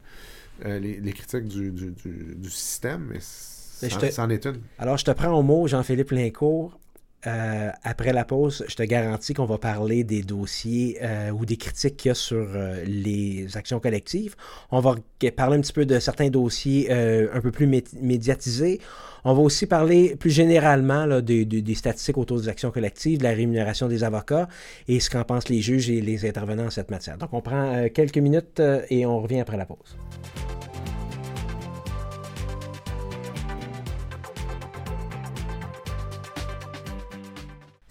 euh, 0.64 0.78
les, 0.78 1.00
les 1.00 1.12
critiques 1.12 1.46
du, 1.48 1.70
du, 1.70 1.90
du- 1.90 2.34
du 2.36 2.50
système, 2.50 3.08
mais 3.10 3.18
c'en 3.20 4.26
te- 4.26 4.32
est 4.32 4.46
une. 4.46 4.60
Alors, 4.78 4.96
je 4.96 5.04
te 5.04 5.10
prends 5.10 5.32
au 5.32 5.42
mot, 5.42 5.66
Jean-Philippe 5.66 6.10
Lincourt. 6.12 6.78
Euh, 7.26 7.70
après 7.82 8.12
la 8.12 8.24
pause, 8.24 8.64
je 8.68 8.76
te 8.76 8.82
garantis 8.84 9.34
qu'on 9.34 9.44
va 9.44 9.58
parler 9.58 10.04
des 10.04 10.22
dossiers 10.22 10.98
euh, 11.02 11.30
ou 11.30 11.44
des 11.44 11.56
critiques 11.56 11.96
qu'il 11.96 12.10
y 12.10 12.12
a 12.12 12.14
sur 12.14 12.46
euh, 12.54 12.84
les 12.86 13.56
actions 13.56 13.80
collectives. 13.80 14.36
On 14.70 14.78
va 14.78 14.94
parler 15.36 15.58
un 15.58 15.60
petit 15.60 15.72
peu 15.72 15.84
de 15.84 15.98
certains 15.98 16.30
dossiers 16.30 16.92
un 16.92 17.40
peu 17.40 17.50
plus 17.50 17.66
mé- 17.66 17.84
médiatisés. 18.00 18.80
On 19.24 19.34
va 19.34 19.40
aussi 19.42 19.66
parler 19.66 20.14
plus 20.14 20.30
généralement 20.30 21.20
des, 21.20 21.44
des- 21.44 21.74
statistiques 21.74 22.18
autour 22.18 22.40
des 22.40 22.48
actions 22.48 22.70
collectives, 22.70 23.18
de 23.18 23.24
la 23.24 23.30
rémunération 23.30 23.88
des 23.88 24.04
avocats 24.04 24.48
et 24.86 25.00
ce 25.00 25.10
qu'en 25.10 25.24
pensent 25.24 25.48
les 25.48 25.60
juges 25.60 25.90
et 25.90 26.00
les 26.00 26.24
intervenants 26.24 26.66
en 26.66 26.70
cette 26.70 26.90
matière. 26.90 27.18
Donc, 27.18 27.30
on 27.32 27.40
prend 27.40 27.88
quelques 27.92 28.18
minutes 28.18 28.62
et 28.90 29.04
on 29.06 29.20
revient 29.20 29.40
après 29.40 29.56
la 29.56 29.66
pause. 29.66 29.96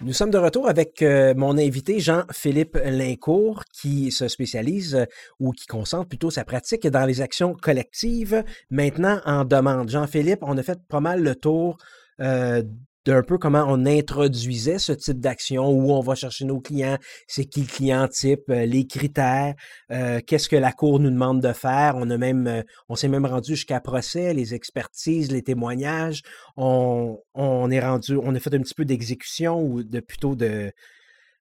Nous 0.00 0.12
sommes 0.12 0.30
de 0.30 0.38
retour 0.38 0.68
avec 0.68 1.02
euh, 1.02 1.34
mon 1.36 1.58
invité 1.58 1.98
Jean-Philippe 1.98 2.78
Lincourt 2.84 3.64
qui 3.72 4.12
se 4.12 4.28
spécialise 4.28 4.94
euh, 4.94 5.04
ou 5.40 5.50
qui 5.50 5.66
concentre 5.66 6.08
plutôt 6.08 6.30
sa 6.30 6.44
pratique 6.44 6.86
dans 6.86 7.04
les 7.04 7.20
actions 7.20 7.52
collectives 7.54 8.44
maintenant 8.70 9.20
en 9.24 9.44
demande. 9.44 9.88
Jean-Philippe, 9.88 10.38
on 10.42 10.56
a 10.56 10.62
fait 10.62 10.78
pas 10.88 11.00
mal 11.00 11.24
le 11.24 11.34
tour 11.34 11.78
euh, 12.20 12.62
d'un 13.08 13.22
peu 13.22 13.38
comment 13.38 13.64
on 13.66 13.86
introduisait 13.86 14.78
ce 14.78 14.92
type 14.92 15.18
d'action, 15.18 15.70
où 15.70 15.92
on 15.92 16.00
va 16.00 16.14
chercher 16.14 16.44
nos 16.44 16.60
clients, 16.60 16.98
c'est 17.26 17.46
qui 17.46 17.62
le 17.62 17.66
client 17.66 18.06
type, 18.06 18.50
euh, 18.50 18.66
les 18.66 18.86
critères, 18.86 19.54
euh, 19.90 20.20
qu'est-ce 20.26 20.46
que 20.46 20.56
la 20.56 20.72
Cour 20.72 21.00
nous 21.00 21.10
demande 21.10 21.40
de 21.40 21.54
faire. 21.54 21.96
Euh, 21.96 22.62
on 22.90 22.96
s'est 22.96 23.08
même 23.08 23.24
rendu 23.24 23.52
jusqu'à 23.52 23.80
procès, 23.80 24.34
les 24.34 24.52
expertises, 24.54 25.32
les 25.32 25.40
témoignages. 25.40 26.22
On, 26.58 27.18
on 27.32 27.70
est 27.70 27.80
rendu, 27.80 28.18
on 28.22 28.34
a 28.34 28.40
fait 28.40 28.54
un 28.54 28.60
petit 28.60 28.74
peu 28.74 28.84
d'exécution 28.84 29.58
ou 29.58 29.82
de 29.82 30.00
plutôt 30.00 30.36
de 30.36 30.70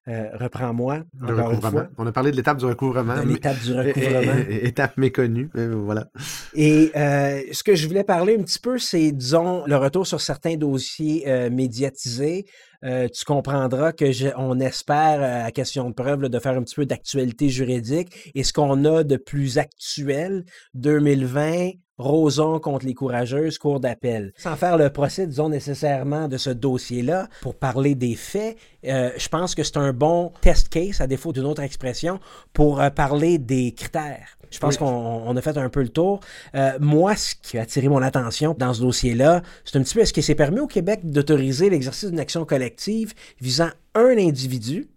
euh, 0.08 0.30
reprends-moi. 0.34 1.03
Une 1.22 1.32
recouvrement. 1.34 1.84
On 1.97 2.08
a 2.08 2.12
parlé 2.12 2.32
de 2.32 2.36
l'étape 2.38 2.58
du 2.58 2.66
recouvrement. 2.66 3.16
l'étape 3.24 3.60
du 3.62 3.74
recouvrement. 3.78 4.34
étape 4.49 4.97
méconnue. 4.97 5.49
voilà. 5.53 6.08
Et 6.53 6.91
euh, 6.95 7.41
ce 7.51 7.64
que 7.64 7.76
je 7.76 7.88
voulais 7.88 8.03
parler 8.03 8.38
un 8.39 8.43
petit 8.43 8.60
peu, 8.60 8.78
c'est, 8.80 9.12
disons, 9.12 9.66
le 9.66 9.76
retour 9.76 10.08
sur 10.08 10.22
certains 10.22 10.55
dossiers 10.55 11.24
euh, 11.28 11.49
médiatisés. 11.49 12.45
Euh, 12.86 13.08
tu 13.10 13.26
comprendras 13.26 13.91
que 13.91 14.12
je- 14.12 14.28
on 14.38 14.60
espère, 14.60 15.45
à 15.45 15.51
question 15.51 15.89
de 15.89 15.93
preuve, 15.95 16.22
là, 16.22 16.30
de 16.30 16.39
faire 16.39 16.53
un 16.53 16.62
petit 16.64 16.76
peu 16.76 16.86
d'actualité 16.86 17.49
juridique. 17.49 18.32
Et 18.36 18.43
ce 18.43 18.53
qu'on 18.53 18.86
a 18.86 19.03
de 19.03 19.18
plus 19.18 19.58
actuel, 19.58 20.45
2020, 20.76 21.72
Roson 21.98 22.60
contre 22.60 22.86
les 22.86 22.93
courageuses, 22.93 23.58
cour 23.58 23.80
d'appel. 23.80 24.34
Sans 24.38 24.56
faire 24.56 24.78
le 24.78 24.89
procès, 24.91 25.26
disons, 25.28 25.50
nécessairement 25.50 26.28
de 26.28 26.38
ce 26.38 26.50
dossier-là, 26.52 27.28
pour 27.41 27.56
parler 27.56 27.95
des 27.95 28.16
faits, 28.16 28.58
euh, 28.86 29.10
je 29.18 29.28
pense 29.30 29.56
que 29.56 29.64
c'est 29.64 29.78
un 29.78 29.93
bon 29.93 30.32
test 30.41 30.70
case, 30.70 31.02
à 31.02 31.08
défaut 31.08 31.34
d'une 31.34 31.45
autre 31.45 31.62
expression, 31.64 32.20
pour 32.54 32.80
euh, 32.82 32.89
parler 32.89 33.38
des 33.39 33.74
critères. 33.74 34.38
Je 34.52 34.60
pense 34.60 34.76
Oui. 34.76 34.80
qu'on 34.80 35.24
on 35.26 35.36
a 35.36 35.41
fait 35.41 35.58
un 35.58 35.70
peu 35.70 35.82
le 35.82 35.89
tour. 35.89 36.22
Euh, 36.56 36.72
moi, 36.80 37.16
ce 37.16 37.36
qui 37.41 37.58
a 37.58 37.64
attiré 37.64 37.89
mon 37.89 38.02
attention 38.02 38.56
dans 38.58 38.74
ce 38.74 38.82
dossier-là, 38.82 39.41
c'est 39.66 39.78
un 39.78 39.82
petit 39.84 39.95
peu 39.95 40.00
est-ce 40.02 40.14
que 40.14 40.22
c'est 40.22 40.36
permis 40.36 40.60
au 40.60 40.68
Québec 40.68 41.02
d'autoriser 41.04 41.70
l'exercice 41.70 42.10
d'une 42.10 42.20
action 42.20 42.45
collective 42.45 43.14
visant 43.41 43.70
un 43.95 44.18
individu, 44.18 44.88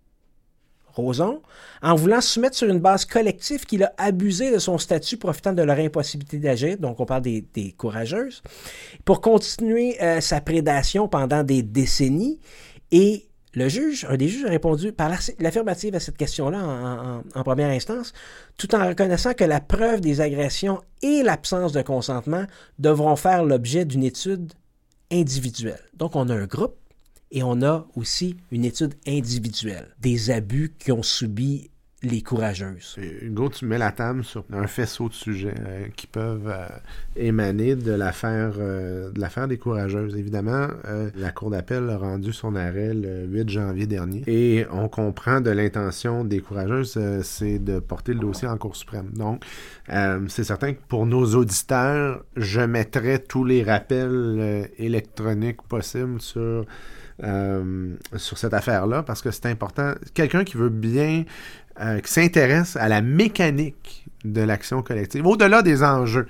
Roson, 0.94 1.42
en 1.82 1.94
voulant 1.94 2.20
se 2.20 2.28
soumettre 2.34 2.56
sur 2.56 2.68
une 2.68 2.80
base 2.80 3.04
collective 3.04 3.64
qu'il 3.64 3.82
a 3.84 3.92
abusé 3.98 4.52
de 4.52 4.58
son 4.58 4.78
statut 4.78 5.16
profitant 5.16 5.52
de 5.52 5.62
leur 5.62 5.78
impossibilité 5.78 6.38
d'agir, 6.38 6.78
donc 6.78 7.00
on 7.00 7.06
parle 7.06 7.22
des, 7.22 7.44
des 7.54 7.72
courageuses, 7.72 8.42
pour 9.04 9.20
continuer 9.20 9.96
euh, 10.02 10.20
sa 10.20 10.40
prédation 10.40 11.08
pendant 11.08 11.42
des 11.42 11.62
décennies. 11.62 12.38
Et 12.92 13.26
le 13.54 13.68
juge, 13.68 14.06
un 14.08 14.16
des 14.16 14.28
juges 14.28 14.44
a 14.44 14.48
répondu 14.48 14.92
par 14.92 15.08
l'aff- 15.10 15.34
l'affirmative 15.40 15.94
à 15.94 16.00
cette 16.00 16.16
question-là 16.16 17.22
en 17.34 17.42
première 17.42 17.70
instance, 17.70 18.12
tout 18.56 18.74
en 18.74 18.86
reconnaissant 18.86 19.34
que 19.34 19.44
la 19.44 19.60
preuve 19.60 20.00
des 20.00 20.20
agressions 20.20 20.80
et 21.02 21.22
l'absence 21.22 21.72
de 21.72 21.82
consentement 21.82 22.44
devront 22.78 23.16
faire 23.16 23.44
l'objet 23.44 23.84
d'une 23.84 24.04
étude 24.04 24.52
individuelle. 25.10 25.80
Donc 25.94 26.14
on 26.14 26.28
a 26.28 26.34
un 26.34 26.46
groupe 26.46 26.76
et 27.30 27.42
on 27.42 27.62
a 27.62 27.86
aussi 27.94 28.36
une 28.50 28.64
étude 28.64 28.94
individuelle 29.06 29.94
des 30.00 30.30
abus 30.30 30.74
qui 30.78 30.92
ont 30.92 31.02
subi 31.02 31.70
les 32.02 32.22
courageuses. 32.22 32.96
Hugo, 32.98 33.50
tu 33.50 33.66
mets 33.66 33.76
la 33.76 33.92
table 33.92 34.24
sur 34.24 34.44
un 34.52 34.66
faisceau 34.66 35.08
de 35.08 35.14
sujets 35.14 35.54
euh, 35.58 35.86
qui 35.96 36.06
peuvent 36.06 36.48
euh, 36.48 36.66
émaner 37.14 37.76
de 37.76 37.92
l'affaire 37.92 38.54
euh, 38.58 39.10
de 39.10 39.20
l'affaire 39.20 39.48
des 39.48 39.58
courageuses. 39.58 40.16
Évidemment, 40.16 40.68
la 41.14 41.30
Cour 41.30 41.50
d'appel 41.50 41.90
a 41.90 41.98
rendu 41.98 42.32
son 42.32 42.56
arrêt 42.56 42.94
le 42.94 43.26
8 43.26 43.48
janvier 43.50 43.86
dernier. 43.86 44.22
Et 44.26 44.66
on 44.70 44.88
comprend 44.88 45.40
de 45.40 45.50
l'intention 45.50 46.24
des 46.24 46.40
courageuses, 46.40 46.98
c'est 47.22 47.58
de 47.58 47.80
porter 47.80 48.14
le 48.14 48.20
dossier 48.20 48.48
en 48.48 48.56
Cour 48.56 48.76
suprême. 48.76 49.10
Donc, 49.12 49.44
c'est 50.28 50.44
certain 50.44 50.72
que 50.72 50.80
pour 50.88 51.06
nos 51.06 51.34
auditeurs, 51.34 52.24
je 52.36 52.60
mettrai 52.60 53.22
tous 53.22 53.44
les 53.44 53.62
rappels 53.62 54.70
électroniques 54.78 55.62
possibles 55.62 56.20
sur 56.20 56.64
sur 58.16 58.38
cette 58.38 58.54
affaire-là 58.54 59.02
parce 59.02 59.22
que 59.22 59.30
c'est 59.30 59.46
important. 59.46 59.92
Quelqu'un 60.14 60.44
qui 60.44 60.56
veut 60.56 60.70
bien, 60.70 61.24
qui 61.78 62.12
s'intéresse 62.12 62.76
à 62.76 62.88
la 62.88 63.02
mécanique 63.02 64.06
de 64.24 64.40
l'action 64.42 64.82
collective, 64.82 65.26
au-delà 65.26 65.62
des 65.62 65.82
enjeux, 65.82 66.26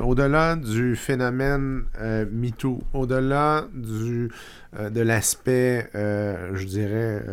au-delà 0.00 0.56
du 0.56 0.96
phénomène 0.96 1.84
MeToo, 2.32 2.82
au-delà 2.94 3.66
du 3.74 4.30
de 4.78 5.00
l'aspect, 5.00 5.90
je 5.94 6.64
dirais, 6.64 7.24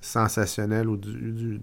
sensationnel 0.00 0.88
ou 0.88 0.96
du, 0.96 1.60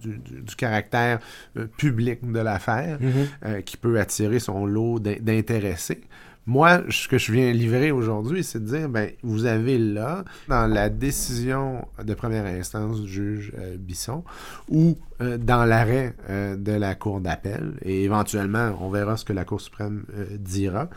caractère 0.58 1.20
euh, 1.58 1.68
public 1.78 2.32
de 2.32 2.40
l'affaire 2.40 2.98
mhm. 3.02 3.12
euh, 3.46 3.62
qui 3.62 3.78
peut 3.78 4.00
attirer 4.00 4.40
son 4.40 4.66
lot 4.66 5.00
d'intéressés. 5.00 6.02
Moi, 6.48 6.84
ce 6.90 7.08
que 7.08 7.18
je 7.18 7.32
viens 7.32 7.52
livrer 7.52 7.92
aujourd'hui, 7.92 8.44
c'est 8.44 8.60
de 8.60 8.66
dire, 8.66 8.90
ben, 8.90 9.12
vous 9.24 9.46
avez 9.46 9.78
là, 9.78 10.24
dans 10.48 10.68
la 10.68 10.90
décision 10.90 11.88
de 12.04 12.14
première 12.14 12.46
instance 12.46 13.02
du 13.02 13.12
juge 13.12 13.52
euh, 13.58 13.78
Bisson, 13.78 14.24
ou 14.70 14.98
dans 15.20 15.64
l'arrêt 15.64 16.14
de 16.30 16.74
la 16.74 16.94
Cour 16.94 17.22
d'appel, 17.22 17.72
et 17.84 18.04
éventuellement, 18.04 18.78
on 18.82 18.90
verra 18.90 19.16
ce 19.16 19.24
que 19.24 19.32
la 19.32 19.46
Cour 19.46 19.62
suprême 19.62 20.04
dira, 20.38 20.90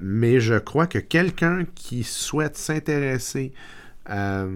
mais 0.00 0.38
je 0.38 0.54
crois 0.54 0.86
que 0.86 1.00
quelqu'un 1.00 1.64
qui 1.74 2.04
souhaite 2.04 2.56
s'intéresser 2.56 3.52
à 4.06 4.46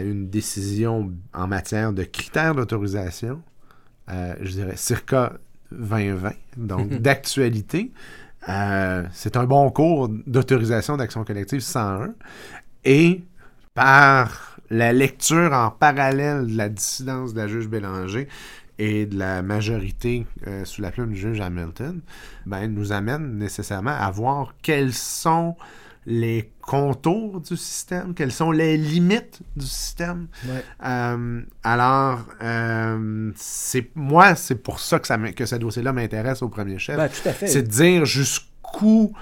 une 0.00 0.28
décision 0.30 1.12
en 1.34 1.48
matière 1.48 1.92
de 1.92 2.04
critères 2.04 2.54
d'autorisation, 2.54 3.42
euh, 4.10 4.34
je 4.40 4.50
dirais 4.52 4.76
circa 4.76 5.34
2020, 5.70 6.32
donc 6.56 6.88
d'actualité. 7.00 7.92
Euh, 8.48 9.04
c'est 9.12 9.36
un 9.36 9.44
bon 9.44 9.70
cours 9.70 10.08
d'autorisation 10.26 10.96
d'action 10.96 11.24
collective 11.24 11.60
101. 11.60 12.14
Et 12.84 13.22
par 13.74 14.58
la 14.70 14.92
lecture 14.92 15.52
en 15.52 15.70
parallèle 15.70 16.46
de 16.46 16.56
la 16.56 16.68
dissidence 16.68 17.34
de 17.34 17.40
la 17.40 17.48
juge 17.48 17.68
Bélanger 17.68 18.28
et 18.78 19.06
de 19.06 19.18
la 19.18 19.42
majorité 19.42 20.26
euh, 20.46 20.64
sous 20.64 20.82
la 20.82 20.90
plume 20.90 21.12
du 21.12 21.18
juge 21.18 21.40
Hamilton, 21.40 22.00
ben, 22.46 22.66
nous 22.72 22.92
amène 22.92 23.36
nécessairement 23.38 23.96
à 23.96 24.10
voir 24.10 24.54
quels 24.62 24.92
sont 24.92 25.56
les 26.06 26.50
contours 26.60 27.40
du 27.40 27.56
système, 27.56 28.14
quelles 28.14 28.32
sont 28.32 28.50
les 28.50 28.76
limites 28.76 29.40
du 29.56 29.66
système. 29.66 30.26
Euh, 30.84 31.42
alors, 31.62 32.26
euh, 32.42 33.30
c'est 33.36 33.90
moi, 33.94 34.34
c'est 34.34 34.56
pour 34.56 34.80
ça 34.80 34.98
que, 34.98 35.06
ça 35.06 35.18
que 35.18 35.46
ce 35.46 35.56
dossier-là 35.56 35.92
m'intéresse 35.92 36.42
au 36.42 36.48
premier 36.48 36.78
chef. 36.78 36.96
Ben, 36.96 37.08
c'est 37.46 37.62
de 37.62 37.68
dire 37.68 38.04
jusqu'où 38.04 39.12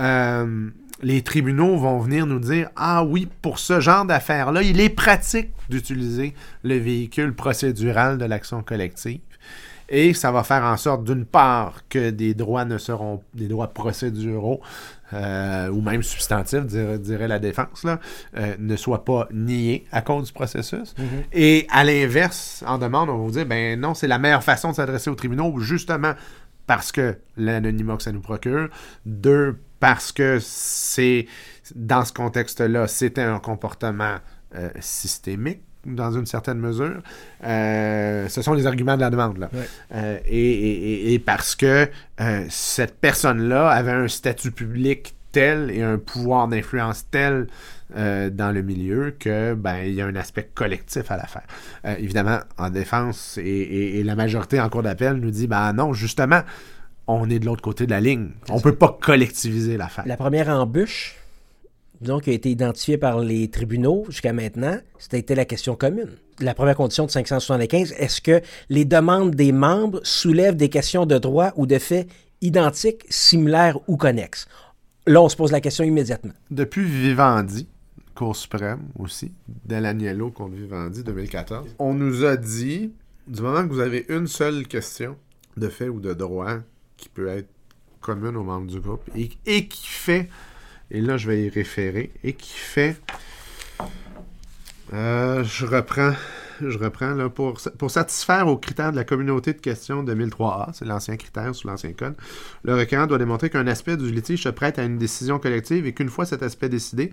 euh, 0.00 0.70
les 1.02 1.22
tribunaux 1.22 1.76
vont 1.76 2.00
venir 2.00 2.26
nous 2.26 2.40
dire 2.40 2.70
Ah 2.74 3.04
oui, 3.04 3.28
pour 3.42 3.58
ce 3.58 3.80
genre 3.80 4.04
d'affaires-là, 4.04 4.62
il 4.62 4.80
est 4.80 4.88
pratique 4.88 5.50
d'utiliser 5.68 6.34
le 6.64 6.76
véhicule 6.76 7.34
procédural 7.34 8.18
de 8.18 8.24
l'action 8.24 8.62
collective. 8.62 9.20
Et 9.88 10.14
ça 10.14 10.32
va 10.32 10.42
faire 10.42 10.64
en 10.64 10.76
sorte, 10.76 11.04
d'une 11.04 11.24
part, 11.24 11.82
que 11.88 12.10
des 12.10 12.34
droits 12.34 12.64
ne 12.64 12.78
seront, 12.78 13.22
des 13.34 13.48
droits 13.48 13.68
procéduraux 13.68 14.60
euh, 15.12 15.68
ou 15.68 15.80
même 15.80 16.02
substantif, 16.02 16.64
dirait, 16.64 17.28
la 17.28 17.38
défense, 17.38 17.84
là, 17.84 18.00
euh, 18.36 18.54
ne 18.58 18.76
soit 18.76 19.04
pas 19.04 19.28
nié 19.32 19.84
à 19.92 20.02
cause 20.02 20.26
du 20.26 20.32
processus. 20.32 20.94
Mhm. 20.98 21.06
Et 21.32 21.66
à 21.70 21.84
l'inverse, 21.84 22.64
en 22.66 22.78
demande, 22.78 23.10
on 23.10 23.18
va 23.18 23.24
vous 23.24 23.30
dire, 23.32 23.46
ben 23.46 23.78
non, 23.78 23.94
c'est 23.94 24.08
la 24.08 24.18
meilleure 24.18 24.42
façon 24.42 24.70
de 24.70 24.74
s'adresser 24.74 25.10
aux 25.10 25.14
tribunaux, 25.14 25.58
justement 25.58 26.14
parce 26.66 26.92
que 26.92 27.18
l'anonymat 27.36 27.96
que 27.96 28.02
ça 28.02 28.12
nous 28.12 28.20
procure. 28.20 28.68
Deux, 29.04 29.58
parce 29.80 30.12
que 30.12 30.38
c'est, 30.40 31.26
dans 31.74 32.04
ce 32.04 32.12
contexte-là, 32.12 32.86
c'était 32.86 33.22
un 33.22 33.38
comportement 33.38 34.16
euh, 34.54 34.70
systémique 34.80 35.62
dans 35.86 36.12
une 36.12 36.26
certaine 36.26 36.58
mesure. 36.58 37.02
ce 37.42 38.40
sont 38.42 38.54
les 38.54 38.66
arguments 38.66 38.96
de 38.96 39.00
la 39.00 39.10
demande. 39.10 39.38
Là. 39.38 39.50
et, 40.28 41.22
parce 41.24 41.54
que 41.54 41.88
cette 42.48 42.98
personne-là 43.00 43.68
avait 43.68 43.92
un 43.92 44.08
statut 44.08 44.50
public 44.50 45.14
tel 45.34 45.70
et 45.70 45.82
un 45.82 45.98
pouvoir 45.98 46.48
d'influence 46.48 47.06
tel 47.10 47.48
euh, 47.96 48.30
dans 48.30 48.50
le 48.50 48.62
milieu 48.62 49.14
que 49.18 49.54
ben 49.54 49.78
il 49.84 49.94
y 49.94 50.00
a 50.00 50.06
un 50.06 50.16
aspect 50.16 50.48
collectif 50.54 51.10
à 51.10 51.16
l'affaire. 51.16 51.42
Euh, 51.84 51.94
évidemment, 51.98 52.38
en 52.56 52.70
défense 52.70 53.38
et, 53.42 54.02
la 54.04 54.14
majorité 54.14 54.60
en 54.60 54.68
cours 54.68 54.82
d'appel 54.82 55.16
nous 55.16 55.30
dit 55.30 55.46
ben 55.46 55.72
non, 55.72 55.92
justement, 55.92 56.40
on 57.06 57.28
est 57.28 57.38
de 57.38 57.46
l'autre 57.46 57.62
côté 57.62 57.86
de 57.86 57.90
la 57.90 58.00
ligne. 58.00 58.30
On 58.48 58.60
peut 58.60 58.74
pas 58.74 58.96
collectiviser 59.00 59.76
l'affaire. 59.76 60.04
La 60.06 60.16
première 60.16 60.48
embûche, 60.48 61.16
qui 62.22 62.30
a 62.30 62.32
été 62.32 62.50
identifiée 62.50 62.98
par 62.98 63.20
les 63.20 63.48
tribunaux 63.48 64.04
jusqu'à 64.08 64.32
maintenant, 64.32 64.78
c'était 64.98 65.34
la 65.34 65.44
question 65.44 65.74
commune. 65.74 66.10
La 66.40 66.54
première 66.54 66.76
condition 66.76 67.06
de 67.06 67.10
575, 67.10 67.94
est-ce 67.98 68.20
que 68.20 68.40
les 68.68 68.84
demandes 68.84 69.34
des 69.34 69.52
membres 69.52 70.00
soulèvent 70.02 70.56
des 70.56 70.68
questions 70.68 71.06
de 71.06 71.18
droit 71.18 71.52
ou 71.56 71.66
de 71.66 71.78
fait 71.78 72.06
identiques, 72.40 73.04
similaires 73.08 73.78
ou 73.88 73.96
connexes? 73.96 74.46
Là, 75.06 75.22
on 75.22 75.28
se 75.28 75.36
pose 75.36 75.52
la 75.52 75.60
question 75.60 75.84
immédiatement. 75.84 76.32
Depuis 76.50 76.84
Vivendi, 76.84 77.68
Cour 78.14 78.36
suprême 78.36 78.88
aussi, 78.98 79.32
Delaniello 79.64 80.30
contre 80.30 80.54
Vivendi 80.54 81.02
2014, 81.02 81.74
on 81.78 81.94
nous 81.94 82.24
a 82.24 82.36
dit, 82.36 82.92
du 83.26 83.42
moment 83.42 83.66
que 83.66 83.72
vous 83.72 83.80
avez 83.80 84.06
une 84.08 84.26
seule 84.26 84.66
question 84.66 85.16
de 85.56 85.68
fait 85.68 85.88
ou 85.88 86.00
de 86.00 86.14
droit 86.14 86.58
qui 86.96 87.08
peut 87.08 87.28
être 87.28 87.48
commune 88.00 88.36
aux 88.36 88.44
membres 88.44 88.70
du 88.70 88.80
groupe 88.80 89.02
et 89.14 89.68
qui 89.68 89.86
fait, 89.86 90.28
et 90.94 91.00
là 91.00 91.16
je 91.16 91.28
vais 91.28 91.42
y 91.42 91.48
référer, 91.50 92.10
et 92.22 92.32
qui 92.32 92.54
fait, 92.56 92.96
euh, 94.92 95.44
je 95.44 95.66
reprends 95.66 96.14
je 96.60 96.78
reprends, 96.78 97.28
pour, 97.30 97.90
satisfaire 97.90 98.46
aux 98.46 98.56
critères 98.56 98.92
de 98.92 98.96
la 98.96 99.04
communauté 99.04 99.52
de 99.52 99.58
questions 99.58 100.04
2003A, 100.04 100.70
c'est 100.72 100.84
l'ancien 100.84 101.16
critère 101.16 101.54
sous 101.54 101.66
l'ancien 101.66 101.92
code, 101.92 102.14
le 102.62 102.76
requérant 102.76 103.06
doit 103.06 103.18
démontrer 103.18 103.50
qu'un 103.50 103.66
aspect 103.66 103.96
du 103.96 104.10
litige 104.10 104.44
se 104.44 104.48
prête 104.48 104.78
à 104.78 104.84
une 104.84 104.98
décision 104.98 105.38
collective 105.38 105.86
et 105.86 105.92
qu'une 105.92 106.08
fois 106.08 106.26
cet 106.26 106.42
aspect 106.42 106.68
décidé, 106.68 107.12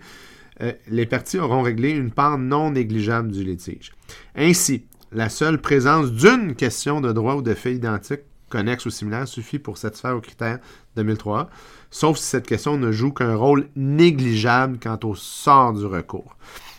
euh, 0.61 0.73
les 0.89 1.05
parties 1.05 1.39
auront 1.39 1.61
réglé 1.61 1.91
une 1.91 2.11
part 2.11 2.37
non 2.37 2.71
négligeable 2.71 3.31
du 3.31 3.43
litige. 3.43 3.91
Ainsi, 4.35 4.85
la 5.11 5.29
seule 5.29 5.59
présence 5.59 6.11
d'une 6.11 6.55
question 6.55 7.01
de 7.01 7.11
droit 7.11 7.35
ou 7.35 7.41
de 7.41 7.53
fait 7.53 7.73
identique, 7.73 8.21
connexe 8.52 8.86
ou 8.86 8.90
similaire, 8.90 9.28
suffit 9.28 9.60
pour 9.60 9.78
satisfaire 9.78 10.15
aux 10.15 10.22
critères 10.22 10.60
2003A, 10.98 11.48
sauf 11.90 12.18
si 12.18 12.26
cette 12.26 12.48
question 12.48 12.78
ne 12.78 12.91
joue 12.91 13.11
qu'un 13.11 13.36
rôle 13.36 13.68
négligeable 13.76 14.78
quant 14.80 14.99
au 15.03 15.15
sort 15.15 15.73
du 15.73 15.86
recours. 15.86 16.36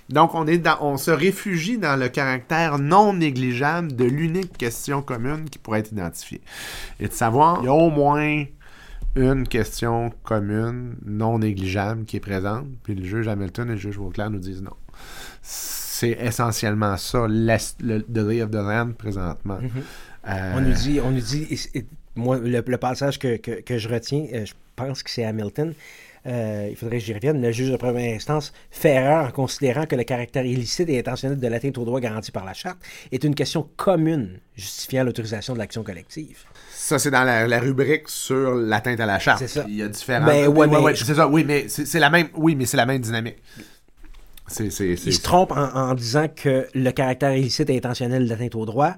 Donc, 0.08 0.34
on, 0.34 0.46
est 0.46 0.68
on 0.80 0.98
se 0.98 1.10
réfugie 1.10 1.78
dans 1.78 1.98
le 1.98 2.08
caractère 2.08 2.78
non 2.78 3.14
négligeable 3.14 3.96
de 3.96 4.04
l'unique 4.04 4.58
question 4.58 5.00
commune 5.00 5.48
qui 5.48 5.58
pourrait 5.58 5.80
être 5.80 5.92
identifiée. 5.92 6.42
Et 7.00 7.08
de 7.08 7.12
savoir, 7.12 7.60
il 7.62 7.66
y 7.66 7.68
a 7.68 7.72
au 7.72 7.88
moins 7.88 8.44
une 9.14 9.46
question 9.46 10.12
commune 10.22 10.96
non 11.04 11.38
négligeable 11.38 12.04
qui 12.04 12.16
est 12.16 12.20
présente, 12.20 12.66
puis 12.82 12.94
le 12.94 13.04
juge 13.04 13.28
Hamilton 13.28 13.68
et 13.68 13.72
le 13.72 13.78
juge 13.78 13.96
Vauclair 13.96 14.30
nous 14.30 14.38
disent 14.38 14.62
non. 14.62 14.76
C'est 15.40 16.18
essentiellement 16.20 16.96
ça, 16.96 17.26
le 17.28 18.42
of 18.42 18.50
the 18.50 18.54
land 18.54 18.92
présentement. 18.98 19.58
Mm-hmm. 19.58 19.82
Euh, 20.28 20.52
on 20.56 20.60
nous 20.60 20.72
dit, 20.72 21.00
on 21.00 21.10
nous 21.10 21.20
dit 21.20 21.48
moi, 22.14 22.38
le, 22.38 22.60
passage 22.76 23.18
que, 23.18 23.36
que, 23.36 23.78
je 23.78 23.88
retiens, 23.88 24.26
euh, 24.32 24.44
je 24.44 24.52
pense 24.76 25.02
que 25.02 25.10
c'est 25.10 25.24
Hamilton, 25.24 25.74
euh, 26.24 26.68
il 26.70 26.76
faudrait 26.76 26.98
que 26.98 27.04
j'y 27.04 27.14
revienne, 27.14 27.42
le 27.42 27.50
juge 27.50 27.70
de 27.70 27.76
première 27.76 28.14
instance 28.14 28.52
fait 28.70 28.90
erreur 28.90 29.26
en 29.26 29.30
considérant 29.32 29.86
que 29.86 29.96
le 29.96 30.04
caractère 30.04 30.44
illicite 30.44 30.88
et 30.88 30.98
intentionnel 30.98 31.40
de 31.40 31.48
l'atteinte 31.48 31.78
aux 31.78 31.84
droits 31.84 32.00
garantis 32.00 32.30
par 32.30 32.44
la 32.44 32.54
Charte 32.54 32.78
est 33.10 33.24
une 33.24 33.34
question 33.34 33.68
commune 33.76 34.38
justifiant 34.54 35.02
l'autorisation 35.02 35.54
de 35.54 35.58
l'action 35.58 35.82
collective. 35.82 36.38
Ça, 36.70 37.00
c'est 37.00 37.10
dans 37.10 37.24
la, 37.24 37.58
rubrique 37.58 38.08
sur 38.08 38.54
l'atteinte 38.54 39.00
à 39.00 39.06
la 39.06 39.18
charte. 39.18 39.40
C'est 39.40 39.48
ça. 39.48 39.64
Il 39.66 39.76
y 39.76 39.82
a 39.82 39.88
différents. 39.88 40.26
Ben, 40.26 40.46
ouais, 40.48 40.94
c'est 40.94 41.14
ça. 41.14 41.26
Oui, 41.26 41.44
mais 41.44 41.66
c'est 41.68 41.98
la 41.98 42.10
même. 42.10 42.28
Oui, 42.34 42.54
mais 42.54 42.66
c'est 42.66 42.76
la 42.76 42.86
même 42.86 43.00
dynamique. 43.00 43.38
Il 44.60 44.70
se 44.70 45.22
trompe 45.22 45.52
en, 45.52 45.74
en, 45.74 45.94
disant 45.94 46.26
que 46.28 46.66
le 46.74 46.90
caractère 46.90 47.34
illicite 47.34 47.70
et 47.70 47.76
intentionnel 47.76 48.24
de 48.24 48.28
l'atteinte 48.28 48.54
aux 48.54 48.66
droits 48.66 48.96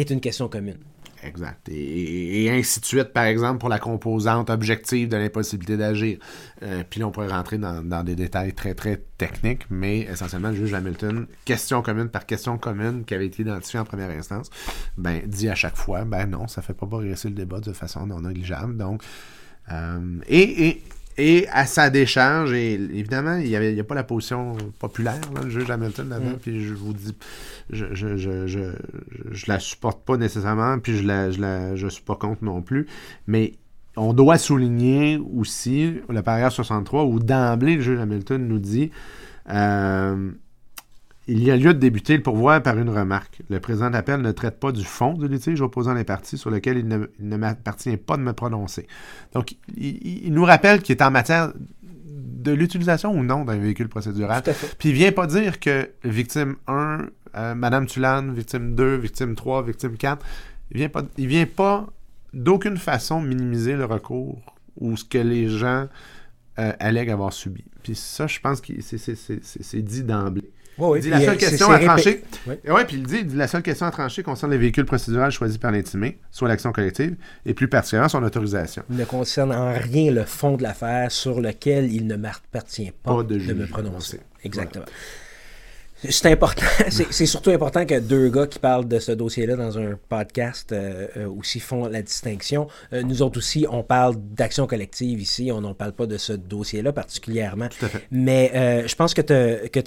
est 0.00 0.10
une 0.10 0.20
question 0.20 0.48
commune. 0.48 0.78
Exact. 1.24 1.68
Et, 1.68 2.48
ainsi 2.50 2.80
de 2.80 2.84
suite, 2.84 3.12
par 3.12 3.24
exemple, 3.24 3.58
pour 3.58 3.68
la 3.68 3.78
composante 3.78 4.50
objective 4.50 5.08
de 5.08 5.16
l'impossibilité 5.16 5.76
d'agir. 5.76 6.18
Euh, 6.62 6.84
puis 6.88 7.00
là, 7.00 7.08
on 7.08 7.10
pourrait 7.10 7.28
rentrer 7.28 7.58
dans, 7.58 8.04
des 8.04 8.14
détails 8.14 8.52
très, 8.52 8.74
très 8.74 9.02
techniques, 9.16 9.66
mais 9.68 10.00
essentiellement, 10.00 10.50
le 10.50 10.54
juge 10.54 10.74
Hamilton, 10.74 11.26
question 11.44 11.82
commune 11.82 12.08
par 12.08 12.24
question 12.24 12.56
commune 12.56 13.04
qui 13.04 13.14
avait 13.14 13.26
été 13.26 13.42
identifiée 13.42 13.80
en 13.80 13.84
première 13.84 14.10
instance, 14.10 14.48
ben, 14.96 15.22
dit 15.26 15.48
à 15.48 15.56
chaque 15.56 15.76
fois, 15.76 16.04
ben 16.04 16.26
non, 16.26 16.46
ça 16.46 16.62
fait 16.62 16.74
pas 16.74 16.86
progresser 16.86 17.28
le 17.28 17.34
débat 17.34 17.60
de 17.60 17.72
façon 17.72 18.06
non 18.06 18.20
négligeable. 18.20 18.76
Donc, 18.76 19.02
euh, 19.72 20.20
et 20.28 20.68
et 20.68 20.82
à 21.50 21.66
sa 21.66 21.90
décharge, 21.90 22.52
et 22.52 22.74
évidemment, 22.74 23.36
il 23.36 23.48
n'y 23.48 23.80
a, 23.80 23.84
pas 23.84 23.94
la 23.94 24.04
position 24.04 24.56
populaire, 24.78 25.20
le 25.42 25.50
juge 25.50 25.70
Hamilton 25.70 26.08
là-dedans, 26.08 26.30
mm. 26.30 26.38
puis 26.38 26.64
je 26.64 26.74
vous 26.74 26.92
dis, 26.92 27.14
je, 27.70 27.86
je, 27.92 28.16
je, 28.16 28.46
je, 28.46 29.44
la 29.46 29.58
supporte 29.58 30.04
pas 30.04 30.16
nécessairement, 30.16 30.78
puis 30.78 30.96
je 30.96 31.06
la, 31.06 31.30
je 31.30 31.40
la, 31.40 31.76
je 31.76 31.88
suis 31.88 32.02
pas 32.02 32.16
contre 32.16 32.44
non 32.44 32.62
plus, 32.62 32.86
mais 33.26 33.54
on 33.96 34.12
doit 34.12 34.38
souligner 34.38 35.20
aussi 35.36 35.94
le 36.08 36.22
paragraphe 36.22 36.54
63 36.54 37.04
où 37.04 37.18
d'emblée, 37.18 37.76
le 37.76 37.82
juge 37.82 37.98
Hamilton 37.98 38.46
nous 38.46 38.60
dit 38.60 38.90
Euh, 39.50 40.30
il 41.28 41.44
y 41.44 41.50
a 41.50 41.56
lieu 41.56 41.74
de 41.74 41.78
débuter 41.78 42.16
le 42.16 42.22
pourvoi 42.22 42.60
par 42.60 42.78
une 42.78 42.88
remarque. 42.88 43.42
Le 43.50 43.60
présent 43.60 43.92
appel 43.92 44.22
ne 44.22 44.32
traite 44.32 44.58
pas 44.58 44.72
du 44.72 44.82
fond 44.82 45.12
du 45.12 45.28
litige 45.28 45.60
opposant 45.60 45.92
les 45.92 46.04
parties 46.04 46.38
sur 46.38 46.50
lequel 46.50 46.78
il 46.78 46.88
ne, 46.88 47.36
m'appartient 47.36 47.98
pas 47.98 48.16
de 48.16 48.22
me 48.22 48.32
prononcer. 48.32 48.86
Donc, 49.34 49.54
il, 49.76 50.32
nous 50.32 50.44
rappelle 50.44 50.80
qu'il 50.80 50.96
est 50.96 51.02
en 51.02 51.10
matière 51.10 51.52
de 51.82 52.52
l'utilisation 52.52 53.12
ou 53.12 53.22
non 53.22 53.44
d'un 53.44 53.58
véhicule 53.58 53.88
procédural. 53.88 54.42
Puis 54.78 54.88
il 54.88 54.94
vient 54.94 55.12
pas 55.12 55.26
dire 55.26 55.60
que 55.60 55.90
victime 56.02 56.56
1, 56.66 57.06
euh, 57.34 57.54
Madame 57.54 57.84
Tulane, 57.84 58.32
victime 58.32 58.74
2, 58.74 58.96
victime 58.96 59.34
3, 59.34 59.64
victime 59.64 59.98
4, 59.98 60.24
il 60.70 60.78
vient 60.78 60.88
pas, 60.88 61.02
il 61.18 61.26
vient 61.26 61.46
pas 61.46 61.86
d'aucune 62.32 62.78
façon 62.78 63.20
minimiser 63.20 63.76
le 63.76 63.84
recours 63.84 64.40
ou 64.80 64.96
ce 64.96 65.04
que 65.04 65.18
les 65.18 65.50
gens 65.50 65.88
euh, 66.58 66.72
allèguent 66.80 67.10
avoir 67.10 67.34
subi. 67.34 67.64
Puis 67.82 67.96
ça, 67.96 68.26
je 68.26 68.40
pense 68.40 68.62
que 68.62 68.72
c'est 68.80 69.82
dit 69.82 70.04
d'emblée 70.04 70.50
il 70.96 71.02
dit 71.02 71.10
la 71.10 71.20
seule 71.20 71.36
question 71.36 71.70
à 71.70 71.78
trancher. 71.78 72.22
Oui. 72.46 72.54
puis 72.86 72.96
il 72.96 73.02
dit 73.02 73.24
la 73.34 73.48
seule 73.48 73.62
question 73.62 73.86
à 73.86 73.90
trancher 73.90 74.22
concerne 74.22 74.52
les 74.52 74.58
véhicules 74.58 74.84
procéduraux 74.84 75.30
choisis 75.30 75.58
par 75.58 75.72
l'intimé, 75.72 76.18
soit 76.30 76.48
l'action 76.48 76.72
collective, 76.72 77.16
et 77.44 77.54
plus 77.54 77.68
particulièrement 77.68 78.08
son 78.08 78.22
autorisation. 78.22 78.82
Il 78.90 78.96
ne 78.96 79.04
concerne 79.04 79.52
en 79.52 79.72
rien 79.72 80.12
le 80.12 80.24
fond 80.24 80.56
de 80.56 80.62
l'affaire 80.62 81.10
sur 81.10 81.40
lequel 81.40 81.92
il 81.92 82.06
ne 82.06 82.16
m'appartient 82.16 82.92
pas, 83.02 83.22
de, 83.22 83.36
me 83.38 83.66
prononcer. 83.66 84.20
Exactement. 84.44 84.84
C'est 86.04 86.30
important. 86.30 86.62
C'est 86.90 87.26
surtout 87.26 87.50
important 87.50 87.84
que 87.84 87.98
deux 87.98 88.28
gars 88.28 88.46
qui 88.46 88.58
parlent 88.58 88.86
de 88.86 88.98
ce 89.00 89.12
dossier-là 89.12 89.56
dans 89.56 89.78
un 89.78 89.98
podcast 90.08 90.70
euh, 90.70 91.08
euh, 91.16 91.28
aussi 91.28 91.58
font 91.58 91.88
la 91.88 92.02
distinction. 92.02 92.68
Euh, 92.92 93.02
nous 93.02 93.20
autres 93.22 93.38
aussi, 93.38 93.66
on 93.68 93.82
parle 93.82 94.14
d'action 94.16 94.66
collective 94.66 95.20
ici. 95.20 95.50
On 95.52 95.60
n'en 95.60 95.74
parle 95.74 95.92
pas 95.92 96.06
de 96.06 96.16
ce 96.16 96.32
dossier-là 96.32 96.92
particulièrement. 96.92 97.68
Tout 97.68 97.86
à 97.86 97.88
fait. 97.88 98.06
Mais 98.12 98.52
je 98.86 98.94
pense 98.94 99.12
que 99.14 99.22
tu 99.22 99.32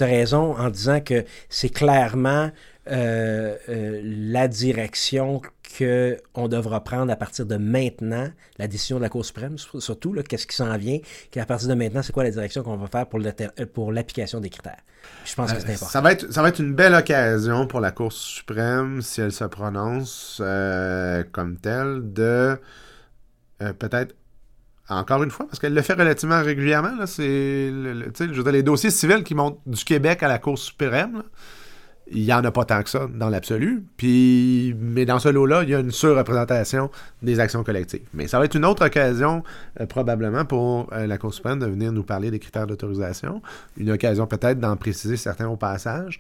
as, 0.04 0.06
raison 0.06 0.58
en 0.58 0.70
disant 0.70 1.00
que 1.00 1.24
c'est 1.50 1.70
clairement 1.70 2.52
la 2.88 4.48
direction 4.48 5.42
qu'on 5.78 6.48
devra 6.48 6.84
prendre 6.84 7.12
à 7.12 7.16
partir 7.16 7.46
de 7.46 7.58
maintenant, 7.58 8.30
la 8.58 8.68
décision 8.68 8.98
de 8.98 9.02
la 9.02 9.10
Cour 9.10 9.26
suprême, 9.26 9.58
surtout, 9.58 10.14
qu'est-ce 10.28 10.48
qui 10.48 10.56
s'en 10.56 10.76
vient, 10.78 11.00
qu'à 11.32 11.46
partir 11.46 11.68
de 11.70 11.74
maintenant, 11.74 12.02
c'est 12.02 12.14
quoi 12.14 12.24
la 12.24 12.32
direction 12.32 12.64
qu'on 12.64 12.78
va 12.78 12.88
faire 12.88 13.08
pour 13.08 13.92
l'application 13.92 14.40
des 14.40 14.50
critères. 14.50 14.82
Je 15.26 15.36
pense 15.36 15.52
que 15.52 15.60
c'est 15.60 15.70
euh, 15.70 15.74
important. 15.74 15.92
Ça 15.92 16.02
va, 16.02 16.12
être, 16.12 16.32
ça 16.32 16.42
va 16.42 16.50
être 16.50 16.60
une 16.60 16.74
belle 16.74 16.94
occasion 16.94 17.68
pour 17.68 17.80
la 17.80 17.92
Cour 17.92 18.12
suprême, 18.12 19.02
si 19.02 19.22
elle 19.22 19.32
se 19.32 19.46
prononce 19.46 20.40
euh, 20.44 21.24
comme 21.32 21.58
telle, 21.58 22.14
de 22.14 22.58
euh, 23.62 23.74
peut-être 23.74 24.16
encore 24.90 25.24
une 25.24 25.32
fois, 25.32 25.48
parce 25.48 25.60
qu'elle 25.60 25.74
le 25.74 25.82
fait 25.82 25.94
relativement 25.94 26.42
régulièrement, 26.42 27.06
c'est 27.06 27.72
les 27.72 28.64
dossiers 28.64 28.92
civils 28.92 29.24
qui 29.24 29.36
montent 29.36 29.60
du 29.66 29.84
Québec 29.86 30.22
à 30.22 30.28
la 30.28 30.38
Cour 30.38 30.58
suprême 30.58 31.24
il 32.14 32.24
n'y 32.24 32.34
en 32.34 32.44
a 32.44 32.52
pas 32.52 32.66
tant 32.66 32.84
que 32.84 32.90
ça 32.90 33.08
dans 33.14 33.30
l'absolu. 33.30 33.84
Mais 34.04 35.06
dans 35.06 35.20
ce 35.20 35.30
lot-là, 35.30 35.64
il 35.64 35.70
y 35.70 35.76
a 35.76 35.80
une 35.80 35.92
surreprésentation 35.92 36.90
des 37.22 37.40
actions 37.40 37.64
collectives. 37.64 38.02
Mais 38.14 38.28
ça 38.28 38.40
va 38.40 38.46
être 38.46 38.56
une 38.56 38.66
autre 38.66 38.86
occasion, 38.86 39.44
euh, 39.80 39.86
probablement, 39.86 40.46
pour 40.46 40.92
euh, 40.94 41.08
la 41.08 41.18
Cour 41.18 41.34
suprême 41.34 41.60
de 41.60 41.66
venir 41.66 41.92
nous 41.92 42.04
parler 42.04 42.32
des 42.32 42.40
critères 42.40 42.68
d'autorisation. 42.68 43.42
Une 43.78 43.92
occasion 43.92 44.28
peut-être 44.28 44.60
d'en 44.60 44.76
préciser 44.76 45.18
certains 45.18 45.48
au 45.48 45.56
passage. 45.56 46.20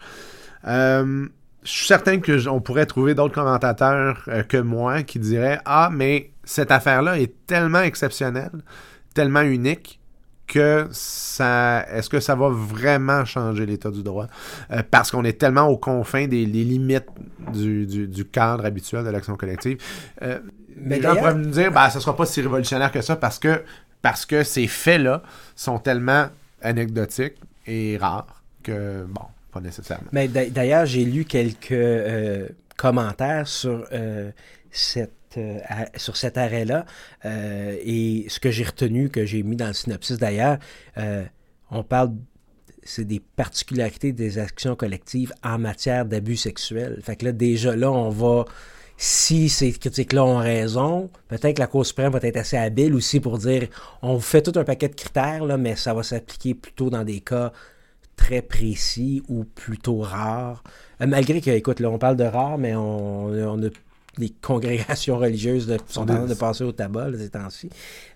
Euh, 0.67 1.27
je 1.63 1.69
suis 1.69 1.87
certain 1.87 2.19
qu'on 2.19 2.59
pourrait 2.61 2.87
trouver 2.87 3.13
d'autres 3.13 3.35
commentateurs 3.35 4.27
que 4.49 4.57
moi 4.57 5.03
qui 5.03 5.19
diraient 5.19 5.59
Ah, 5.65 5.89
mais 5.91 6.31
cette 6.43 6.71
affaire-là 6.71 7.19
est 7.19 7.33
tellement 7.45 7.81
exceptionnelle, 7.81 8.63
tellement 9.13 9.41
unique 9.41 10.00
que 10.51 10.89
ça, 10.91 11.85
est-ce 11.89 12.09
que 12.09 12.19
ça 12.19 12.35
va 12.35 12.49
vraiment 12.49 13.23
changer 13.23 13.65
l'état 13.65 13.89
du 13.89 14.03
droit? 14.03 14.27
Euh, 14.71 14.83
parce 14.91 15.09
qu'on 15.09 15.23
est 15.23 15.39
tellement 15.39 15.67
aux 15.67 15.77
confins 15.77 16.27
des 16.27 16.45
limites 16.45 17.07
du, 17.53 18.25
cadre 18.25 18.65
habituel 18.65 19.05
de 19.05 19.09
l'action 19.09 19.37
collective. 19.37 19.77
Euh, 20.21 20.39
mais 20.75 20.97
les 20.97 21.03
gens 21.03 21.15
pourraient 21.15 21.35
me 21.35 21.45
dire, 21.45 21.71
bah, 21.71 21.89
ça 21.89 21.99
ne 21.99 22.01
sera 22.01 22.17
pas 22.17 22.25
si 22.25 22.41
révolutionnaire 22.41 22.91
que 22.91 22.99
ça 23.01 23.15
parce 23.15 23.39
que, 23.39 23.63
parce 24.01 24.25
que 24.25 24.43
ces 24.43 24.67
faits-là 24.67 25.23
sont 25.55 25.79
tellement 25.79 26.27
anecdotiques 26.61 27.37
et 27.65 27.97
rares 27.97 28.43
que, 28.61 29.05
bon, 29.07 29.23
pas 29.53 29.61
nécessairement. 29.61 30.09
Mais 30.11 30.27
d'ailleurs, 30.27 30.85
j'ai 30.85 31.05
lu 31.05 31.23
quelques 31.23 31.71
euh, 31.71 32.49
commentaires 32.75 33.47
sur 33.47 33.85
cette 34.69 35.20
euh, 35.37 35.59
sur 35.95 36.17
cet 36.17 36.37
arrêt-là. 36.37 36.85
Euh, 37.25 37.75
et 37.83 38.25
ce 38.27 38.39
que 38.39 38.51
j'ai 38.51 38.63
retenu, 38.63 39.09
que 39.09 39.25
j'ai 39.25 39.43
mis 39.43 39.55
dans 39.55 39.67
le 39.67 39.73
synopsis 39.73 40.17
d'ailleurs, 40.17 40.57
euh, 40.97 41.23
on 41.69 41.83
parle 41.83 42.11
c'est 42.83 43.05
des 43.05 43.19
particularités 43.19 44.11
des 44.11 44.39
actions 44.39 44.75
collectives 44.75 45.33
en 45.43 45.59
matière 45.59 46.05
d'abus 46.05 46.35
sexuels. 46.35 46.99
Fait 47.03 47.15
que 47.15 47.25
là, 47.25 47.31
déjà 47.31 47.75
là, 47.75 47.91
on 47.91 48.09
va, 48.09 48.45
si 48.97 49.49
ces 49.49 49.71
critiques-là 49.71 50.25
ont 50.25 50.37
raison, 50.37 51.11
peut-être 51.27 51.57
que 51.57 51.61
la 51.61 51.67
Cour 51.67 51.85
suprême 51.85 52.11
va 52.11 52.19
être 52.23 52.37
assez 52.37 52.57
habile 52.57 52.95
aussi 52.95 53.19
pour 53.19 53.37
dire, 53.37 53.67
on 54.01 54.19
fait 54.19 54.41
tout 54.41 54.59
un 54.59 54.63
paquet 54.63 54.89
de 54.89 54.95
critères, 54.95 55.45
là, 55.45 55.57
mais 55.57 55.75
ça 55.75 55.93
va 55.93 56.01
s'appliquer 56.01 56.55
plutôt 56.55 56.89
dans 56.89 57.03
des 57.03 57.19
cas 57.19 57.53
très 58.15 58.41
précis 58.41 59.21
ou 59.27 59.43
plutôt 59.43 59.99
rares. 59.99 60.63
malgré 60.99 61.39
que, 61.39 61.51
écoute, 61.51 61.79
là, 61.79 61.89
on 61.89 61.99
parle 61.99 62.17
de 62.17 62.23
rares, 62.23 62.57
mais 62.57 62.75
on, 62.75 63.25
on 63.25 63.63
a 63.63 63.69
les 64.17 64.29
congrégations 64.29 65.17
religieuses 65.17 65.67
de, 65.67 65.77
sont 65.87 66.01
en 66.01 66.05
train 66.05 66.25
de 66.25 66.33
passer 66.33 66.65
au 66.65 66.73
tabac 66.73 67.11
ces 67.17 67.29
temps-ci. 67.29 67.69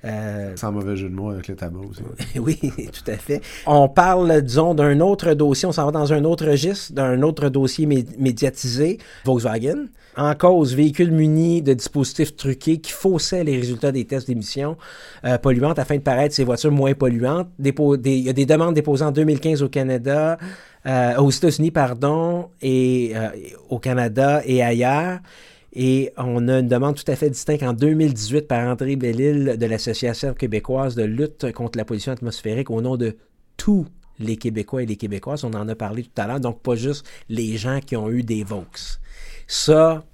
Euh, 0.03 0.53
Sans 0.57 0.71
mauvais 0.71 0.97
jeu 0.97 1.09
de 1.09 1.15
mots 1.15 1.29
avec 1.29 1.47
le 1.47 1.55
tabac 1.55 1.79
aussi. 1.79 2.01
oui, 2.39 2.59
tout 2.59 3.11
à 3.11 3.15
fait. 3.15 3.41
On 3.65 3.87
parle, 3.87 4.41
disons, 4.41 4.73
d'un 4.73 4.99
autre 4.99 5.33
dossier, 5.33 5.67
on 5.67 5.71
s'en 5.71 5.85
va 5.85 5.91
dans 5.91 6.11
un 6.11 6.25
autre 6.25 6.45
registre, 6.45 6.93
d'un 6.93 7.21
autre 7.21 7.47
dossier 7.47 7.85
médiatisé, 7.85 8.97
Volkswagen. 9.23 9.87
En 10.17 10.33
cause, 10.33 10.75
véhicule 10.75 11.11
muni 11.11 11.61
de 11.61 11.73
dispositifs 11.73 12.35
truqués 12.35 12.79
qui 12.79 12.91
faussaient 12.91 13.43
les 13.43 13.57
résultats 13.57 13.91
des 13.91 14.05
tests 14.05 14.27
d'émissions 14.27 14.77
euh, 15.25 15.37
polluantes 15.37 15.77
afin 15.77 15.95
de 15.95 16.01
paraître 16.01 16.33
ces 16.35 16.45
voitures 16.45 16.71
moins 16.71 16.93
polluantes. 16.93 17.49
il 17.59 18.07
y 18.07 18.29
a 18.29 18.33
des 18.33 18.45
demandes 18.45 18.75
déposées 18.75 19.03
en 19.03 19.11
2015 19.11 19.61
au 19.61 19.69
Canada, 19.69 20.37
euh, 20.85 21.15
aux 21.17 21.31
États-Unis, 21.31 21.71
pardon, 21.71 22.49
et 22.61 23.13
au 23.69 23.79
Canada 23.79 24.41
et 24.45 24.61
ailleurs. 24.61 25.19
Et 25.75 26.13
on 26.17 26.47
a 26.47 26.59
une 26.59 26.67
demande 26.69 26.95
tout 26.95 27.11
à 27.11 27.15
fait 27.17 27.29
distincte 27.29 27.63
en 27.63 27.73
2018 27.73 28.47
par 28.47 28.65
André 28.65 28.95
Bellil 28.95 29.57
de 29.57 29.65
l'Association 29.65 30.33
québécoise 30.33 30.95
de 30.95 31.03
lutte 31.03 31.51
contre 31.51 31.77
la 31.77 31.83
pollution 31.83 32.13
atmosphérique 32.13 32.69
au 32.69 32.81
nom 32.81 32.95
de 32.95 33.17
tous 33.57 33.85
les 34.19 34.37
Québécois 34.37 34.83
et 34.83 34.85
les 34.85 34.95
Québécoises. 34.95 35.43
On 35.43 35.53
en 35.53 35.67
a 35.67 35.75
parlé 35.75 36.03
tout 36.03 36.21
à 36.21 36.27
l'heure, 36.27 36.39
donc 36.39 36.61
pas 36.61 36.75
juste 36.75 37.05
les 37.27 37.57
gens 37.57 37.81
qui 37.81 37.97
ont 37.97 38.09
eu 38.09 38.23
des 38.23 38.45
Vaux. 38.45 38.63
Ça, 39.47 40.05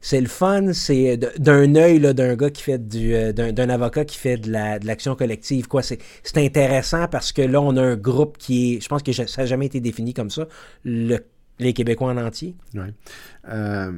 c'est 0.00 0.20
le 0.20 0.28
fun, 0.28 0.72
c'est 0.72 1.16
d'un 1.40 1.74
œil 1.74 1.98
d'un 2.14 2.36
gars 2.36 2.50
qui 2.50 2.62
fait 2.62 2.80
euh, 2.94 3.32
d'un 3.32 3.68
avocat 3.70 4.04
qui 4.04 4.18
fait 4.18 4.36
de 4.36 4.52
l'action 4.52 5.16
collective 5.16 5.66
quoi 5.66 5.82
c'est 5.82 5.98
intéressant 6.36 7.08
parce 7.08 7.32
que 7.32 7.40
là 7.40 7.58
on 7.62 7.74
a 7.78 7.82
un 7.82 7.96
groupe 7.96 8.36
qui 8.36 8.74
est 8.74 8.80
je 8.82 8.88
pense 8.88 9.02
que 9.02 9.12
ça 9.12 9.24
n'a 9.38 9.46
jamais 9.46 9.64
été 9.64 9.80
défini 9.80 10.12
comme 10.12 10.28
ça 10.28 10.46
les 10.84 11.72
Québécois 11.72 12.10
en 12.10 12.18
entier. 12.18 12.54
Oui. 12.74 12.88
Euh, 13.48 13.92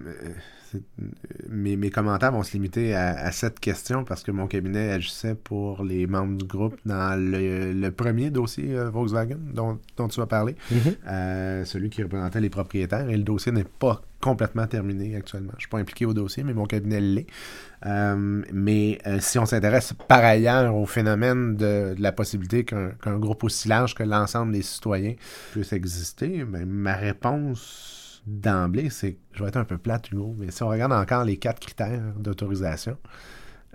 mes, 1.48 1.76
mes, 1.76 1.90
commentaires 1.90 2.32
vont 2.32 2.42
se 2.42 2.52
limiter 2.52 2.94
à, 2.94 3.30
cette 3.32 3.60
question 3.60 4.04
parce 4.04 4.22
que 4.22 4.30
mon 4.30 4.46
cabinet 4.46 4.90
agissait 4.90 5.34
pour 5.34 5.82
les 5.82 6.06
membres 6.06 6.36
du 6.36 6.44
groupe 6.44 6.76
dans 6.84 7.18
le, 7.18 7.90
premier 7.90 8.30
dossier 8.30 8.76
euh, 8.76 8.90
Volkswagen 8.90 9.38
dont, 9.52 9.78
tu 10.08 10.20
vas 10.20 10.26
parler, 10.26 10.54
mm-hmm. 10.72 10.94
euh, 11.08 11.64
celui 11.64 11.90
qui 11.90 12.02
représentait 12.02 12.40
les 12.40 12.50
propriétaires. 12.50 13.08
Et 13.08 13.16
le 13.16 13.22
dossier 13.22 13.52
n'est 13.52 13.64
pas 13.64 14.02
complètement 14.20 14.66
terminé 14.66 15.16
actuellement. 15.16 15.52
Je 15.52 15.56
ne 15.56 15.60
suis 15.60 15.68
pas 15.68 15.78
impliqué 15.78 16.04
au 16.04 16.14
dossier, 16.14 16.42
mais 16.42 16.54
mon 16.54 16.66
cabinet 16.66 17.00
l'est. 17.00 17.26
Euh, 17.84 18.42
mais 18.52 18.98
si 19.20 19.38
on 19.38 19.46
s'intéresse 19.46 19.92
par 20.08 20.24
ailleurs 20.24 20.74
au 20.74 20.86
phénomène 20.86 21.56
de, 21.56 21.94
la 21.98 22.12
possibilité 22.12 22.64
qu'un 22.64 23.18
groupe 23.18 23.44
aussi 23.44 23.68
large 23.68 23.94
que 23.94 24.02
l'ensemble 24.02 24.52
des 24.52 24.62
citoyens 24.62 25.14
puisse 25.52 25.72
exister, 25.72 26.44
ben, 26.44 26.66
ma 26.66 26.94
réponse 26.94 28.05
d'emblée, 28.26 28.90
c'est, 28.90 29.16
je 29.32 29.42
vais 29.42 29.48
être 29.48 29.56
un 29.56 29.64
peu 29.64 29.78
plate, 29.78 30.10
Hugo, 30.10 30.34
mais 30.38 30.50
si 30.50 30.62
on 30.62 30.68
regarde 30.68 30.92
encore 30.92 31.24
les 31.24 31.36
quatre 31.36 31.60
critères 31.60 32.02
d'autorisation, 32.18 32.96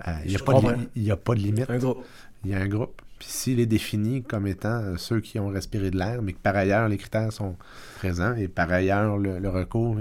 euh, 0.08 0.12
il 0.26 0.32
n'y 0.32 0.36
a, 0.36 0.40
a, 0.40 1.18
pas 1.18 1.36
de 1.36 1.40
limite. 1.40 1.68
Il 2.44 2.50
y 2.50 2.54
a 2.54 2.58
un 2.58 2.68
groupe. 2.68 3.02
Puis 3.20 3.30
s'il 3.30 3.60
est 3.60 3.68
défini 3.68 4.24
comme 4.24 4.48
étant 4.48 4.82
euh, 4.82 4.98
ceux 4.98 5.22
qui 5.22 5.40
ont 5.40 5.50
respiré 5.50 5.92
de 5.92 5.98
l'air, 5.98 6.24
mais 6.24 6.34
que 6.34 6.40
par 6.40 6.56
ailleurs 6.56 6.88
les 6.88 6.98
critères 6.98 7.32
sont 7.32 7.56
présents 7.98 8.34
et 8.36 8.48
par 8.48 8.72
ailleurs 8.72 9.18
le, 9.18 9.48
recours, 9.48 10.00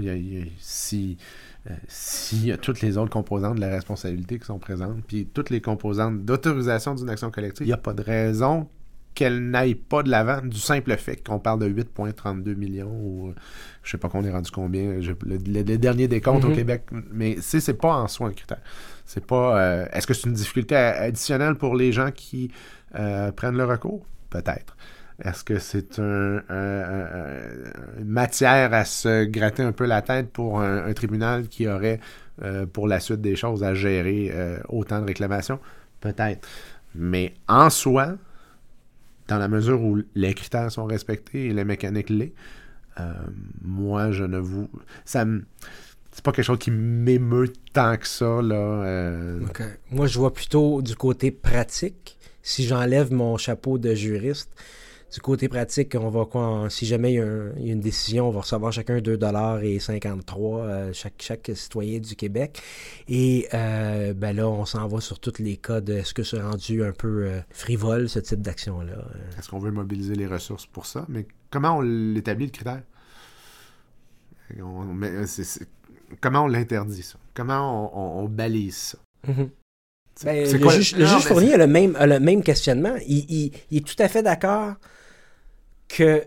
si 0.57 1.17
euh, 1.69 1.75
s'il 1.87 2.47
y 2.47 2.51
a 2.51 2.57
toutes 2.57 2.81
les 2.81 2.97
autres 2.97 3.11
composantes 3.11 3.57
de 3.57 3.61
la 3.61 3.69
responsabilité 3.69 4.39
qui 4.39 4.45
sont 4.45 4.57
présentes, 4.57 5.03
puis 5.07 5.27
toutes 5.31 5.51
les 5.51 5.61
composantes 5.61 6.25
d'autorisation 6.25 6.95
d'une 6.95 7.09
action 7.09 7.29
collective, 7.29 7.67
il 7.67 7.69
n'y 7.69 7.73
a 7.73 7.77
pas 7.77 7.93
de 7.93 8.01
raison 8.01 8.67
qu'elle 9.13 9.49
n'aille 9.49 9.75
pas 9.75 10.03
de 10.03 10.09
l'avant 10.09 10.41
du 10.41 10.59
simple 10.59 10.95
fait 10.97 11.17
qu'on 11.17 11.39
parle 11.39 11.59
de 11.59 11.69
8,32 11.69 12.55
millions 12.55 12.91
ou 12.91 13.29
euh, 13.29 13.33
je 13.83 13.91
sais 13.91 13.97
pas 13.97 14.09
qu'on 14.09 14.23
est 14.23 14.31
rendu 14.31 14.51
combien, 14.51 14.99
le, 14.99 15.77
dernier 15.77 16.07
décompte 16.07 16.45
au 16.45 16.49
mhm. 16.49 16.55
Québec, 16.55 16.83
mais 17.11 17.37
c'est 17.41 17.73
pas 17.73 17.93
en 17.93 18.07
soi 18.07 18.29
un 18.29 18.33
critère. 18.33 18.61
C'est 19.05 19.25
pas. 19.25 19.59
Euh, 19.59 19.85
est-ce 19.91 20.07
que 20.07 20.13
c'est 20.13 20.27
une 20.27 20.33
difficulté 20.33 20.75
additionnelle 20.75 21.55
pour 21.55 21.75
les 21.75 21.91
gens 21.91 22.11
qui 22.11 22.51
euh, 22.95 23.31
prennent 23.31 23.57
le 23.57 23.65
recours? 23.65 24.05
Peut-être. 24.29 24.77
Est-ce 25.23 25.43
que 25.43 25.59
c'est 25.59 25.99
un, 25.99 26.41
une 27.99 28.07
matière 28.07 28.73
à 28.73 28.85
se 28.85 29.25
gratter 29.25 29.61
un 29.61 29.71
peu 29.71 29.85
la 29.85 30.01
tête 30.01 30.31
pour 30.31 30.61
un, 30.61 30.91
tribunal 30.93 31.47
qui 31.47 31.67
aurait, 31.67 31.99
pour 32.73 32.87
la 32.87 32.99
suite 32.99 33.21
des 33.21 33.35
choses, 33.35 33.63
à 33.63 33.75
gérer 33.75 34.33
autant 34.69 34.99
de 34.99 35.05
réclamations? 35.05 35.59
Peut-être. 35.99 36.47
Mais 36.95 37.35
en 37.47 37.69
soi, 37.69 38.15
dans 39.31 39.37
la 39.37 39.47
mesure 39.47 39.81
où 39.81 39.97
les 40.13 40.33
critères 40.33 40.69
sont 40.69 40.83
respectés 40.83 41.45
et 41.45 41.53
les 41.53 41.63
mécaniques 41.63 42.09
l'est, 42.09 42.33
euh, 42.99 43.13
moi, 43.61 44.11
je 44.11 44.25
ne 44.25 44.37
vous. 44.37 44.69
Ça 45.05 45.23
C'est 46.11 46.21
pas 46.21 46.33
quelque 46.33 46.43
chose 46.43 46.59
qui 46.59 46.69
m'émeut 46.69 47.53
tant 47.71 47.95
que 47.95 48.07
ça. 48.07 48.41
Là, 48.41 48.55
euh. 48.55 49.39
Moi, 49.89 50.07
je 50.07 50.19
vois 50.19 50.33
plutôt 50.33 50.81
du 50.81 50.97
côté 50.97 51.31
pratique. 51.31 52.17
Si 52.43 52.65
j'enlève 52.65 53.13
mon 53.13 53.37
chapeau 53.37 53.77
de 53.77 53.93
juriste, 53.93 54.49
du 55.11 55.19
côté 55.19 55.49
pratique, 55.49 55.95
on 55.99 56.09
va 56.09 56.25
quoi, 56.25 56.67
si 56.69 56.85
jamais 56.85 57.13
il 57.13 57.15
y, 57.17 57.69
a 57.69 57.73
une 57.73 57.81
décision, 57.81 58.29
on 58.29 58.31
va 58.31 58.41
recevoir 58.41 58.71
chacun 58.71 58.99
2,53 58.99 59.63
et 59.63 59.79
53 59.79 60.59
euh, 60.61 60.93
chaque, 60.93 61.15
chaque 61.19 61.51
citoyen 61.53 61.99
du 61.99 62.15
Québec. 62.15 62.61
Et 63.09 63.47
euh, 63.53 64.13
ben 64.13 64.33
là, 64.33 64.47
on 64.47 64.65
s'en 64.65 64.87
va 64.87 65.01
sur 65.01 65.19
tous 65.19 65.39
les 65.39 65.57
cas 65.57 65.81
de 65.81 65.93
est-ce 65.93 66.13
que 66.13 66.23
c'est 66.23 66.39
rendu 66.39 66.83
un 66.83 66.93
peu 66.93 67.25
euh, 67.25 67.41
frivole, 67.49 68.07
ce 68.07 68.19
type 68.19 68.41
d'action-là. 68.41 68.93
Est-ce 69.37 69.49
qu'on 69.49 69.59
veut 69.59 69.71
mobiliser 69.71 70.15
les 70.15 70.27
ressources 70.27 70.65
pour 70.65 70.85
ça? 70.85 71.05
Mais 71.09 71.25
comment 71.49 71.77
on 71.77 71.81
l'établit, 71.81 72.45
le 72.45 72.51
critère? 72.51 72.81
comment 76.19 76.43
on 76.43 76.47
l'interdit, 76.47 77.03
ça? 77.03 77.17
Comment 77.33 78.21
on, 78.21 78.29
balise 78.29 78.75
ça? 78.75 78.97
Mm-hmm. 79.27 79.49
Ben, 80.23 80.51
le, 80.51 80.69
juge, 80.69 81.23
Fournier 81.23 81.53
a 81.53 81.57
le, 81.57 81.67
même, 81.67 81.97
le 81.99 82.19
même 82.19 82.43
questionnement. 82.43 82.95
il, 83.07 83.51
est 83.71 83.85
tout 83.85 83.95
à 84.01 84.07
fait 84.07 84.23
d'accord 84.23 84.75
que 85.91 86.23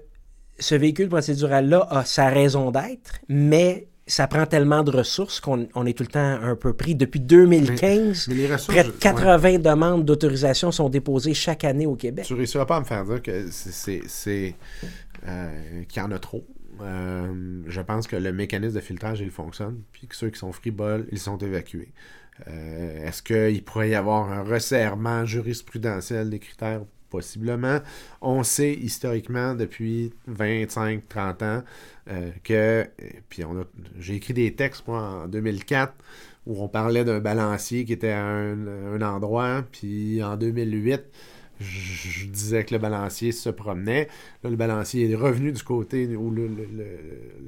ce 0.58 0.74
véhicule 0.74 1.08
procédural-là 1.08 1.86
a 1.90 2.04
sa 2.04 2.28
raison 2.28 2.70
d'être, 2.70 3.18
mais 3.28 3.88
ça 4.06 4.26
prend 4.26 4.44
tellement 4.44 4.82
de 4.82 4.90
ressources 4.90 5.40
qu'on 5.40 5.86
est 5.86 5.96
tout 5.96 6.02
le 6.02 6.10
temps 6.10 6.38
un 6.42 6.56
peu 6.56 6.74
pris. 6.74 6.94
Depuis 6.94 7.20
2015, 7.20 8.28
près 8.68 8.84
de 8.84 8.90
80 8.90 9.58
demandes 9.58 10.04
d'autorisation 10.04 10.70
sont 10.70 10.90
déposées 10.90 11.34
chaque 11.34 11.64
année 11.64 11.86
au 11.86 11.96
Québec. 11.96 12.26
Tu 12.26 12.34
ne 12.34 12.38
réussiras 12.38 12.66
pas 12.66 12.76
à 12.76 12.80
me 12.80 12.84
faire 12.84 13.04
dire 13.04 13.22
que 13.22 13.48
c'est 13.50 14.54
euh, 15.26 15.84
qu'il 15.88 16.02
y 16.02 16.04
en 16.04 16.10
a 16.10 16.18
trop. 16.18 16.44
Euh, 16.82 17.62
je 17.66 17.80
pense 17.80 18.06
que 18.06 18.16
le 18.16 18.32
mécanisme 18.32 18.74
de 18.74 18.80
filtrage, 18.80 19.20
il 19.20 19.30
fonctionne, 19.30 19.80
puis 19.92 20.06
que 20.06 20.16
ceux 20.16 20.28
qui 20.28 20.38
sont 20.38 20.52
frivoles, 20.52 21.06
ils 21.10 21.18
sont 21.18 21.38
évacués. 21.38 21.92
Euh, 22.48 23.06
est-ce 23.06 23.22
qu'il 23.22 23.62
pourrait 23.64 23.90
y 23.90 23.94
avoir 23.94 24.30
un 24.30 24.42
resserrement 24.42 25.24
jurisprudentiel 25.24 26.30
des 26.30 26.40
critères 26.40 26.82
possiblement. 27.14 27.78
On 28.20 28.42
sait 28.42 28.72
historiquement 28.74 29.54
depuis 29.54 30.12
25-30 30.28 31.44
ans 31.44 31.62
euh, 32.10 32.30
que. 32.42 32.88
Puis 33.28 33.44
on 33.44 33.60
a, 33.60 33.64
j'ai 34.00 34.16
écrit 34.16 34.34
des 34.34 34.52
textes, 34.54 34.88
en 34.88 35.28
2004, 35.28 35.94
où 36.46 36.60
on 36.60 36.68
parlait 36.68 37.04
d'un 37.04 37.20
balancier 37.20 37.84
qui 37.84 37.92
était 37.92 38.10
à 38.10 38.24
un, 38.24 39.00
endroit, 39.00 39.62
puis 39.70 40.24
en 40.24 40.36
2008 40.36 41.02
je, 41.60 42.26
disais 42.26 42.64
que 42.64 42.74
le 42.74 42.80
balancier 42.80 43.32
se 43.32 43.48
promenait. 43.48 44.08
Là, 44.42 44.50
le 44.50 44.56
balancier 44.56 45.10
est 45.10 45.14
revenu 45.14 45.52
du 45.52 45.62
côté 45.62 46.16
où 46.16 46.30
le, 46.30 46.48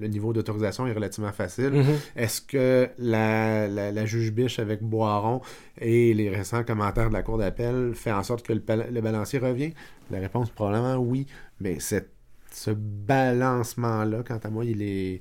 niveau 0.07 0.33
d'autorisation 0.33 0.87
est 0.87 0.93
relativement 0.93 1.33
facile. 1.33 1.71
Mm-hmm. 1.71 1.97
Est-ce 2.17 2.41
que 2.41 2.89
la, 2.99 4.07
juge 4.07 4.33
Biche 4.33 4.59
avec 4.59 4.83
Boiron 4.83 5.41
et 5.81 6.15
les 6.15 6.31
récents 6.31 6.65
commentaires 6.65 7.09
de 7.09 7.15
la 7.15 7.23
Cour 7.23 7.39
d'appel 7.39 7.93
fait 7.95 8.13
en 8.13 8.23
sorte 8.23 8.47
que 8.47 8.53
le, 8.53 9.01
balancier 9.01 9.39
revient? 9.39 9.73
La 10.11 10.21
réponse, 10.21 10.51
probablement 10.51 10.97
oui. 10.97 11.27
Mais 11.61 11.79
ce 11.81 12.71
balancement-là, 12.71 14.23
quant 14.23 14.39
à 14.43 14.51
moi, 14.51 14.65
il 14.65 14.83
est 14.83 15.21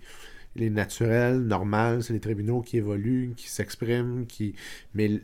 il 0.56 0.64
est 0.64 0.70
naturel, 0.70 1.40
normal, 1.42 2.02
c'est 2.02 2.14
les 2.14 2.20
tribunaux 2.20 2.62
qui 2.62 2.78
évoluent, 2.78 3.34
qui 3.36 3.50
s'expriment, 3.50 4.26
qui. 4.26 4.56
Mais 4.94 5.22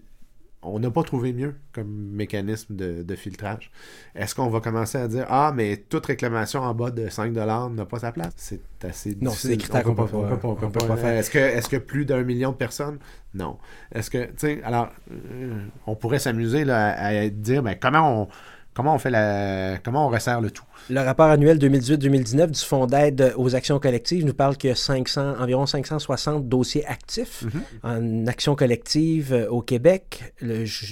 on 0.63 0.79
n'a 0.79 0.91
pas 0.91 1.03
trouvé 1.03 1.33
mieux 1.33 1.55
comme 1.73 1.87
mécanisme 1.87 2.75
de, 2.75 3.15
filtrage. 3.15 3.71
Est-ce 4.15 4.35
qu'on 4.35 4.49
va 4.49 4.59
commencer 4.59 4.97
à 4.97 5.07
dire 5.07 5.25
Ah, 5.29 5.51
mais 5.55 5.77
toute 5.77 6.05
réclamation 6.05 6.61
en 6.61 6.73
bas 6.73 6.91
de 6.91 7.09
5 7.09 7.31
n'a 7.31 7.85
pas 7.85 7.99
sa 7.99 8.11
place? 8.11 8.33
C'est 8.37 8.61
assez 8.83 9.17
Non, 9.19 9.31
c'est 9.31 9.57
critères 9.57 9.83
qu'on 9.83 9.95
peut 9.95 10.05
pas 10.05 10.97
faire. 10.97 11.17
Est-ce 11.17 11.31
que, 11.31 11.39
est 11.39 11.67
que 11.69 11.77
plus 11.77 12.05
d'un 12.05 12.23
million 12.23 12.51
de 12.51 12.57
personnes? 12.57 12.99
Non. 13.33 13.57
Est-ce 13.93 14.09
que, 14.09 14.25
tu 14.25 14.33
sais, 14.37 14.61
alors, 14.63 14.89
euh, 15.11 15.65
on 15.87 15.95
pourrait 15.95 16.19
s'amuser 16.19 16.69
à, 16.69 17.29
dire 17.29 17.63
ben, 17.63 17.75
comment 17.79 18.23
on 18.23 18.27
comment 18.73 18.95
on 18.95 18.99
fait 18.99 19.09
la 19.09 19.77
comment 19.83 20.07
on 20.07 20.09
resserre 20.09 20.41
le 20.41 20.51
tout? 20.51 20.63
Le 20.89 20.99
rapport 20.99 21.27
annuel 21.27 21.57
2018-2019 21.57 22.51
du 22.51 22.59
Fonds 22.59 22.85
d'aide 22.85 23.33
aux 23.37 23.55
actions 23.55 23.79
collectives 23.79 24.25
nous 24.25 24.33
parle 24.33 24.57
qu'il 24.57 24.69
y 24.69 24.73
a 24.73 24.75
500, 24.75 25.35
environ 25.39 25.65
560 25.65 26.47
dossiers 26.47 26.85
actifs 26.85 27.43
mm-hmm. 27.45 28.23
en 28.23 28.27
action 28.27 28.55
collective 28.55 29.33
euh, 29.33 29.49
au 29.49 29.61
Québec. 29.61 30.33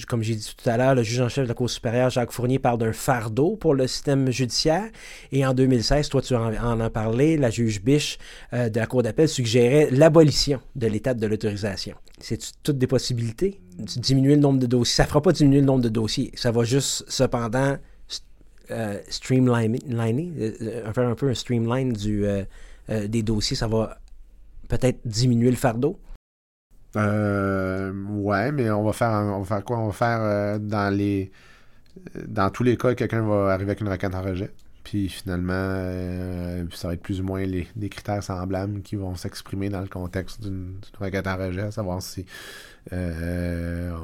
comme 0.07 0.23
j'ai 0.23 0.35
dit 0.35 0.55
tout 0.55 0.69
à 0.69 0.77
l'heure, 0.77 0.95
le 0.95 1.03
juge 1.03 1.21
en 1.21 1.29
chef 1.29 1.43
de 1.43 1.49
la 1.49 1.53
Cour 1.53 1.69
supérieure, 1.69 2.09
Jacques 2.09 2.31
Fournier, 2.31 2.59
parle 2.59 2.77
d'un 2.77 2.93
fardeau 2.93 3.55
pour 3.55 3.73
le 3.73 3.87
système 3.87 4.31
judiciaire. 4.31 4.85
Et 5.31 5.45
en 5.45 5.53
2016, 5.53 6.09
toi, 6.09 6.21
tu 6.21 6.35
en, 6.35 6.53
en 6.53 6.79
as 6.79 6.89
parlé, 6.89 7.37
la 7.37 7.49
juge 7.49 7.81
Biche 7.81 8.17
euh, 8.53 8.69
de 8.69 8.79
la 8.79 8.87
Cour 8.87 9.03
d'appel 9.03 9.27
suggérait 9.27 9.89
l'abolition 9.91 10.59
de 10.75 10.87
l'étape 10.87 11.17
de 11.17 11.27
l'autorisation. 11.27 11.95
C'est 12.19 12.39
toutes 12.63 12.77
des 12.77 12.87
possibilités? 12.87 13.59
Diminuer 13.77 14.35
le 14.35 14.41
nombre 14.41 14.59
de 14.59 14.67
dossiers? 14.67 14.95
Ça 14.95 15.03
ne 15.03 15.07
fera 15.07 15.21
pas 15.21 15.31
diminuer 15.31 15.61
le 15.61 15.65
nombre 15.65 15.83
de 15.83 15.89
dossiers. 15.89 16.31
Ça 16.35 16.51
va 16.51 16.63
juste, 16.63 17.05
cependant, 17.07 17.77
euh, 18.71 18.99
streamlining, 19.09 20.33
euh, 20.39 20.51
euh, 20.61 20.93
faire 20.93 21.09
un 21.09 21.15
peu 21.15 21.29
un 21.29 21.33
streamline 21.33 21.93
du, 21.93 22.25
des 22.87 23.23
dossiers, 23.23 23.55
ça 23.55 23.67
va 23.67 23.99
peut-être 24.67 24.99
diminuer 25.05 25.49
le 25.49 25.57
fardeau? 25.57 25.99
ouais, 26.95 28.51
mais 28.51 28.69
on 28.71 28.83
va 28.83 28.93
faire 28.93 29.11
on 29.11 29.39
va 29.41 29.45
faire 29.45 29.63
quoi? 29.63 29.79
On 29.79 29.87
va 29.87 29.93
faire 29.93 30.59
dans 30.59 30.93
les 30.93 31.31
dans 32.27 32.49
tous 32.49 32.63
les 32.63 32.77
cas, 32.77 32.95
quelqu'un 32.95 33.21
va 33.21 33.53
arriver 33.53 33.71
avec 33.71 33.81
une 33.81 33.89
requête 33.89 34.15
en 34.15 34.21
rejet. 34.21 34.51
Puis 34.83 35.09
finalement, 35.09 36.67
ça 36.71 36.87
va 36.87 36.93
être 36.93 37.01
plus 37.01 37.21
ou 37.21 37.23
moins 37.23 37.45
les, 37.45 37.67
des 37.75 37.89
critères 37.89 38.23
semblables 38.23 38.81
qui 38.81 38.95
vont 38.95 39.15
s'exprimer 39.15 39.69
dans 39.69 39.81
le 39.81 39.87
contexte 39.87 40.41
d'une 40.41 40.79
requête 40.99 41.27
en 41.27 41.37
rejet, 41.37 41.61
à 41.61 41.71
savoir 41.71 42.01
si 42.01 42.25
on, 42.91 43.95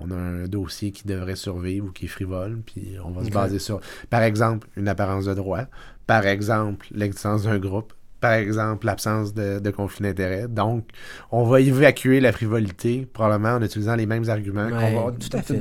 on 0.00 0.10
a 0.10 0.14
un 0.14 0.46
dossier 0.46 0.92
qui 0.92 1.06
devrait 1.06 1.36
survivre 1.36 1.86
ou 1.86 1.90
qui 1.90 2.06
est 2.06 2.08
frivole, 2.08 2.60
puis 2.64 2.96
on 3.04 3.10
va 3.10 3.24
se 3.24 3.30
baser 3.30 3.58
sur, 3.58 3.80
par 4.10 4.22
exemple, 4.22 4.68
une 4.76 4.88
apparence 4.88 5.24
de 5.24 5.34
droit, 5.34 5.64
par 6.06 6.26
exemple, 6.26 6.86
l'existence 6.92 7.44
d'un 7.44 7.58
groupe, 7.58 7.92
par 8.20 8.32
exemple, 8.32 8.86
l'absence 8.86 9.32
de, 9.32 9.70
conflit 9.70 10.06
d'intérêt. 10.06 10.48
Donc, 10.48 10.88
on 11.30 11.44
va 11.44 11.60
évacuer 11.60 12.18
la 12.18 12.32
frivolité, 12.32 13.06
probablement 13.12 13.54
en 13.54 13.62
utilisant 13.62 13.94
les 13.94 14.06
mêmes 14.06 14.28
arguments 14.28 14.68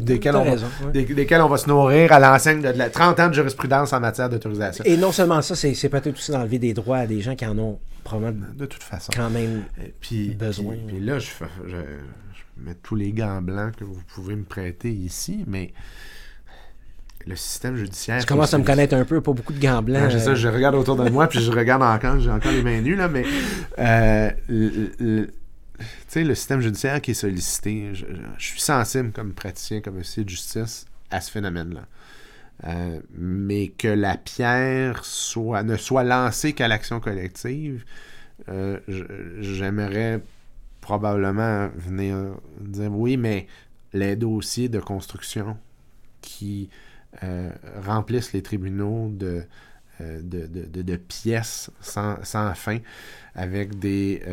desquels, 0.02 0.36
on 0.36 0.44
va, 0.44 1.46
on 1.46 1.50
va 1.50 1.58
se 1.58 1.68
nourrir 1.68 2.12
à 2.12 2.20
l'enseigne 2.20 2.62
de, 2.62 2.70
la 2.70 2.90
30 2.90 3.20
ans 3.20 3.28
de 3.28 3.34
jurisprudence 3.34 3.94
en 3.94 4.00
matière 4.00 4.30
d'autorisation. 4.30 4.84
Et 4.86 4.98
non 4.98 5.12
seulement 5.12 5.42
ça, 5.42 5.56
c'est 5.56 5.90
peut-être 5.90 6.18
aussi 6.18 6.32
d'enlever 6.32 6.58
des 6.58 6.74
droits 6.74 6.98
à 6.98 7.08
des 7.08 7.22
gens 7.22 7.36
qui 7.36 7.46
en 7.46 7.58
ont 7.60 7.80
probablement 8.04 8.48
de 8.56 8.66
toute 8.66 8.84
façon 8.84 9.12
quand 9.16 9.30
même 9.30 9.64
puis, 10.00 10.30
besoin. 10.30 10.76
Puis, 10.88 11.00
là, 11.00 11.20
je, 11.20 11.28
je, 11.68 11.76
mettre 12.60 12.82
tous 12.82 12.96
les 12.96 13.12
gants 13.12 13.42
blancs 13.42 13.76
que 13.76 13.84
vous 13.84 14.02
pouvez 14.14 14.36
me 14.36 14.44
prêter 14.44 14.92
ici, 14.92 15.44
mais 15.48 15.74
le 17.28 17.36
système 17.36 17.76
judiciaire. 17.76 18.20
Tu 18.20 18.26
commences 18.26 18.54
à 18.54 18.58
me 18.58 18.64
connaître 18.64 18.96
un 18.96 19.06
peu, 19.06 19.22
pas 19.22 19.34
beaucoup 19.34 19.54
de 19.54 19.60
gants 19.60 19.82
blancs. 19.82 20.12
ça, 20.12 20.36
je 20.36 20.48
regarde 20.48 20.76
autour 20.76 20.96
de 20.96 21.10
moi, 21.10 21.28
puis 21.28 21.40
je 21.40 21.52
regarde 21.52 21.84
encore, 21.84 22.20
j'ai 22.20 22.32
encore 22.32 22.52
les 22.52 22.64
mains 22.64 22.82
nues, 22.82 22.96
là, 22.96 23.08
mais 23.08 23.26
euh, 23.80 24.32
tu 25.78 25.84
sais, 26.08 26.24
le 26.24 26.36
système 26.36 26.62
judiciaire 26.62 27.02
qui 27.02 27.12
est 27.12 27.16
sollicité, 27.16 27.94
je, 27.94 28.06
suis 28.38 28.62
sensible 28.62 29.12
comme 29.12 29.34
praticien, 29.34 29.82
comme 29.82 29.98
officier 29.98 30.24
de 30.24 30.30
justice 30.30 30.86
à 31.12 31.22
ce 31.22 31.32
phénomène-là. 31.32 31.86
Euh, 32.66 33.00
mais 33.16 33.68
que 33.68 33.88
la 33.88 34.18
pierre 34.18 35.06
soit, 35.06 35.62
ne 35.62 35.78
soit 35.78 36.04
lancée 36.04 36.54
qu'à 36.54 36.68
l'action 36.68 37.00
collective, 37.00 37.84
euh, 38.50 38.80
j'aimerais 39.40 40.22
probablement 40.88 41.68
venir 41.76 42.16
dire 42.62 42.94
oui, 42.94 43.18
mais 43.18 43.46
les 43.92 44.16
dossiers 44.16 44.70
de 44.70 44.80
construction 44.80 45.58
qui 46.22 46.70
euh, 47.24 47.52
remplissent 47.86 48.32
les 48.32 48.42
tribunaux 48.42 49.10
de, 49.10 49.44
euh, 50.00 50.22
de, 50.24 50.96
pièces 50.96 51.70
sans, 51.82 52.16
fin, 52.56 52.80
avec 53.38 53.78
des 53.78 54.24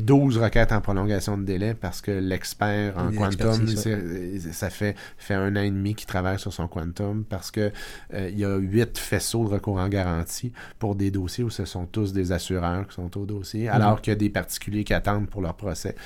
12 0.00 0.38
euh, 0.38 0.44
requêtes 0.44 0.70
en 0.70 0.80
prolongation 0.80 1.36
de 1.36 1.42
délai 1.42 1.74
parce 1.74 2.00
que 2.00 2.12
l'expert 2.12 2.96
en 2.96 3.10
quantum, 3.10 3.66
ça 3.66 4.70
fait, 4.70 4.94
fait 5.18 5.34
un 5.34 5.56
an 5.56 5.60
et 5.60 5.70
demi 5.70 5.96
qu'il 5.96 6.06
travaille 6.06 6.38
sur 6.38 6.52
son 6.52 6.68
quantum 6.68 7.24
parce 7.28 7.50
que 7.50 7.72
il 8.14 8.38
y 8.38 8.44
a 8.44 8.56
huit 8.56 8.96
faisceaux 8.96 9.44
de 9.44 9.54
recours 9.54 9.78
en 9.78 9.88
garantie 9.88 10.52
pour 10.78 10.94
des 10.94 11.10
dossiers 11.10 11.42
où 11.42 11.50
ce 11.50 11.64
sont 11.64 11.86
tous 11.86 12.12
des 12.12 12.30
assureurs 12.30 12.86
qui 12.86 12.94
sont 12.94 13.18
au 13.18 13.26
dossier, 13.26 13.66
mm-hmm. 13.66 13.72
alors 13.72 14.00
qu'il 14.00 14.12
y 14.12 14.16
a 14.16 14.18
des 14.18 14.30
particuliers 14.30 14.84
qui 14.84 14.94
attendent 14.94 15.28
pour 15.28 15.42
leur 15.42 15.54
procès. 15.54 15.96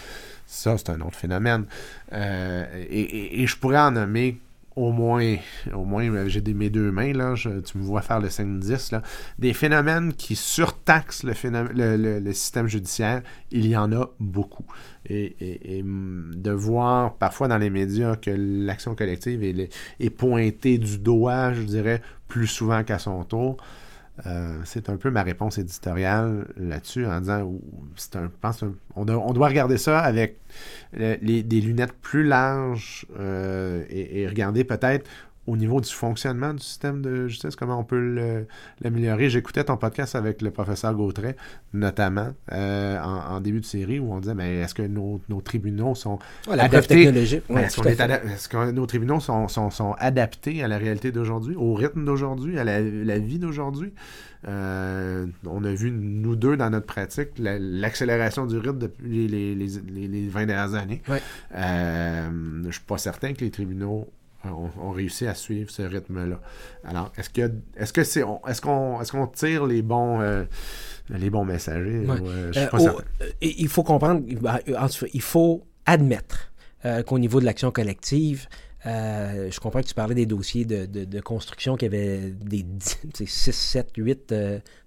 Ça, 0.46 0.76
c'est 0.78 0.90
un 0.90 1.00
autre 1.02 1.16
phénomène. 1.16 1.66
et, 2.10 3.46
je 3.46 3.56
pourrais 3.58 3.78
en 3.78 3.90
nommer 3.90 4.40
au 4.76 4.90
moins, 4.92 5.36
au 5.74 5.84
moins 5.84 6.08
euh, 6.08 6.28
j'ai 6.28 6.42
mes 6.54 6.70
deux 6.70 6.90
mains, 6.90 7.12
là, 7.12 7.34
tu 7.36 7.78
me 7.78 7.82
vois 7.82 8.02
faire 8.02 8.20
le 8.20 8.28
5-10, 8.28 8.92
là, 8.92 9.02
des 9.38 9.52
phénomènes 9.52 10.12
qui 10.14 10.36
surtaxent 10.36 11.24
le, 11.24 12.18
le, 12.20 12.32
système 12.32 12.66
judiciaire, 12.66 13.22
il 13.50 13.66
y 13.66 13.76
en 13.76 13.92
a 13.92 14.10
beaucoup. 14.18 14.64
Et, 15.08 15.82
mm, 15.82 16.34
de 16.36 16.50
voir 16.50 17.14
parfois 17.16 17.48
dans 17.48 17.58
les 17.58 17.70
médias 17.70 18.16
que 18.16 18.30
l'action 18.30 18.94
collective 18.94 19.42
est, 19.42 19.68
est, 20.00 20.10
pointée 20.10 20.78
du 20.78 20.98
doigt, 20.98 21.52
je 21.52 21.62
dirais, 21.62 22.00
plus 22.28 22.46
souvent 22.46 22.82
qu'à 22.84 22.98
son 22.98 23.24
tour, 23.24 23.56
euh, 24.26 24.60
c'est 24.64 24.88
un 24.88 24.96
peu 24.96 25.10
ma 25.10 25.22
réponse 25.22 25.58
éditoriale 25.58 26.46
là-dessus 26.56 27.06
en 27.06 27.20
disant 27.20 27.52
c'est 27.96 28.16
un, 28.16 28.30
pense 28.40 28.64
on, 28.94 29.04
doit, 29.04 29.48
regarder 29.48 29.78
ça 29.78 29.98
avec 29.98 30.38
des 30.92 31.60
lunettes 31.60 31.94
plus 31.94 32.22
larges 32.22 33.06
euh, 33.18 33.84
et, 33.90 34.28
regarder 34.28 34.62
peut-être 34.62 35.08
au 35.46 35.56
niveau 35.56 35.80
du 35.80 35.90
fonctionnement 35.90 36.54
du 36.54 36.62
système 36.62 37.02
de 37.02 37.26
justice, 37.26 37.56
comment 37.56 37.78
on 37.78 37.84
peut 37.84 38.44
l'améliorer. 38.80 39.28
J'écoutais 39.28 39.64
ton 39.64 39.76
podcast 39.76 40.14
avec 40.14 40.40
le 40.40 40.52
professeur 40.52 40.94
Gautret, 40.94 41.36
notamment, 41.72 42.30
euh, 42.52 43.00
en, 43.00 43.40
début 43.40 43.60
de 43.60 43.64
série, 43.64 43.98
où 43.98 44.12
on 44.12 44.20
disait, 44.20 44.34
mais 44.34 44.58
est-ce 44.58 44.74
que 44.74 44.82
nos, 44.82 45.20
tribunaux 45.44 45.96
sont 45.96 46.20
adaptés? 46.48 47.02
est-ce, 47.04 48.48
que 48.48 48.70
nos 48.70 48.86
tribunaux 48.86 49.18
sont, 49.18 49.48
sont, 49.48 49.94
adaptés 49.98 50.62
à 50.62 50.68
la 50.68 50.78
réalité 50.78 51.10
d'aujourd'hui, 51.10 51.56
au 51.56 51.74
rythme 51.74 52.04
d'aujourd'hui, 52.04 52.58
à 52.58 52.64
la, 52.64 53.18
vie 53.18 53.40
d'aujourd'hui? 53.40 53.92
Euh, 54.46 55.26
on 55.46 55.64
a 55.64 55.72
vu, 55.72 55.90
nous 55.90 56.36
deux, 56.36 56.56
dans 56.56 56.70
notre 56.70 56.86
pratique, 56.86 57.30
l'accélération 57.38 58.46
du 58.46 58.58
rythme 58.58 58.78
depuis 58.78 59.26
les, 59.26 59.54
les, 59.56 60.08
les, 60.08 60.28
20 60.28 60.46
dernières 60.46 60.74
années. 60.74 61.02
Euh, 61.54 62.28
je 62.62 62.66
ne 62.66 62.72
suis 62.72 62.80
pas 62.82 62.98
certain 62.98 63.34
que 63.34 63.40
les 63.44 63.50
tribunaux 63.50 64.08
on, 64.44 64.90
réussit 64.90 65.28
à 65.28 65.34
suivre 65.34 65.70
ce 65.70 65.82
rythme-là. 65.82 66.40
Alors, 66.84 67.12
est-ce 67.16 67.30
que 67.30 67.52
est-ce 67.76 67.92
que 67.92 68.04
c'est 68.04 68.24
est-ce 68.48 68.60
qu'on 68.60 69.00
est-ce 69.00 69.12
qu'on 69.12 69.26
tire 69.26 69.66
les 69.66 69.82
bons 69.82 70.20
euh, 70.20 70.44
les 71.10 71.30
bons 71.30 71.44
messagers 71.44 72.04
euh, 72.08 72.52
euh, 72.56 73.08
Il 73.40 73.68
faut 73.68 73.82
comprendre, 73.82 74.22
il 74.26 75.22
faut 75.22 75.62
admettre 75.86 76.52
qu'au 77.06 77.18
niveau 77.18 77.40
de 77.40 77.44
l'action 77.44 77.70
collective, 77.70 78.48
je 78.84 79.60
comprends 79.60 79.80
que 79.80 79.86
tu 79.86 79.94
parlais 79.94 80.14
des 80.14 80.26
dossiers 80.26 80.64
de, 80.64 81.20
construction 81.20 81.76
qui 81.76 81.86
avaient 81.86 82.30
des 82.30 82.64
6, 83.24 83.52
7, 83.52 83.90
8 83.96 84.34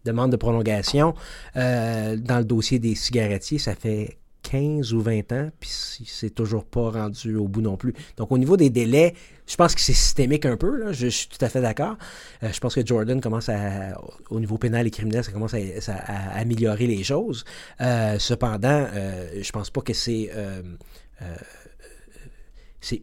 demandes 0.03 0.31
de 0.31 0.37
prolongation. 0.37 1.13
dans 1.55 2.37
le 2.37 2.45
dossier 2.45 2.79
des 2.79 2.95
cigarettiers, 2.95 3.59
ça 3.59 3.75
fait 3.75 4.17
15 4.51 4.93
ou 4.93 5.01
20 5.01 5.31
ans, 5.31 5.49
puis 5.59 5.69
c'est 5.69 6.29
toujours 6.29 6.65
pas 6.65 6.91
rendu 6.91 7.35
au 7.35 7.47
bout 7.47 7.61
non 7.61 7.77
plus. 7.77 7.93
Donc, 8.17 8.31
au 8.31 8.37
niveau 8.37 8.57
des 8.57 8.69
délais, 8.69 9.15
je 9.47 9.55
pense 9.55 9.73
que 9.73 9.81
c'est 9.81 9.93
systémique 9.93 10.45
un 10.45 10.55
peu, 10.55 10.77
là, 10.77 10.91
je, 10.91 11.07
suis 11.07 11.27
tout 11.27 11.43
à 11.43 11.49
fait 11.49 11.61
d'accord. 11.61 11.97
Euh, 12.43 12.51
je 12.51 12.59
pense 12.59 12.75
que 12.75 12.85
Jordan 12.85 13.19
commence 13.21 13.49
à, 13.49 13.99
au 14.29 14.39
niveau 14.39 14.57
pénal 14.57 14.85
et 14.85 14.91
criminel, 14.91 15.23
ça 15.23 15.31
commence 15.31 15.55
à, 15.55 15.97
améliorer 16.35 16.85
les 16.85 17.03
choses. 17.03 17.43
Euh, 17.81 18.19
cependant, 18.19 18.87
euh, 18.93 19.41
je 19.41 19.51
pense 19.51 19.71
pas 19.71 19.81
que 19.81 19.93
c'est 19.93 20.29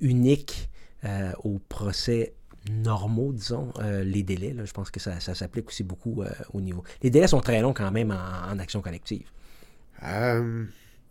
unique 0.00 0.68
au 1.42 1.58
procès 1.68 2.34
normaux, 2.70 3.32
disons, 3.32 3.72
les 4.04 4.22
délais. 4.22 4.54
je 4.64 4.72
pense 4.72 4.92
que 4.92 5.00
ça, 5.00 5.18
s'applique 5.18 5.68
aussi 5.68 5.82
beaucoup 5.82 6.22
au 6.52 6.60
niveau. 6.60 6.84
Les 7.02 7.10
délais 7.10 7.26
sont 7.26 7.40
très 7.40 7.60
longs 7.60 7.74
quand 7.74 7.90
même 7.90 8.12
en 8.12 8.58
action 8.60 8.80
collective 8.80 9.26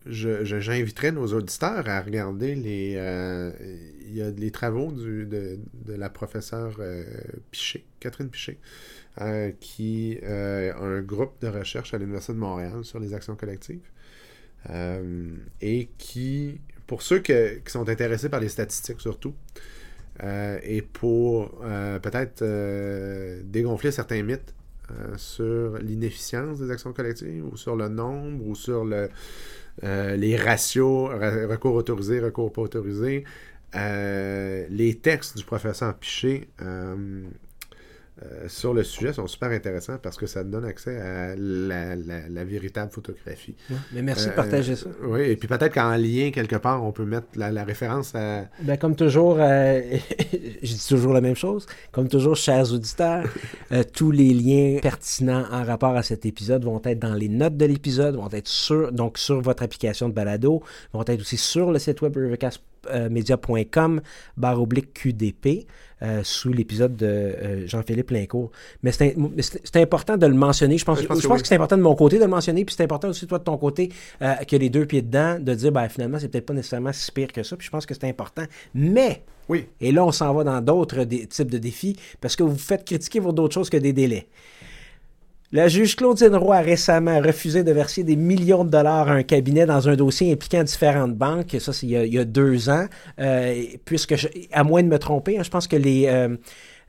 j'inviterais 0.05 1.11
nos 1.11 1.27
auditeurs 1.33 1.87
à 1.87 2.01
regarder 2.01 2.55
les, 2.55 2.95
euh, 2.97 3.51
il 4.07 4.15
y 4.15 4.21
a 4.21 4.31
les 4.31 4.51
travaux 4.51 4.91
de, 4.91 5.25
de, 5.25 5.93
la 5.93 6.09
professeure 6.09 6.75
euh, 6.79 7.03
Catherine 7.99 8.29
Piché, 8.29 8.59
euh, 9.19 9.51
qui 9.59 10.17
a 10.23 10.75
un 10.77 11.01
groupe 11.01 11.39
de 11.41 11.47
recherche 11.47 11.93
à 11.93 11.97
l'Université 11.97 12.33
de 12.33 12.39
Montréal 12.39 12.83
sur 12.83 12.99
les 12.99 13.13
actions 13.13 13.35
collectives 13.35 13.81
et 15.59 15.89
qui, 15.97 16.61
pour 16.85 17.01
ceux 17.01 17.17
qui 17.17 17.33
sont 17.65 17.89
intéressés 17.89 18.29
par 18.29 18.39
les 18.39 18.49
statistiques 18.49 19.01
surtout, 19.01 19.33
et 20.21 20.83
pour 20.83 21.49
peut-être 22.03 22.43
dégonfler 23.43 23.91
certains 23.91 24.21
mythes 24.21 24.53
sur 25.15 25.79
l'inefficience 25.79 26.59
des 26.59 26.69
actions 26.69 26.93
collectives 26.93 27.43
ou 27.43 27.57
sur 27.57 27.75
le 27.75 27.87
nombre 27.87 28.45
ou 28.45 28.53
sur 28.53 28.85
le, 28.85 29.09
euh, 29.83 30.15
les 30.15 30.35
ratios, 30.35 31.09
recours 31.09 31.75
autorisé, 31.75 32.19
recours 32.19 32.51
pas 32.51 32.61
autorisé, 32.61 33.23
euh, 33.75 34.65
les 34.69 34.95
textes 34.95 35.37
du 35.37 35.43
professeur 35.43 35.95
Piché 35.95 36.49
euh, 38.19 38.25
euh, 38.31 38.47
sur 38.49 38.73
le 38.73 38.83
sujet 38.83 39.13
sont 39.13 39.27
super 39.27 39.51
intéressants 39.51 39.97
parce 40.01 40.17
que 40.17 40.25
ça 40.25 40.43
donne 40.43 40.65
accès 40.65 40.99
à 40.99 41.35
la, 41.35 42.43
véritable 42.43 42.91
photographie. 42.91 43.55
mais 43.93 44.01
merci 44.01 44.27
de 44.27 44.33
partager 44.33 44.75
ça. 44.75 44.87
Oui, 45.03 45.21
et 45.21 45.35
puis 45.35 45.47
peut-être 45.47 45.73
qu'en 45.73 45.95
lien, 45.95 46.31
quelque 46.31 46.57
part, 46.57 46.83
on 46.83 46.91
peut 46.91 47.05
mettre 47.05 47.27
la, 47.35 47.63
référence 47.63 48.13
à... 48.15 48.45
Ben, 48.61 48.77
comme 48.77 48.95
toujours, 48.95 49.37
je 49.37 50.01
dis 50.61 50.87
toujours 50.87 51.13
la 51.13 51.21
même 51.21 51.35
chose, 51.35 51.65
comme 51.91 52.09
toujours, 52.09 52.35
chers 52.35 52.73
auditeurs, 52.73 53.25
tous 53.93 54.11
les 54.11 54.33
liens 54.33 54.79
pertinents 54.81 55.45
en 55.51 55.63
rapport 55.63 55.95
à 55.95 56.03
cet 56.03 56.25
épisode 56.25 56.65
vont 56.65 56.81
être 56.83 56.99
dans 56.99 57.13
les 57.13 57.29
notes 57.29 57.57
de 57.57 57.65
l'épisode, 57.65 58.15
vont 58.15 58.29
être 58.31 58.47
sur, 58.47 58.91
donc 58.91 59.17
sur 59.17 59.41
votre 59.41 59.63
application 59.63 60.09
de 60.09 60.13
balado, 60.13 60.61
vont 60.93 61.05
être 61.07 61.21
aussi 61.21 61.37
sur 61.37 61.71
le 61.71 61.79
site 61.79 62.01
web 62.01 62.15
rivercastmedia.com 62.15 64.01
barre 64.37 64.61
oblique 64.61 64.93
QDP. 64.93 65.67
Euh, 66.03 66.21
sous 66.23 66.51
l'épisode 66.51 66.95
de 66.95 67.05
euh, 67.05 67.67
Jean-Philippe 67.67 68.09
Lincourt. 68.09 68.49
Mais 68.81 68.91
c'est 68.91 69.75
important 69.75 70.17
de 70.17 70.25
le 70.25 70.33
mentionner. 70.33 70.79
Je 70.79 70.83
pense, 70.83 70.99
je 70.99 71.05
pense, 71.05 71.41
que, 71.43 71.47
c'est 71.47 71.53
important 71.53 71.77
de 71.77 71.83
mon 71.83 71.93
côté 71.93 72.15
de 72.17 72.23
le 72.23 72.27
mentionner, 72.27 72.65
puis 72.65 72.73
c'est 72.75 72.83
important 72.83 73.09
aussi, 73.09 73.27
toi, 73.27 73.37
de 73.37 73.43
ton 73.43 73.55
côté, 73.55 73.89
euh, 74.23 74.33
que 74.37 74.55
les 74.55 74.71
deux 74.71 74.87
pieds 74.87 75.03
dedans, 75.03 75.37
de 75.39 75.53
dire, 75.53 75.71
ben, 75.71 75.87
finalement, 75.89 76.17
c'est 76.17 76.27
peut-être 76.27 76.47
pas 76.47 76.55
nécessairement 76.55 76.91
si 76.91 77.11
pire 77.11 77.31
que 77.31 77.43
ça, 77.43 77.55
puis 77.55 77.67
je 77.67 77.71
pense 77.71 77.85
que 77.85 77.93
c'est 77.93 78.09
important. 78.09 78.41
Mais, 78.73 79.21
oui. 79.47 79.67
et 79.79 79.91
là, 79.91 80.03
on 80.03 80.11
s'en 80.11 80.33
va 80.33 80.43
dans 80.43 80.59
d'autres 80.59 81.03
types 81.03 81.51
de 81.51 81.59
défis, 81.59 81.95
parce 82.19 82.35
que 82.35 82.41
vous 82.41 82.57
faites 82.57 82.83
critiquer 82.83 83.21
pour 83.21 83.33
d'autres 83.33 83.53
choses 83.53 83.69
que 83.69 83.77
des 83.77 83.93
délais. 83.93 84.27
La 85.53 85.67
juge 85.67 85.97
Claudine 85.97 86.33
Roy 86.33 86.55
a 86.55 86.61
récemment 86.61 87.19
refusé 87.19 87.65
de 87.65 87.73
verser 87.73 88.05
des 88.05 88.15
millions 88.15 88.63
de 88.63 88.69
dollars 88.69 89.09
à 89.09 89.11
un 89.11 89.23
cabinet 89.23 89.65
dans 89.65 89.89
un 89.89 89.97
dossier 89.97 90.31
impliquant 90.31 90.63
différentes 90.63 91.15
banques. 91.15 91.57
Ça, 91.59 91.73
c'est 91.73 91.87
il, 91.87 92.13
y 92.13 92.17
a 92.17 92.23
deux 92.23 92.69
ans. 92.69 92.85
Euh, 93.19 93.61
puisque, 93.83 94.15
à 94.53 94.63
moins 94.63 94.81
de 94.81 94.87
me 94.87 94.97
tromper, 94.97 95.37
hein, 95.37 95.43
je 95.43 95.49
pense 95.49 95.67
que 95.67 95.75
les, 95.75 96.05
euh, 96.07 96.37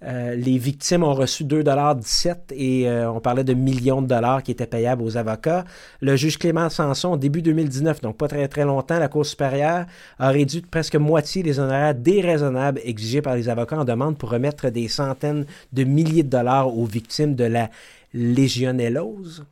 euh, 0.05 0.37
les 0.37 0.59
victimes 0.59 1.03
ont 1.03 1.13
reçu 1.13 1.43
2,17 1.43 2.53
et 2.55 2.89
on 2.89 3.19
parlait 3.19 3.43
de 3.43 3.53
millions 3.53 4.01
de 4.01 4.07
dollars 4.07 4.45
qui 4.45 4.53
étaient 4.53 4.67
payables 4.67 5.03
aux 5.03 5.17
avocats. 5.17 5.65
Le 6.01 6.15
juge 6.15 6.39
Clément 6.39 6.71
Sanson, 6.71 7.17
début 7.17 7.43
2019, 7.43 8.01
donc 8.01 8.17
pas 8.17 8.29
très 8.29 8.47
très 8.47 8.65
longtemps, 8.65 9.01
la 9.01 9.09
Cour 9.09 9.27
supérieure 9.27 9.87
a 10.21 10.29
réduit 10.29 10.61
de 10.61 10.69
presque 10.69 10.95
moitié 10.95 11.43
les 11.43 11.59
honoraires 11.59 11.97
déraisonnables 11.97 12.81
exigés 12.85 13.23
par 13.23 13.35
les 13.35 13.49
avocats 13.49 13.81
en 13.81 13.85
demande 13.85 14.17
pour 14.17 14.31
remettre 14.31 14.71
des 14.71 14.87
centaines 14.87 15.47
de 15.73 15.83
milliers 15.83 16.23
de 16.23 16.31
dollars 16.31 16.77
aux 16.77 16.85
victimes 16.85 17.35
de 17.35 17.45
la 17.45 17.69
légionellose. 18.15 19.45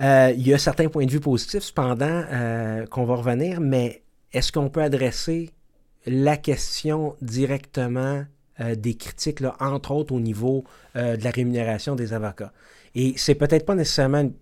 Euh, 0.00 0.32
il 0.36 0.46
y 0.46 0.52
a 0.52 0.58
certains 0.58 0.88
points 0.88 1.06
de 1.06 1.10
vue 1.10 1.20
positifs, 1.20 1.62
cependant, 1.62 2.24
euh, 2.32 2.86
qu'on 2.86 3.04
va 3.04 3.14
revenir, 3.14 3.60
mais 3.60 4.02
est-ce 4.32 4.50
qu'on 4.50 4.68
peut 4.68 4.82
adresser 4.82 5.50
la 6.06 6.36
question 6.36 7.14
directement 7.22 8.24
euh, 8.60 8.74
des 8.74 8.94
critiques, 8.94 9.40
là, 9.40 9.56
entre 9.60 9.92
autres 9.92 10.12
au 10.12 10.20
niveau 10.20 10.64
de 10.94 11.22
la 11.22 11.30
rémunération 11.30 11.94
des 11.94 12.12
avocats? 12.12 12.52
Et 12.94 13.14
c'est 13.16 13.34
peut-être 13.34 13.66
pas 13.66 13.74
nécessairement 13.74 14.20
une 14.20 14.34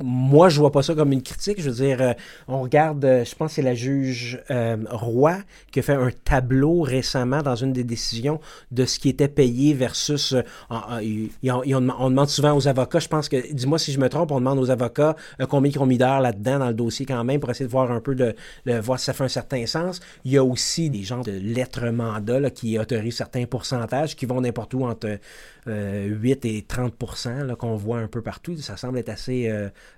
moi, 0.00 0.48
je 0.48 0.60
vois 0.60 0.70
pas 0.70 0.82
ça 0.82 0.94
comme 0.94 1.12
une 1.12 1.22
critique. 1.22 1.60
Je 1.60 1.70
veux 1.70 1.84
dire, 1.84 2.00
euh, 2.00 2.12
on 2.46 2.62
regarde, 2.62 3.04
euh, 3.04 3.24
je 3.24 3.34
pense 3.34 3.50
que 3.50 3.54
c'est 3.56 3.62
la 3.62 3.74
juge 3.74 4.40
euh, 4.50 4.76
Roy 4.90 5.38
qui 5.72 5.80
a 5.80 5.82
fait 5.82 5.94
un 5.94 6.10
tableau 6.24 6.82
récemment 6.82 7.42
dans 7.42 7.56
une 7.56 7.72
des 7.72 7.84
décisions 7.84 8.40
de 8.70 8.84
ce 8.84 8.98
qui 8.98 9.08
était 9.08 9.28
payé 9.28 9.74
versus. 9.74 10.34
on, 10.70 12.10
demande 12.10 12.28
souvent 12.28 12.56
aux 12.56 12.68
avocats, 12.68 13.00
je 13.00 13.08
pense 13.08 13.28
que, 13.28 13.52
dis-moi 13.52 13.78
si 13.78 13.92
je 13.92 13.98
me 13.98 14.08
trompe, 14.08 14.30
on 14.30 14.38
demande 14.38 14.58
aux 14.58 14.70
avocats 14.70 15.16
combien 15.48 15.70
ils 15.70 15.78
ont 15.78 15.86
mis 15.86 15.98
d'heures 15.98 16.20
là-dedans 16.20 16.60
dans 16.60 16.68
le 16.68 16.74
dossier 16.74 17.04
quand 17.04 17.22
même 17.24 17.40
pour 17.40 17.50
essayer 17.50 17.66
de 17.66 17.70
voir 17.70 17.90
un 17.90 18.00
peu, 18.00 18.14
de, 18.14 18.34
voir 18.80 18.98
si 18.98 19.06
ça 19.06 19.12
fait 19.12 19.24
un 19.24 19.28
certain 19.28 19.66
sens. 19.66 20.00
Il 20.24 20.32
y 20.32 20.36
a 20.36 20.44
aussi 20.44 20.90
des 20.90 21.02
gens 21.02 21.22
de 21.22 21.32
lettres 21.32 21.88
mandat 21.90 22.50
qui 22.50 22.78
autorisent 22.78 23.16
certains 23.16 23.46
pourcentages 23.46 24.14
qui 24.14 24.26
vont 24.26 24.40
n'importe 24.40 24.74
où 24.74 24.84
entre 24.84 25.18
8 25.66 26.44
et 26.44 26.64
30% 26.68 27.56
qu'on 27.56 27.76
voit 27.76 27.98
un 27.98 28.08
peu 28.08 28.22
partout. 28.22 28.56
Ça 28.56 28.76
semble 28.76 28.98
être 28.98 29.08
assez 29.08 29.50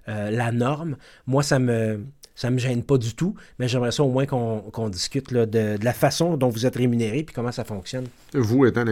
euh, 0.09 0.31
la 0.31 0.53
norme. 0.53 0.97
Moi, 1.27 1.43
ça 1.43 1.59
me 1.59 2.01
ça 2.35 2.49
me 2.49 2.57
gêne 2.59 2.83
pas 2.83 2.97
du 2.97 3.15
tout, 3.15 3.35
mais 3.59 3.69
j'aimerais 3.69 3.93
ça 3.93 4.03
au 4.03 4.09
moins 4.09 4.25
qu'on 4.25 4.89
discute 4.89 5.31
de, 5.35 5.77
la 5.85 5.93
façon 5.93 6.39
dont 6.39 6.49
vous 6.49 6.65
êtes 6.65 6.77
rémunéré 6.77 7.23
puis 7.23 7.35
comment 7.35 7.53
ça 7.53 7.65
fonctionne. 7.65 8.07
Vous 8.33 8.65
étant, 8.65 8.85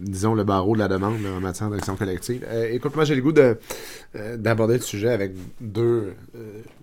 disons, 0.00 0.34
le 0.34 0.42
barreau 0.42 0.74
de 0.74 0.80
la 0.80 0.88
demande 0.88 1.14
en 1.24 1.38
matière 1.38 1.70
d'action 1.70 1.94
collective. 1.94 2.44
Euh, 2.48 2.68
écoute, 2.72 2.96
moi, 2.96 3.04
j'ai 3.04 3.14
le 3.14 3.22
goût 3.22 3.32
euh, 3.38 4.36
d'aborder 4.36 4.74
le 4.74 4.80
sujet 4.80 5.10
avec 5.10 5.34
deux, 5.60 6.14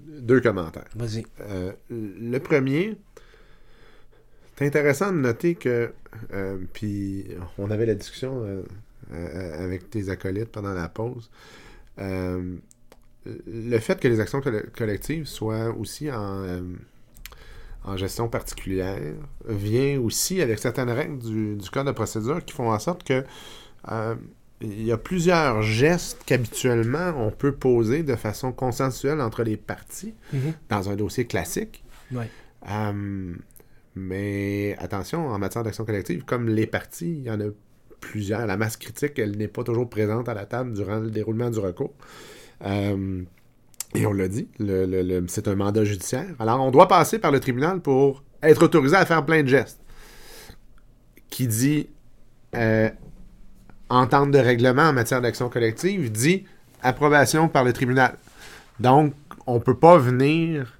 deux 0.07 0.39
commentaires. 0.39 0.87
Vas-y. 0.95 1.25
le 1.89 2.37
premier, 2.37 2.95
C'est 4.57 4.65
intéressant 4.65 5.11
de 5.11 5.17
noter 5.17 5.55
que, 5.55 5.91
puis 6.71 7.25
on 7.57 7.69
avait 7.69 7.85
la 7.85 7.95
discussion 7.95 8.45
avec 9.11 9.89
tes 9.89 10.07
acolytes 10.07 10.53
pendant 10.53 10.73
la 10.73 10.87
pause, 10.87 11.29
le 13.47 13.79
fait 13.79 13.99
que 13.99 14.07
les 14.07 14.19
actions 14.19 14.41
collectives 14.75 15.25
soient 15.25 15.69
aussi 15.69 16.11
en, 16.11 16.63
en, 17.83 17.97
gestion 17.97 18.27
particulière 18.27 18.99
vient 19.47 19.99
aussi 19.99 20.41
avec 20.41 20.59
certaines 20.59 20.89
règles 20.89 21.19
du, 21.19 21.55
du, 21.55 21.69
code 21.69 21.87
de 21.87 21.91
procédure 21.91 22.43
qui 22.43 22.53
font 22.53 22.71
en 22.71 22.79
sorte 22.79 23.03
que 23.03 23.23
il 24.59 24.83
y 24.83 24.91
a 24.91 24.97
plusieurs 24.97 25.61
gestes 25.61 26.23
qu'habituellement 26.25 27.13
on 27.15 27.31
peut 27.31 27.51
poser 27.51 28.03
de 28.03 28.15
façon 28.15 28.51
consensuelle 28.51 29.21
entre 29.21 29.43
les 29.43 29.55
parties 29.55 30.15
mm-hmm. 30.33 30.53
dans 30.69 30.89
un 30.89 30.95
dossier 30.95 31.25
classique. 31.25 31.83
Ouais. 32.11 32.29
Mais 33.97 34.75
attention, 34.77 35.27
en 35.27 35.39
matière 35.39 35.63
d'action 35.63 35.83
collective, 35.83 36.23
comme 36.23 36.49
les 36.49 36.67
partis, 36.67 37.17
il 37.17 37.23
y 37.23 37.31
en 37.31 37.41
a 37.41 37.49
plusieurs. 37.99 38.45
La 38.45 38.55
masse 38.55 38.77
critique, 38.77 39.17
elle 39.17 39.35
n'est 39.37 39.47
pas 39.47 39.63
toujours 39.63 39.89
présente 39.89 40.29
à 40.29 40.35
la 40.35 40.45
table 40.45 40.73
durant 40.73 40.99
le 40.99 41.09
déroulement 41.09 41.49
du 41.49 41.57
recours. 41.57 41.95
Euh, 42.65 43.23
et 43.95 44.05
on 44.05 44.13
l'a 44.13 44.27
dit, 44.27 44.47
c'est 45.27 45.47
un 45.47 45.55
mandat 45.55 45.83
judiciaire. 45.83 46.27
Alors, 46.39 46.61
on 46.61 46.71
doit 46.71 46.87
passer 46.87 47.19
par 47.19 47.31
le 47.31 47.39
tribunal 47.39 47.79
pour 47.79 48.23
être 48.43 48.63
autorisé 48.63 48.95
à 48.95 49.05
faire 49.05 49.25
plein 49.25 49.43
de 49.43 49.47
gestes. 49.47 49.79
Qui 51.29 51.47
dit 51.47 51.87
euh, 52.55 52.89
entente 53.89 54.31
de 54.31 54.39
règlement 54.39 54.83
en 54.83 54.93
matière 54.93 55.21
d'action 55.21 55.49
collective, 55.49 56.11
dit 56.11 56.45
approbation 56.81 57.47
par 57.47 57.63
le 57.63 57.73
tribunal. 57.73 58.17
Donc, 58.79 59.13
on 59.45 59.55
ne 59.55 59.59
peut 59.59 59.77
pas 59.77 59.97
venir 59.97 60.77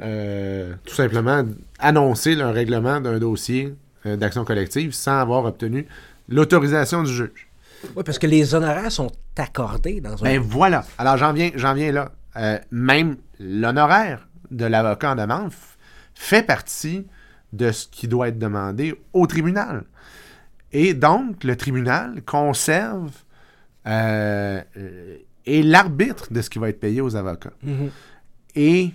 euh, 0.00 0.74
tout 0.84 0.94
simplement 0.94 1.44
annoncer 1.78 2.34
le 2.34 2.46
règlement 2.46 3.00
d'un 3.00 3.18
dossier 3.18 3.74
d'action 4.04 4.44
collective 4.46 4.92
sans 4.92 5.18
avoir 5.18 5.44
obtenu 5.44 5.86
l'autorisation 6.28 7.02
du 7.02 7.12
juge. 7.12 7.49
Oui, 7.96 8.02
parce 8.04 8.18
que 8.18 8.26
les 8.26 8.54
honoraires 8.54 8.92
sont 8.92 9.10
accordés 9.36 10.00
dans 10.00 10.22
un... 10.22 10.24
Ben 10.24 10.40
voilà. 10.40 10.84
Alors, 10.98 11.16
j'en 11.16 11.32
viens, 11.32 11.50
j'en 11.54 11.74
viens 11.74 11.92
là. 11.92 12.12
Euh, 12.36 12.58
même 12.70 13.16
l'honoraire 13.38 14.28
de 14.50 14.64
l'avocat 14.64 15.12
en 15.12 15.16
demande 15.16 15.52
fait 16.14 16.42
partie 16.42 17.06
de 17.52 17.72
ce 17.72 17.88
qui 17.88 18.06
doit 18.06 18.28
être 18.28 18.38
demandé 18.38 18.94
au 19.12 19.26
tribunal. 19.26 19.84
Et 20.72 20.94
donc, 20.94 21.42
le 21.42 21.56
tribunal 21.56 22.22
conserve 22.22 23.10
euh, 23.86 24.62
est 25.46 25.62
l'arbitre 25.62 26.32
de 26.32 26.42
ce 26.42 26.50
qui 26.50 26.58
va 26.58 26.68
être 26.68 26.80
payé 26.80 27.00
aux 27.00 27.16
avocats. 27.16 27.52
Mm-hmm. 27.66 27.90
Et 28.56 28.90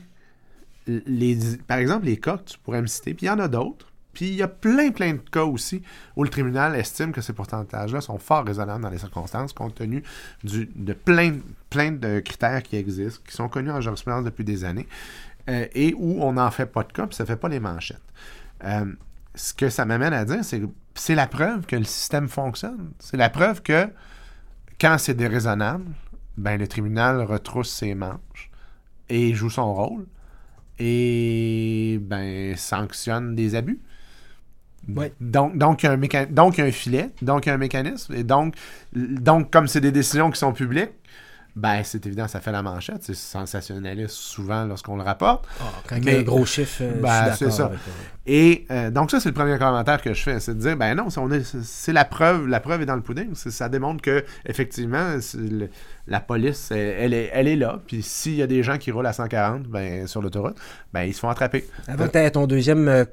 par 1.67 1.77
exemple, 1.77 2.05
les 2.05 2.17
cas 2.17 2.37
que 2.37 2.51
tu 2.51 2.59
pourrais 2.59 2.81
me 2.81 2.87
citer, 2.87 3.13
puis 3.13 3.25
il 3.25 3.29
y 3.29 3.31
en 3.31 3.39
a 3.39 3.47
d'autres. 3.47 3.91
Puis 4.15 4.29
il 4.29 4.35
y 4.35 4.41
a 4.41 4.47
plein, 4.47 4.89
plein 4.89 5.13
de 5.13 5.19
cas 5.19 5.43
aussi 5.43 5.83
où 6.15 6.23
le 6.23 6.29
tribunal 6.29 6.75
estime 6.75 7.11
que 7.11 7.21
ces 7.21 7.33
pourcentages-là 7.33 8.01
sont 8.01 8.17
fort 8.17 8.45
raisonnables 8.45 8.81
dans 8.81 8.89
les 8.89 8.97
circonstances, 8.97 9.53
compte 9.53 9.75
tenu 9.75 10.03
de 10.43 10.93
plein, 10.93 11.37
plein 11.69 11.91
de 11.91 12.21
critères 12.21 12.63
qui 12.63 12.77
existent, 12.77 13.21
qui 13.27 13.35
sont 13.35 13.49
connus 13.49 13.71
en 13.71 13.81
jurisprudence 13.81 14.23
depuis 14.23 14.45
des 14.45 14.63
années, 14.63 14.87
euh, 15.49 15.67
et 15.75 15.93
où 15.95 16.23
on 16.23 16.33
n'en 16.33 16.49
fait 16.49 16.65
pas 16.65 16.83
de 16.83 16.91
cas, 16.91 17.05
puis 17.05 17.15
ça 17.15 17.23
ne 17.23 17.27
fait 17.27 17.35
pas 17.35 17.49
les 17.49 17.59
manchettes. 17.59 18.01
Euh, 18.63 18.85
ce 19.35 19.53
que 19.53 19.69
ça 19.69 19.85
m'amène 19.85 20.13
à 20.13 20.25
dire, 20.25 20.43
c'est 20.43 20.61
que 20.61 20.67
c'est 20.95 21.13
la 21.13 21.27
preuve 21.27 21.65
que 21.65 21.75
le 21.75 21.83
système 21.83 22.29
fonctionne. 22.29 22.91
C'est 22.99 23.17
la 23.17 23.29
preuve 23.29 23.61
que 23.61 23.89
quand 24.79 24.97
c'est 24.97 25.13
déraisonnable, 25.13 25.85
ben, 26.37 26.57
le 26.57 26.67
tribunal 26.67 27.21
retrousse 27.21 27.69
ses 27.69 27.95
manches 27.95 28.49
et 29.09 29.33
joue 29.33 29.49
son 29.49 29.73
rôle 29.73 30.05
et 30.79 31.99
ben, 32.01 32.55
sanctionne 32.55 33.35
des 33.35 33.55
abus. 33.55 33.79
Donc, 34.87 35.57
donc, 35.57 35.83
il 35.83 35.85
y 35.85 35.89
a 35.89 35.91
un 35.93 36.25
donc, 36.29 36.59
un 36.59 36.71
filet, 36.71 37.09
donc 37.21 37.45
il 37.45 37.49
y 37.49 37.51
a 37.51 37.55
un 37.55 37.57
mécanisme. 37.57 38.13
Et 38.13 38.23
donc, 38.23 38.55
donc 38.93 39.51
comme 39.51 39.67
c'est 39.67 39.81
des 39.81 39.91
décisions 39.91 40.29
qui 40.31 40.39
sont 40.39 40.53
publiques, 40.53 40.91
ben, 41.55 41.83
c'est 41.85 42.05
évident, 42.05 42.27
ça 42.27 42.41
fait 42.41 42.51
la 42.51 42.61
manchette. 42.61 43.01
C'est 43.01 43.15
sensationnaliste 43.15 44.13
souvent 44.13 44.65
lorsqu'on 44.65 44.97
le 44.97 45.03
rapporte. 45.03 45.47
Ah, 45.61 45.63
quand 45.87 45.95
il 45.95 46.03
y 46.03 46.09
a 46.09 46.19
un 46.19 46.21
gros 46.21 46.45
chiffre, 46.45 46.79
euh, 46.81 46.99
ben, 47.01 47.33
c'est 47.33 47.49
ça. 47.49 47.71
Et 48.25 48.65
euh, 48.71 48.91
donc, 48.91 49.09
ça, 49.09 49.21
c'est 49.21 49.29
le 49.29 49.33
premier 49.33 49.57
commentaire 49.57 50.01
que 50.01 50.13
je 50.13 50.21
fais. 50.21 50.41
C'est 50.41 50.53
de 50.53 50.59
dire, 50.59 50.75
ben 50.75 50.95
non, 50.95 51.07
c'est 51.63 51.93
la 51.93 52.03
preuve. 52.03 52.47
La 52.47 52.59
preuve 52.59 52.81
est 52.81 52.85
dans 52.85 52.97
le 52.97 53.01
pudding. 53.01 53.33
Ça 53.35 53.69
démontre 53.69 54.01
que, 54.01 54.25
effectivement, 54.45 55.15
la 56.07 56.19
police, 56.19 56.71
elle, 56.71 57.13
est, 57.13 57.29
elle 57.31 57.47
est 57.47 57.55
là. 57.55 57.79
Puis 57.87 58.03
s'il 58.03 58.35
y 58.35 58.41
a 58.41 58.47
des 58.47 58.61
gens 58.61 58.77
qui 58.77 58.91
roulent 58.91 59.07
à 59.07 59.13
140 59.13 59.63
ben, 59.63 60.07
sur 60.07 60.21
l'autoroute, 60.21 60.57
ben, 60.91 61.03
ils 61.03 61.13
se 61.13 61.21
font 61.21 61.29
attraper. 61.29 61.65
Avant 61.87 62.09
que 62.09 62.29
ton 62.29 62.47
deuxième 62.47 63.05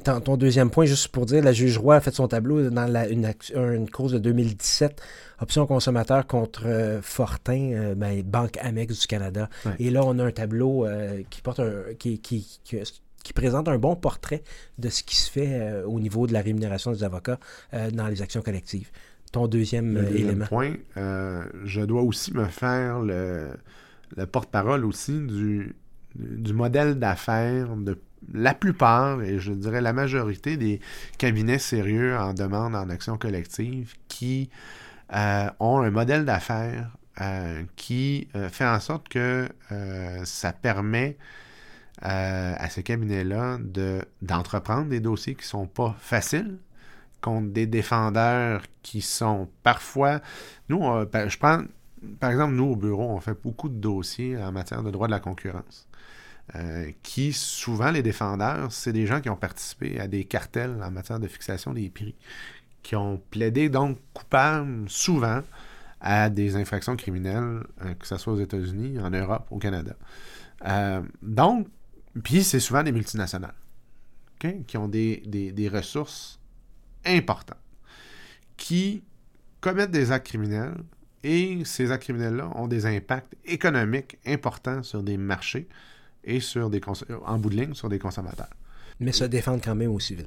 ton 0.00 0.36
deuxième 0.36 0.70
point, 0.70 0.84
juste 0.84 1.08
pour 1.08 1.26
dire, 1.26 1.42
la 1.42 1.52
juge 1.52 1.78
Roy 1.78 1.96
a 1.96 2.00
fait 2.00 2.14
son 2.14 2.28
tableau 2.28 2.70
dans 2.70 2.86
une, 3.08 3.32
une, 3.54 3.90
cause 3.90 4.12
de 4.12 4.18
2017, 4.18 5.00
option 5.40 5.66
consommateur 5.66 6.26
contre 6.26 6.62
euh, 6.66 7.00
Fortin, 7.02 7.72
euh, 7.72 7.94
ben, 7.94 8.22
Banque 8.22 8.58
Amex 8.60 9.00
du 9.00 9.06
Canada. 9.06 9.48
Et 9.78 9.90
là, 9.90 10.02
on 10.04 10.18
a 10.18 10.24
un 10.24 10.32
tableau 10.32 10.86
euh, 10.86 11.22
qui 11.30 11.40
porte 11.40 11.60
qui, 11.98 12.18
qui, 12.18 12.60
qui, 12.64 13.32
présente 13.32 13.68
un 13.68 13.78
bon 13.78 13.96
portrait 13.96 14.42
de 14.78 14.88
ce 14.88 15.02
qui 15.02 15.16
se 15.16 15.30
fait 15.30 15.82
au 15.86 15.98
niveau 15.98 16.26
de 16.26 16.32
la 16.32 16.42
rémunération 16.42 16.92
des 16.92 17.04
avocats 17.04 17.38
dans 17.92 18.06
les 18.06 18.20
actions 18.20 18.42
collectives. 18.42 18.90
Ton 19.32 19.48
deuxième, 19.48 19.94
deuxième 19.94 20.16
élément. 20.16 20.46
point, 20.46 20.74
je 20.96 21.80
dois 21.80 22.02
aussi 22.02 22.32
me 22.34 22.44
faire 22.44 23.00
le, 23.00 23.48
le 24.16 24.26
porte-parole 24.26 24.84
aussi 24.84 25.18
du, 25.18 25.74
du 26.14 26.52
modèle 26.52 26.98
d'affaires 26.98 27.74
de 27.76 27.98
la 28.32 28.54
plupart, 28.54 29.22
et 29.22 29.38
je 29.38 29.52
dirais 29.52 29.80
la 29.80 29.92
majorité 29.92 30.56
des 30.56 30.80
cabinets 31.18 31.58
sérieux 31.58 32.16
en 32.16 32.34
demande 32.34 32.74
en 32.74 32.88
action 32.88 33.18
collective 33.18 33.94
qui 34.08 34.50
euh, 35.14 35.50
ont 35.60 35.82
un 35.82 35.90
modèle 35.90 36.24
d'affaires 36.24 36.90
euh, 37.20 37.62
qui 37.76 38.28
euh, 38.34 38.48
fait 38.48 38.66
en 38.66 38.80
sorte 38.80 39.08
que 39.08 39.48
ça 40.24 40.52
permet 40.52 41.16
à 42.00 42.68
ces 42.68 42.82
cabinets-là 42.82 43.58
de, 43.60 44.02
d'entreprendre 44.20 44.88
des 44.88 45.00
dossiers 45.00 45.34
qui 45.34 45.44
ne 45.44 45.48
sont 45.48 45.66
pas 45.66 45.94
faciles 46.00 46.58
contre 47.22 47.52
des 47.52 47.66
défendeurs 47.66 48.62
qui 48.82 49.00
sont 49.00 49.48
parfois... 49.62 50.20
Nous, 50.68 50.80
ben, 51.06 51.28
je 51.28 51.38
prends... 51.38 51.62
Par 52.20 52.30
exemple, 52.30 52.54
nous, 52.54 52.64
au 52.64 52.76
bureau, 52.76 53.08
on 53.10 53.20
fait 53.20 53.40
beaucoup 53.40 53.70
de 53.70 53.76
dossiers 53.76 54.36
en 54.36 54.52
matière 54.52 54.82
de 54.82 54.90
droit 54.90 55.06
de 55.06 55.12
la 55.12 55.20
concurrence. 55.20 55.88
Euh, 56.54 56.92
qui, 57.02 57.32
souvent, 57.32 57.90
les 57.90 58.02
défendeurs, 58.02 58.70
c'est 58.70 58.92
des 58.92 59.06
gens 59.06 59.20
qui 59.20 59.30
ont 59.30 59.36
participé 59.36 59.98
à 59.98 60.06
des 60.06 60.24
cartels 60.24 60.82
en 60.82 60.90
matière 60.90 61.18
de 61.18 61.26
fixation 61.26 61.72
des 61.72 61.88
prix, 61.88 62.14
qui 62.82 62.96
ont 62.96 63.20
plaidé 63.30 63.70
donc 63.70 63.98
coupables 64.12 64.88
souvent 64.88 65.42
à 66.00 66.28
des 66.28 66.56
infractions 66.56 66.96
criminelles, 66.96 67.64
euh, 67.82 67.94
que 67.94 68.06
ce 68.06 68.18
soit 68.18 68.34
aux 68.34 68.40
États-Unis, 68.40 69.00
en 69.00 69.10
Europe, 69.10 69.46
au 69.50 69.58
Canada. 69.58 69.96
Euh, 70.66 71.02
donc, 71.22 71.66
puis 72.22 72.44
c'est 72.44 72.60
souvent 72.60 72.82
des 72.82 72.92
multinationales 72.92 73.54
qui 74.66 74.76
ont 74.76 74.88
des, 74.88 75.22
des, 75.24 75.68
ressources 75.68 76.38
importantes, 77.06 77.56
qui 78.58 79.02
commettent 79.62 79.90
des 79.90 80.12
actes 80.12 80.26
criminels 80.26 80.74
et 81.22 81.64
ces 81.64 81.90
actes 81.90 82.02
criminels-là 82.02 82.50
ont 82.54 82.68
des 82.68 82.84
impacts 82.84 83.34
économiques 83.46 84.18
importants 84.26 84.82
sur 84.82 85.02
des 85.02 85.16
marchés 85.16 85.66
et 86.26 86.40
sur 86.40 86.70
des 86.70 86.80
en 87.24 87.38
bout 87.38 87.50
de 87.50 87.56
ligne 87.56 87.74
sur 87.74 87.88
des 87.88 87.98
consommateurs. 87.98 88.50
Mais 89.00 89.12
se 89.12 89.24
défendent 89.24 89.60
quand 89.62 89.74
même 89.74 89.90
au 89.90 90.00
civil. 90.00 90.26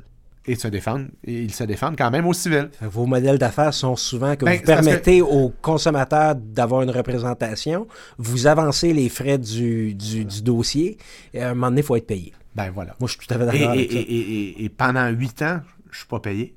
Et 0.49 0.55
se 0.55 0.69
défendent, 0.69 1.09
et 1.25 1.43
ils 1.43 1.53
se 1.53 1.65
défendent 1.65 1.97
quand 1.97 2.09
même 2.09 2.25
au 2.25 2.33
civil. 2.33 2.69
Vos 2.81 3.05
modèles 3.05 3.37
d'affaires 3.37 3.73
sont 3.73 3.97
souvent 3.97 4.37
que 4.37 4.45
ben, 4.45 4.57
vous 4.57 4.65
permettez 4.65 5.21
aux 5.21 5.49
consommateurs 5.61 6.35
d'avoir 6.35 6.83
une 6.83 6.89
représentation, 6.89 7.85
vous 8.17 8.47
avancez 8.47 8.93
les 8.93 9.09
frais 9.09 9.37
du, 9.37 9.93
du, 9.93 10.23
dossier, 10.23 10.97
et 11.33 11.41
à 11.41 11.49
un 11.49 11.53
moment 11.53 11.67
donné, 11.67 11.81
il 11.81 11.83
faut 11.83 11.97
être 11.97 12.07
payé. 12.07 12.33
Ben 12.55 12.71
voilà. 12.71 12.95
Moi, 13.01 13.09
je 13.09 13.17
suis 13.17 13.27
tout 13.27 13.33
à 13.33 13.37
fait 13.37 13.45
d'accord 13.45 13.71
avec 13.71 13.91
ça. 13.91 13.97
Et, 13.99 14.63
et, 14.63 14.69
pendant 14.69 15.09
huit 15.09 15.41
ans, 15.41 15.59
je 15.91 15.97
suis 15.97 16.07
pas 16.07 16.21
payé. 16.21 16.55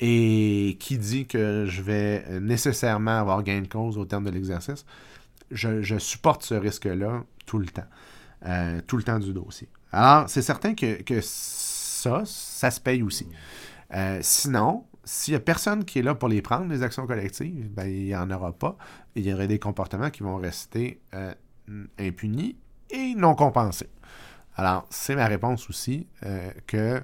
Et 0.00 0.78
qui 0.80 0.96
dit 0.96 1.26
que 1.26 1.66
je 1.68 1.82
vais 1.82 2.24
nécessairement 2.40 3.20
avoir 3.20 3.42
gain 3.42 3.60
de 3.60 3.68
cause 3.68 3.98
au 3.98 4.06
terme 4.06 4.24
de 4.24 4.30
l'exercice, 4.30 4.86
je, 5.50 5.82
je 5.82 5.98
supporte 5.98 6.44
ce 6.44 6.54
risque-là 6.54 7.24
tout 7.44 7.58
le 7.58 7.66
temps. 7.66 7.86
Euh, 8.46 8.80
tout 8.86 8.96
le 8.96 9.02
temps 9.02 9.18
du 9.18 9.32
dossier. 9.32 9.68
Alors, 9.90 10.28
c'est 10.28 10.42
certain 10.42 10.74
que, 10.74 11.20
ça, 11.22 12.22
ça 12.24 12.70
se 12.70 12.80
paye 12.80 13.02
aussi. 13.02 13.26
Euh, 13.94 14.20
sinon, 14.22 14.84
s'il 15.02 15.32
n'y 15.32 15.36
a 15.36 15.40
personne 15.40 15.84
qui 15.84 15.98
est 15.98 16.02
là 16.02 16.14
pour 16.14 16.28
les 16.28 16.40
prendre, 16.40 16.70
les 16.70 16.84
actions 16.84 17.06
collectives, 17.06 17.68
ben, 17.72 17.86
il 17.88 18.04
n'y 18.04 18.16
en 18.16 18.30
aura 18.30 18.52
pas. 18.52 18.76
Il 19.16 19.26
y 19.26 19.32
aurait 19.32 19.48
des 19.48 19.58
comportements 19.58 20.10
qui 20.10 20.22
vont 20.22 20.36
rester 20.36 21.00
euh, 21.14 21.34
impunis 21.98 22.56
et 22.90 23.14
non 23.16 23.34
compensés. 23.34 23.90
Alors, 24.54 24.86
c'est 24.90 25.16
ma 25.16 25.26
réponse 25.26 25.68
aussi 25.68 26.06
que 26.66 27.00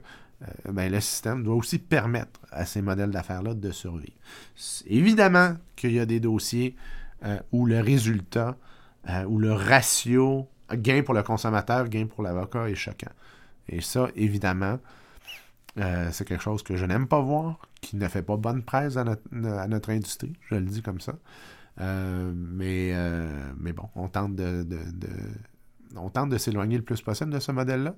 ben, 0.68 0.90
le 0.90 1.00
système 1.00 1.44
doit 1.44 1.54
aussi 1.54 1.78
permettre 1.78 2.40
à 2.50 2.66
ces 2.66 2.82
modèles 2.82 3.10
d'affaires-là 3.10 3.54
de 3.54 3.70
survivre. 3.70 4.16
Évidemment 4.86 5.54
qu'il 5.76 5.92
y 5.92 6.00
a 6.00 6.06
des 6.06 6.18
dossiers 6.18 6.74
où 7.52 7.64
le 7.66 7.78
résultat, 7.78 8.56
où 9.28 9.38
le 9.38 9.52
ratio 9.52 10.48
gain 10.72 11.02
pour 11.02 11.14
le 11.14 11.22
consommateur, 11.22 11.88
gain 11.88 12.06
pour 12.06 12.22
l'avocat 12.22 12.68
est 12.68 12.74
choquant. 12.74 13.12
Et 13.68 13.80
ça, 13.80 14.08
évidemment, 14.14 14.78
Euh, 15.78 16.10
c'est 16.12 16.26
quelque 16.26 16.42
chose 16.42 16.62
que 16.62 16.76
je 16.76 16.84
n'aime 16.86 17.08
pas 17.08 17.20
voir, 17.20 17.58
qui 17.80 17.96
ne 17.96 18.06
fait 18.06 18.22
pas 18.22 18.36
bonne 18.36 18.62
presse 18.62 18.96
à 18.96 19.04
notre, 19.32 19.90
industrie, 19.90 20.32
je 20.48 20.54
le 20.54 20.66
dis 20.66 20.82
comme 20.82 21.00
ça. 21.00 21.14
Euh, 21.80 22.32
mais, 22.34 22.92
euh, 22.94 23.52
mais 23.58 23.72
bon, 23.72 23.88
on 23.96 24.08
tente 24.08 24.36
de, 24.36 24.64
on 25.96 26.10
tente 26.10 26.30
de 26.30 26.38
s'éloigner 26.38 26.76
le 26.76 26.84
plus 26.84 27.00
possible 27.02 27.30
de 27.30 27.40
ce 27.40 27.50
modèle-là. 27.50 27.96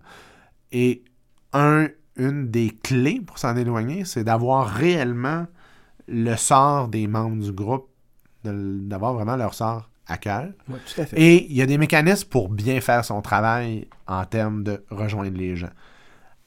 Et 0.72 1.05
un, 1.52 1.88
une 2.16 2.51
des 2.51 2.70
clés 2.70 3.20
pour 3.20 3.38
s'en 3.38 3.56
éloigner, 3.56 4.06
c'est 4.06 4.24
d'avoir 4.24 4.68
réellement 4.68 5.47
le 6.09 6.34
sort 6.36 6.88
des 6.88 7.06
membres 7.06 7.43
du 7.43 7.52
groupe, 7.52 7.90
d'avoir 8.44 9.12
vraiment 9.12 9.36
leur 9.36 9.52
sort 9.52 9.90
à 10.07 10.19
cœur. 10.19 10.49
Et 11.15 11.47
il 11.51 11.57
y 11.57 11.62
a 11.62 11.66
des 11.66 11.78
mécanismes 11.78 12.28
pour 12.28 12.49
bien 12.49 12.81
faire 12.81 13.05
son 13.05 13.23
travail 13.23 13.89
en 14.07 14.24
termes 14.24 14.62
de 14.62 14.85
rejoindre 14.91 15.37
les 15.37 15.57
gens. 15.57 15.70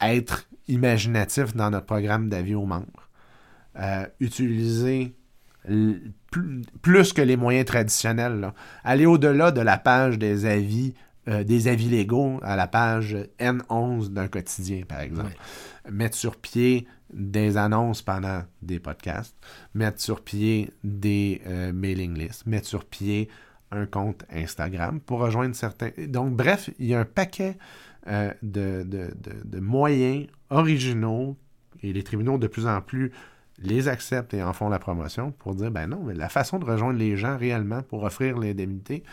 Être 0.02 0.46
imaginatif 0.68 1.56
dans 1.56 1.70
notre 1.70 1.86
programme 1.86 2.30
d'avis 2.30 2.56
aux 2.56 2.66
membres. 2.66 3.10
Euh, 3.78 4.06
utiliser 4.20 5.14
plus, 6.82 7.14
que 7.14 7.22
les 7.22 7.38
moyens 7.38 7.66
traditionnels. 7.66 8.54
Aller 8.84 9.06
au-delà 9.06 9.52
de 9.52 9.62
la 9.62 9.78
page 9.78 10.18
des 10.18 10.46
avis, 10.46 10.94
euh, 11.28 11.44
des 11.44 11.68
avis 11.68 11.90
légaux 11.90 12.40
à 12.44 12.56
la 12.56 12.68
page 12.68 13.18
N11 13.40 14.10
d'un 14.10 14.28
quotidien, 14.28 14.84
par 14.88 15.02
exemple. 15.02 15.36
Mettre 15.90 16.16
sur 16.16 16.38
pied 16.38 16.88
des 17.14 17.58
annonces 17.58 18.02
pendant 18.02 18.44
des 18.62 18.80
podcasts, 18.80 19.36
mettre 19.74 20.00
sur 20.00 20.22
pied 20.22 20.72
des 20.84 21.42
euh, 21.48 21.74
mailing 21.74 22.16
lists, 22.18 22.46
mettre 22.46 22.68
sur 22.68 22.86
pied 22.86 23.30
un 23.72 23.86
compte 23.86 24.26
Instagram 24.32 25.00
pour 25.00 25.20
rejoindre 25.20 25.56
certains. 25.56 25.92
Donc, 26.08 26.36
bref, 26.36 26.70
il 26.80 26.88
y 26.88 26.94
a 26.94 27.00
un 27.00 27.06
paquet 27.06 27.58
euh, 28.08 28.32
de, 28.42 29.60
moyens 29.60 30.28
originaux 30.50 31.38
et 31.84 31.94
les 31.94 32.04
tribunaux 32.04 32.38
de 32.38 32.48
plus 32.48 32.66
en 32.66 32.82
plus 32.82 33.12
les 33.62 33.88
acceptent 33.88 34.34
et 34.34 34.42
en 34.42 34.54
font 34.54 34.70
la 34.70 34.80
promotion 34.80 35.32
pour 35.32 35.54
dire 35.54 35.70
ben 35.70 35.88
non, 35.88 36.02
mais 36.06 36.14
la 36.14 36.30
façon 36.30 36.60
de 36.60 36.66
rejoindre 36.66 36.98
les 36.98 37.18
gens 37.18 37.38
réellement 37.38 37.82
pour 37.84 38.04
offrir 38.04 38.38
l'indemnité, 38.38 39.04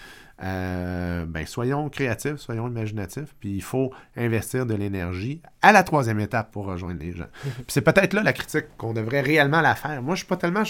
euh, 0.43 1.25
ben 1.25 1.47
soyons 1.47 1.89
créatifs, 1.89 2.37
soyons 2.37 2.69
imaginatifs, 2.69 3.35
puis 3.41 3.55
il 3.55 3.63
faut 3.63 3.93
investir 4.17 4.67
de 4.67 4.75
l'énergie 4.75 5.41
à 5.63 5.73
la 5.73 5.83
troisième 5.83 6.21
étape 6.21 6.53
pour 6.53 6.67
rejoindre 6.67 7.01
les 7.01 7.13
gens. 7.13 7.27
puis 7.43 7.65
c'est 7.69 7.81
peut-être 7.81 8.13
là 8.13 8.23
la 8.23 8.33
critique 8.33 8.67
qu'on 8.77 8.93
devrait 8.93 9.23
réellement 9.23 9.63
la 9.63 9.75
faire. 9.75 10.03
Moi, 10.03 10.15
je 10.15 10.21
suis 10.21 10.29
pas 10.29 10.37
tellement. 10.37 10.65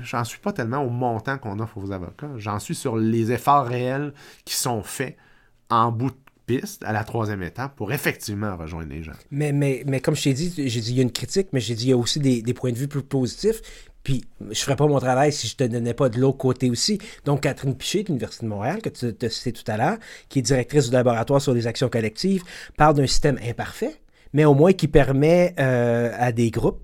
J'en 0.00 0.24
suis 0.24 0.38
pas 0.38 0.52
tellement 0.52 0.78
au 0.78 0.90
montant 0.90 1.38
qu'on 1.38 1.58
offre 1.60 1.78
aux 1.78 1.92
avocats. 1.92 2.30
J'en 2.36 2.58
suis 2.58 2.74
sur 2.74 2.96
les 2.96 3.30
efforts 3.30 3.66
réels 3.66 4.12
qui 4.44 4.56
sont 4.56 4.82
faits 4.82 5.16
en 5.70 5.92
bout 5.92 6.10
de 6.10 6.16
piste 6.46 6.84
à 6.84 6.92
la 6.92 7.04
troisième 7.04 7.42
étape 7.42 7.74
pour 7.76 7.92
effectivement 7.92 8.56
rejoindre 8.56 8.90
les 8.90 9.02
gens. 9.02 9.12
Mais, 9.30 9.52
mais, 9.52 9.82
mais 9.86 10.00
comme 10.00 10.14
je 10.14 10.24
t'ai 10.24 10.34
dit, 10.34 10.52
j'ai 10.56 10.80
dit 10.80 10.90
il 10.90 10.96
y 10.96 11.00
a 11.00 11.02
une 11.02 11.12
critique, 11.12 11.48
mais 11.52 11.60
j'ai 11.60 11.74
dit 11.74 11.86
il 11.86 11.90
y 11.90 11.92
a 11.92 11.96
aussi 11.96 12.20
des, 12.20 12.42
des, 12.42 12.54
points 12.54 12.72
de 12.72 12.76
vue 12.76 12.88
plus 12.88 13.02
positifs. 13.02 13.62
Puis 14.04 14.22
je 14.50 14.60
ferais 14.60 14.76
pas 14.76 14.86
mon 14.86 15.00
travail 15.00 15.32
si 15.32 15.48
je 15.48 15.56
te 15.56 15.64
donnais 15.64 15.94
pas 15.94 16.10
de 16.10 16.20
l'autre 16.20 16.38
côté 16.38 16.70
aussi. 16.70 16.98
Donc 17.24 17.40
Catherine 17.40 17.74
Piché 17.74 18.02
de 18.02 18.08
l'Université 18.08 18.44
de 18.44 18.50
Montréal, 18.50 18.80
que 18.82 18.90
tu 18.90 19.26
as 19.26 19.30
cité 19.30 19.52
tout 19.52 19.68
à 19.70 19.76
l'heure, 19.76 19.96
qui 20.28 20.38
est 20.38 20.42
directrice 20.42 20.90
du 20.90 20.92
laboratoire 20.92 21.40
sur 21.40 21.54
les 21.54 21.66
actions 21.66 21.88
collectives, 21.88 22.44
parle 22.76 22.94
d'un 22.94 23.06
système 23.06 23.40
imparfait, 23.42 23.96
mais 24.34 24.44
au 24.44 24.54
moins 24.54 24.74
qui 24.74 24.88
permet 24.88 25.54
euh, 25.58 26.12
à 26.16 26.32
des 26.32 26.50
groupes 26.50 26.80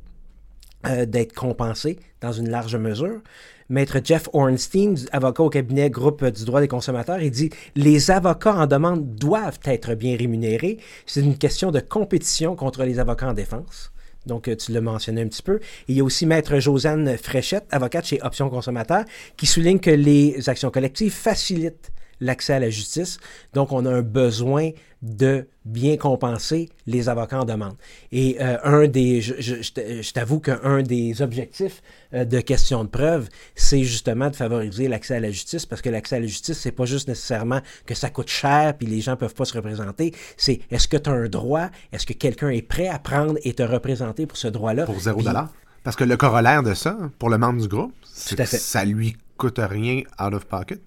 euh, 0.87 1.05
d'être 1.05 1.35
compensés 1.35 1.99
dans 2.23 2.33
une 2.33 2.49
large 2.49 2.75
mesure. 2.77 3.21
Maître 3.69 3.99
Jeff 4.03 4.29
Ornstein, 4.33 4.95
avocat 5.13 5.43
au 5.43 5.51
cabinet 5.51 5.91
Groupe 5.91 6.25
du 6.25 6.45
droit 6.47 6.61
des 6.61 6.69
consommateurs, 6.69 7.21
il 7.21 7.31
dit 7.31 7.51
Les 7.77 8.11
avocats 8.11 8.57
en 8.57 8.67
demande 8.67 9.15
doivent 9.15 9.61
être 9.65 9.95
bien 9.95 10.17
rémunérés. 10.17 10.79
C'est 11.05 11.21
une 11.21 11.37
question 11.37 11.71
de 11.71 11.81
compétition 11.81 12.57
contre 12.57 12.83
les 12.85 12.99
avocats 12.99 13.29
en 13.29 13.35
défense. 13.35 13.93
Donc, 14.27 14.49
euh, 14.49 14.57
tu 14.57 14.73
l'as 14.73 14.81
mentionné 14.81 15.23
un 15.23 15.29
petit 15.29 15.43
peu. 15.43 15.61
il 15.89 15.97
y 15.97 16.01
a 16.01 16.05
aussi 16.05 16.27
Maître 16.27 16.59
Josiane 16.59 17.17
Fréchette, 17.17 17.67
avocate 17.71 18.07
chez 18.07 18.21
Options 18.23 18.51
Consommateurs, 18.51 19.05
qui 19.37 19.47
souligne 19.47 19.81
que 19.81 19.91
les 19.91 20.49
actions 20.49 20.71
collectives 20.71 21.13
facilitent 21.13 21.91
l'accès 22.21 22.55
à 22.55 22.59
la 22.59 22.71
justice. 22.71 23.19
Donc, 23.55 23.73
on 23.73 23.85
a 23.87 23.91
un 23.91 24.03
besoin 24.03 24.71
de 25.03 25.47
bien 25.65 25.97
compenser 25.97 26.69
les 26.87 27.09
avocats 27.09 27.41
en 27.41 27.45
demande. 27.45 27.75
Et 28.13 28.37
euh, 28.41 28.59
un 28.65 28.87
des, 28.87 29.21
je, 29.23 30.13
t'avoue 30.13 30.41
qu'un 30.41 30.83
des 30.83 31.23
objectifs 31.23 31.83
euh, 32.13 32.25
de 32.25 32.41
question 32.41 32.85
de 32.85 32.89
preuve, 32.89 33.29
c'est 33.55 33.83
justement 33.83 34.29
de 34.29 34.37
favoriser 34.37 34.89
l'accès 34.89 35.17
à 35.17 35.21
la 35.21 35.31
justice, 35.31 35.65
parce 35.65 35.81
que 35.81 35.89
l'accès 35.89 36.17
à 36.17 36.21
la 36.21 36.27
justice, 36.27 36.59
c'est 36.59 36.73
pas 36.73 36.85
juste 36.85 37.09
nécessairement 37.09 37.61
que 37.87 37.95
ça 37.95 38.11
coûte 38.11 38.29
cher 38.29 38.75
puis 38.77 38.87
les 38.87 39.01
gens 39.01 39.17
peuvent 39.17 39.35
pas 39.35 39.47
se 39.47 39.55
représenter. 39.55 40.15
C'est 40.37 40.61
est-ce 40.71 40.89
que 40.89 40.99
tu 40.99 41.09
as 41.09 41.15
un 41.15 41.29
droit, 41.29 41.69
est-ce 41.93 42.07
que 42.07 42.13
quelqu'un 42.13 42.51
est 42.51 42.63
prêt 42.63 42.89
à 42.89 42.99
prendre 42.99 43.39
et 43.43 43.55
te 43.55 43.63
représenter 43.63 44.27
pour 44.27 44.37
ce 44.37 44.49
droit-là? 44.49 44.85
Pour 44.85 45.01
zéro 45.01 45.23
dollar? 45.23 45.51
Parce 45.83 45.97
que 45.97 46.05
le 46.05 46.17
corollaire 46.19 46.63
de 46.63 46.75
ça, 46.75 46.99
pour 47.19 47.31
le 47.31 47.39
membre 47.39 47.63
du 47.63 47.69
groupe, 47.69 47.95
c'est 48.05 48.37
que 48.37 48.45
ça 48.45 48.85
lui 48.85 49.17
coûte 49.39 49.59
rien 49.59 50.03
out 50.21 50.35
of 50.35 50.45
pocket. 50.45 50.81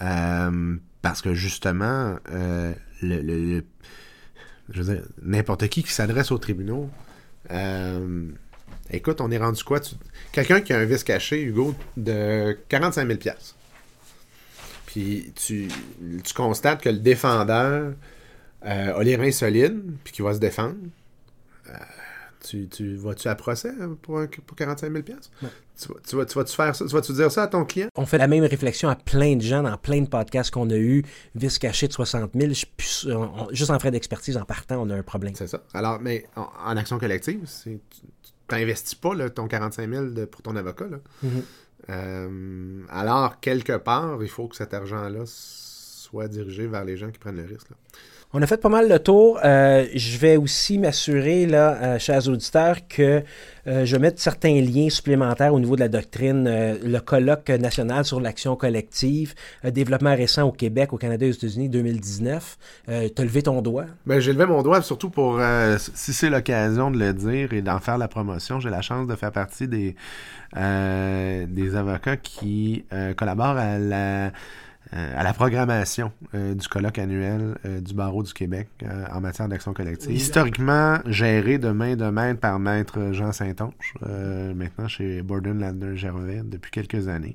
Euh, 0.00 0.76
parce 1.02 1.22
que 1.22 1.34
justement, 1.34 2.16
euh, 2.30 2.72
le, 3.02 3.62
dire, 4.68 5.02
n'importe 5.22 5.68
qui 5.68 5.82
qui 5.82 5.92
s'adresse 5.92 6.32
aux 6.32 6.38
tribunaux, 6.38 6.90
euh, 7.50 8.28
écoute, 8.90 9.20
on 9.20 9.30
est 9.30 9.38
rendu 9.38 9.62
quoi? 9.62 9.80
Quelqu'un 10.32 10.60
qui 10.60 10.72
a 10.72 10.78
un 10.78 10.84
vice 10.84 11.04
caché, 11.04 11.42
Hugo, 11.42 11.74
de 11.96 12.58
45 12.68 13.06
000 13.06 13.18
puis 14.86 15.32
tu, 15.34 15.68
constates 16.36 16.80
que 16.80 16.88
le 16.88 16.98
défendeur 16.98 17.94
a 18.62 19.02
les 19.02 19.16
reins 19.16 19.32
solides, 19.32 19.82
puis 20.04 20.12
qu'il 20.12 20.24
va 20.24 20.34
se 20.34 20.38
défendre. 20.38 20.76
Tu, 22.46 22.68
tu 22.68 22.94
vas-tu 22.96 23.26
à 23.28 23.34
procès 23.34 23.72
pour, 24.02 24.20
pour 24.46 24.56
45 24.56 24.92
000 24.92 25.02
tu, 25.80 25.88
tu, 26.08 26.16
vas, 26.16 26.24
tu 26.24 26.34
vas-tu 26.38 26.54
faire 26.54 26.74
ça? 26.74 26.84
Tu 26.86 26.92
vas-tu 26.92 27.12
dire 27.12 27.30
ça 27.30 27.44
à 27.44 27.46
ton 27.48 27.64
client? 27.64 27.88
On 27.96 28.06
fait 28.06 28.18
la 28.18 28.28
même 28.28 28.44
réflexion 28.44 28.88
à 28.88 28.96
plein 28.96 29.36
de 29.36 29.42
gens 29.42 29.62
dans 29.62 29.76
plein 29.76 30.00
de 30.00 30.08
podcasts 30.08 30.50
qu'on 30.50 30.70
a 30.70 30.76
eu. 30.76 31.04
Vice 31.34 31.58
caché 31.58 31.88
de 31.88 31.92
60 31.92 32.30
000, 32.34 32.52
juste 33.50 33.70
en 33.70 33.78
frais 33.78 33.90
d'expertise 33.90 34.36
en 34.36 34.44
partant, 34.44 34.82
on 34.82 34.90
a 34.90 34.94
un 34.94 35.02
problème. 35.02 35.34
C'est 35.34 35.48
ça. 35.48 35.62
Alors, 35.72 36.00
mais 36.00 36.26
en, 36.36 36.76
action 36.76 36.98
collective, 36.98 37.48
tu 37.64 37.80
n'investis 38.50 38.94
pas 38.94 39.30
ton 39.30 39.48
45 39.48 39.90
000 39.90 40.26
pour 40.26 40.42
ton 40.42 40.54
avocat. 40.56 40.86
Mm-hmm. 41.24 41.28
Euh, 41.90 42.82
alors, 42.88 43.40
quelque 43.40 43.76
part, 43.76 44.22
il 44.22 44.28
faut 44.28 44.48
que 44.48 44.56
cet 44.56 44.74
argent-là 44.74 45.24
soit 45.26 46.28
dirigé 46.28 46.66
vers 46.66 46.84
les 46.84 46.96
gens 46.96 47.10
qui 47.10 47.18
prennent 47.18 47.36
le 47.36 47.44
risque. 47.44 47.68
On 48.36 48.42
a 48.42 48.48
fait 48.48 48.60
pas 48.60 48.68
mal 48.68 48.88
le 48.88 48.98
tour. 48.98 49.38
Euh, 49.44 49.86
je 49.94 50.18
vais 50.18 50.36
aussi 50.36 50.76
m'assurer, 50.76 51.46
là, 51.46 51.78
euh, 51.80 51.98
chers 52.00 52.28
auditeurs, 52.28 52.78
que 52.88 53.22
euh, 53.68 53.84
je 53.84 53.94
vais 53.94 54.00
mettre 54.00 54.20
certains 54.20 54.60
liens 54.60 54.90
supplémentaires 54.90 55.54
au 55.54 55.60
niveau 55.60 55.76
de 55.76 55.80
la 55.80 55.88
doctrine. 55.88 56.42
le 56.44 56.98
colloque 56.98 57.48
national 57.50 58.04
sur 58.04 58.20
l'action 58.20 58.56
collective, 58.56 59.34
développement 59.62 60.16
récent 60.16 60.42
au 60.42 60.50
Québec, 60.50 60.92
au 60.92 60.96
Canada 60.96 61.26
et 61.26 61.28
aux 61.28 61.32
États-Unis, 61.32 61.68
2019. 61.68 62.58
tu 62.88 62.92
as 62.92 63.24
levé 63.24 63.42
ton 63.42 63.62
doigt? 63.62 63.86
Ben, 64.04 64.18
j'ai 64.18 64.32
levé 64.32 64.46
mon 64.46 64.62
doigt 64.62 64.82
surtout 64.82 65.10
pour, 65.10 65.40
si 65.78 66.12
c'est 66.12 66.28
l'occasion 66.28 66.90
de 66.90 66.98
le 66.98 67.14
dire 67.14 67.52
et 67.52 67.62
d'en 67.62 67.78
faire 67.78 67.98
la 67.98 68.08
promotion, 68.08 68.58
j'ai 68.58 68.70
la 68.70 68.82
chance 68.82 69.06
de 69.06 69.14
faire 69.14 69.30
partie 69.30 69.68
des, 69.68 69.94
des 70.56 71.76
avocats 71.76 72.16
qui 72.16 72.84
collaborent 73.16 73.58
à 73.58 73.78
la 73.78 74.32
à 74.94 75.22
la 75.24 75.32
programmation 75.32 76.12
euh, 76.34 76.54
du 76.54 76.68
colloque 76.68 76.98
annuel 76.98 77.56
euh, 77.64 77.80
du 77.80 77.94
barreau 77.94 78.22
du 78.22 78.32
Québec 78.32 78.68
en 79.10 79.20
matière 79.20 79.48
d'action 79.48 79.72
collective. 79.72 80.12
Historiquement 80.12 80.98
géré 81.06 81.58
de 81.58 81.70
main 81.70 81.96
de 81.96 82.04
maître 82.04 82.40
par 82.40 82.58
maître 82.58 83.12
Jean 83.12 83.32
Saint-Onge, 83.32 83.94
maintenant 84.54 84.88
chez 84.88 85.22
Borden 85.22 85.58
Lander 85.58 85.96
Gervais 85.96 86.42
depuis 86.44 86.70
quelques 86.70 87.08
années. 87.08 87.34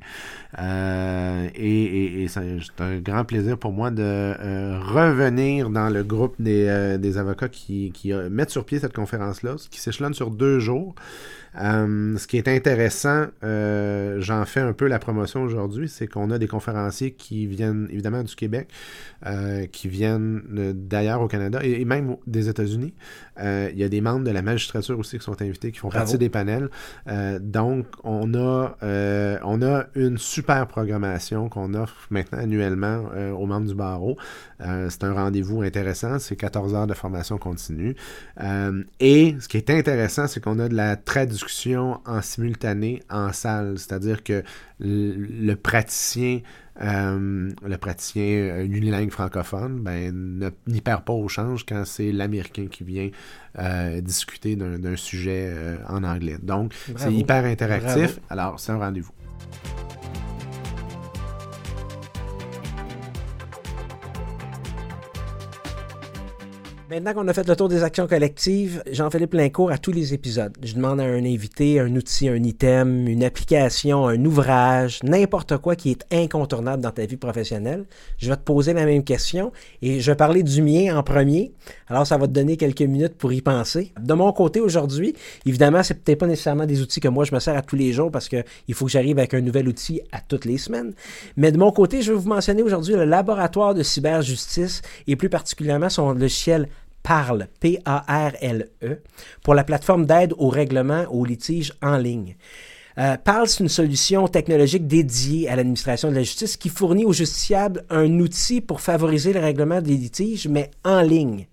et, 0.58 2.26
c'est 2.30 2.82
un 2.82 3.00
grand 3.00 3.26
plaisir 3.26 3.58
pour 3.58 3.72
moi 3.72 3.92
de 3.92 4.34
revenir 4.94 5.70
dans 5.70 5.90
le 5.90 6.04
groupe 6.04 6.36
des, 6.40 6.98
des 7.00 7.18
avocats 7.18 7.50
qui, 7.50 7.92
qui 7.92 8.14
mettent 8.14 8.52
sur 8.52 8.66
pied 8.66 8.80
cette 8.80 8.94
conférence-là, 8.94 9.56
qui 9.70 9.80
s'échelonne 9.80 10.14
sur 10.14 10.32
deux 10.32 10.60
jours. 10.60 10.96
Euh, 11.60 12.18
ce 12.18 12.28
qui 12.28 12.38
est 12.38 12.48
intéressant, 12.48 13.26
euh, 13.44 14.22
j'en 14.22 14.46
fais 14.46 14.62
un 14.62 14.74
peu 14.74 14.88
la 14.88 15.00
promotion 15.00 15.42
aujourd'hui, 15.42 15.90
c'est 15.90 16.08
qu'on 16.08 16.32
a 16.32 16.38
des 16.38 16.48
conférenciers 16.48 17.12
qui 17.12 17.48
viennent 17.48 17.88
évidemment 17.92 18.24
du 18.24 18.36
Québec, 18.36 18.70
euh, 19.26 19.66
qui 19.68 19.90
viennent 19.90 20.42
d'ailleurs 20.74 21.22
au 21.22 21.28
Canada 21.28 21.60
et, 21.64 21.84
même 21.86 22.16
des 22.28 22.50
États-Unis. 22.50 22.94
il 23.42 23.78
y 23.78 23.84
a 23.84 23.90
des 23.90 24.02
membres 24.02 24.24
de 24.24 24.32
la 24.32 24.42
magistrature 24.42 24.98
aussi 25.00 25.18
qui 25.18 25.24
sont 25.24 25.42
invités, 25.42 25.72
qui 25.72 25.80
font 25.80 25.90
partie 25.90 26.18
des 26.18 26.30
panels. 26.30 26.70
donc, 27.42 27.86
on 28.04 28.34
a, 28.36 28.78
on 29.44 29.62
a 29.62 29.86
une 29.96 30.18
super 30.18 30.68
programmation 30.68 31.50
qu'on 31.50 31.74
offre 31.74 32.08
maintenant 32.10 32.40
annuellement 32.40 33.06
aux 33.38 33.46
membres 33.46 33.68
du 33.68 33.76
barreau. 33.76 34.18
c'est 34.60 35.04
un 35.04 35.14
rendez-vous 35.14 35.62
intéressant, 35.62 36.20
c'est 36.20 36.36
14 36.36 36.76
heures 36.76 36.88
de 36.88 36.94
formation 36.94 37.38
continue. 37.38 37.96
et 39.00 39.36
ce 39.40 39.48
qui 39.48 39.58
est 39.58 39.70
intéressant, 39.70 40.28
c'est 40.28 40.42
qu'on 40.44 40.60
a 40.60 40.70
de 40.70 40.76
la 40.76 40.96
traduction 40.96 41.49
en 42.06 42.22
simultané 42.22 43.02
en 43.10 43.34
salle, 43.34 43.78
c'est-à-dire 43.78 44.24
que 44.24 44.44
le, 44.80 45.56
praticien, 45.56 46.42
euh, 46.82 47.52
le 47.66 47.78
praticien 47.78 48.60
unilingue 48.62 49.12
francophone, 49.12 49.82
ben, 49.82 50.52
n'y 50.68 50.82
perd 50.82 51.04
pas 51.04 51.14
au 51.14 51.28
change 51.28 51.66
quand 51.66 51.86
c'est 51.86 52.12
l'Américain 52.12 52.68
qui 52.68 52.84
vient 52.84 53.10
euh, 53.58 54.02
discuter 54.02 54.56
d'un 54.56 54.96
sujet 54.96 55.52
euh, 55.52 55.78
en 55.88 56.04
anglais. 56.04 56.38
Donc, 56.42 56.74
c'est 56.96 57.14
hyper 57.14 57.46
interactif. 57.46 58.20
Alors, 58.30 58.60
c'est 58.60 58.72
un 58.72 58.78
rendez-vous. 58.78 59.12
Maintenant 66.90 67.14
qu'on 67.14 67.28
a 67.28 67.34
fait 67.34 67.48
le 67.48 67.56
tour 67.56 67.70
des 67.70 67.84
actions 67.84 68.08
collectives, 68.08 68.82
Jean-Philippe 68.92 69.36
Lincourt 69.36 69.70
à 69.70 69.78
tous 69.78 69.92
les 69.92 70.16
épisodes. 70.16 70.58
Je 70.64 70.74
demande 70.74 71.00
à 71.00 71.04
un 71.04 71.24
invité 71.24 71.80
un 71.80 71.96
outil, 71.96 72.28
un 72.28 72.42
item, 72.42 73.08
une 73.08 73.24
application, 73.24 74.08
un 74.08 74.26
ouvrage, 74.26 75.00
n'importe 75.04 75.56
quoi 75.58 75.76
qui 75.76 75.92
est 75.92 76.04
incontournable 76.12 76.82
dans 76.82 76.90
ta 76.90 77.06
vie 77.06 77.16
professionnelle. 77.16 77.86
Je 78.18 78.28
vais 78.28 78.36
te 78.38 78.42
poser 78.42 78.74
la 78.74 78.86
même 78.86 79.04
question 79.04 79.52
et 79.84 80.00
je 80.00 80.10
vais 80.10 80.16
parler 80.16 80.42
du 80.42 80.64
mien 80.64 80.98
en 80.98 81.04
premier. 81.04 81.54
Alors, 81.90 82.08
ça 82.08 82.18
va 82.18 82.26
te 82.26 82.32
donner 82.32 82.58
quelques 82.58 82.82
minutes 82.82 83.20
pour 83.20 83.32
y 83.34 83.42
penser. 83.42 83.94
De 84.02 84.16
mon 84.16 84.32
côté 84.34 84.60
aujourd'hui, 84.60 85.14
évidemment, 85.46 85.84
c'est 85.84 85.94
peut-être 85.94 86.18
pas 86.18 86.28
nécessairement 86.28 86.66
des 86.66 86.82
outils 86.82 87.02
que 87.02 87.08
moi 87.08 87.24
je 87.24 87.36
me 87.36 87.40
sers 87.40 87.56
à 87.56 87.62
tous 87.62 87.76
les 87.76 87.94
jours 87.94 88.10
parce 88.10 88.28
qu'il 88.28 88.74
faut 88.74 88.86
que 88.86 88.92
j'arrive 88.92 89.20
avec 89.20 89.36
un 89.36 89.42
nouvel 89.42 89.68
outil 89.68 90.02
à 90.12 90.22
toutes 90.22 90.46
les 90.46 90.58
semaines. 90.58 90.94
Mais 91.38 91.52
de 91.52 91.60
mon 91.60 91.72
côté, 91.72 92.02
je 92.02 92.14
vais 92.14 92.18
vous 92.18 92.30
mentionner 92.30 92.64
aujourd'hui 92.64 92.96
le 92.96 93.06
laboratoire 93.06 93.76
de 93.76 93.84
cyberjustice 93.84 94.82
et 95.06 95.16
plus 95.16 95.30
particulièrement 95.30 95.90
son 95.90 96.14
logiciel 96.14 96.68
Parle, 97.10 97.48
P-A-R-L-E, 97.60 99.02
pour 99.42 99.56
la 99.56 99.64
plateforme 99.64 100.06
d'aide 100.06 100.36
au 100.38 100.50
règlement 100.50 101.06
aux 101.10 101.26
litiges 101.26 101.74
en 101.82 101.98
ligne. 101.98 102.36
Euh, 103.00 103.18
Parle, 103.18 103.48
c'est 103.48 103.64
une 103.64 103.68
solution 103.68 104.28
technologique 104.28 104.86
dédiée 104.86 105.50
à 105.50 105.56
l'administration 105.56 106.12
de 106.12 106.14
la 106.14 106.22
justice 106.22 106.56
qui 106.56 106.70
fournit 106.70 107.06
aux 107.06 107.14
justiciables 107.14 107.84
un 107.90 108.20
outil 108.20 108.62
pour 108.62 108.80
favoriser 108.80 109.34
le 109.34 109.40
règlement 109.40 109.82
des 109.82 109.98
litiges, 109.98 110.48
mais 110.48 110.70
en 110.84 111.02
ligne. 111.02 111.48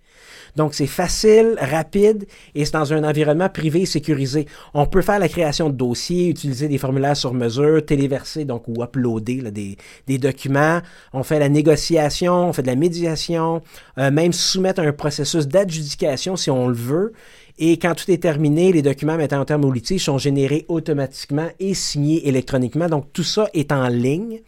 Donc, 0.56 0.74
c'est 0.74 0.86
facile, 0.86 1.56
rapide 1.58 2.26
et 2.54 2.64
c'est 2.64 2.72
dans 2.72 2.92
un 2.92 3.04
environnement 3.04 3.48
privé 3.48 3.82
et 3.82 3.86
sécurisé. 3.86 4.46
On 4.74 4.86
peut 4.86 5.02
faire 5.02 5.18
la 5.18 5.28
création 5.28 5.68
de 5.68 5.74
dossiers, 5.74 6.28
utiliser 6.28 6.68
des 6.68 6.78
formulaires 6.78 7.16
sur 7.16 7.34
mesure, 7.34 7.84
téléverser 7.84 8.44
donc 8.44 8.66
ou 8.66 8.82
uploader 8.82 9.50
des, 9.50 9.76
des, 10.06 10.18
documents. 10.18 10.80
On 11.12 11.22
fait 11.22 11.38
la 11.38 11.48
négociation, 11.48 12.48
on 12.48 12.52
fait 12.52 12.62
de 12.62 12.68
la 12.68 12.74
médiation, 12.74 13.62
euh, 13.98 14.10
même 14.10 14.32
soumettre 14.32 14.80
un 14.80 14.92
processus 14.92 15.46
d'adjudication 15.46 16.36
si 16.36 16.50
on 16.50 16.68
le 16.68 16.74
veut. 16.74 17.12
Et 17.58 17.78
quand 17.78 17.94
tout 17.94 18.10
est 18.10 18.22
terminé, 18.22 18.72
les 18.72 18.82
documents 18.82 19.16
mettant 19.16 19.40
en 19.40 19.44
terme 19.44 19.64
au 19.64 19.72
litige 19.72 20.04
sont 20.04 20.18
générés 20.18 20.66
automatiquement 20.68 21.48
et 21.58 21.74
signés 21.74 22.28
électroniquement. 22.28 22.88
Donc, 22.88 23.12
tout 23.12 23.22
ça 23.22 23.48
est 23.54 23.72
en 23.72 23.88
ligne 23.88 24.40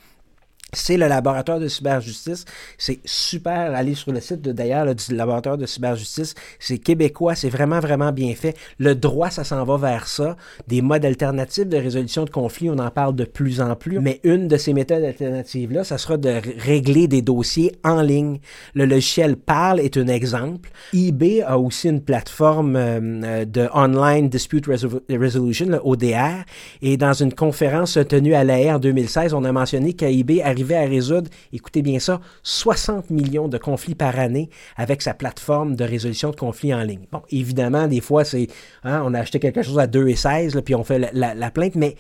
c'est 0.75 0.99
le 0.99 1.09
laboratoire 1.09 1.61
de 1.61 1.69
cyberjustice. 1.69 2.45
C'est 2.77 3.01
super. 3.07 3.75
Allez 3.75 3.95
sur 3.95 4.13
le 4.13 4.21
site 4.21 4.43
d'ailleurs 4.43 4.95
du 4.95 5.15
laboratoire 5.15 5.57
de 5.57 5.65
cyberjustice. 5.65 6.35
C'est 6.59 6.77
québécois. 6.77 7.35
C'est 7.35 7.49
vraiment, 7.49 7.81
vraiment 7.81 8.13
bien 8.13 8.35
fait. 8.35 8.55
Le 8.79 8.95
droit, 8.95 9.31
ça 9.31 9.45
s'en 9.45 9.65
va 9.65 9.79
vers 9.79 10.07
ça. 10.07 10.37
Des 10.67 10.83
modes 10.83 11.07
alternatifs 11.07 11.67
de 11.67 11.79
résolution 11.79 12.25
de 12.25 12.31
conflits, 12.31 12.69
on 12.69 12.79
en 12.79 12.91
parle 12.91 13.17
de 13.17 13.25
plus 13.25 13.63
en 13.63 13.77
plus. 13.77 13.99
Mais 13.99 14.21
une 14.25 14.47
de 14.47 14.59
ces 14.59 14.75
méthodes 14.75 15.05
alternatives-là, 15.05 15.85
ça 15.85 15.97
sera 15.97 16.19
de 16.19 16.41
régler 16.59 17.09
des 17.09 17.23
dossiers 17.23 17.73
en 17.83 18.03
ligne. 18.03 18.39
Le 18.75 18.85
logiciel 18.85 19.37
Parle 19.37 19.81
est 19.81 19.97
un 19.97 20.09
exemple. 20.09 20.71
eBay 20.93 21.43
a 21.43 21.59
aussi 21.59 21.89
une 21.89 22.03
plateforme 22.03 22.77
euh, 22.77 23.45
de 23.47 23.69
Online 23.73 24.29
Dispute 24.29 24.67
Resolution, 24.67 25.67
le 25.67 25.81
ODR. 25.83 26.45
Et 26.83 26.99
dans 26.99 27.15
une 27.15 27.33
conférence 27.33 27.99
tenue 28.09 28.35
à 28.35 28.45
l'AR 28.45 28.77
en 28.77 28.79
2016, 28.79 29.33
on 29.33 29.45
a 29.45 29.53
mentionné 29.53 29.95
qu'eBay 29.95 30.43
à 30.75 30.81
résoudre, 30.81 31.31
écoutez 31.53 31.83
bien 31.83 31.99
ça, 31.99 32.21
60 32.43 33.11
millions 33.11 33.49
de 33.49 33.59
conflits 33.59 33.95
par 33.95 34.19
année 34.19 34.51
avec 34.77 35.03
sa 35.03 35.15
plateforme 35.15 35.77
de 35.77 35.85
résolution 35.85 36.31
de 36.31 36.37
conflits 36.37 36.75
en 36.75 36.83
ligne. 36.83 37.07
Bon, 37.13 37.23
évidemment, 37.31 37.87
des 37.87 38.01
fois, 38.01 38.25
c'est 38.25 38.49
hein, 38.85 39.03
on 39.05 39.15
a 39.15 39.21
acheté 39.21 39.39
quelque 39.39 39.63
chose 39.63 39.79
à 39.79 39.87
2 39.87 40.09
et 40.09 40.17
16, 40.17 40.61
puis 40.65 40.75
on 40.75 40.85
fait 40.85 41.11
la, 41.13 41.51
plainte, 41.51 41.75
mais 41.75 41.97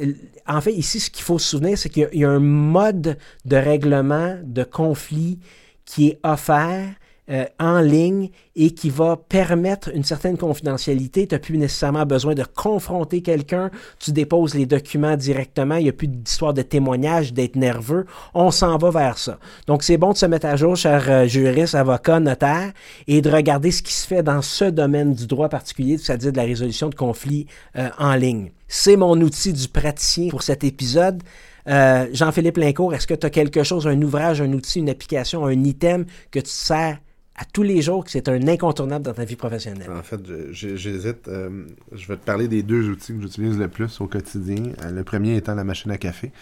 euh, 0.00 0.12
en 0.46 0.60
fait, 0.60 0.72
ici, 0.72 1.00
ce 1.00 1.10
qu'il 1.10 1.24
faut 1.24 1.38
se 1.38 1.48
souvenir, 1.48 1.78
c'est 1.78 1.88
qu'il 1.88 2.08
y, 2.12 2.24
a 2.24 2.30
un 2.30 2.40
mode 2.40 3.18
de 3.44 3.56
règlement 3.56 4.36
de 4.42 4.64
conflit 4.64 5.38
qui 5.84 6.08
est 6.08 6.18
offert 6.22 6.88
euh, 7.28 7.44
en 7.58 7.80
ligne 7.80 8.30
et 8.54 8.70
qui 8.70 8.88
va 8.88 9.16
permettre 9.16 9.90
une 9.92 10.04
certaine 10.04 10.38
confidentialité. 10.38 11.26
Tu 11.26 11.34
n'as 11.34 11.40
plus 11.40 11.58
nécessairement 11.58 12.06
besoin 12.06 12.36
de 12.36 12.44
confronter 12.44 13.20
quelqu'un. 13.20 13.72
Tu 13.98 14.12
déposes 14.12 14.54
les 14.54 14.64
documents 14.64 15.16
directement. 15.16 15.74
Il 15.74 15.82
n'y 15.82 15.88
a 15.88 15.92
plus 15.92 16.06
d'histoire 16.06 16.54
de 16.54 16.62
témoignage, 16.62 17.32
d'être 17.32 17.56
nerveux. 17.56 18.06
On 18.32 18.52
s'en 18.52 18.78
va 18.78 18.90
vers 18.90 19.18
ça. 19.18 19.40
Donc, 19.66 19.82
c'est 19.82 19.96
bon 19.96 20.12
de 20.12 20.16
se 20.16 20.26
mettre 20.26 20.46
à 20.46 20.54
jour, 20.54 20.76
chers 20.76 21.10
euh, 21.10 21.26
juristes, 21.26 21.74
avocats, 21.74 22.20
notaires, 22.20 22.72
et 23.08 23.20
de 23.20 23.28
regarder 23.28 23.72
ce 23.72 23.82
qui 23.82 23.92
se 23.92 24.06
fait 24.06 24.22
dans 24.22 24.40
ce 24.40 24.66
domaine 24.66 25.12
du 25.12 25.26
droit 25.26 25.48
particulier, 25.48 25.98
c'est-à-dire 25.98 26.30
de 26.30 26.36
la 26.36 26.44
résolution 26.44 26.88
de 26.90 26.94
conflits 26.94 27.48
euh, 27.74 27.88
en 27.98 28.14
ligne. 28.14 28.52
C'est 28.68 28.96
mon 28.96 29.20
outil 29.20 29.52
du 29.52 29.66
praticien 29.66 30.28
pour 30.28 30.44
cet 30.44 30.62
épisode. 30.62 31.24
Jean-Philippe 31.66 32.58
Lincourt, 32.58 32.94
est-ce 32.94 33.08
que 33.08 33.14
tu 33.14 33.26
as 33.26 33.30
quelque 33.30 33.64
chose, 33.64 33.88
un 33.88 34.00
ouvrage, 34.00 34.40
un 34.40 34.52
outil, 34.52 34.78
une 34.78 34.88
application, 34.88 35.44
un 35.46 35.64
item 35.64 36.04
que 36.30 36.38
tu 36.38 36.50
sers 36.50 36.98
à 37.38 37.44
tous 37.44 37.62
les 37.62 37.82
jours 37.82 38.04
c'est 38.06 38.28
un 38.28 38.48
incontournable 38.48 39.04
dans 39.04 39.12
ta 39.12 39.24
vie 39.24 39.36
professionnelle? 39.36 39.90
En 39.90 40.02
fait, 40.02 40.20
j'hésite. 40.50 41.28
Euh, 41.28 41.66
je 41.92 42.06
vais 42.08 42.16
te 42.16 42.24
parler 42.24 42.48
des 42.48 42.62
deux 42.62 42.88
outils 42.88 43.14
que 43.14 43.20
j'utilise 43.22 43.58
le 43.58 43.68
plus 43.68 44.00
au 44.00 44.06
quotidien. 44.06 44.72
Euh, 44.82 44.90
le 44.90 45.04
premier 45.04 45.36
étant 45.36 45.54
la 45.54 45.64
machine 45.64 45.90
à 45.90 45.98
café. 45.98 46.32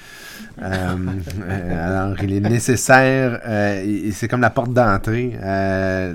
Euh, 0.62 0.96
alors, 1.70 2.22
il 2.22 2.32
est 2.32 2.40
nécessaire, 2.40 3.40
c'est 4.12 4.28
comme 4.28 4.40
la 4.40 4.50
porte 4.50 4.72
d'entrée 4.72 5.36
à, 5.42 6.12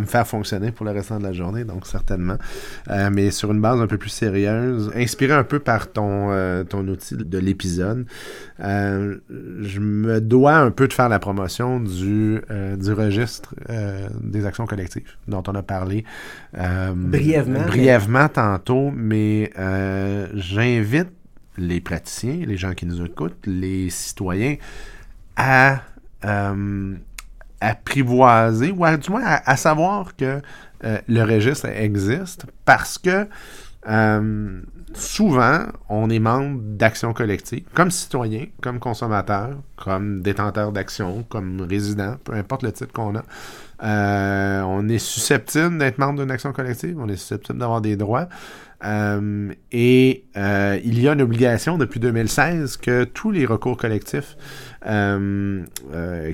me 0.00 0.06
faire 0.06 0.26
fonctionner 0.26 0.72
pour 0.72 0.84
le 0.84 0.92
restant 0.92 1.18
de 1.18 1.24
la 1.24 1.32
journée, 1.32 1.64
donc 1.64 1.86
certainement. 1.86 2.36
mais 2.88 3.30
sur 3.30 3.52
une 3.52 3.60
base 3.60 3.80
un 3.80 3.86
peu 3.86 3.98
plus 3.98 4.10
sérieuse, 4.10 4.90
inspiré 4.96 5.34
un 5.34 5.44
peu 5.44 5.58
par 5.58 5.92
ton, 5.92 6.64
ton 6.68 6.86
outil 6.88 7.16
de 7.16 7.38
l'épisode, 7.38 8.06
je 8.62 9.80
me 9.80 10.20
dois 10.20 10.56
un 10.56 10.70
peu 10.70 10.86
de 10.86 10.92
faire 10.92 11.08
la 11.08 11.18
promotion 11.18 11.80
du, 11.80 12.40
du 12.78 12.92
registre 12.92 13.54
euh, 13.70 14.08
des 14.20 14.46
actions 14.46 14.66
collectives 14.66 15.10
dont 15.28 15.42
on 15.46 15.54
a 15.54 15.62
parlé 15.62 16.04
euh, 16.56 16.92
brièvement, 16.94 18.28
tantôt, 18.28 18.90
mais 18.94 19.52
euh, 19.58 20.28
j'invite 20.34 21.08
les 21.58 21.80
praticiens, 21.80 22.44
les 22.46 22.56
gens 22.56 22.72
qui 22.72 22.86
nous 22.86 23.04
écoutent, 23.04 23.46
les 23.46 23.90
citoyens 23.90 24.56
à 25.36 25.82
apprivoiser, 27.60 28.70
ou 28.70 28.96
du 28.96 29.10
moins 29.10 29.22
à, 29.24 29.56
savoir 29.56 30.16
que 30.16 30.40
le 30.82 31.22
registre 31.22 31.66
existe 31.66 32.46
parce 32.64 32.96
que 32.96 33.26
souvent, 34.94 35.66
on 35.88 36.10
est 36.10 36.18
membre 36.18 36.60
d'actions 36.62 37.12
collectives, 37.12 37.64
comme 37.74 37.90
citoyen, 37.90 38.46
comme 38.60 38.78
consommateur, 38.78 39.50
comme 39.76 40.22
détenteur 40.22 40.72
d'actions, 40.72 41.24
comme 41.28 41.60
résident, 41.62 42.16
peu 42.24 42.34
importe 42.34 42.62
le 42.62 42.72
titre 42.72 42.92
qu'on 42.92 43.16
a. 43.16 43.24
Euh, 43.82 44.62
on 44.62 44.88
est 44.88 44.98
susceptible 44.98 45.78
d'être 45.78 45.98
membre 45.98 46.20
d'une 46.20 46.30
action 46.30 46.52
collective, 46.52 46.98
on 46.98 47.08
est 47.08 47.16
susceptible 47.16 47.58
d'avoir 47.58 47.80
des 47.80 47.96
droits. 47.96 48.28
Euh, 48.84 49.52
et 49.70 50.24
euh, 50.36 50.78
il 50.84 51.00
y 51.00 51.08
a 51.08 51.12
une 51.12 51.22
obligation 51.22 51.78
depuis 51.78 52.00
2016 52.00 52.76
que 52.78 53.04
tous 53.04 53.30
les 53.30 53.46
recours 53.46 53.76
collectifs 53.76 54.36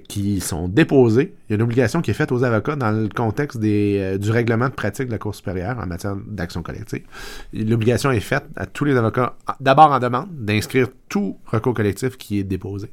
qui 0.09 0.41
sont 0.41 0.69
déposés, 0.69 1.35
il 1.49 1.53
y 1.53 1.55
a 1.55 1.57
une 1.57 1.63
obligation 1.63 2.01
qui 2.01 2.11
est 2.11 2.15
faite 2.15 2.33
aux 2.33 2.45
avocats 2.45 2.77
dans 2.77 2.91
le 2.91 3.09
contexte 3.09 3.59
des, 3.59 4.19
du 4.19 4.31
règlement 4.31 4.69
de 4.69 4.75
pratique 4.75 5.07
de 5.07 5.13
la 5.13 5.19
Cour 5.19 5.35
supérieure 5.35 5.79
en 5.79 5.87
matière 5.87 6.17
d'action 6.17 6.63
collective. 6.63 7.03
L'obligation 7.53 8.11
est 8.11 8.21
faite 8.21 8.45
à 8.57 8.67
tous 8.67 8.85
les 8.85 8.97
avocats, 8.97 9.37
d'abord 9.61 9.93
en 9.93 9.99
demande, 9.99 10.29
d'inscrire 10.33 10.89
tout 11.09 11.39
recours 11.47 11.75
collectif 11.75 12.17
qui 12.17 12.39
est 12.39 12.45
déposé 12.45 12.91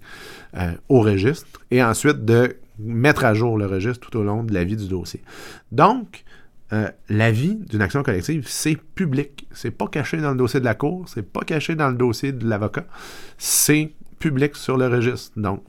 au 0.90 1.02
registre 1.02 1.61
et 1.72 1.84
ensuite 1.84 2.26
de 2.26 2.57
mettre 2.80 3.26
à 3.26 3.34
jour 3.34 3.57
le 3.57 3.65
registre 3.65 4.10
tout 4.10 4.18
au 4.18 4.23
long 4.23 4.44
de 4.44 4.53
la 4.53 4.64
vie 4.64 4.76
du 4.76 4.88
dossier. 4.88 5.22
Donc, 5.72 6.23
euh, 6.73 6.90
la 7.10 7.32
vie 7.32 7.56
d'une 7.56 7.82
action 7.82 8.02
collective, 8.03 8.45
c'est 8.48 8.76
public. 8.76 9.48
C'est 9.52 9.72
pas 9.72 9.88
caché 9.88 10.18
dans 10.18 10.32
le 10.32 10.38
dossier 10.38 10.60
de 10.60 10.65
la 10.65 10.73
cour, 10.73 11.07
c'est 11.07 11.22
pas 11.26 11.41
caché 11.41 11.76
dans 11.76 11.90
le 11.90 11.95
dossier 11.95 12.32
de 12.32 12.48
l'avocat, 12.48 12.86
c'est 13.38 13.94
public 14.20 14.56
sur 14.56 14.78
le 14.78 14.88
registre. 14.88 15.40
Donc, 15.40 15.64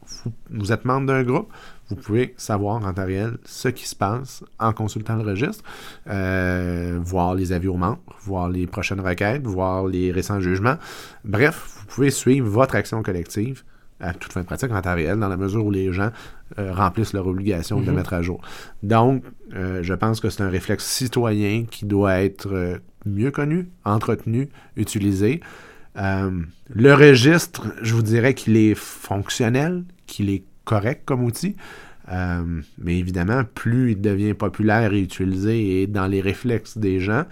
vous, 0.51 0.73
êtes 0.73 0.85
membre 0.85 1.07
d'un 1.07 1.23
groupe, 1.23 1.53
vous 1.89 1.97
pouvez 1.97 2.35
savoir 2.37 2.85
en 2.85 2.93
temps 2.93 3.07
réel 3.07 3.39
ce 3.45 3.69
qui 3.69 3.87
se 3.87 3.95
passe 3.95 4.45
en 4.59 4.73
consultant 4.73 5.17
le 5.17 5.23
registre, 5.23 5.63
euh, 6.09 6.99
voir 7.03 7.35
les 7.35 7.53
avis 7.53 7.69
aux 7.69 7.77
membres, 7.77 8.01
voir 8.23 8.49
les 8.49 8.67
prochaines 8.67 9.01
requêtes, 9.01 9.47
voir 9.47 9.87
les 9.87 10.11
récents 10.13 10.41
jugements. 10.41 10.77
Bref, 11.25 11.79
vous 11.81 11.87
pouvez 11.87 12.11
suivre 12.11 12.49
votre 12.49 12.75
action 12.75 13.03
collective 13.03 13.63
à 13.99 14.13
toute 14.13 14.33
fin 14.33 14.43
de 14.43 14.47
pratique 14.47 14.71
en 14.73 14.83
temps 14.83 14.95
réel, 14.95 15.19
dans 15.19 15.29
la 15.29 15.39
mesure 15.39 15.65
où 15.65 15.71
les 15.71 15.91
gens 15.91 16.11
euh, 16.59 16.73
remplissent 16.73 17.15
leur 17.15 17.27
obligation 17.27 17.81
de 17.81 17.87
le 17.87 17.93
mettre 17.93 18.13
à 18.13 18.21
jour. 18.21 18.43
Donc, 18.83 19.25
euh, 19.55 19.83
je 19.83 19.95
pense 19.95 20.21
que 20.21 20.29
c'est 20.29 20.43
un 20.43 20.51
réflexe 20.51 20.85
citoyen 20.85 21.65
qui 21.65 21.87
doit 21.87 22.21
être 22.21 22.79
mieux 23.07 23.31
connu, 23.31 23.71
entretenu, 23.85 24.49
utilisé. 24.77 25.41
Le 25.97 26.95
registre, 26.95 27.67
je 27.83 27.95
vous 27.95 28.03
dirais 28.03 28.35
qu'il 28.35 28.57
est 28.57 28.75
fonctionnel, 28.75 29.85
qu'il 30.07 30.31
est 30.31 30.45
correct 30.65 31.03
comme 31.05 31.25
outil. 31.25 31.57
mais 32.09 32.99
évidemment, 32.99 33.43
plus 33.55 33.93
il 33.93 34.01
devient 34.01 34.35
populaire 34.35 34.93
et 34.93 35.01
utilisé 35.01 35.83
et 35.83 35.87
dans 35.87 36.07
les 36.07 36.21
réflexes 36.21 36.79
des 36.79 37.01
gens, 37.01 37.25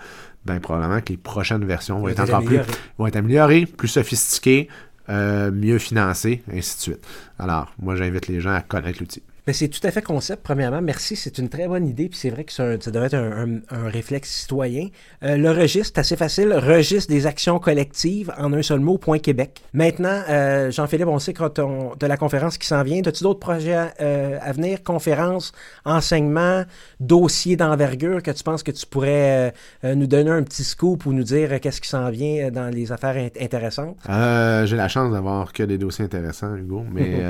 ben 0.44 0.60
probablement 0.60 1.00
que 1.00 1.10
les 1.10 1.16
prochaines 1.16 1.64
versions 1.64 2.00
vont 2.00 2.08
être 2.08 2.20
encore 2.20 2.44
plus 2.44 2.60
vont 2.98 3.06
être 3.06 3.16
améliorées, 3.16 3.66
plus 3.66 3.88
sophistiquées, 3.88 4.68
euh, 5.10 5.50
mieux 5.50 5.78
financé, 5.78 6.42
ainsi 6.50 6.76
de 6.76 6.80
suite. 6.80 7.06
Alors, 7.38 7.72
moi, 7.78 7.94
j'invite 7.94 8.26
les 8.28 8.40
gens 8.40 8.54
à 8.54 8.62
connaître 8.62 9.00
l'outil. 9.00 9.22
Mais 9.46 9.52
c'est 9.52 9.68
tout 9.68 9.80
à 9.86 9.90
fait 9.90 10.00
concept, 10.00 10.42
premièrement. 10.42 10.80
Merci, 10.80 11.16
c'est 11.16 11.36
une 11.36 11.50
très 11.50 11.68
bonne 11.68 11.86
idée. 11.86 12.08
Puis 12.08 12.18
c'est 12.18 12.30
vrai 12.30 12.44
que 12.44 12.52
ça, 12.52 12.76
devrait 12.76 13.06
être 13.06 13.14
un, 13.14 13.88
réflexe 13.88 14.30
citoyen. 14.30 14.88
Euh, 15.22 15.36
le 15.36 15.50
registre, 15.50 15.92
c'est 15.94 16.00
assez 16.00 16.16
facile. 16.16 16.54
Registre 16.54 17.12
des 17.12 17.26
actions 17.26 17.58
collectives 17.58 18.32
en 18.38 18.52
un 18.54 18.62
seul 18.62 18.80
mot, 18.80 18.96
point 18.96 19.18
Québec. 19.18 19.60
Maintenant, 19.74 20.22
euh, 20.30 20.70
Jean-Philippe, 20.70 21.08
on 21.08 21.18
sait 21.18 21.34
quand 21.34 21.58
on, 21.58 21.94
de 21.94 22.06
la 22.06 22.16
conférence 22.16 22.56
qui 22.56 22.66
s'en 22.66 22.82
vient. 22.82 23.02
As-tu 23.04 23.22
d'autres 23.22 23.40
projets 23.40 23.92
euh, 24.00 24.38
à 24.40 24.52
venir? 24.52 24.82
Conférences, 24.82 25.52
enseignements, 25.84 26.64
dossiers 27.00 27.56
d'envergure 27.56 28.22
que 28.22 28.30
tu 28.30 28.42
penses 28.42 28.62
que 28.62 28.70
tu 28.70 28.86
pourrais 28.86 29.52
nous 29.82 30.06
donner 30.06 30.30
un 30.30 30.42
petit 30.42 30.64
scoop 30.64 31.04
ou 31.06 31.12
nous 31.12 31.22
dire 31.22 31.60
qu'est-ce 31.60 31.80
qui 31.80 31.88
s'en 31.88 32.10
vient 32.10 32.50
dans 32.50 32.68
les 32.68 32.92
affaires 32.92 33.16
intéressantes? 33.40 33.96
J'ai 34.06 34.76
la 34.76 34.88
chance 34.88 35.12
d'avoir 35.12 35.52
que 35.52 35.62
des 35.62 35.76
dossiers 35.76 36.04
intéressants, 36.04 36.56
Hugo. 36.56 36.84
Mais 36.90 37.22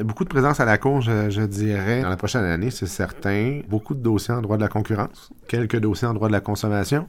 beaucoup 0.04 0.24
de 0.24 0.28
présence 0.28 0.60
à 0.60 0.64
la 0.64 0.78
cour, 0.78 1.00
je, 1.00 1.30
je 1.30 1.42
dans 1.58 2.08
la 2.08 2.16
prochaine 2.16 2.44
année, 2.44 2.70
c'est 2.70 2.86
certain, 2.86 3.60
beaucoup 3.68 3.94
de 3.94 4.00
dossiers 4.00 4.34
en 4.34 4.42
droit 4.42 4.56
de 4.56 4.62
la 4.62 4.68
concurrence, 4.68 5.30
quelques 5.48 5.78
dossiers 5.78 6.08
en 6.08 6.14
droit 6.14 6.28
de 6.28 6.32
la 6.32 6.40
consommation, 6.40 7.08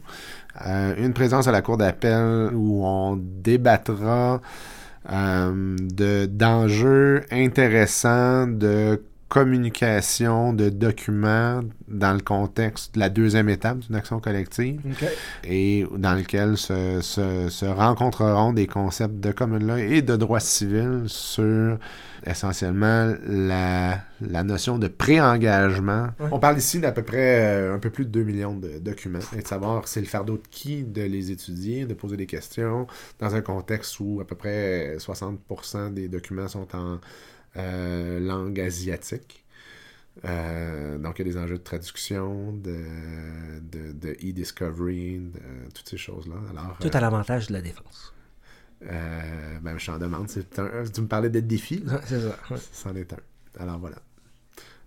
euh, 0.66 0.96
une 0.98 1.14
présence 1.14 1.48
à 1.48 1.52
la 1.52 1.62
Cour 1.62 1.78
d'appel 1.78 2.52
où 2.54 2.86
on 2.86 3.18
débattra 3.18 4.42
euh, 5.12 5.76
de 5.80 6.26
d'enjeux 6.26 7.24
intéressants 7.32 8.48
de 8.48 9.04
communication 9.28 10.54
de 10.54 10.70
documents 10.70 11.62
dans 11.88 12.14
le 12.14 12.20
contexte 12.20 12.94
de 12.96 13.00
la 13.00 13.10
deuxième 13.10 13.50
étape 13.50 13.80
d'une 13.80 13.96
action 13.96 14.20
collective 14.20 14.82
et 15.44 15.86
dans 15.98 16.14
lequel 16.14 16.58
se, 16.58 17.02
se, 17.02 17.66
rencontreront 17.66 18.54
des 18.54 18.68
concepts 18.68 19.20
de 19.20 19.32
common 19.32 19.58
law 19.58 19.78
et 19.78 20.02
de 20.02 20.16
droit 20.16 20.40
civil 20.40 21.04
sur 21.08 21.80
essentiellement 22.26 23.14
la, 23.28 24.00
la 24.22 24.44
notion 24.44 24.78
de 24.78 24.88
pré-engagement. 24.88 26.10
On 26.32 26.40
parle 26.40 26.58
ici 26.58 26.80
d'à 26.80 26.92
peu 26.92 27.04
près 27.04 27.46
euh, 27.46 27.76
un 27.76 27.80
peu 27.80 27.90
plus 27.90 28.06
de 28.06 28.12
2 28.12 28.24
millions 28.24 28.56
de 28.56 28.80
documents 28.80 29.20
et 29.38 29.42
de 29.42 29.48
savoir 29.48 29.88
c'est 29.88 30.00
le 30.00 30.08
fardeau 30.08 30.38
de 30.38 30.48
qui 30.50 30.84
de 30.84 31.02
les 31.02 31.32
étudier, 31.32 31.86
de 31.86 31.94
poser 31.94 32.18
des 32.18 32.26
questions 32.26 32.88
dans 33.20 33.36
un 33.36 33.42
contexte 33.42 34.00
où 34.00 34.20
à 34.22 34.26
peu 34.26 34.36
près 34.36 34.98
60% 34.98 35.94
des 35.94 36.08
documents 36.08 36.48
sont 36.48 36.68
en 36.76 37.00
euh, 37.58 38.20
langue 38.20 38.60
asiatique. 38.60 39.46
Euh, 40.24 40.98
donc, 40.98 41.20
il 41.20 41.28
y 41.28 41.30
a 41.30 41.34
des 41.34 41.38
enjeux 41.38 41.58
de 41.58 41.64
traduction, 41.64 42.54
de, 42.54 42.80
de, 43.62 44.12
e-discovery, 44.12 45.20
de, 45.20 45.70
toutes 45.74 45.90
ces 45.90 45.98
choses-là. 45.98 46.36
Alors, 46.52 46.78
Tout 46.80 46.92
à 46.94 47.00
l'avantage 47.00 47.48
de 47.48 47.54
la 47.54 47.62
défense. 47.62 48.14
Euh, 48.84 49.60
ben, 49.62 49.78
je 49.78 49.86
t'en 49.86 49.98
demande. 49.98 50.28
tu 50.28 51.02
me 51.02 51.08
parlais 51.08 51.30
de 51.30 51.40
défi. 51.40 51.84
C'est 52.06 52.22
ça. 52.22 52.38
C'en 52.72 52.96
est 52.96 53.12
un. 53.14 53.18
Alors, 53.60 53.80
voilà. 53.80 53.98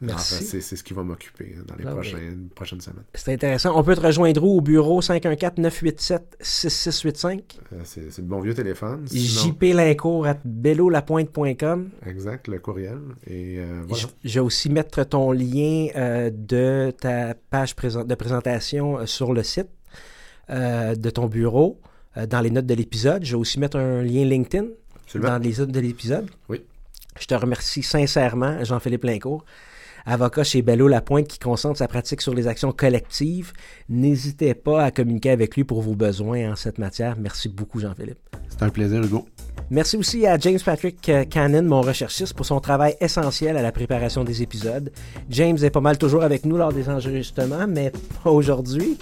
Merci. 0.01 0.45
c'est 0.45 0.77
ce 0.77 0.85
qui 0.85 0.95
va 0.95 1.03
m'occuper 1.03 1.57
dans 1.67 1.75
les 1.75 1.85
ah 1.87 1.91
prochaines, 1.91 2.49
prochaines 2.55 2.81
semaines. 2.81 3.03
C'est 3.15 3.33
intéressant. 3.33 3.77
On 3.77 3.83
peut 3.83 3.97
te 3.97 4.01
rejoindre 4.01 4.45
où? 4.45 4.59
Au 4.59 4.61
bureau 4.61 5.01
514-987-6685? 5.01 7.41
Euh, 7.73 7.81
c'est 7.85 8.17
le 8.19 8.25
bon 8.25 8.39
vieux 8.41 8.55
téléphone. 8.55 9.09
Sinon... 9.09 9.53
jplincourt 9.53 10.27
at 10.27 10.39
bellolapointe.com. 10.45 11.91
Exact, 12.07 12.47
le 12.49 12.61
courriel. 12.61 13.01
Et 13.27 13.59
euh, 13.59 13.83
Je, 14.25 14.35
vais 14.35 14.41
aussi 14.41 14.71
mettre 14.71 15.03
ton 15.05 15.33
lien 15.33 15.89
euh, 15.97 16.31
de 16.33 16.93
ta 16.99 17.35
page 17.35 17.75
de 17.75 18.15
présentation 18.15 19.05
sur 19.07 19.33
le 19.33 19.43
site 19.43 19.69
de 20.49 21.11
ton 21.11 21.27
bureau 21.27 21.79
dans 22.27 22.41
les 22.41 22.51
notes 22.51 22.65
de 22.65 22.73
l'épisode. 22.73 23.23
Je 23.23 23.33
vais 23.33 23.39
aussi 23.39 23.61
mettre 23.61 23.77
un 23.77 24.03
lien 24.03 24.25
LinkedIn 24.25 24.65
dans 25.17 25.37
les 25.39 25.59
notes 25.59 25.71
de 25.71 25.81
l'épisode. 25.81 26.31
Oui. 26.49 26.63
Je 27.21 27.27
te 27.27 27.35
remercie 27.35 27.83
sincèrement, 27.83 28.65
Jean-Philippe 28.65 29.05
Lincourt 29.05 29.45
avocat 30.07 30.45
chez 30.45 30.63
Bello 30.63 30.89
Lapointe 30.89 31.29
qui 31.29 31.39
concentre 31.39 31.79
sa 31.79 31.89
pratique 31.89 32.21
sur 32.21 32.35
les 32.35 32.47
actions 32.47 32.73
collectives. 32.73 33.53
N'hésitez 33.89 34.55
pas 34.55 34.85
à 34.85 34.91
communiquer 34.91 35.31
avec 35.31 35.57
lui 35.57 35.65
pour 35.65 35.83
vos 35.83 35.95
besoins 35.95 36.53
en 36.53 36.57
cette 36.57 36.79
matière. 36.79 37.17
Merci 37.19 37.49
beaucoup, 37.49 37.81
Jean-Philippe. 37.81 38.19
C'est 38.49 38.63
un 38.63 38.71
plaisir, 38.71 39.03
Hugo. 39.03 39.27
Merci 39.71 39.99
aussi 39.99 40.27
à 40.27 40.39
James 40.39 40.59
Patrick 40.65 41.07
euh, 41.11 41.25
Cannon, 41.25 41.63
mon 41.63 41.83
recherchiste, 41.83 42.33
pour 42.33 42.47
son 42.47 42.59
travail 42.59 42.97
essentiel 43.03 43.55
à 43.59 43.63
la 43.63 43.71
préparation 43.71 44.25
des 44.25 44.43
épisodes. 44.43 44.91
James 45.29 45.59
est 45.63 45.71
pas 45.71 45.83
mal 45.83 45.99
toujours 45.99 46.23
avec 46.23 46.47
nous 46.47 46.57
lors 46.57 46.73
des 46.73 46.89
enregistrements, 46.89 47.67
mais 47.69 47.93
pas 48.25 48.31
aujourd'hui. 48.31 48.97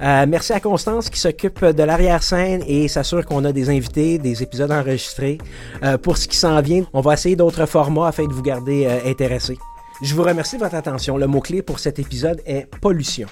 Euh, 0.00 0.24
merci 0.26 0.54
à 0.54 0.60
Constance 0.60 1.10
qui 1.10 1.20
s'occupe 1.20 1.62
de 1.62 1.82
l'arrière-scène 1.82 2.62
et 2.66 2.88
s'assure 2.88 3.26
qu'on 3.26 3.44
a 3.44 3.52
des 3.52 3.68
invités, 3.68 4.16
des 4.16 4.42
épisodes 4.42 4.72
enregistrés. 4.72 5.36
Euh, 5.82 5.98
pour 5.98 6.16
ce 6.16 6.26
qui 6.26 6.36
s'en 6.38 6.58
vient, 6.62 6.86
on 6.94 7.02
va 7.02 7.12
essayer 7.12 7.36
d'autres 7.36 7.66
formats 7.66 8.08
afin 8.08 8.26
de 8.26 8.32
vous 8.32 8.42
garder 8.42 8.86
intéressés. 9.04 9.58
Je 10.02 10.14
vous 10.14 10.22
remercie 10.22 10.56
de 10.56 10.62
votre 10.62 10.76
attention. 10.76 11.18
Le 11.18 11.26
mot-clé 11.26 11.60
pour 11.60 11.78
cet 11.78 11.98
épisode 11.98 12.40
est 12.46 12.66
pollution. 12.80 13.28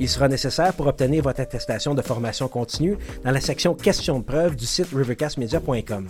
Il 0.00 0.08
sera 0.08 0.26
nécessaire 0.26 0.74
pour 0.74 0.88
obtenir 0.88 1.22
votre 1.22 1.40
attestation 1.40 1.94
de 1.94 2.02
formation 2.02 2.48
continue 2.48 2.96
dans 3.24 3.30
la 3.30 3.40
section 3.40 3.74
questions 3.74 4.18
de 4.18 4.24
preuve 4.24 4.56
du 4.56 4.66
site 4.66 4.88
rivercastmedia.com. 4.92 6.08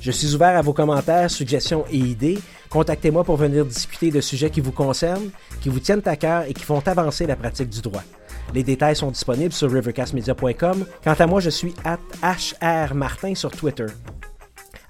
Je 0.00 0.10
suis 0.10 0.34
ouvert 0.34 0.56
à 0.56 0.62
vos 0.62 0.72
commentaires, 0.72 1.30
suggestions 1.30 1.84
et 1.90 1.98
idées. 1.98 2.38
Contactez-moi 2.70 3.24
pour 3.24 3.36
venir 3.36 3.66
discuter 3.66 4.10
de 4.10 4.22
sujets 4.22 4.48
qui 4.48 4.60
vous 4.60 4.72
concernent, 4.72 5.30
qui 5.60 5.68
vous 5.68 5.80
tiennent 5.80 6.02
à 6.06 6.16
cœur 6.16 6.44
et 6.44 6.54
qui 6.54 6.64
font 6.64 6.82
avancer 6.86 7.26
la 7.26 7.36
pratique 7.36 7.68
du 7.68 7.82
droit. 7.82 8.02
Les 8.54 8.62
détails 8.62 8.96
sont 8.96 9.10
disponibles 9.10 9.52
sur 9.52 9.70
rivercastmedia.com. 9.70 10.86
Quant 11.04 11.14
à 11.18 11.26
moi, 11.26 11.40
je 11.40 11.50
suis 11.50 11.74
at 11.84 11.98
hrmartin 12.90 13.34
sur 13.34 13.50
Twitter. 13.50 13.86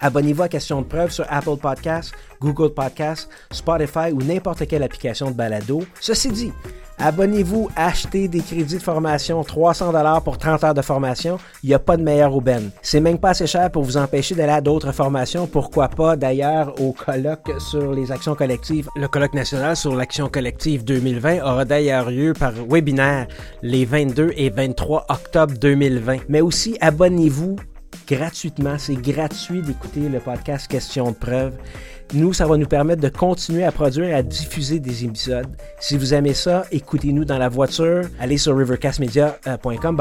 Abonnez-vous 0.03 0.43
à 0.43 0.49
Question 0.49 0.83
de 0.83 0.87
preuve 0.87 1.13
sur 1.13 1.25
Apple 1.31 1.57
Podcasts, 1.57 2.13
Google 2.41 2.75
Podcasts, 2.75 3.29
Spotify 3.53 4.11
ou 4.13 4.21
n'importe 4.21 4.67
quelle 4.67 4.83
application 4.83 5.31
de 5.31 5.37
balado. 5.37 5.85
Ceci 6.01 6.29
dit, 6.31 6.53
abonnez-vous, 6.99 7.71
achetez 7.77 8.27
des 8.27 8.41
crédits 8.41 8.79
de 8.79 8.83
formation 8.83 9.45
300 9.45 9.93
dollars 9.93 10.21
pour 10.23 10.39
30 10.39 10.65
heures 10.65 10.75
de 10.75 10.83
formation. 10.83 11.39
Il 11.63 11.69
n'y 11.69 11.75
a 11.75 11.79
pas 11.79 11.97
de 11.97 12.03
meilleur 12.03 12.35
aubaine. 12.35 12.73
C'est 12.83 12.99
même 12.99 13.19
pas 13.19 13.31
assez 13.31 13.47
cher 13.47 13.71
pour 13.71 13.85
vous 13.85 13.97
empêcher 13.97 14.35
d'aller 14.35 14.55
à 14.55 14.61
d'autres 14.61 14.91
formations. 14.91 15.47
Pourquoi 15.47 15.87
pas 15.87 16.17
d'ailleurs 16.17 16.75
au 16.81 16.93
colloque 16.93 17.53
sur 17.61 17.93
les 17.93 18.11
actions 18.11 18.35
collectives. 18.35 18.89
Le 18.97 19.07
colloque 19.07 19.35
national 19.35 19.77
sur 19.77 19.95
l'action 19.95 20.29
collective 20.29 20.85
2020 20.85 21.43
aura 21.45 21.65
d'ailleurs 21.65 22.11
lieu 22.11 22.33
par 22.33 22.53
webinaire 22.69 23.29
les 23.63 23.85
22 23.85 24.33
et 24.37 24.51
23 24.51 25.07
octobre 25.09 25.55
2020. 25.61 26.23
Mais 26.29 26.41
aussi 26.41 26.77
abonnez-vous 26.81 27.55
gratuitement. 28.13 28.77
C'est 28.79 28.95
gratuit 28.95 29.63
d'écouter 29.63 30.09
le 30.09 30.21
podcast 30.21 30.71
Question 30.71 31.11
de 31.11 31.17
preuve. 31.17 31.55
Nous, 32.15 32.35
ça 32.35 32.47
va 32.47 32.59
nous 32.59 32.67
permettre 32.67 33.01
de 33.01 33.09
continuer 33.09 33.65
à 33.65 33.73
produire 33.73 34.05
et 34.05 34.13
à 34.13 34.23
diffuser 34.23 34.81
des 34.81 35.07
épisodes. 35.07 35.47
Si 35.81 35.97
vous 35.97 36.13
aimez 36.13 36.35
ça, 36.35 36.67
écoutez-nous 36.71 37.25
dans 37.25 37.39
la 37.39 37.49
voiture. 37.49 38.03
Allez 38.21 38.37
sur 38.37 38.55
rivercastmedia.com 38.55 39.97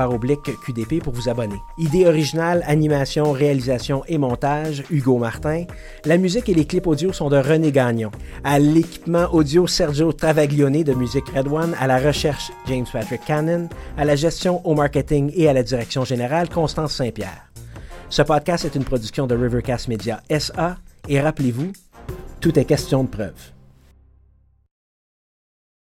QDP 0.65 1.01
pour 1.01 1.13
vous 1.13 1.29
abonner. 1.29 1.55
Idée 1.77 2.05
originale, 2.05 2.65
animation, 2.67 3.31
réalisation 3.31 4.03
et 4.09 4.17
montage, 4.17 4.83
Hugo 4.91 5.17
Martin. 5.17 5.63
La 6.03 6.17
musique 6.17 6.49
et 6.49 6.53
les 6.53 6.65
clips 6.65 6.87
audio 6.87 7.13
sont 7.13 7.29
de 7.29 7.37
René 7.37 7.71
Gagnon. 7.71 8.11
À 8.43 8.59
l'équipement 8.59 9.33
audio, 9.33 9.65
Sergio 9.65 10.11
Travaglione 10.11 10.83
de 10.83 10.93
Musique 10.93 11.29
Red 11.29 11.47
One. 11.47 11.75
À 11.79 11.87
la 11.87 11.97
recherche, 11.97 12.51
James 12.67 12.87
Patrick 12.91 13.23
Cannon. 13.25 13.69
À 13.97 14.03
la 14.03 14.17
gestion, 14.17 14.59
au 14.67 14.75
marketing 14.75 15.31
et 15.33 15.47
à 15.47 15.53
la 15.53 15.63
direction 15.63 16.03
générale, 16.03 16.49
Constance 16.49 16.93
Saint-Pierre. 16.93 17.47
Ce 18.11 18.21
podcast 18.21 18.65
est 18.65 18.75
une 18.75 18.83
production 18.83 19.25
de 19.25 19.35
Rivercast 19.35 19.87
Media 19.87 20.21
SA 20.37 20.75
et 21.07 21.21
rappelez-vous, 21.21 21.71
tout 22.41 22.59
est 22.59 22.65
question 22.65 23.05
de 23.05 23.09
preuve. 23.09 23.53